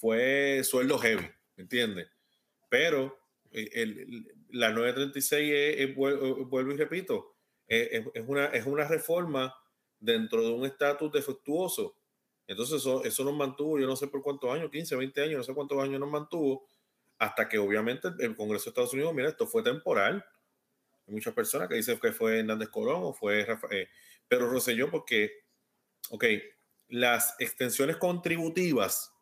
fue 0.00 0.62
sueldo 0.64 0.98
heavy, 0.98 1.28
¿me 1.56 1.62
entiendes? 1.62 2.08
Pero 2.68 3.18
el, 3.50 3.68
el, 3.72 4.34
la 4.50 4.70
936, 4.70 5.52
es, 5.52 5.90
es, 5.90 5.96
vuelvo 5.96 6.72
y 6.72 6.76
repito, 6.76 7.34
es, 7.66 8.06
es, 8.14 8.24
una, 8.26 8.46
es 8.46 8.66
una 8.66 8.86
reforma 8.86 9.54
dentro 9.98 10.42
de 10.42 10.52
un 10.52 10.64
estatus 10.64 11.12
defectuoso. 11.12 11.96
Entonces 12.46 12.80
eso, 12.80 13.04
eso 13.04 13.24
nos 13.24 13.34
mantuvo, 13.34 13.78
yo 13.78 13.86
no 13.86 13.96
sé 13.96 14.06
por 14.06 14.22
cuántos 14.22 14.50
años, 14.54 14.70
15, 14.70 14.96
20 14.96 15.22
años, 15.22 15.38
no 15.38 15.44
sé 15.44 15.54
cuántos 15.54 15.82
años 15.82 16.00
nos 16.00 16.10
mantuvo, 16.10 16.66
hasta 17.18 17.48
que 17.48 17.58
obviamente 17.58 18.08
el 18.20 18.36
Congreso 18.36 18.66
de 18.66 18.70
Estados 18.70 18.92
Unidos, 18.92 19.12
mira, 19.12 19.28
esto 19.28 19.46
fue 19.46 19.62
temporal. 19.62 20.24
Hay 21.06 21.14
muchas 21.14 21.34
personas 21.34 21.68
que 21.68 21.74
dicen 21.74 21.98
que 21.98 22.12
fue 22.12 22.38
Hernández 22.38 22.68
Colón 22.68 23.00
o 23.02 23.12
fue 23.12 23.44
Rafael, 23.44 23.82
eh, 23.82 23.88
pero 24.28 24.48
Roselló 24.48 24.90
porque, 24.90 25.32
ok, 26.10 26.24
las 26.88 27.34
extensiones 27.38 27.96
contributivas 27.96 29.12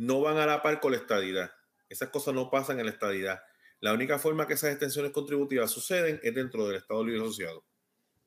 no 0.00 0.22
van 0.22 0.38
a 0.38 0.46
la 0.46 0.62
par 0.62 0.80
con 0.80 0.92
la 0.92 0.98
estadidad. 0.98 1.52
Esas 1.90 2.08
cosas 2.08 2.32
no 2.32 2.50
pasan 2.50 2.80
en 2.80 2.86
la 2.86 2.92
estadidad. 2.92 3.42
La 3.80 3.92
única 3.92 4.18
forma 4.18 4.46
que 4.46 4.54
esas 4.54 4.70
extensiones 4.70 5.12
contributivas 5.12 5.70
suceden 5.70 6.18
es 6.22 6.34
dentro 6.34 6.66
del 6.66 6.76
Estado 6.76 7.04
Libre 7.04 7.20
Asociado. 7.20 7.66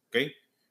¿Ok? 0.08 0.18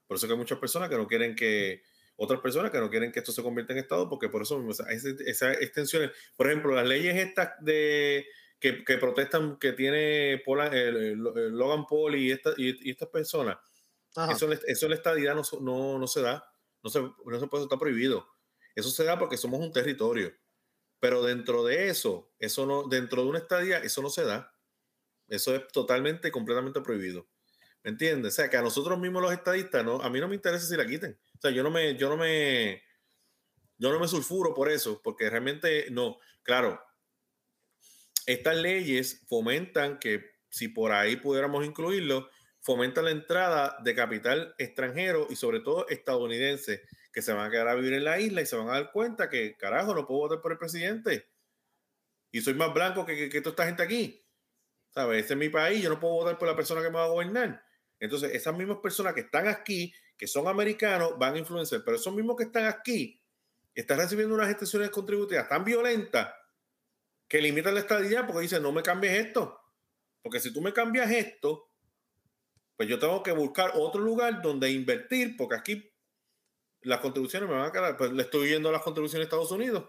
Por 0.07 0.17
eso 0.17 0.29
que 0.29 0.35
hay 0.35 0.39
muchas 0.39 0.61
personas 0.61 0.89
que 0.89 0.97
no 0.97 1.09
quieren 1.09 1.35
que, 1.35 1.83
otras 2.15 2.41
personas 2.41 2.71
que 2.71 2.79
no 2.79 2.89
quieren 2.89 3.11
que 3.11 3.19
esto 3.19 3.33
se 3.33 3.43
convierta 3.43 3.73
en 3.73 3.81
Estado, 3.81 4.09
porque 4.09 4.29
por 4.29 4.43
eso 4.43 4.57
mismo, 4.61 4.71
esas, 4.89 5.57
extensiones, 5.61 6.13
por 6.37 6.47
ejemplo, 6.47 6.73
las 6.73 6.87
leyes 6.87 7.17
estas 7.17 7.53
de, 7.61 8.25
que, 8.61 8.85
que 8.85 8.99
protestan, 8.99 9.59
que 9.59 9.73
tiene 9.73 10.41
Pola, 10.45 10.69
el, 10.69 10.97
el, 10.97 11.27
el 11.37 11.53
Logan 11.53 11.85
Paul 11.85 12.15
y, 12.15 12.31
esta, 12.31 12.51
y, 12.57 12.89
y 12.89 12.93
estas 12.93 13.09
personas, 13.09 13.59
eso, 14.31 14.53
eso 14.53 14.87
en 14.87 14.91
la 14.91 14.97
estadidad 14.97 15.35
no, 15.35 15.43
no, 15.61 15.99
no 15.99 16.07
se 16.07 16.23
da, 16.23 16.49
no 16.81 16.91
se, 16.91 17.01
no 17.01 17.41
se 17.41 17.47
puede, 17.49 17.65
está 17.65 17.77
prohibido. 17.77 18.25
Eso 18.77 18.91
se 18.91 19.03
da 19.03 19.19
porque 19.19 19.37
somos 19.37 19.61
un 19.61 19.73
territorio. 19.73 20.33
Pero 21.03 21.21
dentro 21.25 21.65
de 21.65 21.89
eso, 21.89 22.33
eso 22.39 22.65
no, 22.65 22.85
dentro 22.85 23.25
de 23.25 23.29
una 23.29 23.41
estadía, 23.41 23.79
eso 23.79 24.03
no 24.03 24.09
se 24.09 24.23
da. 24.23 24.55
Eso 25.27 25.53
es 25.53 25.67
totalmente, 25.73 26.31
completamente 26.31 26.81
prohibido. 26.81 27.27
¿Me 27.83 27.91
entiendes? 27.91 28.35
O 28.35 28.37
sea, 28.37 28.49
que 28.49 28.57
a 28.57 28.63
nosotros 28.63 29.01
mismos 29.01 29.21
los 29.21 29.33
estadistas, 29.33 29.85
no, 29.85 30.01
a 30.01 30.09
mí 30.09 30.21
no 30.21 30.29
me 30.29 30.37
interesa 30.37 30.65
si 30.65 30.77
la 30.77 30.87
quiten. 30.87 31.19
O 31.37 31.41
sea, 31.41 31.51
yo 31.51 31.65
no 31.65 31.73
me, 31.73 31.97
yo 31.97 32.09
no 32.09 32.17
me, 32.17 32.85
yo 33.79 33.91
no 33.91 33.99
me 33.99 34.07
sulfuro 34.07 34.55
por 34.55 34.71
eso, 34.71 35.03
porque 35.03 35.29
realmente 35.29 35.89
no. 35.91 36.21
Claro, 36.45 36.81
estas 38.27 38.55
leyes 38.59 39.25
fomentan 39.27 39.99
que 39.99 40.37
si 40.51 40.69
por 40.69 40.93
ahí 40.93 41.17
pudiéramos 41.17 41.67
incluirlo, 41.67 42.31
fomentan 42.61 43.07
la 43.07 43.11
entrada 43.11 43.77
de 43.83 43.97
capital 43.97 44.55
extranjero 44.57 45.27
y 45.29 45.35
sobre 45.35 45.59
todo 45.59 45.89
estadounidense 45.89 46.85
que 47.13 47.23
se 47.23 47.33
van 47.33 47.47
a 47.47 47.51
quedar 47.51 47.69
a 47.69 47.75
vivir 47.75 47.93
en 47.93 48.05
la 48.05 48.19
isla 48.19 48.41
y 48.41 48.47
se 48.47 48.57
van 48.57 48.69
a 48.69 48.73
dar 48.73 48.91
cuenta 48.91 49.29
que, 49.29 49.57
carajo, 49.57 49.95
no 49.95 50.07
puedo 50.07 50.21
votar 50.21 50.41
por 50.41 50.53
el 50.53 50.59
presidente. 50.59 51.29
Y 52.31 52.41
soy 52.41 52.55
más 52.55 52.73
blanco 52.73 53.05
que, 53.05 53.15
que, 53.15 53.29
que 53.29 53.41
toda 53.41 53.53
esta 53.53 53.67
gente 53.67 53.83
aquí. 53.83 54.25
¿Sabes? 54.91 55.21
Este 55.23 55.35
es 55.35 55.39
mi 55.39 55.49
país, 55.49 55.83
yo 55.83 55.91
no 55.91 56.01
puedo 56.01 56.15
votar 56.15 56.39
por 56.39 56.49
la 56.49 56.57
persona 56.57 56.83
que 56.83 56.89
me 56.89 56.97
va 56.97 57.05
a 57.05 57.09
gobernar. 57.09 57.63
Entonces, 57.99 58.35
esas 58.35 58.57
mismas 58.57 58.79
personas 58.79 59.15
que 59.15 59.21
están 59.21 59.47
aquí, 59.47 59.95
que 60.17 60.27
son 60.27 60.49
americanos, 60.49 61.19
van 61.19 61.35
a 61.35 61.39
influenciar. 61.39 61.83
Pero 61.85 61.97
esos 61.97 62.15
mismos 62.15 62.37
que 62.37 62.45
están 62.45 62.65
aquí, 62.65 63.23
están 63.75 63.99
recibiendo 63.99 64.35
unas 64.35 64.51
extensiones 64.51 64.91
contributivas 64.91 65.49
tan 65.49 65.65
violentas 65.65 66.35
que 67.29 67.41
limitan 67.41 67.75
la 67.75 67.81
estadía 67.81 68.27
porque 68.27 68.43
dicen, 68.43 68.63
no 68.63 68.73
me 68.73 68.83
cambies 68.83 69.15
esto. 69.15 69.59
Porque 70.21 70.41
si 70.41 70.53
tú 70.53 70.61
me 70.61 70.73
cambias 70.73 71.11
esto, 71.11 71.71
pues 72.77 72.89
yo 72.89 72.99
tengo 72.99 73.23
que 73.23 73.33
buscar 73.33 73.73
otro 73.75 74.01
lugar 74.01 74.43
donde 74.43 74.71
invertir, 74.71 75.37
porque 75.37 75.57
aquí 75.57 75.92
las 76.83 77.01
contribuciones 77.01 77.49
me 77.49 77.57
van 77.57 77.67
a 77.67 77.73
quedar, 77.73 77.97
pues 77.97 78.13
le 78.13 78.23
estoy 78.23 78.51
yendo 78.51 78.69
a 78.69 78.73
las 78.73 78.83
contribuciones 78.83 79.23
de 79.23 79.25
Estados 79.25 79.51
Unidos. 79.53 79.85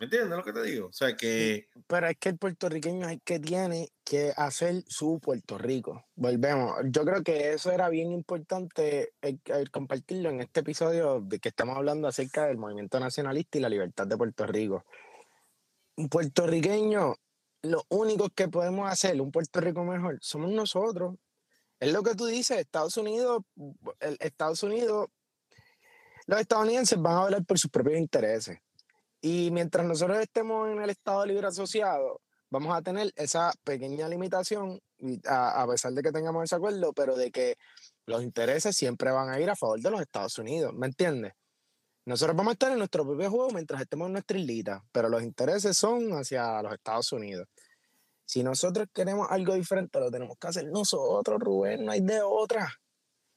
¿Me 0.00 0.06
entiendes 0.06 0.36
lo 0.36 0.44
que 0.44 0.52
te 0.52 0.62
digo? 0.62 0.88
O 0.88 0.92
sea 0.92 1.16
que... 1.16 1.68
Pero 1.86 2.08
es 2.08 2.16
que 2.18 2.30
el 2.30 2.36
puertorriqueño 2.36 3.06
es 3.06 3.12
el 3.12 3.22
que 3.22 3.38
tiene 3.38 3.90
que 4.02 4.32
hacer 4.36 4.82
su 4.88 5.20
Puerto 5.20 5.56
Rico. 5.56 6.04
Volvemos. 6.16 6.74
Yo 6.86 7.04
creo 7.04 7.22
que 7.22 7.52
eso 7.52 7.70
era 7.70 7.88
bien 7.88 8.10
importante 8.10 9.12
el, 9.20 9.40
el 9.44 9.70
compartirlo 9.70 10.30
en 10.30 10.40
este 10.40 10.60
episodio 10.60 11.20
de 11.20 11.38
que 11.38 11.50
estamos 11.50 11.76
hablando 11.76 12.08
acerca 12.08 12.46
del 12.46 12.58
movimiento 12.58 12.98
nacionalista 12.98 13.58
y 13.58 13.60
la 13.60 13.68
libertad 13.68 14.06
de 14.08 14.16
Puerto 14.16 14.46
Rico. 14.46 14.84
Un 15.96 16.08
puertorriqueño, 16.08 17.14
lo 17.62 17.84
único 17.88 18.30
que 18.30 18.48
podemos 18.48 18.90
hacer, 18.90 19.20
un 19.20 19.30
Puerto 19.30 19.60
Rico 19.60 19.84
mejor, 19.84 20.18
somos 20.20 20.50
nosotros. 20.50 21.14
Es 21.78 21.92
lo 21.92 22.02
que 22.02 22.16
tú 22.16 22.26
dices, 22.26 22.58
Estados 22.58 22.96
Unidos, 22.96 23.44
el 24.00 24.16
Estados 24.20 24.64
Unidos 24.64 25.08
los 26.26 26.40
estadounidenses 26.40 27.00
van 27.00 27.16
a 27.16 27.24
velar 27.24 27.44
por 27.44 27.58
sus 27.58 27.70
propios 27.70 27.98
intereses. 27.98 28.58
Y 29.20 29.50
mientras 29.50 29.86
nosotros 29.86 30.18
estemos 30.18 30.70
en 30.70 30.82
el 30.82 30.90
Estado 30.90 31.24
Libre 31.24 31.46
Asociado, 31.46 32.20
vamos 32.50 32.76
a 32.76 32.82
tener 32.82 33.12
esa 33.16 33.52
pequeña 33.64 34.08
limitación, 34.08 34.80
a, 35.26 35.62
a, 35.62 35.66
pesar 35.66 35.92
de 35.92 36.02
que 36.02 36.12
tengamos 36.12 36.44
ese 36.44 36.56
acuerdo, 36.56 36.92
pero 36.92 37.16
de 37.16 37.30
que 37.30 37.56
los 38.06 38.22
intereses 38.22 38.76
siempre 38.76 39.10
van 39.10 39.30
a 39.30 39.40
ir 39.40 39.50
a 39.50 39.56
favor 39.56 39.80
de 39.80 39.90
los 39.90 40.00
Estados 40.00 40.38
Unidos, 40.38 40.72
¿me 40.74 40.86
entiendes? 40.86 41.32
Nosotros 42.06 42.36
vamos 42.36 42.50
a 42.50 42.52
estar 42.52 42.70
en 42.70 42.78
nuestro 42.78 43.04
propio 43.04 43.30
juego 43.30 43.50
mientras 43.50 43.80
estemos 43.80 44.06
en 44.06 44.12
nuestra 44.12 44.38
islita, 44.38 44.84
pero 44.92 45.08
los 45.08 45.22
intereses 45.22 45.74
son 45.76 46.12
hacia 46.12 46.62
los 46.62 46.74
Estados 46.74 47.10
Unidos. 47.12 47.48
Si 48.26 48.42
nosotros 48.42 48.88
queremos 48.92 49.26
algo 49.30 49.54
diferente, 49.54 50.00
lo 50.00 50.10
tenemos 50.10 50.36
que 50.38 50.48
hacer 50.48 50.66
nosotros, 50.66 51.40
Rubén, 51.40 51.84
no 51.84 51.92
hay 51.92 52.00
de 52.02 52.20
otra. 52.22 52.70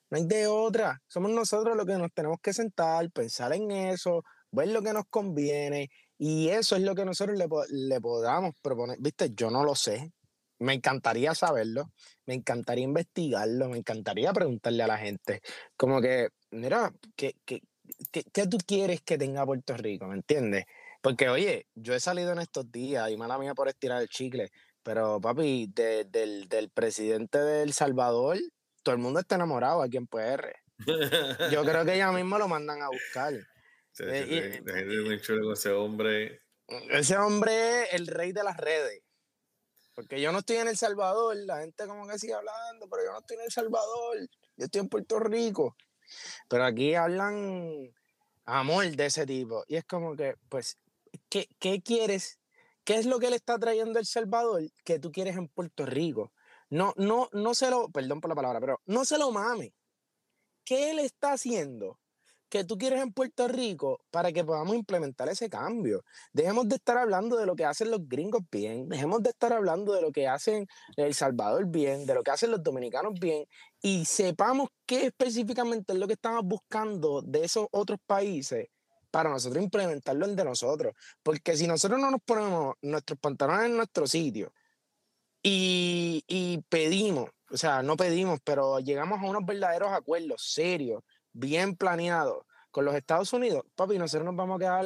No 0.10 0.18
hay 0.18 0.26
de 0.26 0.48
otra. 0.48 1.02
Somos 1.08 1.32
nosotros 1.32 1.76
los 1.76 1.86
que 1.86 1.98
nos 1.98 2.14
tenemos 2.14 2.38
que 2.42 2.54
sentar, 2.54 3.10
pensar 3.12 3.54
en 3.54 3.72
eso, 3.72 4.24
ver 4.52 4.70
lo 4.70 4.82
que 4.82 4.94
nos 4.94 5.06
conviene. 5.10 5.90
Y 6.18 6.50
eso 6.50 6.76
es 6.76 6.82
lo 6.82 6.96
que 6.96 7.06
nosotros 7.06 7.38
le, 7.38 7.48
le 7.70 8.02
podamos 8.02 8.56
proponer. 8.62 8.98
Viste, 9.00 9.32
yo 9.34 9.50
no 9.52 9.64
lo 9.64 9.76
sé. 9.76 10.12
Me 10.60 10.74
encantaría 10.74 11.36
saberlo. 11.36 11.92
Me 12.26 12.34
encantaría 12.34 12.84
investigarlo. 12.84 13.70
Me 13.70 13.78
encantaría 13.78 14.34
preguntarle 14.34 14.84
a 14.84 14.88
la 14.88 14.98
gente. 14.98 15.42
Como 15.76 16.02
que, 16.02 16.30
mira, 16.52 16.92
¿qué, 17.16 17.36
qué, 17.46 17.62
qué, 18.12 18.24
qué 18.32 18.48
tú 18.48 18.58
quieres 18.66 19.02
que 19.02 19.18
tenga 19.18 19.46
Puerto 19.46 19.76
Rico? 19.76 20.08
¿Me 20.08 20.16
entiendes? 20.16 20.66
Porque, 21.02 21.30
oye, 21.30 21.68
yo 21.76 21.94
he 21.94 22.00
salido 22.00 22.32
en 22.32 22.40
estos 22.40 22.72
días, 22.72 23.10
y 23.12 23.18
mala 23.18 23.38
mía 23.38 23.54
por 23.54 23.68
estirar 23.68 24.02
el 24.02 24.10
chicle, 24.10 24.50
pero 24.84 25.22
papi, 25.22 25.72
de, 25.74 26.06
del, 26.06 26.48
del 26.50 26.70
presidente 26.70 27.38
de 27.40 27.64
El 27.64 27.74
Salvador, 27.74 28.40
todo 28.88 28.96
el 28.96 29.02
mundo 29.02 29.20
está 29.20 29.36
enamorado 29.36 29.82
aquí 29.82 29.98
en 29.98 30.08
PR. 30.08 30.56
Yo 31.52 31.66
creo 31.66 31.84
que 31.84 31.98
ya 31.98 32.10
mismo 32.14 32.38
lo 32.38 32.48
mandan 32.48 32.82
a 32.82 32.88
buscar. 32.88 33.34
Sí, 33.92 34.06
eh, 34.08 34.62
la 34.64 34.76
gente 34.76 34.96
es 34.96 35.06
muy 35.06 35.20
chulo 35.20 35.44
con 35.44 35.54
ese 35.56 35.72
hombre. 35.72 36.42
Ese 36.92 37.18
hombre 37.18 37.82
es 37.84 37.94
el 37.96 38.08
rey 38.08 38.32
de 38.32 38.46
las 38.46 38.56
redes. 38.56 39.04
Porque 39.94 40.22
yo 40.22 40.32
no 40.32 40.40
estoy 40.40 40.56
en 40.56 40.70
El 40.70 40.78
Salvador, 40.78 41.36
la 41.36 41.60
gente 41.60 41.86
como 41.86 42.08
que 42.08 42.18
sigue 42.18 42.34
hablando, 42.34 42.88
pero 42.90 43.04
yo 43.04 43.12
no 43.12 43.20
estoy 43.20 43.36
en 43.36 43.44
El 43.44 43.52
Salvador, 43.52 44.20
yo 44.56 44.66
estoy 44.66 44.80
en 44.80 44.88
Puerto 44.88 45.20
Rico. 45.20 45.76
Pero 46.48 46.64
aquí 46.64 46.96
hablan 46.96 47.94
amor 48.46 48.86
de 48.86 49.06
ese 49.06 49.26
tipo. 49.26 49.66
Y 49.68 49.76
es 49.76 49.84
como 49.84 50.16
que, 50.16 50.36
pues, 50.48 50.78
¿qué, 51.28 51.50
qué 51.60 51.82
quieres? 51.82 52.40
¿Qué 52.86 52.96
es 52.96 53.06
lo 53.06 53.20
que 53.20 53.32
le 53.32 53.36
está 53.36 53.60
trayendo 53.60 54.00
El 54.00 54.06
Salvador 54.06 54.62
que 54.86 54.98
tú 54.98 55.12
quieres 55.12 55.36
en 55.36 55.50
Puerto 55.50 55.86
Rico? 55.86 56.32
No, 56.70 56.94
no, 56.98 57.30
no 57.32 57.54
se 57.54 57.70
lo, 57.70 57.90
perdón 57.90 58.20
por 58.22 58.30
la 58.30 58.36
palabra, 58.36 58.60
pero 58.60 58.82
no 58.86 59.06
se 59.06 59.18
lo 59.18 59.32
mame. 59.32 59.74
¿Qué 60.66 60.92
él 60.92 61.00
está 61.00 61.32
haciendo 61.32 61.98
que 62.50 62.64
tú 62.66 62.78
quieres 62.78 63.02
en 63.02 63.14
Puerto 63.14 63.48
Rico 63.48 64.02
para 64.12 64.32
que 64.34 64.44
podamos 64.44 64.76
implementar 64.76 65.30
ese 65.30 65.50
cambio? 65.50 66.04
Dejemos 66.34 66.68
de 66.68 66.76
estar 66.76 66.98
hablando 66.98 67.38
de 67.38 67.46
lo 67.46 67.56
que 67.56 67.64
hacen 67.64 67.90
los 67.90 68.08
gringos 68.08 68.42
bien, 68.52 68.90
dejemos 68.90 69.24
de 69.24 69.30
estar 69.30 69.54
hablando 69.54 69.94
de 69.94 70.02
lo 70.02 70.12
que 70.12 70.28
hacen 70.28 70.68
El 70.98 71.14
Salvador 71.14 71.68
bien, 71.68 72.06
de 72.06 72.14
lo 72.14 72.24
que 72.24 72.32
hacen 72.32 72.52
los 72.52 72.62
dominicanos 72.62 73.14
bien, 73.20 73.46
y 73.82 74.04
sepamos 74.06 74.70
qué 74.86 75.06
específicamente 75.06 75.94
es 75.94 76.00
lo 76.00 76.08
que 76.08 76.14
estamos 76.14 76.44
buscando 76.44 77.22
de 77.22 77.46
esos 77.46 77.68
otros 77.72 78.00
países 78.06 78.68
para 79.10 79.30
nosotros 79.30 79.64
implementarlo 79.64 80.26
en 80.26 80.36
de 80.36 80.44
nosotros. 80.44 80.94
Porque 81.24 81.56
si 81.56 81.66
nosotros 81.66 82.00
no 82.00 82.12
nos 82.12 82.22
ponemos 82.26 82.76
nuestros 82.82 83.18
pantalones 83.20 83.68
en 83.68 83.78
nuestro 83.78 84.06
sitio, 84.06 84.52
y, 85.44 86.24
y, 86.28 86.60
pedimos, 86.70 87.30
o 87.50 87.58
sea, 87.58 87.82
no 87.82 87.96
pedimos, 87.96 88.40
pero 88.44 88.80
llegamos 88.80 89.20
a 89.22 89.26
unos 89.26 89.46
verdaderos 89.46 89.92
acuerdos 89.92 90.42
serios, 90.52 91.04
bien 91.34 91.76
planeados, 91.76 92.44
con 92.72 92.86
los 92.86 92.96
Estados 92.96 93.32
Unidos, 93.34 93.64
papi, 93.76 93.98
nosotros 93.98 94.26
nos 94.26 94.36
vamos 94.36 94.58
a 94.58 94.60
quedar 94.60 94.86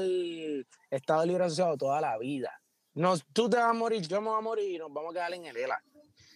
Estado 0.89 1.25
Libre 1.25 1.45
Asociado 1.45 1.77
toda 1.77 1.99
la 1.99 2.17
vida. 2.17 2.51
Nos, 2.93 3.25
tú 3.33 3.49
te 3.49 3.57
vas 3.57 3.65
a 3.69 3.73
morir, 3.73 4.07
yo 4.07 4.21
me 4.21 4.29
voy 4.29 4.37
a 4.37 4.41
morir 4.41 4.71
y 4.71 4.77
nos 4.77 4.93
vamos 4.93 5.11
a 5.11 5.13
quedar 5.13 5.33
en 5.33 5.45
el 5.45 5.57
ELA. 5.57 5.81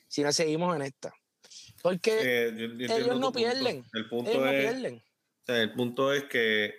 Si 0.08 0.24
no 0.24 0.32
seguimos 0.32 0.76
en 0.76 0.82
esta. 0.84 1.14
Porque 1.82 2.20
Eh, 2.22 2.54
yo- 2.58 2.68
yo 2.88 2.96
ellos 2.96 3.08
no 3.20 3.32
punto. 3.32 3.32
pierden. 3.34 3.84
El 3.94 4.10
punto 4.10 4.32
ellos 4.32 4.44
no 4.44 4.50
es, 4.52 4.62
pierden. 4.62 4.96
o 4.96 5.46
sea, 5.46 5.62
el 5.62 5.74
punto 5.74 6.14
es 6.14 6.24
que 6.26 6.74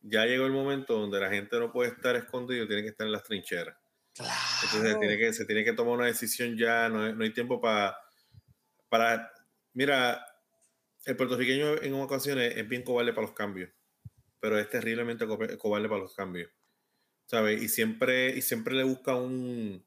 ya 0.00 0.24
llegó 0.26 0.46
el 0.46 0.52
momento 0.52 0.98
donde 0.98 1.20
la 1.20 1.30
gente 1.30 1.58
no 1.58 1.72
puede 1.72 1.90
estar 1.90 2.14
escondido, 2.16 2.66
tiene 2.66 2.82
que 2.82 2.88
estar 2.90 3.06
en 3.06 3.12
las 3.12 3.24
trincheras. 3.24 3.76
Entonces 4.60 4.98
Claro. 4.98 4.98
tiene 4.98 5.18
que, 5.18 5.32
se 5.32 5.44
tiene 5.46 5.64
que 5.64 5.72
tomar 5.74 5.94
una 5.98 6.06
decisión 6.06 6.56
ya, 6.56 6.88
no 6.88 7.02
hay, 7.04 7.14
no 7.14 7.24
hay 7.24 7.32
tiempo 7.32 7.60
para, 7.60 7.96
para... 8.88 9.32
Mira, 9.74 10.24
el 11.06 11.16
puertorriqueño 11.16 11.82
en 11.82 11.94
ocasiones 11.94 12.56
es 12.56 12.68
bien 12.68 12.82
cobarde 12.84 13.12
para 13.12 13.26
los 13.28 13.36
cambios, 13.36 13.70
pero 14.40 14.58
es 14.58 14.70
terriblemente 14.70 15.26
co- 15.26 15.38
cobarde 15.58 15.88
para 15.88 16.02
los 16.02 16.14
cambios, 16.14 16.50
¿sabes? 17.26 17.62
Y 17.62 17.68
siempre, 17.68 18.36
y 18.36 18.42
siempre 18.42 18.74
le 18.74 18.84
busca 18.84 19.16
un, 19.16 19.86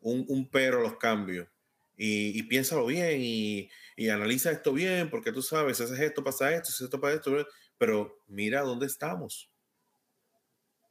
un, 0.00 0.26
un 0.28 0.50
pero 0.50 0.78
a 0.80 0.82
los 0.82 0.96
cambios. 0.98 1.48
Y, 1.96 2.38
y 2.38 2.44
piénsalo 2.44 2.86
bien 2.86 3.20
y, 3.22 3.70
y 3.96 4.08
analiza 4.10 4.50
esto 4.52 4.72
bien, 4.72 5.10
porque 5.10 5.32
tú 5.32 5.42
sabes, 5.42 5.78
si 5.78 5.84
haces 5.84 6.00
esto, 6.00 6.24
pasa 6.24 6.52
esto, 6.54 6.68
haces 6.70 6.82
esto, 6.82 7.00
pasa 7.00 7.16
esto, 7.16 7.48
pero 7.78 8.22
mira 8.28 8.62
dónde 8.62 8.86
estamos. 8.86 9.52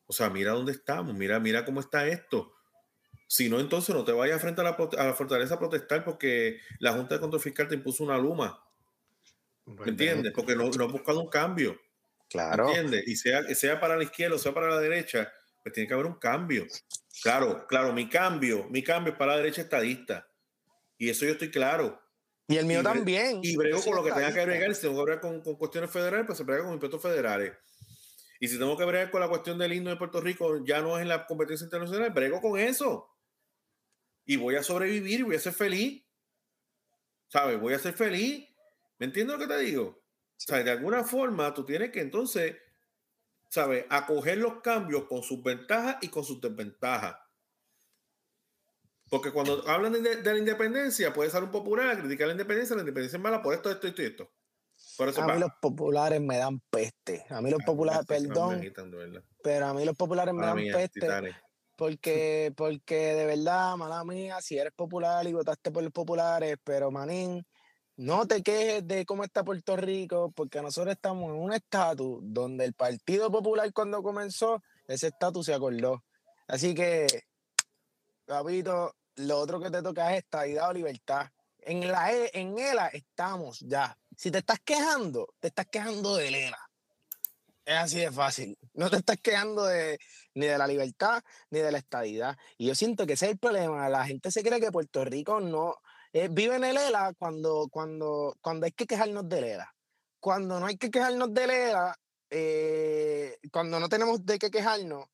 O 0.06 0.14
sea, 0.14 0.30
mira 0.30 0.52
dónde 0.54 0.72
estamos, 0.72 1.14
mira, 1.16 1.40
mira 1.40 1.66
cómo 1.66 1.80
está 1.80 2.08
esto. 2.08 2.54
Si 3.28 3.50
no, 3.50 3.60
entonces 3.60 3.94
no 3.94 4.06
te 4.06 4.14
vayas 4.14 4.42
frente 4.42 4.62
a 4.62 4.64
la, 4.64 4.78
prote- 4.78 4.98
a 4.98 5.06
la 5.06 5.14
fortaleza 5.14 5.56
a 5.56 5.60
protestar 5.60 6.04
porque 6.06 6.60
la 6.80 6.94
Junta 6.94 7.16
de 7.16 7.22
Control 7.22 7.42
Fiscal 7.42 7.68
te 7.68 7.76
impuso 7.76 8.04
una 8.04 8.18
luma. 8.18 8.64
¿Me 9.66 9.90
entiendes? 9.92 10.32
Porque 10.34 10.56
no, 10.56 10.70
no 10.70 10.86
has 10.86 10.92
buscado 10.92 11.20
un 11.20 11.30
cambio. 11.30 11.74
¿me 11.74 11.80
Claro. 12.30 12.68
¿Entiendes? 12.70 13.08
Y 13.08 13.16
sea, 13.18 13.44
sea 13.54 13.80
para 13.80 13.98
la 13.98 14.04
izquierda 14.04 14.36
o 14.36 14.40
sea 14.40 14.54
para 14.54 14.70
la 14.70 14.80
derecha, 14.80 15.32
pues 15.64 15.74
tiene 15.74 15.88
que 15.88 15.94
haber 15.94 16.06
un 16.06 16.16
cambio. 16.20 16.66
Claro, 17.22 17.66
claro, 17.68 17.94
mi 17.94 18.08
cambio, 18.10 18.66
mi 18.70 18.84
cambio 18.84 19.14
es 19.14 19.20
para 19.20 19.34
la 19.34 19.38
derecha 19.40 19.62
estadista. 19.62 20.30
Y 20.98 21.10
eso 21.10 21.26
yo 21.26 21.32
estoy 21.34 21.52
claro. 21.52 22.02
Y 22.48 22.58
el 22.58 22.66
mío 22.66 22.80
Y 22.80 22.84
también. 22.84 23.40
Y 23.44 23.58
brego 23.58 23.82
con 23.84 23.96
lo 23.96 24.04
que 24.04 24.12
tenga 24.12 24.34
que 24.34 24.46
bregar. 24.46 24.74
Si 24.74 24.82
tengo 24.84 24.96
que 24.98 25.04
bregar 25.04 25.22
con, 25.22 25.42
con 25.42 25.56
cuestiones 25.56 25.92
federales, 25.92 26.26
pues 26.26 26.38
se 26.38 26.44
brega 26.46 26.64
con 26.64 26.74
impuestos 26.74 27.02
federales. 27.02 27.54
Y 28.40 28.48
si 28.48 28.58
tengo 28.60 28.78
que 28.78 28.86
bregar 28.86 29.12
con 29.12 29.20
la 29.22 29.28
cuestión 29.30 29.58
del 29.58 29.74
himno 29.74 29.90
de 29.90 29.98
Puerto 29.98 30.22
Rico, 30.22 30.64
ya 30.66 30.82
no 30.82 30.96
es 30.98 31.02
en 31.02 31.10
la 31.10 31.26
competencia 31.26 31.66
internacional, 31.66 32.12
brego 32.12 32.40
con 32.42 32.60
eso. 32.60 33.10
Y 34.28 34.36
voy 34.38 34.56
a 34.56 34.62
sobrevivir 34.64 35.22
y 35.22 35.24
voy 35.24 35.36
a 35.38 35.40
ser 35.40 35.54
feliz. 35.54 36.06
¿Sabes? 37.30 37.60
Voy 37.60 37.74
a 37.74 37.80
ser 37.80 37.94
feliz. 37.94 38.48
¿Me 39.00 39.06
entiendes 39.06 39.38
lo 39.38 39.48
que 39.48 39.54
te 39.54 39.60
digo? 39.60 40.04
¿Sabes? 40.38 40.66
De 40.66 40.72
alguna 40.72 41.04
forma 41.04 41.54
tú 41.54 41.66
tienes 41.66 41.92
que 41.92 42.02
entonces, 42.02 42.56
¿sabes? 43.50 43.86
Acoger 43.90 44.38
los 44.40 44.62
cambios 44.62 45.06
con 45.06 45.24
sus 45.24 45.44
ventajas 45.44 45.98
y 46.02 46.10
con 46.10 46.24
sus 46.24 46.42
desventajas. 46.42 47.18
Porque 49.10 49.32
cuando 49.32 49.66
hablan 49.68 49.94
de, 49.94 50.18
de 50.18 50.32
la 50.34 50.38
independencia, 50.38 51.14
puede 51.14 51.30
ser 51.30 51.44
un 51.44 51.52
popular 51.52 51.90
a 51.90 52.00
criticar 52.00 52.28
la 52.28 52.34
independencia, 52.34 52.76
la 52.76 52.82
independencia 52.82 53.18
es 53.18 53.24
mala 53.24 53.42
por 53.42 53.54
esto, 53.54 53.72
esto, 53.72 53.88
esto 53.88 54.02
y 54.02 54.06
esto. 54.06 54.30
Por 54.98 55.10
eso 55.10 55.22
A 55.22 55.28
mí 55.28 55.38
los 55.40 55.52
populares 55.62 56.22
me 56.22 56.38
dan 56.38 56.60
peste. 56.70 57.26
A 57.30 57.42
mí 57.42 57.50
los 57.52 57.62
Ah, 57.62 57.66
populares, 57.66 58.06
perdón, 58.06 58.72
pero 59.42 59.68
a 59.68 59.74
mí 59.74 59.86
los 59.86 59.96
populares 59.96 60.34
me 60.34 60.46
dan 60.46 60.56
mía, 60.56 60.74
peste. 60.74 61.00
titanes. 61.02 61.36
Porque, 61.78 62.52
porque 62.58 62.96
de 63.14 63.26
verdad, 63.28 63.76
mala 63.78 64.04
mía, 64.04 64.42
si 64.42 64.58
eres 64.58 64.74
popular 64.74 65.28
y 65.28 65.34
votaste 65.34 65.70
por 65.72 65.84
los 65.84 65.94
populares, 65.94 66.58
pero 66.64 66.90
manín, 66.90 67.46
no 67.98 68.28
te 68.28 68.42
quejes 68.42 68.88
de 68.88 69.06
cómo 69.06 69.24
está 69.24 69.44
Puerto 69.44 69.78
Rico, 69.78 70.32
porque 70.36 70.60
nosotros 70.62 70.94
estamos 70.96 71.30
en 71.30 71.40
un 71.40 71.54
estatus 71.54 72.20
donde 72.24 72.66
el 72.66 72.74
Partido 72.74 73.32
Popular 73.32 73.72
cuando 73.74 74.02
comenzó, 74.02 74.64
ese 74.88 75.08
estatus 75.08 75.46
se 75.46 75.54
acordó. 75.54 76.04
Así 76.48 76.74
que, 76.74 77.06
papito, 78.26 78.96
lo 79.18 79.38
otro 79.40 79.60
que 79.60 79.70
te 79.70 79.84
toca 79.84 80.12
es 80.14 80.24
estabilidad 80.24 80.70
o 80.70 80.74
libertad. 80.74 81.28
En 81.60 81.92
la 81.92 82.12
E- 82.12 82.32
en 82.34 82.58
ELA 82.58 82.88
estamos 82.88 83.60
ya. 83.60 83.96
Si 84.16 84.32
te 84.32 84.40
estás 84.40 84.60
quejando, 84.66 85.28
te 85.40 85.50
estás 85.50 85.68
quejando 85.68 86.16
de 86.16 86.28
ELA. 86.48 86.67
Es 87.68 87.76
así 87.76 88.00
de 88.00 88.12
fácil. 88.14 88.58
No 88.76 88.90
te 88.90 88.96
estás 88.96 89.18
quejando 89.22 89.66
de, 89.66 90.00
ni 90.36 90.46
de 90.46 90.58
la 90.58 90.68
libertad 90.68 91.22
ni 91.50 91.60
de 91.60 91.70
la 91.70 91.78
estadidad. 91.80 92.38
Y 92.58 92.68
yo 92.68 92.76
siento 92.76 93.06
que 93.06 93.14
ese 93.14 93.26
es 93.26 93.34
el 93.34 93.40
problema. 93.40 93.90
La 93.90 94.06
gente 94.06 94.32
se 94.32 94.42
cree 94.42 94.62
que 94.62 94.72
Puerto 94.72 95.04
Rico 95.04 95.42
no 95.42 95.76
eh, 96.14 96.30
vive 96.32 96.56
en 96.56 96.64
el 96.64 96.78
ELA 96.78 97.14
cuando, 97.20 97.68
cuando, 97.70 98.38
cuando 98.40 98.68
hay 98.68 98.72
que 98.72 98.88
quejarnos 98.88 99.28
del 99.28 99.44
ELA. 99.44 99.76
Cuando 100.22 100.62
no 100.62 100.66
hay 100.66 100.78
que 100.78 100.90
quejarnos 100.90 101.34
del 101.34 101.50
ELA, 101.50 101.94
eh, 102.30 103.38
cuando 103.52 103.82
no 103.82 103.90
tenemos 103.90 104.26
de 104.26 104.40
qué 104.40 104.50
quejarnos, 104.50 105.06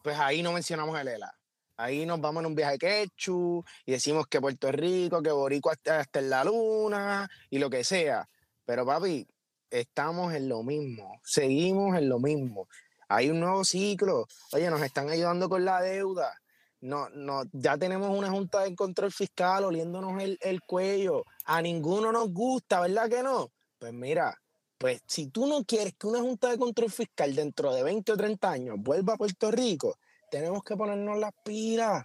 pues 0.00 0.16
ahí 0.16 0.44
no 0.44 0.52
mencionamos 0.52 0.96
el 1.00 1.08
ELA. 1.08 1.36
Ahí 1.76 2.06
nos 2.06 2.20
vamos 2.20 2.42
en 2.42 2.46
un 2.46 2.54
viaje 2.54 2.78
quechu 2.78 3.64
y 3.84 3.90
decimos 3.90 4.28
que 4.28 4.40
Puerto 4.40 4.70
Rico, 4.70 5.20
que 5.24 5.32
Boricua 5.32 5.72
está, 5.72 6.02
está 6.02 6.20
en 6.20 6.30
la 6.30 6.44
luna 6.44 7.28
y 7.50 7.58
lo 7.58 7.68
que 7.68 7.82
sea. 7.82 8.28
Pero 8.64 8.86
papi, 8.86 9.26
estamos 9.70 10.34
en 10.34 10.48
lo 10.48 10.62
mismo, 10.62 11.20
seguimos 11.24 11.96
en 11.96 12.08
lo 12.08 12.18
mismo. 12.18 12.68
Hay 13.08 13.30
un 13.30 13.40
nuevo 13.40 13.64
ciclo. 13.64 14.26
Oye, 14.52 14.68
nos 14.70 14.82
están 14.82 15.08
ayudando 15.08 15.48
con 15.48 15.64
la 15.64 15.80
deuda. 15.80 16.34
No, 16.80 17.08
no, 17.10 17.44
ya 17.52 17.78
tenemos 17.78 18.16
una 18.16 18.30
junta 18.30 18.62
de 18.62 18.74
control 18.74 19.12
fiscal 19.12 19.64
oliéndonos 19.64 20.22
el, 20.22 20.38
el 20.40 20.60
cuello. 20.62 21.24
A 21.44 21.62
ninguno 21.62 22.12
nos 22.12 22.32
gusta, 22.32 22.80
¿verdad 22.80 23.08
que 23.08 23.22
no? 23.22 23.50
Pues 23.78 23.92
mira, 23.92 24.36
pues 24.78 25.00
si 25.06 25.28
tú 25.28 25.46
no 25.46 25.64
quieres 25.64 25.94
que 25.98 26.06
una 26.06 26.20
junta 26.20 26.50
de 26.50 26.58
control 26.58 26.90
fiscal 26.90 27.34
dentro 27.34 27.74
de 27.74 27.82
20 27.82 28.12
o 28.12 28.16
30 28.16 28.50
años 28.50 28.76
vuelva 28.78 29.14
a 29.14 29.16
Puerto 29.16 29.50
Rico, 29.50 29.96
tenemos 30.30 30.62
que 30.62 30.76
ponernos 30.76 31.18
las 31.18 31.32
pilas. 31.44 32.04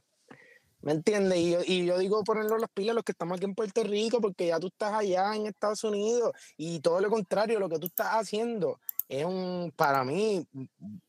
¿Me 0.81 0.93
entiendes? 0.93 1.37
Y 1.37 1.51
yo, 1.51 1.59
y 1.65 1.85
yo 1.85 1.97
digo 1.97 2.23
ponernos 2.23 2.59
las 2.59 2.69
pilas 2.69 2.91
a 2.91 2.95
los 2.95 3.03
que 3.03 3.11
estamos 3.11 3.37
aquí 3.37 3.45
en 3.45 3.55
Puerto 3.55 3.83
Rico, 3.83 4.19
porque 4.19 4.47
ya 4.47 4.59
tú 4.59 4.67
estás 4.67 4.93
allá 4.93 5.35
en 5.35 5.45
Estados 5.45 5.83
Unidos 5.83 6.31
y 6.57 6.79
todo 6.79 6.99
lo 6.99 7.09
contrario, 7.09 7.59
lo 7.59 7.69
que 7.69 7.77
tú 7.79 7.87
estás 7.87 8.07
haciendo 8.13 8.79
es 9.07 9.25
un, 9.25 9.71
para 9.75 10.03
mí, 10.03 10.45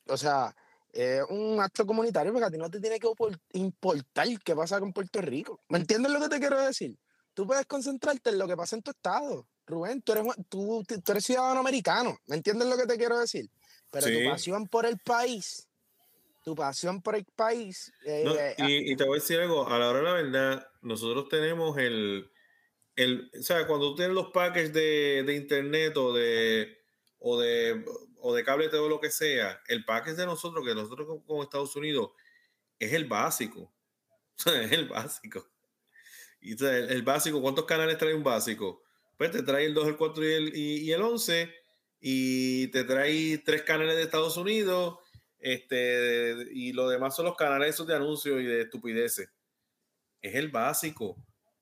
o 0.08 0.16
sea, 0.16 0.54
es 0.92 1.22
un 1.30 1.58
acto 1.60 1.86
comunitario 1.86 2.32
porque 2.32 2.46
a 2.46 2.50
ti 2.50 2.58
no 2.58 2.68
te 2.70 2.80
tiene 2.80 2.98
que 2.98 3.08
importar 3.54 4.28
qué 4.44 4.54
pasa 4.54 4.78
con 4.78 4.92
Puerto 4.92 5.20
Rico. 5.22 5.60
¿Me 5.68 5.78
entiendes 5.78 6.12
lo 6.12 6.20
que 6.20 6.28
te 6.28 6.38
quiero 6.38 6.60
decir? 6.60 6.98
Tú 7.32 7.46
puedes 7.46 7.64
concentrarte 7.64 8.28
en 8.30 8.38
lo 8.38 8.46
que 8.46 8.56
pasa 8.56 8.76
en 8.76 8.82
tu 8.82 8.90
estado. 8.90 9.48
Rubén, 9.66 10.02
tú 10.02 10.12
eres, 10.12 10.26
tú, 10.50 10.84
tú 10.84 11.12
eres 11.12 11.24
ciudadano 11.24 11.60
americano. 11.60 12.18
¿Me 12.26 12.36
entiendes 12.36 12.68
lo 12.68 12.76
que 12.76 12.84
te 12.86 12.98
quiero 12.98 13.18
decir? 13.18 13.48
Pero 13.90 14.06
Sí. 14.06 14.22
tu 14.22 14.28
pasión 14.30 14.66
por 14.68 14.84
el 14.84 14.98
país, 14.98 15.66
tu 16.42 16.54
pasión 16.54 17.02
por 17.02 17.16
el 17.16 17.24
país, 17.36 17.92
eh, 18.04 18.24
No, 18.24 18.34
y, 18.56 18.92
y 18.92 18.96
te 18.96 19.04
voy 19.04 19.18
a 19.18 19.20
decir 19.20 19.40
algo, 19.40 19.66
a 19.68 19.78
la 19.78 19.88
hora 19.90 19.98
de 19.98 20.04
la 20.04 20.12
verdad, 20.12 20.68
nosotros 20.80 21.28
tenemos 21.28 21.76
el, 21.78 22.30
el 22.96 23.30
o 23.38 23.42
sea, 23.42 23.66
cuando 23.66 23.90
tú 23.90 23.96
tienes 23.96 24.14
los 24.14 24.28
packages 24.30 24.72
de, 24.72 25.24
de 25.26 25.34
internet 25.36 25.96
o 25.96 26.12
de, 26.14 26.78
o 27.18 27.40
de, 27.40 27.84
o 28.18 28.34
de 28.34 28.44
cable 28.44 28.68
todo 28.68 28.88
lo 28.88 29.00
que 29.00 29.10
sea, 29.10 29.62
el 29.68 29.84
package 29.84 30.16
de 30.16 30.26
nosotros, 30.26 30.66
que 30.66 30.74
nosotros 30.74 31.06
como, 31.08 31.24
como 31.24 31.42
Estados 31.44 31.76
Unidos, 31.76 32.10
es 32.78 32.92
el 32.92 33.06
básico. 33.06 33.74
O 34.46 34.50
es 34.50 34.72
el 34.72 34.88
básico. 34.88 35.46
Y 36.40 36.62
o 36.62 36.68
el, 36.68 36.90
el 36.90 37.02
básico, 37.02 37.40
¿cuántos 37.40 37.64
canales 37.66 37.98
trae 37.98 38.14
un 38.14 38.24
básico? 38.24 38.82
Pues 39.16 39.30
te 39.30 39.42
trae 39.42 39.66
el 39.66 39.74
2, 39.74 39.88
el 39.88 39.96
4 39.96 40.24
y 40.28 40.32
el, 40.32 40.56
y, 40.56 40.76
y 40.78 40.92
el 40.92 41.02
11, 41.02 41.54
y 42.00 42.68
te 42.68 42.84
trae 42.84 43.38
tres 43.38 43.62
canales 43.62 43.96
de 43.96 44.02
Estados 44.02 44.36
Unidos, 44.36 44.98
este, 45.42 46.46
y 46.52 46.72
lo 46.72 46.88
demás 46.88 47.14
son 47.16 47.26
los 47.26 47.36
canales 47.36 47.70
esos 47.74 47.86
de 47.86 47.94
anuncios 47.96 48.40
y 48.40 48.44
de 48.44 48.62
estupideces. 48.62 49.28
Es 50.20 50.34
el 50.34 50.48
básico. 50.50 51.16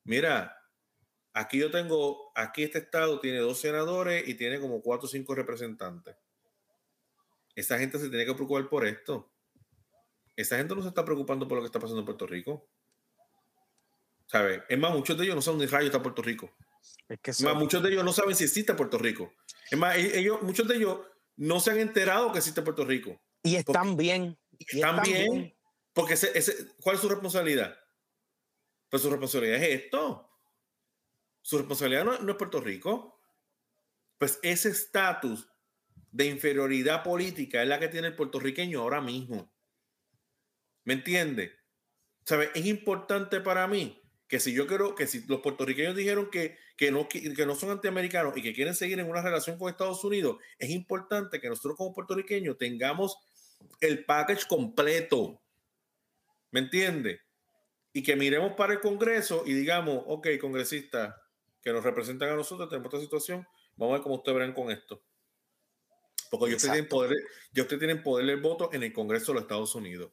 Mira, 0.05 0.57
aquí 1.33 1.59
yo 1.59 1.71
tengo, 1.71 2.31
aquí 2.35 2.63
este 2.63 2.79
estado 2.79 3.19
tiene 3.21 3.39
dos 3.39 3.59
senadores 3.61 4.27
y 4.29 4.35
tiene 4.35 4.61
como 4.61 4.81
cuatro 4.83 5.07
o 5.07 5.11
cinco 5.11 5.35
representantes. 5.35 6.15
Esa 7.55 7.79
gente 7.79 7.99
se 7.99 8.09
tiene 8.09 8.25
que 8.27 8.35
preocupar 8.35 8.69
por 8.69 8.87
esto. 8.87 9.33
Esa 10.37 10.57
gente 10.57 10.75
no 10.75 10.83
se 10.83 10.89
está 10.89 11.05
preocupando 11.05 11.47
por 11.49 11.57
lo 11.57 11.63
que 11.63 11.67
está 11.67 11.81
pasando 11.81 12.01
en 12.01 12.07
Puerto 12.07 12.27
Rico. 12.27 12.69
¿Sabes? 14.27 14.63
Es 14.69 14.79
más, 14.79 14.93
muchos 14.93 15.19
de 15.19 15.25
ellos 15.25 15.35
no 15.37 15.43
saben 15.43 15.61
ni 15.61 15.67
rayo 15.67 15.87
está 15.87 16.01
Puerto 16.03 16.23
Rico. 16.23 16.55
es 17.09 17.19
que 17.21 17.31
Es 17.33 17.41
más, 17.43 17.53
son- 17.53 17.59
muchos 17.63 17.83
de 17.83 17.91
ellos 17.91 18.05
no 18.05 18.13
saben 18.13 18.35
si 18.37 18.45
existe 18.45 18.75
Puerto 18.75 18.97
Rico. 18.99 19.33
Es 19.71 19.79
más, 19.79 19.97
e- 19.97 20.19
ellos, 20.19 20.41
muchos 20.43 20.69
de 20.69 20.77
ellos 20.77 21.01
no 21.37 21.59
se 21.61 21.73
han 21.73 21.81
enterado 21.81 22.31
que 22.33 22.39
existe 22.39 22.63
Puerto 22.63 22.85
Rico. 22.85 23.21
Y 23.43 23.57
están 23.57 23.97
bien. 23.97 24.39
y 24.59 24.77
Están 24.77 25.03
bien. 25.03 25.55
Porque 25.93 26.15
ese, 26.15 26.37
ese- 26.39 26.69
¿cuál 26.81 26.97
es 26.97 27.03
su 27.03 27.09
responsabilidad? 27.09 27.77
Pues 28.89 29.03
su 29.03 29.11
responsabilidad 29.11 29.63
es 29.63 29.83
esto. 29.85 30.31
Su 31.43 31.59
responsabilidad 31.59 32.05
no, 32.05 32.19
no 32.19 32.33
es 32.33 32.37
Puerto 32.39 32.61
Rico. 32.61 33.21
Pues 34.19 34.39
ese 34.43 34.69
estatus 34.71 35.49
de 36.13 36.27
inferioridad 36.27 37.03
política 37.03 37.63
es 37.63 37.69
la 37.69 37.79
que 37.79 37.89
tiene 37.89 38.09
el 38.09 38.17
puertorriqueño 38.17 38.81
ahora 38.81 39.01
mismo. 39.01 39.53
¿Me 40.85 40.95
entiende? 40.95 41.53
¿Sabe? 42.25 42.51
Es 42.55 42.67
importante 42.67 43.41
para 43.41 43.67
mí 43.67 43.97
que 44.29 44.39
si 44.41 44.53
yo 44.53 44.67
quiero, 44.67 44.95
que 44.95 45.07
si 45.07 45.27
los 45.27 45.41
puertorriqueños 45.41 45.97
dijeron 45.97 46.31
que, 46.31 46.57
que, 46.77 46.91
no, 46.93 47.09
que 47.09 47.47
no 47.47 47.55
son 47.55 47.71
antiamericanos 47.71 48.37
y 48.37 48.43
que 48.43 48.53
quieren 48.55 48.75
seguir 48.75 49.01
en 49.01 49.09
una 49.11 49.23
relación 49.23 49.59
con 49.59 49.69
Estados 49.71 50.05
Unidos, 50.05 50.37
es 50.59 50.71
importante 50.71 51.41
que 51.41 51.49
nosotros 51.49 51.77
como 51.77 51.93
puertorriqueños 51.93 52.57
tengamos 52.59 53.17
el 53.81 54.05
package 54.05 54.47
completo. 54.47 55.41
¿Me 56.51 56.61
entiende? 56.61 57.21
Y 57.93 58.03
que 58.03 58.17
miremos 58.17 58.53
para 58.53 58.75
el 58.75 58.81
Congreso 58.81 59.43
y 59.47 59.53
digamos, 59.53 60.03
ok, 60.07 60.29
congresistas 60.41 61.15
que 61.63 61.73
nos 61.73 61.85
representan 61.85 62.31
a 62.31 62.37
nosotros, 62.37 62.69
tenemos 62.69 62.93
esta 62.93 63.03
situación, 63.03 63.47
vamos 63.77 63.95
a 63.95 63.97
ver 63.97 64.03
cómo 64.03 64.17
ustedes 64.17 64.39
verán 64.39 64.55
con 64.55 64.71
esto. 64.71 65.03
Porque 66.31 66.47
ellos 66.51 66.63
tienen, 66.63 66.89
poder, 66.89 67.17
ellos 67.53 67.67
tienen 67.67 68.03
poder 68.03 68.27
del 68.27 68.41
voto 68.41 68.71
en 68.73 68.85
el 68.85 68.93
Congreso 68.93 69.33
de 69.33 69.35
los 69.35 69.43
Estados 69.43 69.75
Unidos. 69.75 70.13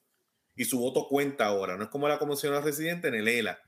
Y 0.56 0.66
su 0.66 0.80
voto 0.80 1.08
cuenta 1.08 1.46
ahora. 1.46 1.78
No 1.78 1.84
es 1.84 1.90
como 1.90 2.08
la 2.08 2.18
comisión 2.18 2.62
residente 2.64 3.08
en 3.10 3.16
el 3.16 3.28
ELA. 3.28 3.60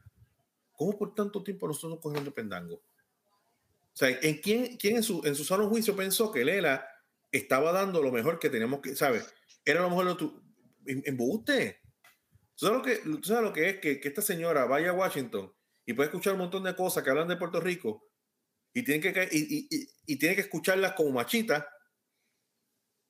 ¿Cómo 0.72 0.98
por 0.98 1.14
tanto 1.14 1.44
tiempo 1.44 1.68
nosotros 1.68 2.00
cogemos 2.02 2.34
pendango? 2.34 2.76
O 2.76 3.94
sea, 3.94 4.10
¿en 4.10 4.42
quién, 4.42 4.78
quién 4.78 4.98
en, 4.98 5.04
su, 5.04 5.22
en 5.26 5.36
su 5.36 5.44
sano 5.44 5.70
juicio 5.70 5.96
pensó 5.96 6.32
que 6.32 6.42
el 6.42 6.50
ELA 6.50 6.88
estaba 7.32 7.72
dando 7.72 8.02
lo 8.02 8.12
mejor 8.12 8.40
que 8.40 8.50
teníamos 8.50 8.82
que, 8.82 8.96
¿sabes? 8.96 9.34
Era 9.66 9.82
lo 9.82 9.90
mejor 9.90 10.08
de 10.08 10.16
tu 10.16 10.44
embuste. 10.86 11.82
¿Tú 12.56 12.66
sabes 12.66 12.78
lo 12.78 12.84
que, 12.84 12.96
tú 12.98 13.24
sabes 13.24 13.44
lo 13.44 13.54
que 13.54 13.70
es 13.70 13.80
que, 13.80 14.00
que, 14.00 14.08
esta 14.08 14.22
señora 14.22 14.66
vaya 14.66 14.90
a 14.90 14.94
Washington 14.94 15.54
y 15.86 15.94
puede 15.94 16.10
escuchar 16.10 16.34
un 16.34 16.40
montón 16.40 16.64
de 16.64 16.76
cosas 16.76 17.04
que 17.04 17.10
hablan 17.10 17.28
de 17.28 17.38
Puerto 17.38 17.60
Rico 17.60 18.10
y 18.74 18.84
tiene 18.84 19.02
que, 19.02 19.30
y, 19.32 19.68
y, 19.70 19.90
y 20.06 20.20
tiene 20.20 20.36
que 20.36 20.42
escucharlas 20.42 20.94
como 20.94 21.12
machita 21.12 21.68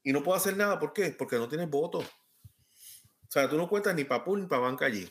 y 0.04 0.14
no 0.14 0.24
puede 0.24 0.38
hacer 0.38 0.56
nada? 0.56 0.80
¿Por 0.80 0.94
qué? 0.94 1.12
Porque 1.12 1.38
no 1.38 1.48
tiene 1.48 1.66
voto. 1.66 2.00
O 2.00 3.32
sea, 3.32 3.50
tú 3.50 3.58
no 3.58 3.70
cuentas 3.70 3.96
ni 3.96 4.06
para 4.06 4.24
ni 4.26 4.48
para 4.48 4.62
banca 4.62 4.86
allí. 4.86 5.08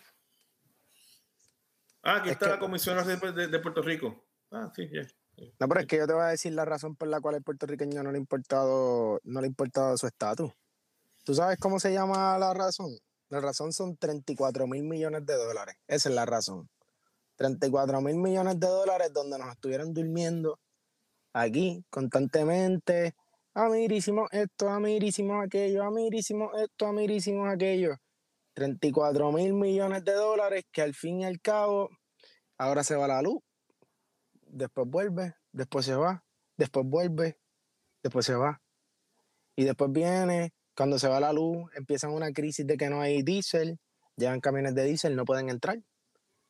Ah, 2.03 2.17
aquí 2.17 2.31
está 2.31 2.49
la 2.49 2.59
comisión 2.59 2.97
de, 3.07 3.49
de, 3.49 3.59
Puerto 3.59 3.83
Rico. 3.83 4.29
Ah, 4.51 4.73
sí, 4.75 4.89
ya. 4.91 5.07
No, 5.59 5.69
pero 5.69 5.81
es 5.81 5.86
que 5.86 5.97
yo 5.97 6.06
te 6.06 6.12
voy 6.12 6.23
a 6.23 6.28
decir 6.28 6.52
la 6.52 6.65
razón 6.65 6.97
por 6.97 7.09
la 7.09 7.20
cual 7.20 7.36
el 7.36 7.43
puertorriqueño 7.43 8.02
no 8.02 8.10
le 8.10 8.19
ha 8.19 8.20
importado, 8.20 9.20
no 9.24 9.40
le 9.40 9.48
ha 9.48 9.97
su 9.97 10.06
estatus. 10.06 10.52
¿Tú 11.24 11.35
sabes 11.35 11.59
cómo 11.59 11.78
se 11.78 11.93
llama 11.93 12.39
la 12.39 12.55
razón? 12.55 12.97
La 13.28 13.40
razón 13.40 13.73
son 13.73 13.97
34 13.97 14.66
mil 14.66 14.85
millones 14.85 15.27
de 15.27 15.35
dólares. 15.35 15.77
Esa 15.86 16.09
es 16.09 16.15
la 16.15 16.24
razón. 16.24 16.69
34 17.36 18.01
mil 18.01 18.16
millones 18.16 18.59
de 18.59 18.66
dólares 18.66 19.12
donde 19.12 19.39
nos 19.39 19.51
estuvieron 19.51 19.93
durmiendo 19.93 20.59
aquí 21.32 21.85
constantemente. 21.90 23.15
Ah, 23.55 23.69
mira, 23.70 23.94
hicimos 23.94 24.28
esto, 24.32 24.69
ah, 24.69 24.81
mira, 24.81 25.05
hicimos 25.05 25.44
aquello, 25.44 25.82
ah, 25.82 25.90
mira, 25.90 26.16
hicimos 26.16 26.51
esto, 26.60 26.86
ah, 26.86 26.93
mira, 26.93 27.12
hicimos 27.12 27.48
aquello. 27.48 27.97
34 28.55 29.32
mil 29.32 29.52
millones 29.52 30.05
de 30.05 30.12
dólares 30.12 30.65
que 30.73 30.82
al 30.82 30.94
fin 30.94 31.20
y 31.20 31.24
al 31.24 31.40
cabo 31.40 31.90
ahora 32.56 32.82
se 32.82 32.97
va 32.97 33.06
la 33.06 33.23
luz, 33.23 33.40
después 34.51 34.89
vuelve, 34.89 35.35
después 35.53 35.87
se 35.87 35.95
va, 35.95 36.25
después 36.57 36.87
vuelve, 36.87 37.39
después 38.03 38.27
se 38.27 38.35
va. 38.35 38.61
Y 39.57 39.65
después 39.65 39.91
viene, 39.93 40.53
cuando 40.77 40.99
se 40.99 41.09
va 41.09 41.20
la 41.20 41.33
luz, 41.33 41.69
empiezan 41.75 42.12
una 42.12 42.33
crisis 42.33 42.66
de 42.66 42.77
que 42.77 42.89
no 42.89 43.01
hay 43.01 43.23
diésel, 43.23 43.79
llegan 44.16 44.41
camiones 44.41 44.75
de 44.75 44.85
diésel, 44.85 45.16
no 45.16 45.25
pueden 45.25 45.49
entrar. 45.49 45.79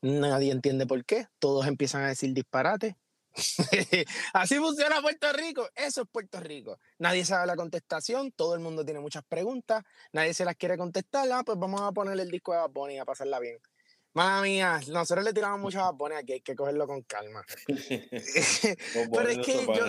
Nadie 0.03 0.53
entiende 0.53 0.87
por 0.87 1.05
qué, 1.05 1.27
todos 1.39 1.67
empiezan 1.67 2.03
a 2.03 2.09
decir 2.09 2.33
disparate. 2.33 2.97
Así 4.33 4.57
funciona 4.57 5.01
Puerto 5.01 5.33
Rico. 5.33 5.69
Eso 5.75 6.03
es 6.03 6.09
Puerto 6.11 6.41
Rico. 6.41 6.79
Nadie 6.99 7.25
sabe 7.25 7.47
la 7.47 7.57
contestación, 7.57 8.33
todo 8.33 8.55
el 8.55 8.61
mundo 8.61 8.85
tiene 8.85 9.01
muchas 9.01 9.25
preguntas, 9.25 9.85
nadie 10.13 10.35
se 10.35 10.45
las 10.45 10.57
quiere 10.57 10.77
contestar. 10.77 11.29
Ah, 11.33 11.43
pues 11.45 11.59
vamos 11.59 11.81
a 11.81 11.93
ponerle 11.93 12.23
el 12.23 12.31
disco 12.31 12.53
de 12.53 12.59
Bad 12.59 12.71
Bunny 12.71 12.99
a 12.99 13.05
pasarla 13.05 13.39
bien. 13.39 13.59
Madre 14.19 14.49
mía, 14.49 14.81
nosotros 14.89 15.25
le 15.25 15.33
tiramos 15.33 15.61
mucho 15.61 15.81
a 15.81 15.93
Bad 15.93 16.15
aquí, 16.15 16.33
hay 16.33 16.41
que 16.41 16.57
cogerlo 16.57 16.89
con 16.89 17.03
calma. 17.03 17.45
Pero 19.13 19.29
es 19.29 19.39
que 19.47 19.65
yo, 19.65 19.87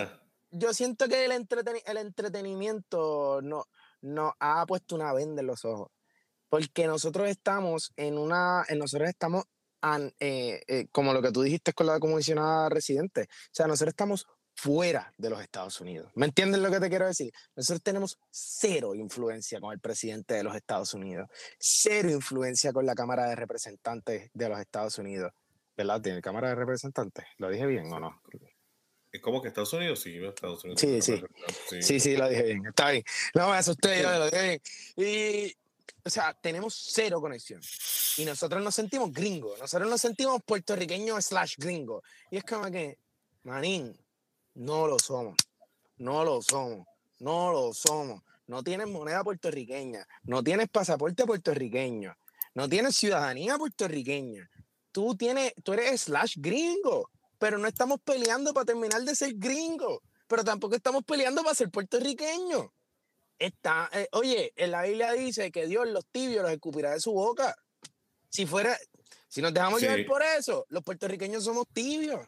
yo, 0.52 0.72
siento 0.72 1.08
que 1.08 1.24
el, 1.24 1.32
el 1.32 1.96
entretenimiento 1.96 3.40
no, 3.42 3.66
nos 4.02 4.34
ha 4.38 4.64
puesto 4.66 4.94
una 4.94 5.12
venda 5.12 5.40
en 5.40 5.48
los 5.48 5.64
ojos. 5.64 5.90
Porque 6.48 6.86
nosotros 6.86 7.28
estamos 7.28 7.92
en 7.96 8.18
una, 8.18 8.64
nosotros 8.76 9.08
estamos 9.08 9.46
eh, 10.20 10.62
eh, 10.68 10.86
como 10.92 11.12
lo 11.12 11.22
que 11.22 11.32
tú 11.32 11.42
dijiste 11.42 11.72
con 11.72 11.88
la 11.88 11.98
comisionada 11.98 12.68
residente. 12.68 13.22
O 13.22 13.50
sea, 13.50 13.66
nosotros 13.66 13.94
estamos 13.94 14.28
fuera 14.60 15.12
de 15.16 15.30
los 15.30 15.40
Estados 15.40 15.80
Unidos. 15.80 16.10
¿Me 16.14 16.26
entiendes 16.26 16.60
lo 16.60 16.70
que 16.70 16.80
te 16.80 16.90
quiero 16.90 17.06
decir? 17.06 17.32
Nosotros 17.56 17.82
tenemos 17.82 18.18
cero 18.30 18.94
influencia 18.94 19.58
con 19.58 19.72
el 19.72 19.80
presidente 19.80 20.34
de 20.34 20.44
los 20.44 20.54
Estados 20.54 20.92
Unidos, 20.92 21.28
cero 21.58 22.10
influencia 22.10 22.70
con 22.72 22.84
la 22.84 22.94
Cámara 22.94 23.26
de 23.26 23.36
Representantes 23.36 24.30
de 24.34 24.48
los 24.48 24.60
Estados 24.60 24.98
Unidos. 24.98 25.32
¿Verdad? 25.76 26.02
¿Tiene 26.02 26.20
Cámara 26.20 26.50
de 26.50 26.56
Representantes? 26.56 27.24
¿Lo 27.38 27.48
dije 27.48 27.64
bien 27.66 27.90
o 27.90 27.98
no? 27.98 28.20
¿Es 29.10 29.20
como 29.22 29.40
que 29.40 29.48
Estados 29.48 29.72
Unidos? 29.72 30.00
Sí, 30.00 30.22
Estados 30.22 30.62
Unidos. 30.62 30.80
Sí, 30.80 31.00
sí. 31.00 31.22
sí. 31.68 31.82
Sí, 31.82 32.00
sí, 32.00 32.16
lo 32.16 32.28
dije 32.28 32.42
bien. 32.42 32.66
Está 32.66 32.90
bien. 32.90 33.04
No 33.34 33.48
me 33.48 33.56
asusté, 33.56 34.02
yo 34.02 34.10
lo 34.10 34.26
dije 34.26 34.42
bien. 34.42 34.60
Y 35.08 35.56
o 36.04 36.10
sea, 36.10 36.34
tenemos 36.34 36.74
cero 36.92 37.20
conexión. 37.20 37.60
Y 38.18 38.24
nosotros 38.26 38.62
nos 38.62 38.74
sentimos 38.74 39.10
gringos, 39.12 39.58
nosotros 39.58 39.88
nos 39.88 40.00
sentimos 40.00 40.42
puertorriqueños 40.44 41.24
slash 41.24 41.54
gringos. 41.56 42.02
Y 42.30 42.36
es 42.36 42.44
como 42.44 42.70
que, 42.70 42.98
manín, 43.44 43.98
no 44.60 44.86
lo 44.86 44.98
somos, 44.98 45.36
no 45.96 46.22
lo 46.22 46.42
somos, 46.42 46.86
no 47.18 47.50
lo 47.50 47.72
somos. 47.72 48.22
No 48.46 48.62
tienes 48.62 48.88
moneda 48.88 49.24
puertorriqueña, 49.24 50.06
no 50.24 50.42
tienes 50.42 50.68
pasaporte 50.68 51.24
puertorriqueño, 51.24 52.14
no 52.54 52.68
tienes 52.68 52.96
ciudadanía 52.96 53.56
puertorriqueña. 53.56 54.50
Tú, 54.92 55.16
tienes, 55.16 55.54
tú 55.62 55.72
eres 55.72 56.02
slash 56.02 56.34
gringo, 56.38 57.08
pero 57.38 57.56
no 57.58 57.68
estamos 57.68 58.00
peleando 58.04 58.52
para 58.52 58.66
terminar 58.66 59.02
de 59.02 59.14
ser 59.14 59.34
gringo, 59.36 60.02
pero 60.26 60.44
tampoco 60.44 60.74
estamos 60.74 61.04
peleando 61.04 61.42
para 61.42 61.54
ser 61.54 61.70
puertorriqueño. 61.70 62.70
Está, 63.38 63.88
eh, 63.94 64.08
oye, 64.12 64.52
en 64.56 64.72
la 64.72 64.82
Biblia 64.82 65.12
dice 65.12 65.50
que 65.52 65.68
Dios 65.68 65.88
los 65.88 66.04
tibios 66.06 66.42
los 66.42 66.52
escupirá 66.52 66.90
de 66.90 67.00
su 67.00 67.12
boca. 67.12 67.56
Si 68.28 68.44
fuera, 68.44 68.76
si 69.28 69.40
nos 69.40 69.54
dejamos 69.54 69.80
llevar 69.80 70.04
por 70.04 70.22
eso, 70.22 70.66
los 70.68 70.82
puertorriqueños 70.82 71.44
somos 71.44 71.66
tibios 71.72 72.26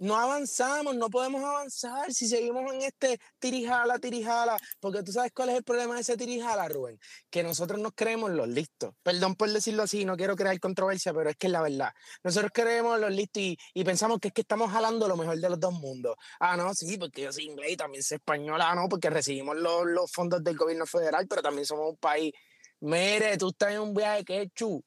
no 0.00 0.16
avanzamos, 0.16 0.96
no 0.96 1.10
podemos 1.10 1.44
avanzar 1.44 2.10
si 2.12 2.26
seguimos 2.26 2.72
en 2.72 2.82
este 2.82 3.20
tirijala, 3.38 3.98
tirijala, 3.98 4.56
porque 4.80 5.02
tú 5.02 5.12
sabes 5.12 5.30
cuál 5.32 5.50
es 5.50 5.56
el 5.58 5.62
problema 5.62 5.94
de 5.94 6.00
ese 6.00 6.16
tirijala, 6.16 6.66
Rubén, 6.68 6.98
que 7.28 7.42
nosotros 7.42 7.78
nos 7.78 7.92
creemos 7.94 8.30
los 8.30 8.48
listos. 8.48 8.94
Perdón 9.02 9.36
por 9.36 9.50
decirlo 9.50 9.82
así, 9.82 10.06
no 10.06 10.16
quiero 10.16 10.36
crear 10.36 10.58
controversia, 10.58 11.12
pero 11.12 11.28
es 11.28 11.36
que 11.36 11.48
es 11.48 11.52
la 11.52 11.60
verdad. 11.60 11.92
Nosotros 12.24 12.50
creemos 12.54 12.98
los 12.98 13.12
listos 13.12 13.42
y, 13.42 13.84
pensamos 13.84 14.20
que 14.20 14.28
es 14.28 14.34
que 14.34 14.40
estamos 14.40 14.72
jalando 14.72 15.06
lo 15.06 15.18
mejor 15.18 15.38
de 15.38 15.50
los 15.50 15.60
dos 15.60 15.74
mundos. 15.74 16.16
Ah, 16.38 16.56
no, 16.56 16.72
sí, 16.72 16.96
porque 16.96 17.22
yo 17.22 17.32
soy 17.32 17.44
inglés 17.44 17.72
y 17.72 17.76
también 17.76 18.02
soy 18.02 18.16
española, 18.16 18.70
ah, 18.70 18.74
no, 18.74 18.88
porque 18.88 19.10
recibimos 19.10 19.56
los, 19.56 19.84
los 19.84 20.10
fondos 20.10 20.42
del 20.42 20.56
gobierno 20.56 20.86
federal, 20.86 21.26
pero 21.28 21.42
también 21.42 21.66
somos 21.66 21.90
un 21.90 21.98
país. 21.98 22.32
Mire, 22.80 23.36
tú 23.36 23.48
estás 23.50 23.72
en 23.72 23.80
un 23.80 23.92
viaje 23.92 24.24
que 24.24 24.42
es 24.42 24.48
chu. 24.54 24.82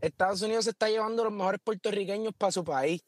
Estados 0.00 0.42
Unidos 0.42 0.64
se 0.64 0.70
está 0.70 0.88
llevando 0.88 1.22
los 1.22 1.32
mejores 1.32 1.60
puertorriqueños 1.62 2.34
para 2.36 2.50
su 2.50 2.64
país 2.64 3.02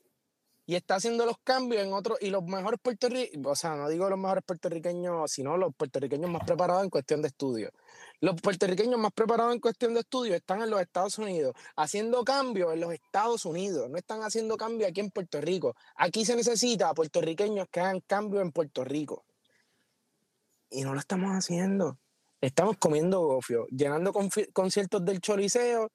y 0.70 0.76
está 0.76 0.94
haciendo 0.94 1.26
los 1.26 1.36
cambios 1.42 1.82
en 1.82 1.92
otros, 1.92 2.16
y 2.20 2.30
los 2.30 2.44
mejores 2.44 2.78
puertorriqueños, 2.80 3.44
o 3.44 3.56
sea, 3.56 3.74
no 3.74 3.88
digo 3.88 4.08
los 4.08 4.16
mejores 4.16 4.44
puertorriqueños, 4.44 5.28
sino 5.28 5.56
los 5.56 5.74
puertorriqueños 5.74 6.30
más 6.30 6.44
preparados 6.44 6.84
en 6.84 6.90
cuestión 6.90 7.22
de 7.22 7.26
estudio. 7.26 7.72
Los 8.20 8.40
puertorriqueños 8.40 8.96
más 9.00 9.10
preparados 9.12 9.52
en 9.52 9.58
cuestión 9.58 9.94
de 9.94 10.00
estudio 10.00 10.32
están 10.36 10.62
en 10.62 10.70
los 10.70 10.80
Estados 10.80 11.18
Unidos, 11.18 11.56
haciendo 11.74 12.22
cambios 12.22 12.72
en 12.72 12.78
los 12.82 12.92
Estados 12.92 13.44
Unidos, 13.46 13.90
no 13.90 13.98
están 13.98 14.22
haciendo 14.22 14.56
cambios 14.56 14.90
aquí 14.90 15.00
en 15.00 15.10
Puerto 15.10 15.40
Rico. 15.40 15.74
Aquí 15.96 16.24
se 16.24 16.36
necesita 16.36 16.94
puertorriqueños 16.94 17.66
que 17.68 17.80
hagan 17.80 17.98
cambio 18.06 18.40
en 18.40 18.52
Puerto 18.52 18.84
Rico. 18.84 19.24
Y 20.70 20.82
no 20.82 20.94
lo 20.94 21.00
estamos 21.00 21.32
haciendo. 21.32 21.98
Estamos 22.40 22.76
comiendo 22.78 23.18
gofio, 23.22 23.66
llenando 23.72 24.12
conciertos 24.52 25.04
del 25.04 25.20
Choliseo 25.20 25.90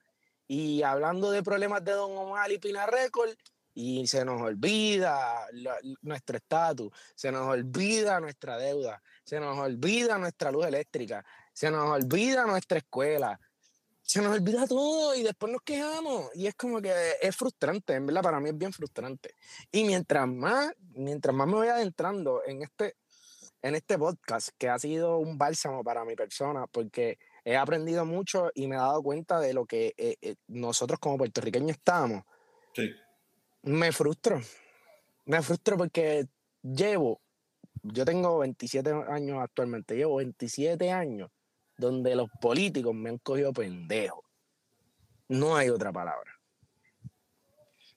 y 0.49 0.83
hablando 0.83 1.31
de 1.31 1.43
problemas 1.43 1.81
de 1.85 1.93
Don 1.93 2.11
Omar 2.17 2.51
y 2.51 2.57
Pina 2.57 2.85
Record 2.85 3.29
y 3.75 4.07
se 4.07 4.23
nos 4.23 4.41
olvida 4.41 5.47
nuestro 6.01 6.37
estatus, 6.37 6.91
se 7.13 7.29
nos 7.29 7.45
olvida 7.45 8.21
nuestra 8.21 8.57
deuda, 8.57 9.03
se 9.23 9.37
nos 9.39 9.57
olvida 9.57 10.17
nuestra 10.17 10.49
luz 10.49 10.65
eléctrica, 10.65 11.23
se 11.51 11.69
nos 11.69 11.83
olvida 11.91 12.45
nuestra 12.45 12.77
escuela, 12.77 13.37
se 14.01 14.21
nos 14.21 14.33
olvida 14.33 14.65
todo 14.65 15.13
y 15.13 15.23
después 15.23 15.51
nos 15.51 15.61
quejamos. 15.61 16.31
Y 16.35 16.47
es 16.47 16.55
como 16.55 16.81
que 16.81 16.93
es 17.21 17.35
frustrante, 17.35 17.95
en 17.95 18.05
verdad, 18.05 18.21
para 18.21 18.39
mí 18.39 18.49
es 18.49 18.57
bien 18.57 18.71
frustrante. 18.71 19.35
Y 19.73 19.83
mientras 19.83 20.25
más, 20.25 20.71
mientras 20.93 21.35
más 21.35 21.47
me 21.47 21.55
voy 21.55 21.67
adentrando 21.67 22.43
en 22.45 22.61
este, 22.61 22.95
en 23.61 23.75
este 23.75 23.97
podcast, 23.97 24.49
que 24.57 24.69
ha 24.69 24.79
sido 24.79 25.17
un 25.17 25.37
bálsamo 25.37 25.83
para 25.83 26.05
mi 26.05 26.15
persona, 26.15 26.65
porque 26.67 27.19
he 27.43 27.57
aprendido 27.57 28.05
mucho 28.05 28.51
y 28.55 28.67
me 28.67 28.75
he 28.75 28.79
dado 28.79 29.03
cuenta 29.03 29.41
de 29.41 29.53
lo 29.53 29.65
que 29.65 29.93
eh, 29.97 30.15
eh, 30.21 30.35
nosotros 30.47 30.97
como 30.97 31.17
puertorriqueños 31.17 31.71
estamos. 31.71 32.23
Sí 32.73 32.89
me 33.65 33.91
frustro. 33.91 34.41
Me 35.25 35.41
frustro 35.41 35.77
porque 35.77 36.27
llevo, 36.61 37.21
yo 37.83 38.05
tengo 38.05 38.39
27 38.39 38.91
años 39.09 39.39
actualmente, 39.41 39.95
llevo 39.95 40.17
27 40.17 40.91
años 40.91 41.31
donde 41.77 42.15
los 42.15 42.29
políticos 42.39 42.93
me 42.93 43.09
han 43.09 43.17
cogido 43.17 43.51
pendejo. 43.51 44.23
No 45.27 45.55
hay 45.55 45.69
otra 45.69 45.91
palabra. 45.91 46.31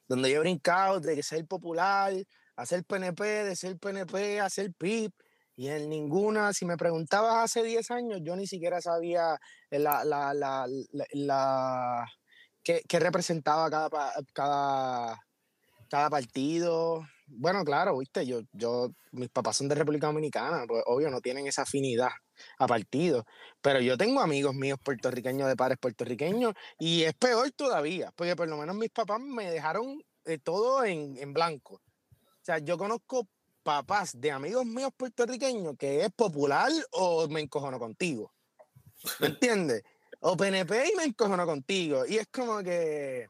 donde 0.08 0.30
yo 0.30 0.36
he 0.38 0.40
brincado 0.40 1.00
de 1.00 1.22
ser 1.22 1.46
popular, 1.46 2.14
a 2.56 2.64
ser 2.64 2.82
PNP, 2.82 3.22
de 3.44 3.54
ser 3.54 3.78
PNP, 3.78 4.40
a 4.40 4.48
ser 4.48 4.72
PIP, 4.72 5.12
y 5.54 5.68
en 5.68 5.90
ninguna, 5.90 6.54
si 6.54 6.64
me 6.64 6.78
preguntabas 6.78 7.44
hace 7.44 7.62
10 7.62 7.90
años, 7.90 8.20
yo 8.22 8.34
ni 8.36 8.46
siquiera 8.46 8.80
sabía 8.80 9.38
la, 9.70 10.04
la, 10.04 10.32
la, 10.32 10.66
la, 11.12 12.06
qué, 12.62 12.82
qué, 12.88 13.00
representaba 13.00 13.68
cada, 13.68 14.12
cada, 14.32 15.27
cada 15.88 16.10
partido. 16.10 17.06
Bueno, 17.26 17.64
claro, 17.64 17.98
viste, 17.98 18.26
yo, 18.26 18.40
yo, 18.52 18.90
mis 19.12 19.28
papás 19.28 19.56
son 19.56 19.68
de 19.68 19.74
República 19.74 20.06
Dominicana, 20.06 20.64
pues 20.66 20.82
obvio 20.86 21.10
no 21.10 21.20
tienen 21.20 21.46
esa 21.46 21.62
afinidad 21.62 22.10
a 22.58 22.66
partidos, 22.66 23.24
pero 23.60 23.80
yo 23.80 23.98
tengo 23.98 24.20
amigos 24.20 24.54
míos 24.54 24.78
puertorriqueños 24.82 25.48
de 25.48 25.56
padres 25.56 25.78
puertorriqueños 25.78 26.54
y 26.78 27.02
es 27.02 27.14
peor 27.14 27.50
todavía, 27.50 28.12
porque 28.16 28.36
por 28.36 28.48
lo 28.48 28.56
menos 28.56 28.76
mis 28.76 28.90
papás 28.90 29.20
me 29.20 29.50
dejaron 29.50 30.02
eh, 30.24 30.38
todo 30.38 30.84
en, 30.84 31.18
en 31.18 31.32
blanco. 31.34 31.74
O 31.74 32.44
sea, 32.44 32.58
yo 32.58 32.78
conozco 32.78 33.28
papás 33.62 34.18
de 34.18 34.30
amigos 34.30 34.64
míos 34.64 34.90
puertorriqueños 34.96 35.76
que 35.78 36.04
es 36.04 36.10
popular 36.12 36.70
o 36.92 37.28
me 37.28 37.40
encojono 37.40 37.78
contigo. 37.78 38.32
¿Me 39.20 39.28
entiendes? 39.28 39.82
O 40.20 40.36
PNP 40.36 40.90
y 40.92 40.96
me 40.96 41.04
encojono 41.04 41.44
contigo. 41.44 42.06
Y 42.06 42.16
es 42.16 42.26
como 42.28 42.62
que 42.62 43.28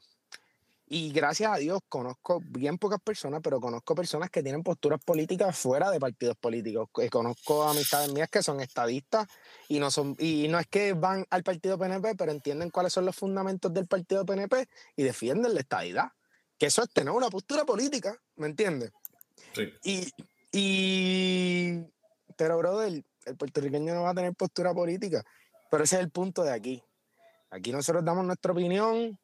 y 0.90 1.12
gracias 1.12 1.52
a 1.52 1.56
Dios 1.56 1.80
conozco 1.88 2.40
bien 2.42 2.78
pocas 2.78 3.00
personas, 3.00 3.40
pero 3.42 3.60
conozco 3.60 3.94
personas 3.94 4.30
que 4.30 4.42
tienen 4.42 4.62
posturas 4.62 4.98
políticas 5.04 5.56
fuera 5.58 5.90
de 5.90 6.00
partidos 6.00 6.36
políticos. 6.36 6.88
Conozco 7.10 7.64
amistades 7.64 8.10
mías 8.12 8.30
que 8.30 8.42
son 8.42 8.60
estadistas 8.60 9.26
y 9.68 9.78
no 9.78 9.90
son 9.90 10.16
y 10.18 10.48
no 10.48 10.58
es 10.58 10.66
que 10.66 10.94
van 10.94 11.26
al 11.28 11.42
partido 11.42 11.78
PNP, 11.78 12.14
pero 12.16 12.32
entienden 12.32 12.70
cuáles 12.70 12.92
son 12.92 13.04
los 13.04 13.14
fundamentos 13.14 13.72
del 13.72 13.86
partido 13.86 14.24
PNP 14.24 14.66
y 14.96 15.02
defienden 15.02 15.54
la 15.54 15.60
estadidad. 15.60 16.12
Que 16.58 16.66
eso 16.66 16.82
es 16.82 16.90
tener 16.90 17.12
una 17.12 17.28
postura 17.28 17.64
política, 17.64 18.18
¿me 18.36 18.46
entiendes? 18.46 18.90
Sí. 19.54 19.72
Y, 19.84 20.12
y 20.52 21.84
pero 22.36 22.56
brother, 22.56 23.04
el 23.26 23.36
puertorriqueño 23.36 23.94
no 23.94 24.02
va 24.02 24.10
a 24.10 24.14
tener 24.14 24.34
postura 24.34 24.72
política, 24.72 25.22
pero 25.70 25.84
ese 25.84 25.96
es 25.96 26.02
el 26.02 26.10
punto 26.10 26.42
de 26.42 26.52
aquí. 26.52 26.82
Aquí 27.50 27.72
nosotros 27.72 28.04
damos 28.04 28.24
nuestra 28.24 28.52
opinión, 28.52 29.18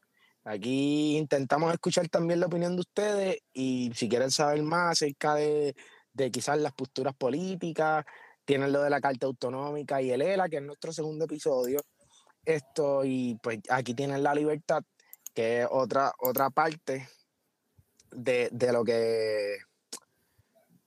Aquí 0.45 1.16
intentamos 1.16 1.73
escuchar 1.73 2.09
también 2.09 2.41
la 2.41 2.47
opinión 2.47 2.77
de 2.77 2.81
ustedes 2.81 3.39
y 3.55 3.91
si 3.95 4.09
quieren 4.09 4.31
saber 4.31 4.62
más 4.62 4.93
acerca 4.93 5.35
de, 5.35 5.75
de 6.12 6.31
quizás 6.31 6.59
las 6.59 6.73
posturas 6.73 7.15
políticas, 7.15 8.05
tienen 8.45 8.71
lo 8.71 8.83
de 8.83 8.91
la 8.91 9.01
Carta 9.01 9.27
Autonómica 9.27 10.03
y 10.03 10.11
el 10.11 10.21
ELA, 10.21 10.51
que 10.51 10.57
es 10.57 10.62
nuestro 10.62 10.93
segundo 10.93 11.25
episodio. 11.25 11.81
Esto, 12.45 13.05
y 13.05 13.39
pues 13.43 13.61
aquí 13.71 13.95
tienen 13.95 14.23
la 14.23 14.35
libertad, 14.35 14.83
que 15.33 15.62
es 15.62 15.69
otra, 15.71 16.12
otra 16.19 16.51
parte 16.51 17.09
de, 18.11 18.51
de 18.53 18.73
lo 18.73 18.85
que 18.85 19.57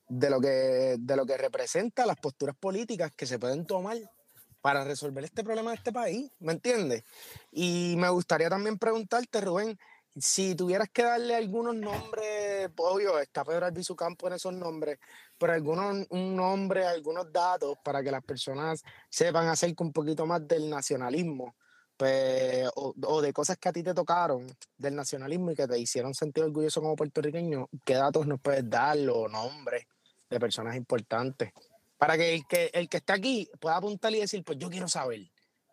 de 0.09 0.29
lo 0.29 0.39
que 0.39 0.95
de 0.99 1.15
lo 1.17 1.25
que 1.25 1.35
representa 1.35 2.05
las 2.05 2.15
posturas 2.15 2.55
políticas 2.55 3.11
que 3.13 3.25
se 3.25 3.39
pueden 3.39 3.65
tomar 3.65 3.97
para 4.67 4.83
resolver 4.83 5.23
este 5.23 5.45
problema 5.45 5.71
de 5.71 5.77
este 5.77 5.93
país, 5.93 6.29
¿me 6.39 6.51
entiendes? 6.51 7.05
Y 7.53 7.95
me 7.97 8.09
gustaría 8.09 8.49
también 8.49 8.77
preguntarte, 8.77 9.39
Rubén, 9.39 9.79
si 10.13 10.55
tuvieras 10.55 10.89
que 10.89 11.03
darle 11.03 11.35
algunos 11.35 11.73
nombres, 11.73 12.69
obvio, 12.75 13.17
está 13.17 13.45
Pedro 13.45 13.65
Albizu 13.65 13.95
Campo 13.95 14.27
en 14.27 14.33
esos 14.33 14.51
nombres, 14.51 14.99
pero 15.37 15.53
algunos, 15.53 16.05
un 16.09 16.35
nombre, 16.35 16.85
algunos 16.85 17.31
datos 17.31 17.77
para 17.81 18.03
que 18.03 18.11
las 18.11 18.21
personas 18.25 18.83
sepan 19.09 19.47
acerca 19.47 19.85
un 19.85 19.93
poquito 19.93 20.25
más 20.25 20.45
del 20.45 20.69
nacionalismo, 20.69 21.55
pues, 21.95 22.69
o, 22.75 23.21
de 23.21 23.31
cosas 23.31 23.55
que 23.57 23.69
a 23.69 23.71
ti 23.71 23.83
te 23.83 23.93
tocaron 23.93 24.53
del 24.77 24.95
nacionalismo 24.97 25.51
y 25.51 25.55
que 25.55 25.65
te 25.65 25.79
hicieron 25.79 26.13
sentir 26.13 26.43
orgulloso 26.43 26.81
como 26.81 26.97
puertorriqueño, 26.97 27.69
¿qué 27.85 27.93
datos 27.93 28.27
nos 28.27 28.41
puedes 28.41 28.69
dar 28.69 28.97
o 28.97 29.29
nombres 29.29 29.87
de 30.29 30.39
personas 30.41 30.75
importantes? 30.75 31.53
Para 31.97 32.17
que 32.17 32.35
el, 32.35 32.47
que 32.47 32.69
el 32.73 32.89
que 32.89 32.97
está 32.97 33.13
aquí 33.13 33.49
pueda 33.59 33.77
apuntar 33.77 34.13
y 34.13 34.19
decir, 34.19 34.43
pues 34.43 34.57
yo 34.57 34.69
quiero 34.69 34.87
saber. 34.87 35.21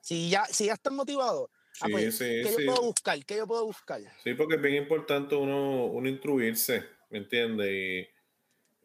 Si 0.00 0.28
ya, 0.30 0.44
si 0.46 0.66
ya 0.66 0.74
están 0.74 0.94
motivados, 0.96 1.50
ah, 1.80 1.86
pues, 1.90 2.18
sí, 2.18 2.24
¿qué 2.24 2.52
sí. 2.56 2.64
yo 2.64 2.72
puedo 2.72 2.82
buscar? 2.82 3.24
¿Qué 3.24 3.36
yo 3.36 3.46
puedo 3.46 3.64
buscar? 3.66 4.00
Sí, 4.22 4.34
porque 4.34 4.56
es 4.56 4.62
bien 4.62 4.82
importante 4.82 5.34
uno, 5.34 5.86
uno 5.86 6.08
instruirse, 6.08 6.84
¿me 7.10 7.18
entiendes? 7.18 7.70
Y 7.70 8.08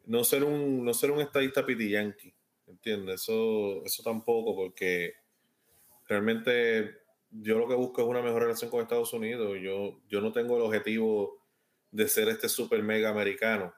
no 0.06 0.24
ser 0.24 0.44
un, 0.44 0.84
no 0.84 0.94
ser 0.94 1.10
un 1.10 1.20
estadista 1.20 1.64
pitillanqui, 1.64 2.32
¿me 2.66 2.72
entiendes? 2.72 3.22
Eso, 3.22 3.84
eso 3.84 4.02
tampoco, 4.02 4.54
porque 4.54 5.14
realmente 6.08 7.00
yo 7.30 7.58
lo 7.58 7.68
que 7.68 7.74
busco 7.74 8.02
es 8.02 8.08
una 8.08 8.22
mejor 8.22 8.42
relación 8.42 8.70
con 8.70 8.82
Estados 8.82 9.12
Unidos. 9.12 9.58
Yo, 9.62 10.00
yo 10.08 10.20
no 10.20 10.32
tengo 10.32 10.56
el 10.56 10.62
objetivo 10.62 11.40
de 11.90 12.08
ser 12.08 12.28
este 12.28 12.48
super 12.48 12.82
mega 12.82 13.10
americano, 13.10 13.74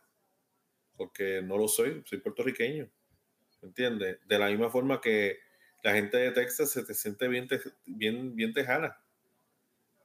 porque 0.97 1.43
no 1.43 1.59
lo 1.59 1.69
soy, 1.69 2.03
soy 2.07 2.19
puertorriqueño. 2.19 2.89
¿Me 3.63 3.69
entiendes? 3.69 4.19
De 4.27 4.39
la 4.39 4.49
misma 4.49 4.71
forma 4.71 5.01
que 5.01 5.39
la 5.83 5.95
gente 5.95 6.17
de 6.17 6.33
Texas 6.33 6.71
se 6.71 6.85
te 6.85 6.95
siente 6.95 7.29
bien, 7.29 7.49
te, 7.49 7.61
bien, 7.87 8.37
bien 8.37 8.53
tejana. 8.53 8.99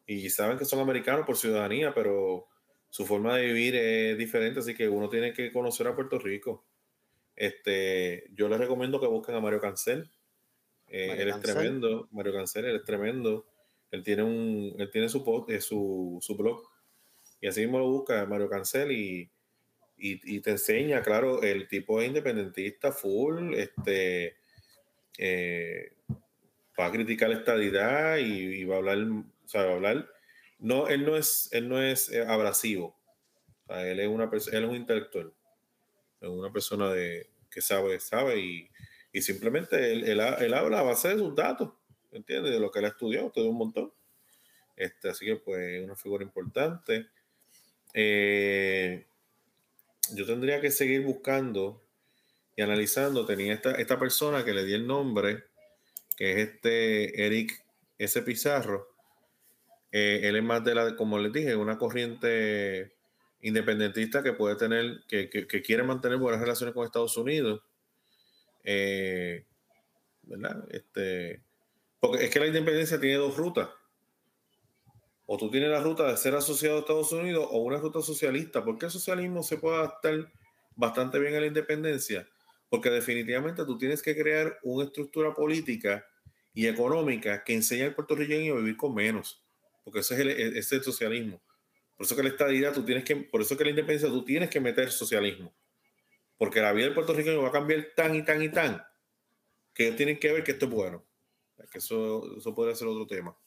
Y 0.06 0.30
saben 0.30 0.58
que 0.58 0.66
son 0.66 0.80
americanos 0.80 1.26
por 1.26 1.38
ciudadanía, 1.38 1.94
pero 1.94 2.48
su 2.90 3.06
forma 3.06 3.36
de 3.36 3.48
vivir 3.48 3.76
es 3.76 4.18
diferente, 4.18 4.62
así 4.62 4.74
que 4.74 4.88
uno 4.88 5.10
tiene 5.10 5.34
que 5.34 5.52
conocer 5.52 5.88
a 5.88 5.96
Puerto 5.96 6.18
Rico. 6.18 6.66
Este, 7.36 8.30
yo 8.34 8.48
les 8.48 8.60
recomiendo 8.60 9.00
que 9.00 9.08
busquen 9.08 9.36
a 9.36 9.42
Mario 9.42 9.60
Cancel. 9.60 10.10
Eh, 10.88 11.08
Mario 11.10 11.24
él 11.24 11.30
Cancel. 11.32 11.50
es 11.50 11.56
tremendo, 11.56 12.08
Mario 12.12 12.34
Cancel, 12.34 12.66
él 12.66 12.76
es 12.78 12.84
tremendo. 12.84 13.46
Él 13.92 14.04
tiene 14.04 14.24
un, 14.24 14.76
él 14.80 14.90
tiene 14.90 15.10
su, 15.10 15.46
eh, 15.50 15.62
su, 15.62 16.18
su 16.22 16.36
blog. 16.36 16.64
Y 17.42 17.48
así 17.48 17.62
mismo 17.62 17.80
lo 17.80 17.88
busca 17.88 18.26
Mario 18.26 18.50
Cancel 18.50 18.92
y, 18.92 19.30
y, 19.98 20.36
y, 20.36 20.42
te 20.42 20.52
enseña, 20.52 21.02
claro, 21.02 21.42
el 21.42 21.68
tipo 21.68 22.02
es 22.02 22.08
independentista 22.08 22.92
full, 22.92 23.54
este, 23.54 24.38
eh, 25.18 25.94
va 26.80 26.86
a 26.86 26.92
criticar 26.92 27.30
la 27.30 27.38
estadidad 27.38 28.18
y, 28.18 28.62
y, 28.62 28.64
va 28.66 28.76
a 28.76 28.78
hablar, 28.80 28.98
o 29.00 29.48
sea, 29.48 29.64
va 29.64 29.72
a 29.72 29.76
hablar, 29.76 30.10
no, 30.60 30.88
él 30.88 31.06
no 31.06 31.18
es, 31.18 31.50
él 31.52 31.68
no 31.68 31.82
es 31.82 32.10
eh, 32.12 32.26
abrasivo, 32.26 32.96
o 33.66 33.74
sea, 33.74 33.88
él 33.88 34.00
es 34.00 34.08
una 34.08 34.26
él 34.26 34.64
es 34.64 34.70
un 34.70 34.76
intelectual, 34.76 35.34
es 36.22 36.30
una 36.30 36.52
persona 36.52 36.92
de, 36.92 37.30
que 37.50 37.62
sabe, 37.62 38.00
sabe 38.00 38.40
y, 38.40 38.70
y 39.12 39.22
simplemente 39.22 39.92
él, 39.92 40.04
él, 40.04 40.20
él, 40.20 40.54
habla 40.54 40.80
a 40.80 40.84
base 40.84 41.10
de 41.10 41.18
sus 41.18 41.34
datos, 41.34 41.74
¿entiendes? 42.12 42.52
De 42.52 42.60
lo 42.60 42.70
que 42.70 42.80
él 42.80 42.86
ha 42.86 42.90
estudiado, 42.90 43.32
todo 43.32 43.50
un 43.50 43.58
montón. 43.58 43.92
Este, 44.76 45.10
así 45.10 45.26
que 45.26 45.38
pues 45.38 45.84
una 45.84 45.96
figura 45.96 46.24
importante. 46.24 47.08
Eh, 47.94 49.07
yo 50.16 50.26
tendría 50.26 50.62
que 50.62 50.72
seguir 50.72 51.02
buscando 51.02 51.84
y 52.56 52.62
analizando. 52.62 53.26
Tenía 53.26 53.54
esta, 53.54 53.72
esta 53.72 54.00
persona 54.00 54.44
que 54.44 54.54
le 54.54 54.66
di 54.66 54.74
el 54.74 54.88
nombre, 54.88 55.46
que 56.16 56.32
es 56.32 56.50
este 56.50 57.26
Eric 57.26 57.64
S. 57.98 58.22
Pizarro. 58.22 58.90
Eh, 59.92 60.22
él 60.24 60.36
es 60.36 60.44
más 60.44 60.64
de 60.64 60.76
la, 60.76 60.96
como 60.96 61.18
les 61.20 61.32
dije, 61.32 61.56
una 61.56 61.78
corriente 61.78 62.94
independentista 63.42 64.24
que 64.24 64.34
puede 64.34 64.56
tener, 64.56 65.04
que, 65.08 65.30
que, 65.30 65.62
quiere 65.62 65.84
mantener 65.84 66.18
buenas 66.18 66.42
relaciones 66.42 66.74
con 66.74 66.86
Estados 66.86 67.16
Unidos. 67.18 67.62
Eh, 68.64 69.46
¿Verdad? 70.24 70.66
Este, 70.72 71.42
porque 72.00 72.26
es 72.26 72.30
que 72.32 72.40
la 72.40 72.48
independencia 72.48 73.00
tiene 73.00 73.16
dos 73.16 73.38
rutas. 73.38 73.70
O 75.30 75.38
tú 75.38 75.52
tienes 75.52 75.70
la 75.70 75.82
ruta 75.82 76.10
de 76.10 76.16
ser 76.16 76.36
asociado 76.36 76.78
a 76.78 76.80
Estados 76.80 77.12
Unidos 77.12 77.46
o 77.52 77.58
una 77.60 77.78
ruta 77.78 78.02
socialista. 78.02 78.64
¿Por 78.64 78.78
qué 78.78 78.86
el 78.86 78.92
socialismo 78.92 79.44
se 79.44 79.58
puede 79.58 79.76
adaptar 79.76 80.32
bastante 80.74 81.20
bien 81.20 81.36
a 81.36 81.42
la 81.42 81.48
independencia? 81.48 82.28
Porque 82.70 82.90
definitivamente 82.90 83.66
tú 83.66 83.78
tienes 83.78 84.02
que 84.02 84.16
crear 84.16 84.58
una 84.64 84.86
estructura 84.86 85.34
política 85.34 86.06
y 86.54 86.68
económica 86.68 87.44
que 87.44 87.54
enseñe 87.54 87.84
al 87.84 87.94
puertorriqueño 87.94 88.54
a 88.54 88.58
vivir 88.58 88.78
con 88.78 88.96
menos. 88.96 89.46
Porque 89.84 90.00
eso 90.00 90.14
es 90.14 90.22
el, 90.22 90.30
ese 90.30 90.58
es 90.58 90.72
el 90.72 90.84
socialismo. 90.84 91.42
Por 91.98 92.06
eso 92.06 92.16
que 92.16 92.24
la 92.24 92.30
estadidad, 92.30 92.74
tú 92.74 92.86
tienes 92.86 93.04
que, 93.04 93.18
por 93.18 93.42
eso 93.42 93.58
que 93.58 93.66
la 93.66 93.72
independencia, 93.72 94.08
tú 94.08 94.24
tienes 94.24 94.50
que 94.50 94.62
meter 94.62 94.92
socialismo. 94.92 95.54
Porque 96.38 96.62
la 96.62 96.72
vida 96.72 96.86
del 96.86 96.94
puertorriqueño 96.94 97.42
va 97.42 97.50
a 97.50 97.52
cambiar 97.52 97.88
tan 97.96 98.16
y 98.16 98.24
tan 98.24 98.42
y 98.42 98.50
tan 98.50 98.82
que 99.74 99.88
ellos 99.88 99.98
tienen 99.98 100.20
que 100.20 100.32
ver 100.32 100.44
que 100.44 100.54
esto 100.54 100.66
es 100.68 100.72
bueno. 100.72 101.06
Que 101.70 101.80
eso, 101.80 102.38
eso 102.38 102.56
podría 102.56 102.76
ser 102.76 102.88
otro 102.88 103.06
tema. 103.06 103.38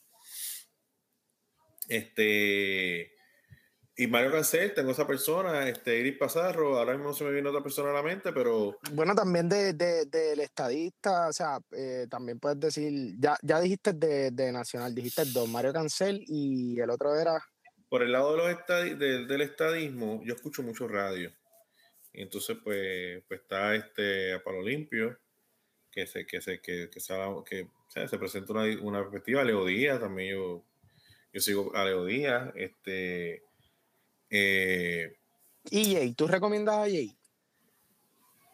Este. 1.87 3.13
Y 3.97 4.07
Mario 4.07 4.31
Cancel, 4.31 4.73
tengo 4.73 4.91
esa 4.91 5.05
persona, 5.05 5.67
este 5.67 5.99
Iris 5.99 6.17
Pazarro, 6.17 6.79
ahora 6.79 6.95
mismo 6.95 7.13
se 7.13 7.23
me 7.25 7.31
viene 7.31 7.49
otra 7.49 7.61
persona 7.61 7.91
a 7.91 7.93
la 7.93 8.01
mente, 8.01 8.31
pero. 8.31 8.79
Bueno, 8.93 9.13
también 9.13 9.49
del 9.49 9.77
de, 9.77 10.05
de, 10.05 10.33
estadista, 10.41 11.27
o 11.27 11.33
sea, 11.33 11.59
eh, 11.71 12.07
también 12.09 12.39
puedes 12.39 12.59
decir, 12.59 13.15
ya, 13.19 13.37
ya 13.43 13.59
dijiste 13.59 13.93
de, 13.93 14.31
de, 14.31 14.51
Nacional, 14.51 14.95
dijiste 14.95 15.25
dos, 15.25 15.47
Mario 15.49 15.73
Cancel 15.73 16.23
y 16.25 16.79
el 16.79 16.89
otro 16.89 17.15
era. 17.15 17.43
Por 17.89 18.01
el 18.01 18.13
lado 18.13 18.31
de 18.31 18.37
los 18.37 18.49
estadi 18.49 18.95
del, 18.95 19.27
del 19.27 19.41
estadismo, 19.41 20.21
yo 20.23 20.35
escucho 20.35 20.63
mucho 20.63 20.87
radio. 20.87 21.29
Y 22.13 22.21
entonces, 22.21 22.57
pues, 22.63 23.21
pues 23.27 23.41
está 23.41 23.75
este 23.75 24.33
a 24.33 24.43
Palo 24.43 24.61
Limpio, 24.61 25.19
que 25.91 26.07
se, 26.07 26.25
que 26.25 26.41
se, 26.41 26.61
que, 26.61 26.89
que, 26.89 26.99
se, 26.99 27.13
que 27.45 27.67
se 28.07 28.17
presenta 28.17 28.53
una, 28.53 28.63
una 28.81 29.01
perspectiva, 29.01 29.43
Leo 29.43 29.65
Díaz, 29.65 29.99
también 29.99 30.35
yo 30.35 30.65
yo 31.33 31.41
sigo 31.41 31.75
a 31.75 31.85
Leo 31.85 32.05
Díaz, 32.05 32.51
este, 32.55 33.43
Eh, 34.29 35.17
¿Y 35.71 35.93
Jay? 35.95 36.13
¿Tú 36.13 36.27
recomiendas 36.27 36.75
a 36.77 36.81
Jay? 36.81 37.17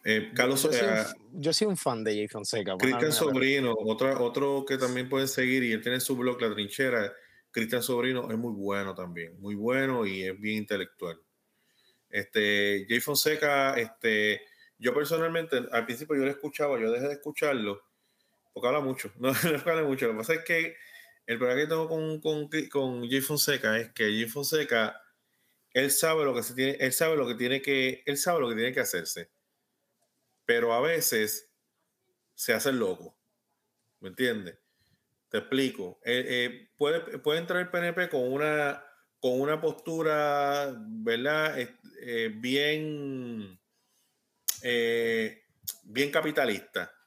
eh, 0.04 0.32
Carlos 0.34 0.62
yo, 0.62 0.72
soy 0.72 0.88
un, 0.88 0.94
f- 0.94 1.16
yo 1.32 1.52
soy 1.52 1.66
un 1.66 1.76
fan 1.76 2.04
de 2.04 2.12
Jay 2.14 2.28
Fonseca. 2.28 2.76
pana 2.76 2.78
Cristian 2.78 3.12
Sobrino, 3.12 3.74
otra, 3.74 4.20
otro 4.20 4.64
que 4.66 4.78
también 4.78 5.08
pueden 5.08 5.28
seguir 5.28 5.62
y 5.64 5.72
él 5.72 5.82
tiene 5.82 6.00
su 6.00 6.16
blog 6.16 6.40
La 6.40 6.52
Trinchera. 6.54 7.12
Cristian 7.50 7.82
Sobrino 7.82 8.30
es 8.30 8.38
muy 8.38 8.52
bueno 8.52 8.94
también, 8.94 9.38
muy 9.40 9.54
bueno 9.54 10.06
y 10.06 10.22
es 10.24 10.38
bien 10.38 10.58
intelectual. 10.58 11.20
Este, 12.10 12.86
Jay 12.88 13.00
Fonseca, 13.00 13.74
este, 13.78 14.42
yo 14.78 14.94
personalmente 14.94 15.58
al 15.72 15.86
principio 15.86 16.16
yo 16.16 16.24
lo 16.24 16.30
escuchaba, 16.30 16.80
yo 16.80 16.90
dejé 16.92 17.08
de 17.08 17.14
escucharlo 17.14 17.82
porque 18.54 18.68
habla 18.68 18.80
mucho, 18.80 19.12
no, 19.18 19.32
no 19.32 19.58
habla 19.72 19.84
mucho. 19.84 20.06
Lo 20.06 20.12
que 20.14 20.18
pasa 20.18 20.34
es 20.34 20.44
que 20.44 20.76
el 21.28 21.36
problema 21.36 21.60
que 21.60 21.66
tengo 21.66 21.88
con, 21.88 22.20
con, 22.22 22.48
con 22.70 23.08
Jay 23.08 23.20
Fonseca 23.20 23.78
es 23.78 23.92
que 23.92 24.04
Jay 24.04 24.24
Fonseca, 24.24 24.98
él 25.74 25.90
sabe 25.90 26.24
lo 26.24 26.34
que 26.34 26.42
se 26.42 26.54
tiene, 26.54 26.78
él 26.80 26.90
sabe 26.94 27.16
lo 27.16 27.28
que 27.28 27.34
tiene 27.34 27.60
que, 27.60 28.02
él 28.06 28.16
sabe 28.16 28.40
lo 28.40 28.48
que 28.48 28.54
tiene 28.54 28.72
que 28.72 28.80
hacerse, 28.80 29.30
pero 30.46 30.72
a 30.72 30.80
veces 30.80 31.50
se 32.34 32.54
hace 32.54 32.72
loco. 32.72 33.18
¿Me 34.00 34.08
entiendes? 34.08 34.56
Te 35.28 35.38
explico. 35.38 36.00
Eh, 36.02 36.24
eh, 36.26 36.70
puede, 36.78 37.18
puede 37.18 37.40
entrar 37.40 37.60
el 37.60 37.68
PNP 37.68 38.08
con 38.08 38.22
una, 38.22 38.82
con 39.20 39.38
una 39.38 39.60
postura, 39.60 40.74
¿verdad? 40.78 41.58
Eh, 42.00 42.32
bien, 42.34 43.60
eh, 44.62 45.42
bien 45.82 46.10
capitalista 46.10 46.97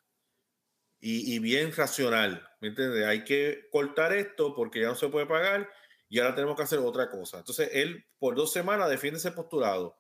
y, 1.02 1.36
y 1.36 1.40
bien 1.40 1.76
racional. 1.76 2.48
¿Me 2.62 2.70
entiendes? 2.70 3.06
Hay 3.06 3.26
que 3.26 3.68
cortar 3.72 4.14
esto 4.14 4.56
porque 4.56 4.82
ya 4.82 4.88
no 4.88 4.96
se 4.96 5.10
puede 5.10 5.26
pagar 5.26 5.70
y 6.08 6.20
ahora 6.20 6.36
tenemos 6.36 6.56
que 6.56 6.64
hacer 6.64 6.80
otra 6.80 7.10
cosa. 7.10 7.40
Entonces, 7.40 7.70
él 7.74 8.06
por 8.20 8.36
dos 8.36 8.54
semanas 8.54 8.90
defiende 8.90 9.18
ese 9.18 9.32
postulado. 9.32 9.98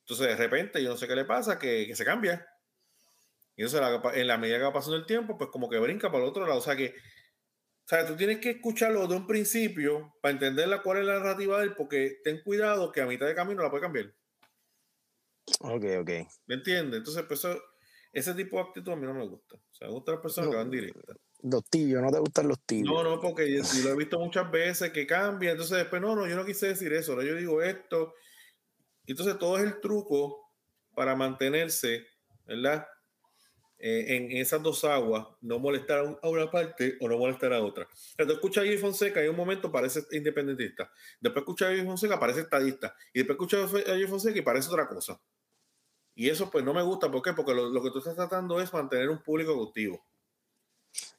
Entonces, 0.00 0.26
de 0.28 0.36
repente, 0.36 0.82
yo 0.82 0.90
no 0.90 0.96
sé 0.96 1.06
qué 1.06 1.14
le 1.14 1.24
pasa, 1.24 1.58
que, 1.58 1.86
que 1.86 1.96
se 1.96 2.04
cambia. 2.04 2.46
Y 3.56 3.62
entonces, 3.62 3.80
en 4.14 4.26
la 4.26 4.36
medida 4.36 4.58
que 4.58 4.64
va 4.64 4.72
pasando 4.72 4.96
el 4.96 5.06
tiempo, 5.06 5.38
pues 5.38 5.50
como 5.50 5.68
que 5.68 5.78
brinca 5.78 6.10
para 6.10 6.24
el 6.24 6.30
otro 6.30 6.46
lado. 6.46 6.58
O 6.58 6.62
sea 6.62 6.76
que, 6.76 6.88
o 6.88 7.88
sea, 7.88 8.06
tú 8.06 8.16
tienes 8.16 8.38
que 8.38 8.50
escucharlo 8.50 9.06
de 9.06 9.16
un 9.16 9.26
principio 9.26 10.14
para 10.20 10.32
entender 10.32 10.68
la, 10.68 10.82
cuál 10.82 10.98
es 10.98 11.06
la 11.06 11.20
narrativa 11.20 11.58
de 11.58 11.64
él, 11.64 11.74
porque 11.74 12.18
ten 12.22 12.42
cuidado 12.42 12.92
que 12.92 13.00
a 13.00 13.06
mitad 13.06 13.26
de 13.26 13.34
camino 13.34 13.62
la 13.62 13.70
puede 13.70 13.82
cambiar. 13.82 14.14
Ok, 15.60 15.84
ok. 16.00 16.10
¿Me 16.46 16.54
entiendes? 16.56 16.98
Entonces, 16.98 17.24
pues 17.26 17.40
eso, 17.40 17.62
ese 18.18 18.34
tipo 18.34 18.56
de 18.56 18.62
actitud 18.62 18.92
a 18.92 18.96
mí 18.96 19.06
no 19.06 19.14
me 19.14 19.26
gusta. 19.26 19.56
O 19.56 19.74
sea, 19.74 19.88
me 19.88 19.94
gustan 19.94 20.14
las 20.16 20.22
personas 20.22 20.50
que 20.50 20.56
van 20.56 20.70
directas. 20.70 21.16
Los 21.42 21.64
tibios, 21.66 22.02
¿no 22.02 22.10
te 22.10 22.18
gustan 22.18 22.48
los 22.48 22.60
tibios? 22.66 22.92
No, 22.92 23.02
no, 23.04 23.20
porque 23.20 23.50
yo, 23.52 23.62
yo 23.62 23.84
lo 23.84 23.90
he 23.90 23.96
visto 23.96 24.18
muchas 24.18 24.50
veces 24.50 24.90
que 24.90 25.06
cambia, 25.06 25.52
entonces 25.52 25.78
después, 25.78 26.02
no, 26.02 26.14
no, 26.16 26.26
yo 26.26 26.36
no 26.36 26.44
quise 26.44 26.68
decir 26.68 26.92
eso, 26.92 27.12
ahora 27.12 27.24
yo 27.24 27.34
digo 27.36 27.62
esto. 27.62 28.14
Entonces 29.06 29.38
todo 29.38 29.56
es 29.56 29.64
el 29.64 29.80
truco 29.80 30.38
para 30.94 31.14
mantenerse, 31.16 32.06
¿verdad? 32.44 32.86
Eh, 33.80 34.16
en 34.16 34.32
esas 34.36 34.60
dos 34.60 34.84
aguas, 34.84 35.24
no 35.40 35.60
molestar 35.60 36.00
a, 36.00 36.02
un- 36.02 36.18
a 36.20 36.28
una 36.28 36.50
parte 36.50 36.96
o 37.00 37.08
no 37.08 37.16
molestar 37.16 37.52
a 37.52 37.62
otra. 37.62 37.86
Entonces 38.12 38.34
escucha 38.34 38.60
a 38.62 38.64
Jay 38.64 38.76
Fonseca 38.76 39.20
y 39.20 39.24
en 39.26 39.30
un 39.30 39.36
momento 39.36 39.70
parece 39.70 40.02
independentista, 40.10 40.90
después 41.20 41.42
escucha 41.42 41.66
a 41.66 41.68
Jay 41.68 41.84
Fonseca 41.86 42.18
parece 42.18 42.40
estadista, 42.40 42.96
y 43.14 43.20
después 43.20 43.36
escucha 43.36 43.62
a 43.62 43.68
Jay 43.94 44.06
Fonseca 44.08 44.36
y 44.36 44.42
parece 44.42 44.68
otra 44.68 44.88
cosa. 44.88 45.20
Y 46.18 46.28
eso 46.28 46.50
pues 46.50 46.64
no 46.64 46.74
me 46.74 46.82
gusta, 46.82 47.08
¿por 47.08 47.22
qué? 47.22 47.32
Porque 47.32 47.54
lo, 47.54 47.68
lo 47.68 47.80
que 47.80 47.92
tú 47.92 47.98
estás 47.98 48.16
tratando 48.16 48.60
es 48.60 48.72
mantener 48.72 49.08
un 49.08 49.22
público 49.22 49.54
cautivo. 49.54 50.04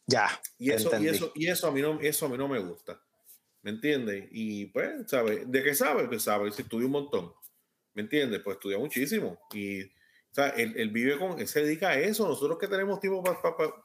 Ya. 0.05 0.27
Y 0.57 0.71
eso, 0.71 0.91
y 0.99 1.07
eso, 1.07 1.31
y 1.35 1.47
eso 1.47 1.67
a 1.67 1.71
mí 1.71 1.81
no, 1.81 1.97
eso 2.01 2.25
a 2.25 2.29
mí 2.29 2.37
no 2.37 2.49
me 2.49 2.59
gusta. 2.59 3.01
¿Me 3.61 3.71
entiendes? 3.71 4.27
Y 4.31 4.65
pues, 4.65 5.09
¿sabes? 5.09 5.49
¿De 5.49 5.63
qué 5.63 5.73
sabe? 5.73 6.05
Pues 6.09 6.23
sabe, 6.23 6.51
si 6.51 6.63
estudia 6.63 6.85
un 6.85 6.91
montón. 6.91 7.33
¿Me 7.93 8.01
entiendes? 8.01 8.41
Pues 8.43 8.57
estudia 8.57 8.77
muchísimo. 8.77 9.39
Y, 9.53 9.85
o 9.85 10.33
sea, 10.33 10.49
él, 10.49 10.73
él 10.75 10.89
vive 10.89 11.17
con, 11.17 11.39
él 11.39 11.47
se 11.47 11.63
dedica 11.63 11.91
a 11.91 11.97
eso. 11.97 12.27
Nosotros 12.27 12.57
que 12.59 12.67
tenemos 12.67 12.99
tiempo 12.99 13.23
para, 13.23 13.39
o 13.39 13.83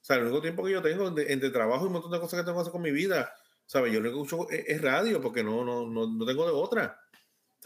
sea, 0.00 0.16
el 0.16 0.22
único 0.22 0.40
tiempo 0.40 0.64
que 0.64 0.72
yo 0.72 0.80
tengo 0.80 1.08
entre, 1.08 1.30
entre 1.30 1.50
trabajo 1.50 1.84
y 1.84 1.88
un 1.88 1.92
montón 1.92 2.10
de 2.10 2.20
cosas 2.20 2.40
que 2.40 2.46
tengo 2.46 2.56
que 2.56 2.62
hacer 2.62 2.72
con 2.72 2.80
mi 2.80 2.90
vida, 2.90 3.30
¿sabes? 3.66 3.92
Yo 3.92 4.00
lo 4.00 4.08
que 4.08 4.16
escucho 4.16 4.48
es, 4.48 4.64
es 4.66 4.80
radio 4.80 5.20
porque 5.20 5.44
no, 5.44 5.62
no, 5.62 5.86
no, 5.86 6.06
no 6.06 6.24
tengo 6.24 6.46
de 6.46 6.52
otra. 6.52 6.98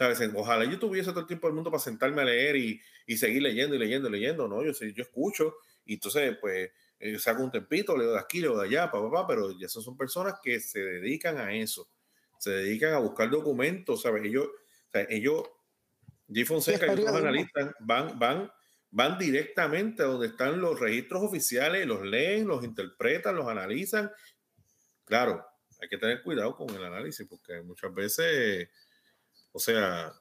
¿Sabes? 0.03 0.31
Ojalá 0.35 0.65
yo 0.65 0.77
tuviese 0.77 1.11
todo 1.11 1.21
el 1.21 1.27
tiempo 1.27 1.47
del 1.47 1.55
mundo 1.55 1.71
para 1.71 1.81
sentarme 1.81 2.23
a 2.23 2.25
leer 2.25 2.57
y, 2.57 2.81
y 3.07 3.15
seguir 3.15 3.41
leyendo 3.41 3.75
y 3.75 3.79
leyendo 3.79 4.09
y 4.09 4.11
leyendo, 4.11 4.47
¿no? 4.49 4.61
Yo, 4.63 4.71
yo 4.73 5.03
escucho 5.03 5.55
y 5.85 5.93
entonces, 5.93 6.37
pues, 6.41 6.71
eh, 6.99 7.17
saco 7.19 7.43
un 7.43 7.51
tempito, 7.51 7.97
leo 7.97 8.11
de 8.11 8.19
aquí, 8.19 8.41
leo 8.41 8.57
de 8.57 8.67
allá, 8.67 8.91
papá, 8.91 9.09
papá, 9.09 9.27
pero 9.27 9.57
ya 9.57 9.67
son 9.69 9.95
personas 9.95 10.35
que 10.43 10.59
se 10.59 10.79
dedican 10.79 11.37
a 11.37 11.53
eso, 11.53 11.89
se 12.37 12.51
dedican 12.51 12.93
a 12.93 12.99
buscar 12.99 13.29
documentos, 13.29 14.01
¿sabes? 14.01 14.25
Ellos, 14.25 14.47
o 14.47 14.91
sea, 14.91 15.05
ellos, 15.09 15.43
Jay 16.29 16.45
Fonseca 16.45 16.87
y 16.87 16.89
otros 16.89 17.15
analistas 17.15 17.71
van, 17.79 18.19
van, 18.19 18.51
van 18.91 19.17
directamente 19.17 20.03
a 20.03 20.07
donde 20.07 20.27
están 20.27 20.59
los 20.59 20.79
registros 20.79 21.23
oficiales, 21.23 21.85
los 21.87 22.03
leen, 22.03 22.47
los 22.47 22.63
interpretan, 22.63 23.35
los 23.35 23.47
analizan. 23.47 24.11
Claro, 25.05 25.45
hay 25.81 25.89
que 25.89 25.97
tener 25.97 26.23
cuidado 26.23 26.55
con 26.55 26.69
el 26.69 26.83
análisis 26.83 27.27
porque 27.27 27.61
muchas 27.61 27.93
veces, 27.93 28.69
o 29.53 29.59
sea, 29.59 30.13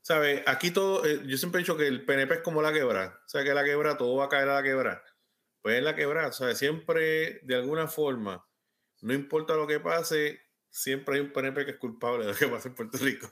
¿sabes? 0.00 0.42
Aquí 0.46 0.70
todo, 0.70 1.04
eh, 1.04 1.20
yo 1.26 1.36
siempre 1.36 1.60
he 1.60 1.62
dicho 1.62 1.76
que 1.76 1.86
el 1.86 2.06
PNP 2.06 2.36
es 2.36 2.40
como 2.40 2.62
la 2.62 2.72
quebra, 2.72 3.20
o 3.26 3.28
sea, 3.28 3.44
que 3.44 3.52
la 3.52 3.64
quebra, 3.64 3.98
todo 3.98 4.16
va 4.16 4.24
a 4.24 4.28
caer 4.28 4.48
a 4.48 4.54
la 4.54 4.62
quebra. 4.62 5.04
Pues 5.60 5.76
en 5.76 5.84
la 5.84 5.94
quebra, 5.94 6.28
o 6.28 6.32
sea, 6.32 6.54
siempre 6.54 7.40
de 7.42 7.54
alguna 7.56 7.88
forma, 7.88 8.46
no 9.02 9.12
importa 9.12 9.54
lo 9.54 9.66
que 9.66 9.80
pase, 9.80 10.40
siempre 10.70 11.16
hay 11.16 11.20
un 11.20 11.32
PNP 11.32 11.64
que 11.64 11.70
es 11.72 11.78
culpable 11.78 12.24
de 12.24 12.32
lo 12.32 12.38
que 12.38 12.48
pasa 12.48 12.68
en 12.68 12.74
Puerto 12.74 12.98
Rico. 12.98 13.30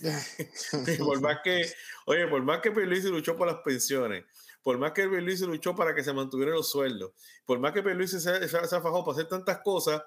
Y 0.86 0.96
por 0.98 1.20
más 1.20 1.40
que, 1.42 1.70
oye, 2.06 2.26
por 2.28 2.42
más 2.42 2.60
que 2.60 2.70
Pierluisi 2.70 3.08
luchó 3.08 3.36
por 3.36 3.46
las 3.46 3.58
pensiones, 3.58 4.24
por 4.62 4.78
más 4.78 4.92
que 4.92 5.08
Pierluisi 5.08 5.44
luchó 5.44 5.74
para 5.74 5.94
que 5.94 6.04
se 6.04 6.12
mantuvieran 6.12 6.54
los 6.54 6.70
sueldos, 6.70 7.12
por 7.44 7.58
más 7.58 7.72
que 7.72 7.82
Pierluisi 7.82 8.20
se, 8.20 8.48
se, 8.48 8.66
se 8.66 8.76
afajó 8.76 9.04
para 9.04 9.16
hacer 9.16 9.28
tantas 9.28 9.58
cosas, 9.58 10.02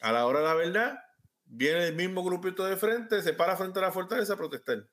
a 0.00 0.12
la 0.12 0.26
hora 0.26 0.40
de 0.40 0.44
la 0.44 0.54
verdad, 0.54 0.98
viene 1.54 1.86
el 1.86 1.94
mismo 1.94 2.24
grupito 2.24 2.64
de 2.64 2.76
frente, 2.76 3.22
se 3.22 3.32
para 3.32 3.56
frente 3.56 3.78
a 3.78 3.82
la 3.82 3.92
fortaleza 3.92 4.34
a 4.34 4.36
protestar. 4.36 4.86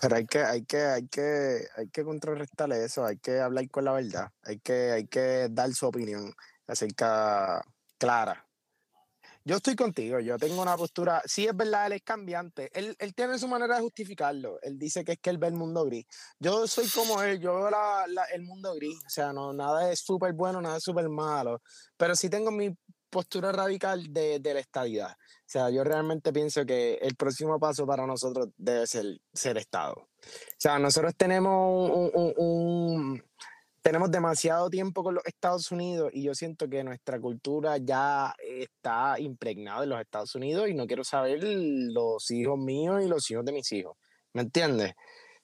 Pero 0.00 0.16
hay 0.16 0.26
que, 0.26 0.38
hay 0.40 0.64
que, 0.64 0.78
hay 0.82 1.08
que, 1.08 1.66
hay 1.76 1.88
que 1.88 2.04
contrarrestar 2.04 2.70
eso, 2.72 3.04
hay 3.04 3.18
que 3.18 3.40
hablar 3.40 3.68
con 3.70 3.84
la 3.84 3.92
verdad, 3.92 4.30
hay 4.42 4.58
que, 4.60 4.92
hay 4.92 5.06
que 5.06 5.48
dar 5.50 5.72
su 5.72 5.86
opinión 5.86 6.34
acerca 6.66 7.64
clara. 7.98 8.46
Yo 9.44 9.56
estoy 9.56 9.76
contigo, 9.76 10.18
yo 10.18 10.38
tengo 10.38 10.60
una 10.60 10.76
postura, 10.76 11.22
sí 11.24 11.46
es 11.46 11.56
verdad, 11.56 11.86
él 11.86 11.92
es 11.92 12.02
cambiante, 12.02 12.68
él, 12.76 12.96
él 12.98 13.14
tiene 13.14 13.38
su 13.38 13.46
manera 13.46 13.76
de 13.76 13.82
justificarlo, 13.82 14.58
él 14.60 14.76
dice 14.76 15.04
que 15.04 15.12
es 15.12 15.18
que 15.20 15.30
él 15.30 15.38
ve 15.38 15.46
el 15.46 15.54
mundo 15.54 15.84
gris. 15.84 16.04
Yo 16.40 16.66
soy 16.66 16.88
como 16.88 17.22
él, 17.22 17.38
yo 17.38 17.54
veo 17.54 17.70
la- 17.70 18.06
el 18.34 18.42
mundo 18.42 18.74
gris, 18.74 18.96
o 19.06 19.08
sea, 19.08 19.32
no, 19.32 19.52
nada 19.52 19.92
es 19.92 20.00
súper 20.00 20.32
bueno, 20.32 20.60
nada 20.60 20.78
es 20.78 20.82
súper 20.82 21.08
malo, 21.08 21.62
pero 21.96 22.16
sí 22.16 22.28
tengo 22.28 22.50
mi 22.50 22.76
postura 23.16 23.50
radical 23.52 24.12
de, 24.12 24.38
de 24.40 24.54
la 24.54 24.60
estadidad. 24.60 25.10
O 25.12 25.48
sea, 25.48 25.70
yo 25.70 25.82
realmente 25.84 26.32
pienso 26.32 26.64
que 26.66 26.94
el 27.00 27.14
próximo 27.16 27.58
paso 27.58 27.86
para 27.86 28.06
nosotros 28.06 28.48
debe 28.56 28.86
ser 28.86 29.06
ser 29.32 29.56
Estado. 29.58 29.94
O 29.94 30.08
sea, 30.58 30.78
nosotros 30.78 31.14
tenemos 31.16 31.90
un, 31.90 32.10
un- 32.14 32.34
un- 32.36 33.22
tenemos 33.80 34.10
demasiado 34.10 34.68
tiempo 34.68 35.02
con 35.04 35.14
los 35.14 35.24
Estados 35.24 35.70
Unidos 35.70 36.10
y 36.12 36.24
yo 36.24 36.34
siento 36.34 36.68
que 36.68 36.82
nuestra 36.82 37.20
cultura 37.20 37.76
ya 37.78 38.34
está 38.38 39.14
impregnada 39.20 39.84
en 39.84 39.90
los 39.90 40.00
Estados 40.00 40.34
Unidos 40.34 40.68
y 40.68 40.74
no 40.74 40.86
quiero 40.86 41.04
saber 41.04 41.38
los 41.42 42.30
hijos 42.32 42.58
míos 42.58 43.00
y 43.04 43.08
los 43.08 43.30
hijos 43.30 43.44
de 43.44 43.52
mis 43.52 43.70
hijos. 43.72 43.96
¿Me 44.32 44.42
entiendes? 44.42 44.92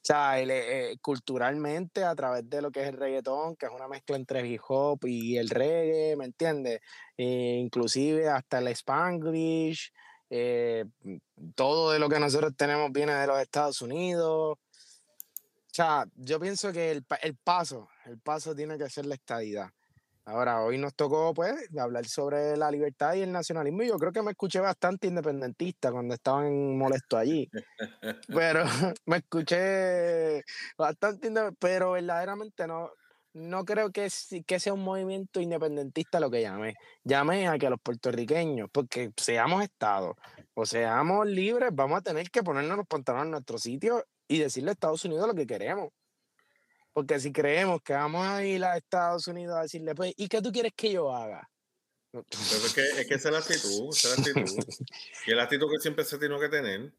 O 0.02 0.04
sea, 0.04 0.40
el, 0.40 0.50
eh, 0.50 0.96
culturalmente 1.00 2.02
a 2.02 2.12
través 2.16 2.50
de 2.50 2.60
lo 2.60 2.72
que 2.72 2.82
es 2.82 2.88
el 2.88 2.96
reggaetón, 2.96 3.54
que 3.54 3.66
es 3.66 3.72
una 3.72 3.86
mezcla 3.86 4.16
entre 4.16 4.44
hip 4.48 4.60
hop 4.66 4.98
y 5.04 5.36
el 5.36 5.48
reggae, 5.48 6.16
¿me 6.16 6.24
entiendes? 6.24 6.80
Eh, 7.16 7.58
inclusive 7.60 8.28
hasta 8.28 8.58
el 8.58 8.66
Spanglish, 8.66 9.92
eh, 10.28 10.86
todo 11.54 11.92
de 11.92 12.00
lo 12.00 12.08
que 12.08 12.18
nosotros 12.18 12.52
tenemos 12.56 12.90
viene 12.90 13.14
de 13.14 13.28
los 13.28 13.40
Estados 13.40 13.80
Unidos. 13.80 14.58
O 14.58 15.74
sea, 15.74 16.04
yo 16.16 16.40
pienso 16.40 16.72
que 16.72 16.90
el, 16.90 17.06
el 17.22 17.36
paso, 17.36 17.88
el 18.06 18.18
paso 18.18 18.56
tiene 18.56 18.76
que 18.76 18.90
ser 18.90 19.06
la 19.06 19.14
estadidad. 19.14 19.70
Ahora, 20.24 20.62
hoy 20.62 20.78
nos 20.78 20.94
tocó, 20.94 21.34
pues, 21.34 21.52
hablar 21.76 22.06
sobre 22.06 22.56
la 22.56 22.70
libertad 22.70 23.14
y 23.14 23.22
el 23.22 23.32
nacionalismo. 23.32 23.82
Yo 23.82 23.96
creo 23.98 24.12
que 24.12 24.22
me 24.22 24.30
escuché 24.30 24.60
bastante 24.60 25.08
independentista 25.08 25.90
cuando 25.90 26.14
estaban 26.14 26.78
molestos 26.78 27.18
allí. 27.18 27.50
Pero 28.28 28.64
me 29.06 29.18
escuché 29.18 30.42
bastante, 30.78 31.28
inde- 31.28 31.52
pero 31.58 31.92
verdaderamente 31.92 32.66
no, 32.66 32.90
no 33.34 33.64
creo 33.64 33.90
que, 33.90 34.08
que 34.46 34.60
sea 34.60 34.74
un 34.74 34.84
movimiento 34.84 35.40
independentista 35.40 36.20
lo 36.20 36.30
que 36.30 36.42
llamé. 36.42 36.74
Llamé 37.04 37.48
a 37.48 37.58
que 37.58 37.70
los 37.70 37.80
puertorriqueños, 37.82 38.68
porque 38.72 39.10
seamos 39.16 39.62
Estado 39.64 40.16
o 40.54 40.66
seamos 40.66 41.26
libres, 41.26 41.70
vamos 41.72 41.98
a 41.98 42.02
tener 42.02 42.30
que 42.30 42.42
ponernos 42.42 42.76
los 42.76 42.86
pantalones 42.86 43.26
en 43.26 43.30
nuestro 43.32 43.58
sitio 43.58 44.04
y 44.28 44.38
decirle 44.38 44.70
a 44.70 44.72
Estados 44.74 45.04
Unidos 45.04 45.26
lo 45.26 45.34
que 45.34 45.46
queremos. 45.46 45.90
Porque 46.92 47.18
si 47.20 47.32
creemos 47.32 47.80
que 47.82 47.94
vamos 47.94 48.26
a 48.26 48.44
ir 48.44 48.62
a 48.64 48.76
Estados 48.76 49.26
Unidos 49.26 49.56
a 49.56 49.62
decirle, 49.62 49.94
pues, 49.94 50.12
¿y 50.16 50.28
qué 50.28 50.42
tú 50.42 50.52
quieres 50.52 50.72
que 50.76 50.92
yo 50.92 51.14
haga? 51.14 51.48
Es, 52.12 52.74
que, 52.74 52.82
es 52.82 53.06
que 53.06 53.14
esa 53.14 53.28
es 53.28 53.32
la 53.32 53.38
actitud, 53.38 53.88
esa 53.96 54.08
es 54.14 54.18
la 54.18 54.42
actitud. 54.42 54.74
y 55.26 55.30
el 55.32 55.40
actitud 55.40 55.70
que 55.70 55.80
siempre 55.80 56.04
se 56.04 56.18
tiene 56.18 56.38
que 56.38 56.48
tener. 56.50 56.92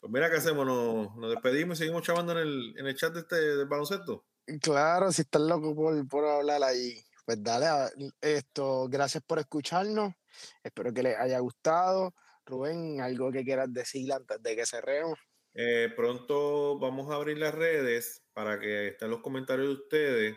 Pues 0.00 0.10
mira, 0.12 0.30
¿qué 0.30 0.36
hacemos? 0.36 0.64
Nos, 0.66 1.14
nos 1.16 1.30
despedimos 1.30 1.76
y 1.76 1.80
seguimos 1.80 2.02
chavando 2.02 2.32
en 2.32 2.38
el, 2.38 2.74
en 2.78 2.86
el 2.86 2.96
chat 2.96 3.12
de 3.12 3.20
este, 3.20 3.36
del 3.36 3.66
baloncesto. 3.66 4.24
Claro, 4.62 5.12
si 5.12 5.22
estás 5.22 5.42
loco 5.42 5.74
por, 5.74 6.08
por 6.08 6.24
hablar 6.24 6.62
ahí, 6.62 7.04
pues 7.26 7.42
dale 7.42 7.66
a- 7.66 7.90
esto. 8.22 8.86
Gracias 8.88 9.22
por 9.26 9.38
escucharnos. 9.38 10.14
Espero 10.62 10.92
que 10.94 11.02
les 11.02 11.18
haya 11.18 11.38
gustado. 11.40 12.14
Rubén, 12.46 13.00
algo 13.00 13.32
que 13.32 13.44
quieras 13.44 13.72
decir 13.72 14.10
antes 14.12 14.40
de 14.42 14.56
que 14.56 14.64
cerremos. 14.64 15.18
Eh, 15.52 15.92
pronto 15.96 16.78
vamos 16.78 17.10
a 17.10 17.16
abrir 17.16 17.38
las 17.38 17.54
redes 17.54 18.22
para 18.36 18.60
que 18.60 18.88
estén 18.88 19.10
los 19.10 19.22
comentarios 19.22 19.68
de 19.68 19.74
ustedes. 19.74 20.36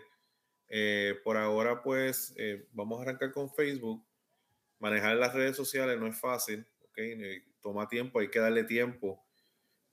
Eh, 0.70 1.16
por 1.24 1.38
ahora, 1.38 1.84
pues, 1.84 2.34
eh, 2.38 2.68
vamos 2.74 3.00
a 3.00 3.04
arrancar 3.04 3.32
con 3.34 3.52
Facebook. 3.54 4.06
Manejar 4.80 5.18
las 5.18 5.34
redes 5.34 5.58
sociales 5.58 6.00
no 6.00 6.08
es 6.08 6.20
fácil, 6.20 6.68
¿ok? 6.84 6.98
Eh, 7.00 7.44
Toma 7.62 7.88
tiempo, 7.90 8.20
hay 8.20 8.30
que 8.30 8.40
darle 8.40 8.64
tiempo. 8.66 9.26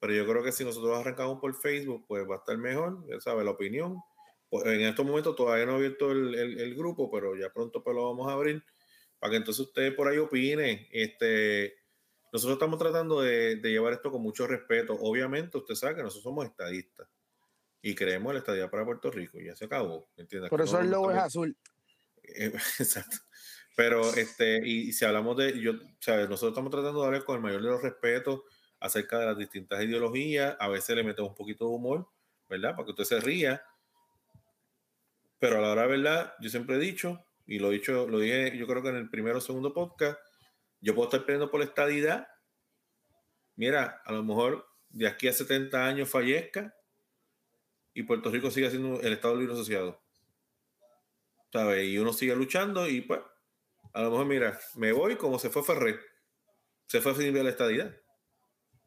Pero 0.01 0.15
yo 0.15 0.27
creo 0.27 0.43
que 0.45 0.53
si 0.53 0.65
nosotros 0.65 0.99
arrancamos 0.99 1.41
por 1.41 1.55
Facebook, 1.55 2.07
pues 2.09 2.25
va 2.29 2.37
a 2.37 2.39
estar 2.39 2.59
mejor, 2.59 3.05
ya 3.09 3.21
sabes, 3.21 3.45
la 3.45 3.53
opinión. 3.53 3.97
Pues, 4.51 4.67
en 4.67 4.83
estos 4.83 5.07
momentos 5.07 5.37
todavía 5.37 5.67
no 5.67 5.73
he 5.73 5.77
abierto 5.77 6.13
el, 6.13 6.35
el- 6.35 6.61
el 6.61 6.75
grupo, 6.77 7.11
pero 7.11 7.37
ya 7.37 7.51
pronto 7.53 7.83
pues, 7.85 7.97
lo 7.97 8.05
vamos 8.07 8.29
a 8.29 8.35
abrir 8.35 8.63
para 9.19 9.33
que 9.33 9.37
entonces 9.39 9.67
ustedes 9.67 9.95
por 9.95 10.09
ahí 10.09 10.19
opinen. 10.19 10.87
Este, 10.93 11.75
nosotros 12.33 12.57
estamos 12.57 12.79
tratando 12.79 13.23
de, 13.23 13.57
de 13.57 13.71
llevar 13.71 13.95
esto 13.95 14.11
con 14.13 14.23
mucho 14.23 14.47
respeto. 14.47 14.95
Obviamente, 15.01 15.59
usted 15.59 15.75
sabe 15.75 15.97
que 15.97 16.03
nosotros 16.03 16.25
somos 16.25 16.47
estadistas 16.47 17.09
y 17.87 17.95
creemos 17.95 18.33
la 18.33 18.41
estadía 18.41 18.69
para 18.69 18.85
Puerto 18.85 19.13
Rico. 19.13 19.39
Ya 19.39 19.55
se 19.55 19.67
acabó, 19.67 20.11
¿entiendes? 20.17 20.51
Por 20.51 20.61
eso 20.61 20.81
el 20.81 20.91
logo 20.91 21.13
es 21.13 21.19
azul. 21.19 21.57
eh, 22.25 22.53
Exacto. 22.81 23.19
Pero, 23.77 24.13
este, 24.15 24.61
y, 24.67 24.89
y 24.89 24.93
si 24.93 25.05
hablamos 25.05 25.37
de, 25.37 25.61
yo, 25.61 25.75
sea, 26.01 26.17
nosotros 26.27 26.51
estamos 26.51 26.73
tratando 26.73 27.01
de 27.01 27.07
hablar 27.07 27.25
con 27.25 27.37
el 27.37 27.43
mayor 27.43 27.63
de 27.63 27.69
los 27.69 27.83
respetos 27.83 28.41
acerca 28.81 29.21
de 29.21 29.27
las 29.27 29.39
distintas 29.39 29.85
ideologías. 29.85 30.57
A 30.59 30.67
veces 30.67 30.97
le 30.97 31.05
metemos 31.05 31.31
un 31.31 31.37
poquito 31.37 31.69
de 31.69 31.77
humor, 31.77 32.09
¿verdad? 32.49 32.73
Para 32.73 32.87
que 32.87 32.91
usted 32.91 33.05
se 33.05 33.21
ría. 33.21 33.63
Pero 35.39 35.59
a 35.59 35.61
la 35.61 35.71
hora 35.71 35.83
de 35.83 35.89
verdad, 35.89 36.35
yo 36.41 36.51
siempre 36.51 36.75
he 36.75 36.81
dicho, 36.81 37.25
y 37.47 37.61
lo 37.61 37.71
he 37.71 37.75
dicho, 37.75 38.09
lo 38.09 38.19
dije 38.19 38.59
yo 38.59 38.67
creo 38.67 38.83
que 38.83 38.89
en 38.89 38.97
el 38.97 39.11
primero 39.11 39.39
o 39.39 39.41
segundo 39.41 39.73
podcast, 39.73 40.19
yo 40.81 40.93
puedo 40.93 41.07
estar 41.09 41.25
peleando 41.25 41.53
por 41.53 41.61
la 41.61 41.67
estadidad. 41.67 42.27
Mira, 43.55 44.03
a 44.05 44.11
lo 44.11 44.25
mejor 44.25 44.67
de 44.89 45.07
aquí 45.07 45.29
a 45.29 45.33
70 45.33 45.87
años 45.87 46.11
fallezca 46.11 46.76
y 47.97 48.03
Puerto 48.03 48.31
Rico 48.31 48.51
sigue 48.51 48.69
siendo 48.69 49.01
el 49.01 49.15
Estado 49.15 49.37
Libre 49.37 49.55
Asociado. 49.55 49.99
¿Sabes? 51.51 51.89
Y 51.89 51.99
uno 51.99 52.13
sigue 52.13 52.37
luchando 52.37 52.87
y 52.87 53.01
pues, 53.01 53.21
a 53.95 54.03
lo 54.03 54.11
mejor, 54.11 54.27
mira, 54.27 54.61
me 54.75 54.93
voy 54.93 55.17
como 55.17 55.39
se 55.39 55.49
fue 55.49 55.63
Ferrer. 55.65 55.99
Se 56.89 57.01
fue 57.01 57.15
sin 57.15 57.35
la 57.43 57.49
estadidad. 57.49 57.97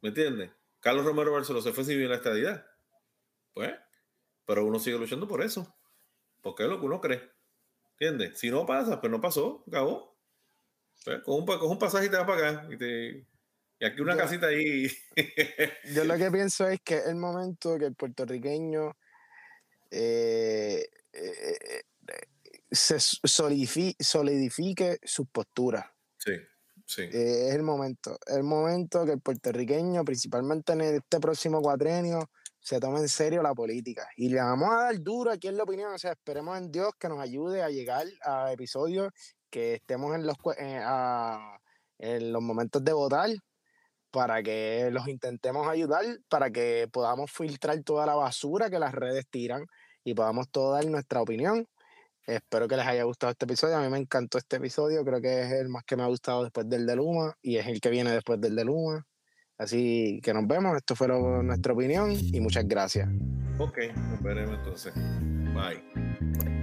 ¿Me 0.02 0.10
entiendes? 0.10 0.52
Carlos 0.80 1.06
Romero 1.06 1.31
Barceló 1.31 1.60
se 1.60 1.73
fue 1.73 1.84
sin 1.86 2.07
la 2.07 2.18
estadidad. 2.18 2.68
Pues, 3.56 3.73
pero 4.45 4.64
uno 4.64 4.77
sigue 4.77 4.99
luchando 4.99 5.27
por 5.27 5.41
eso. 5.41 5.76
Porque 6.44 6.64
es 6.64 6.69
lo 6.69 6.80
que 6.80 6.86
uno 6.86 7.02
cree. 7.02 7.31
¿Entiendes? 7.94 8.40
Si 8.40 8.52
no 8.52 8.68
pasa, 8.68 9.02
pues 9.02 9.10
no 9.10 9.19
pasó, 9.19 9.64
acabó. 9.68 10.15
Pues, 11.03 11.23
con, 11.23 11.34
un, 11.34 11.45
con 11.48 11.68
un 11.68 11.80
pasaje 11.80 12.10
te 12.10 12.15
vas 12.15 12.27
para 12.27 12.49
acá. 12.49 12.68
Y, 12.72 12.77
te- 12.77 13.26
y 13.80 13.86
aquí 13.86 14.02
una 14.02 14.18
casita 14.18 14.48
ahí. 14.48 14.88
Yo 15.96 16.04
lo 16.04 16.18
que 16.18 16.30
pienso 16.32 16.68
es 16.68 16.80
que 16.82 16.98
es 16.98 17.06
el 17.08 17.16
momento 17.16 17.78
que 17.78 17.86
el 17.86 17.96
puertorriqueño 17.96 18.96
eh, 19.92 20.88
eh, 21.14 21.58
eh, 21.62 21.82
se 22.72 22.96
solidifi- 22.98 23.96
solidifique 24.00 25.00
sus 25.04 25.28
posturas. 25.30 25.86
sí, 26.18 26.34
sí. 26.86 27.02
Eh, 27.04 27.50
es 27.50 27.56
el 27.56 27.64
momento. 27.64 28.18
Es 28.26 28.36
el 28.36 28.44
momento 28.44 29.06
que 29.06 29.14
el 29.14 29.22
puertorriqueño, 29.22 30.04
principalmente 30.06 30.74
en 30.74 30.82
este 30.82 31.20
próximo 31.20 31.62
cuatrenio, 31.62 32.30
se 32.60 32.80
tome 32.80 33.00
en 33.00 33.10
serio 33.10 33.42
la 33.42 33.54
política. 33.56 34.08
Y 34.18 34.30
le 34.30 34.40
vamos 34.42 34.70
a 34.72 34.84
dar 34.84 35.00
duro 35.02 35.32
aquí 35.32 35.48
en 35.48 35.58
la 35.58 35.64
opinión. 35.64 35.94
O 35.94 35.98
sea, 35.98 36.12
esperemos 36.12 36.58
en 36.58 36.72
Dios 36.72 36.92
que 37.00 37.08
nos 37.10 37.20
ayude 37.20 37.64
a 37.64 37.70
llegar 37.70 38.06
a 38.22 38.52
episodios 38.52 39.12
que 39.50 39.76
estemos 39.76 40.14
en 40.14 40.28
los, 40.28 40.36
eh, 40.60 40.80
a- 40.84 41.60
en 41.98 42.32
los 42.32 42.42
momentos 42.42 42.84
de 42.84 42.94
votar 42.94 43.30
para 44.11 44.41
que 44.44 44.90
los 44.91 45.07
intentemos 45.07 45.68
ayudar, 45.68 46.06
para 46.30 46.49
que 46.49 46.88
podamos 46.91 47.31
filtrar 47.31 47.81
toda 47.84 48.06
la 48.06 48.15
basura 48.15 48.69
que 48.69 48.80
las 48.80 48.94
redes 48.94 49.26
tiran 49.30 49.65
y 50.03 50.14
podamos 50.14 50.49
todos 50.49 50.76
dar 50.76 50.86
nuestra 50.90 51.22
opinión. 51.22 51.68
Espero 52.26 52.68
que 52.68 52.76
les 52.77 52.86
haya 52.86 53.03
gustado 53.03 53.31
este 53.31 53.45
episodio. 53.45 53.77
A 53.77 53.81
mí 53.81 53.90
me 53.90 53.98
encantó 53.98 54.38
este 54.38 54.57
episodio. 54.57 55.03
Creo 55.03 55.19
que 55.19 55.41
es 55.41 55.52
el 55.52 55.69
más 55.69 55.84
que 55.84 55.95
me 55.95 56.03
ha 56.03 56.07
gustado 56.07 56.44
después 56.44 56.69
del 56.69 56.86
de 56.86 56.95
Luma 56.95 57.36
y 57.41 57.57
es 57.57 57.65
el 57.68 57.81
que 57.81 57.90
viene 57.90 58.11
después 58.11 58.40
del 58.40 58.56
de 58.56 58.65
Luma. 58.65 59.03
Así 59.57 60.19
que 60.23 60.34
nos 60.34 60.45
vemos. 60.48 60.77
Esto 60.77 60.95
fue 60.95 61.07
lo- 61.07 61.41
nuestra 61.41 61.73
opinión 61.73 62.11
y 62.11 62.40
muchas 62.40 62.68
gracias. 62.68 63.10
Ok, 63.57 63.77
nos 63.95 64.22
veremos 64.22 64.57
entonces. 64.57 64.94
Bye. 65.53 66.59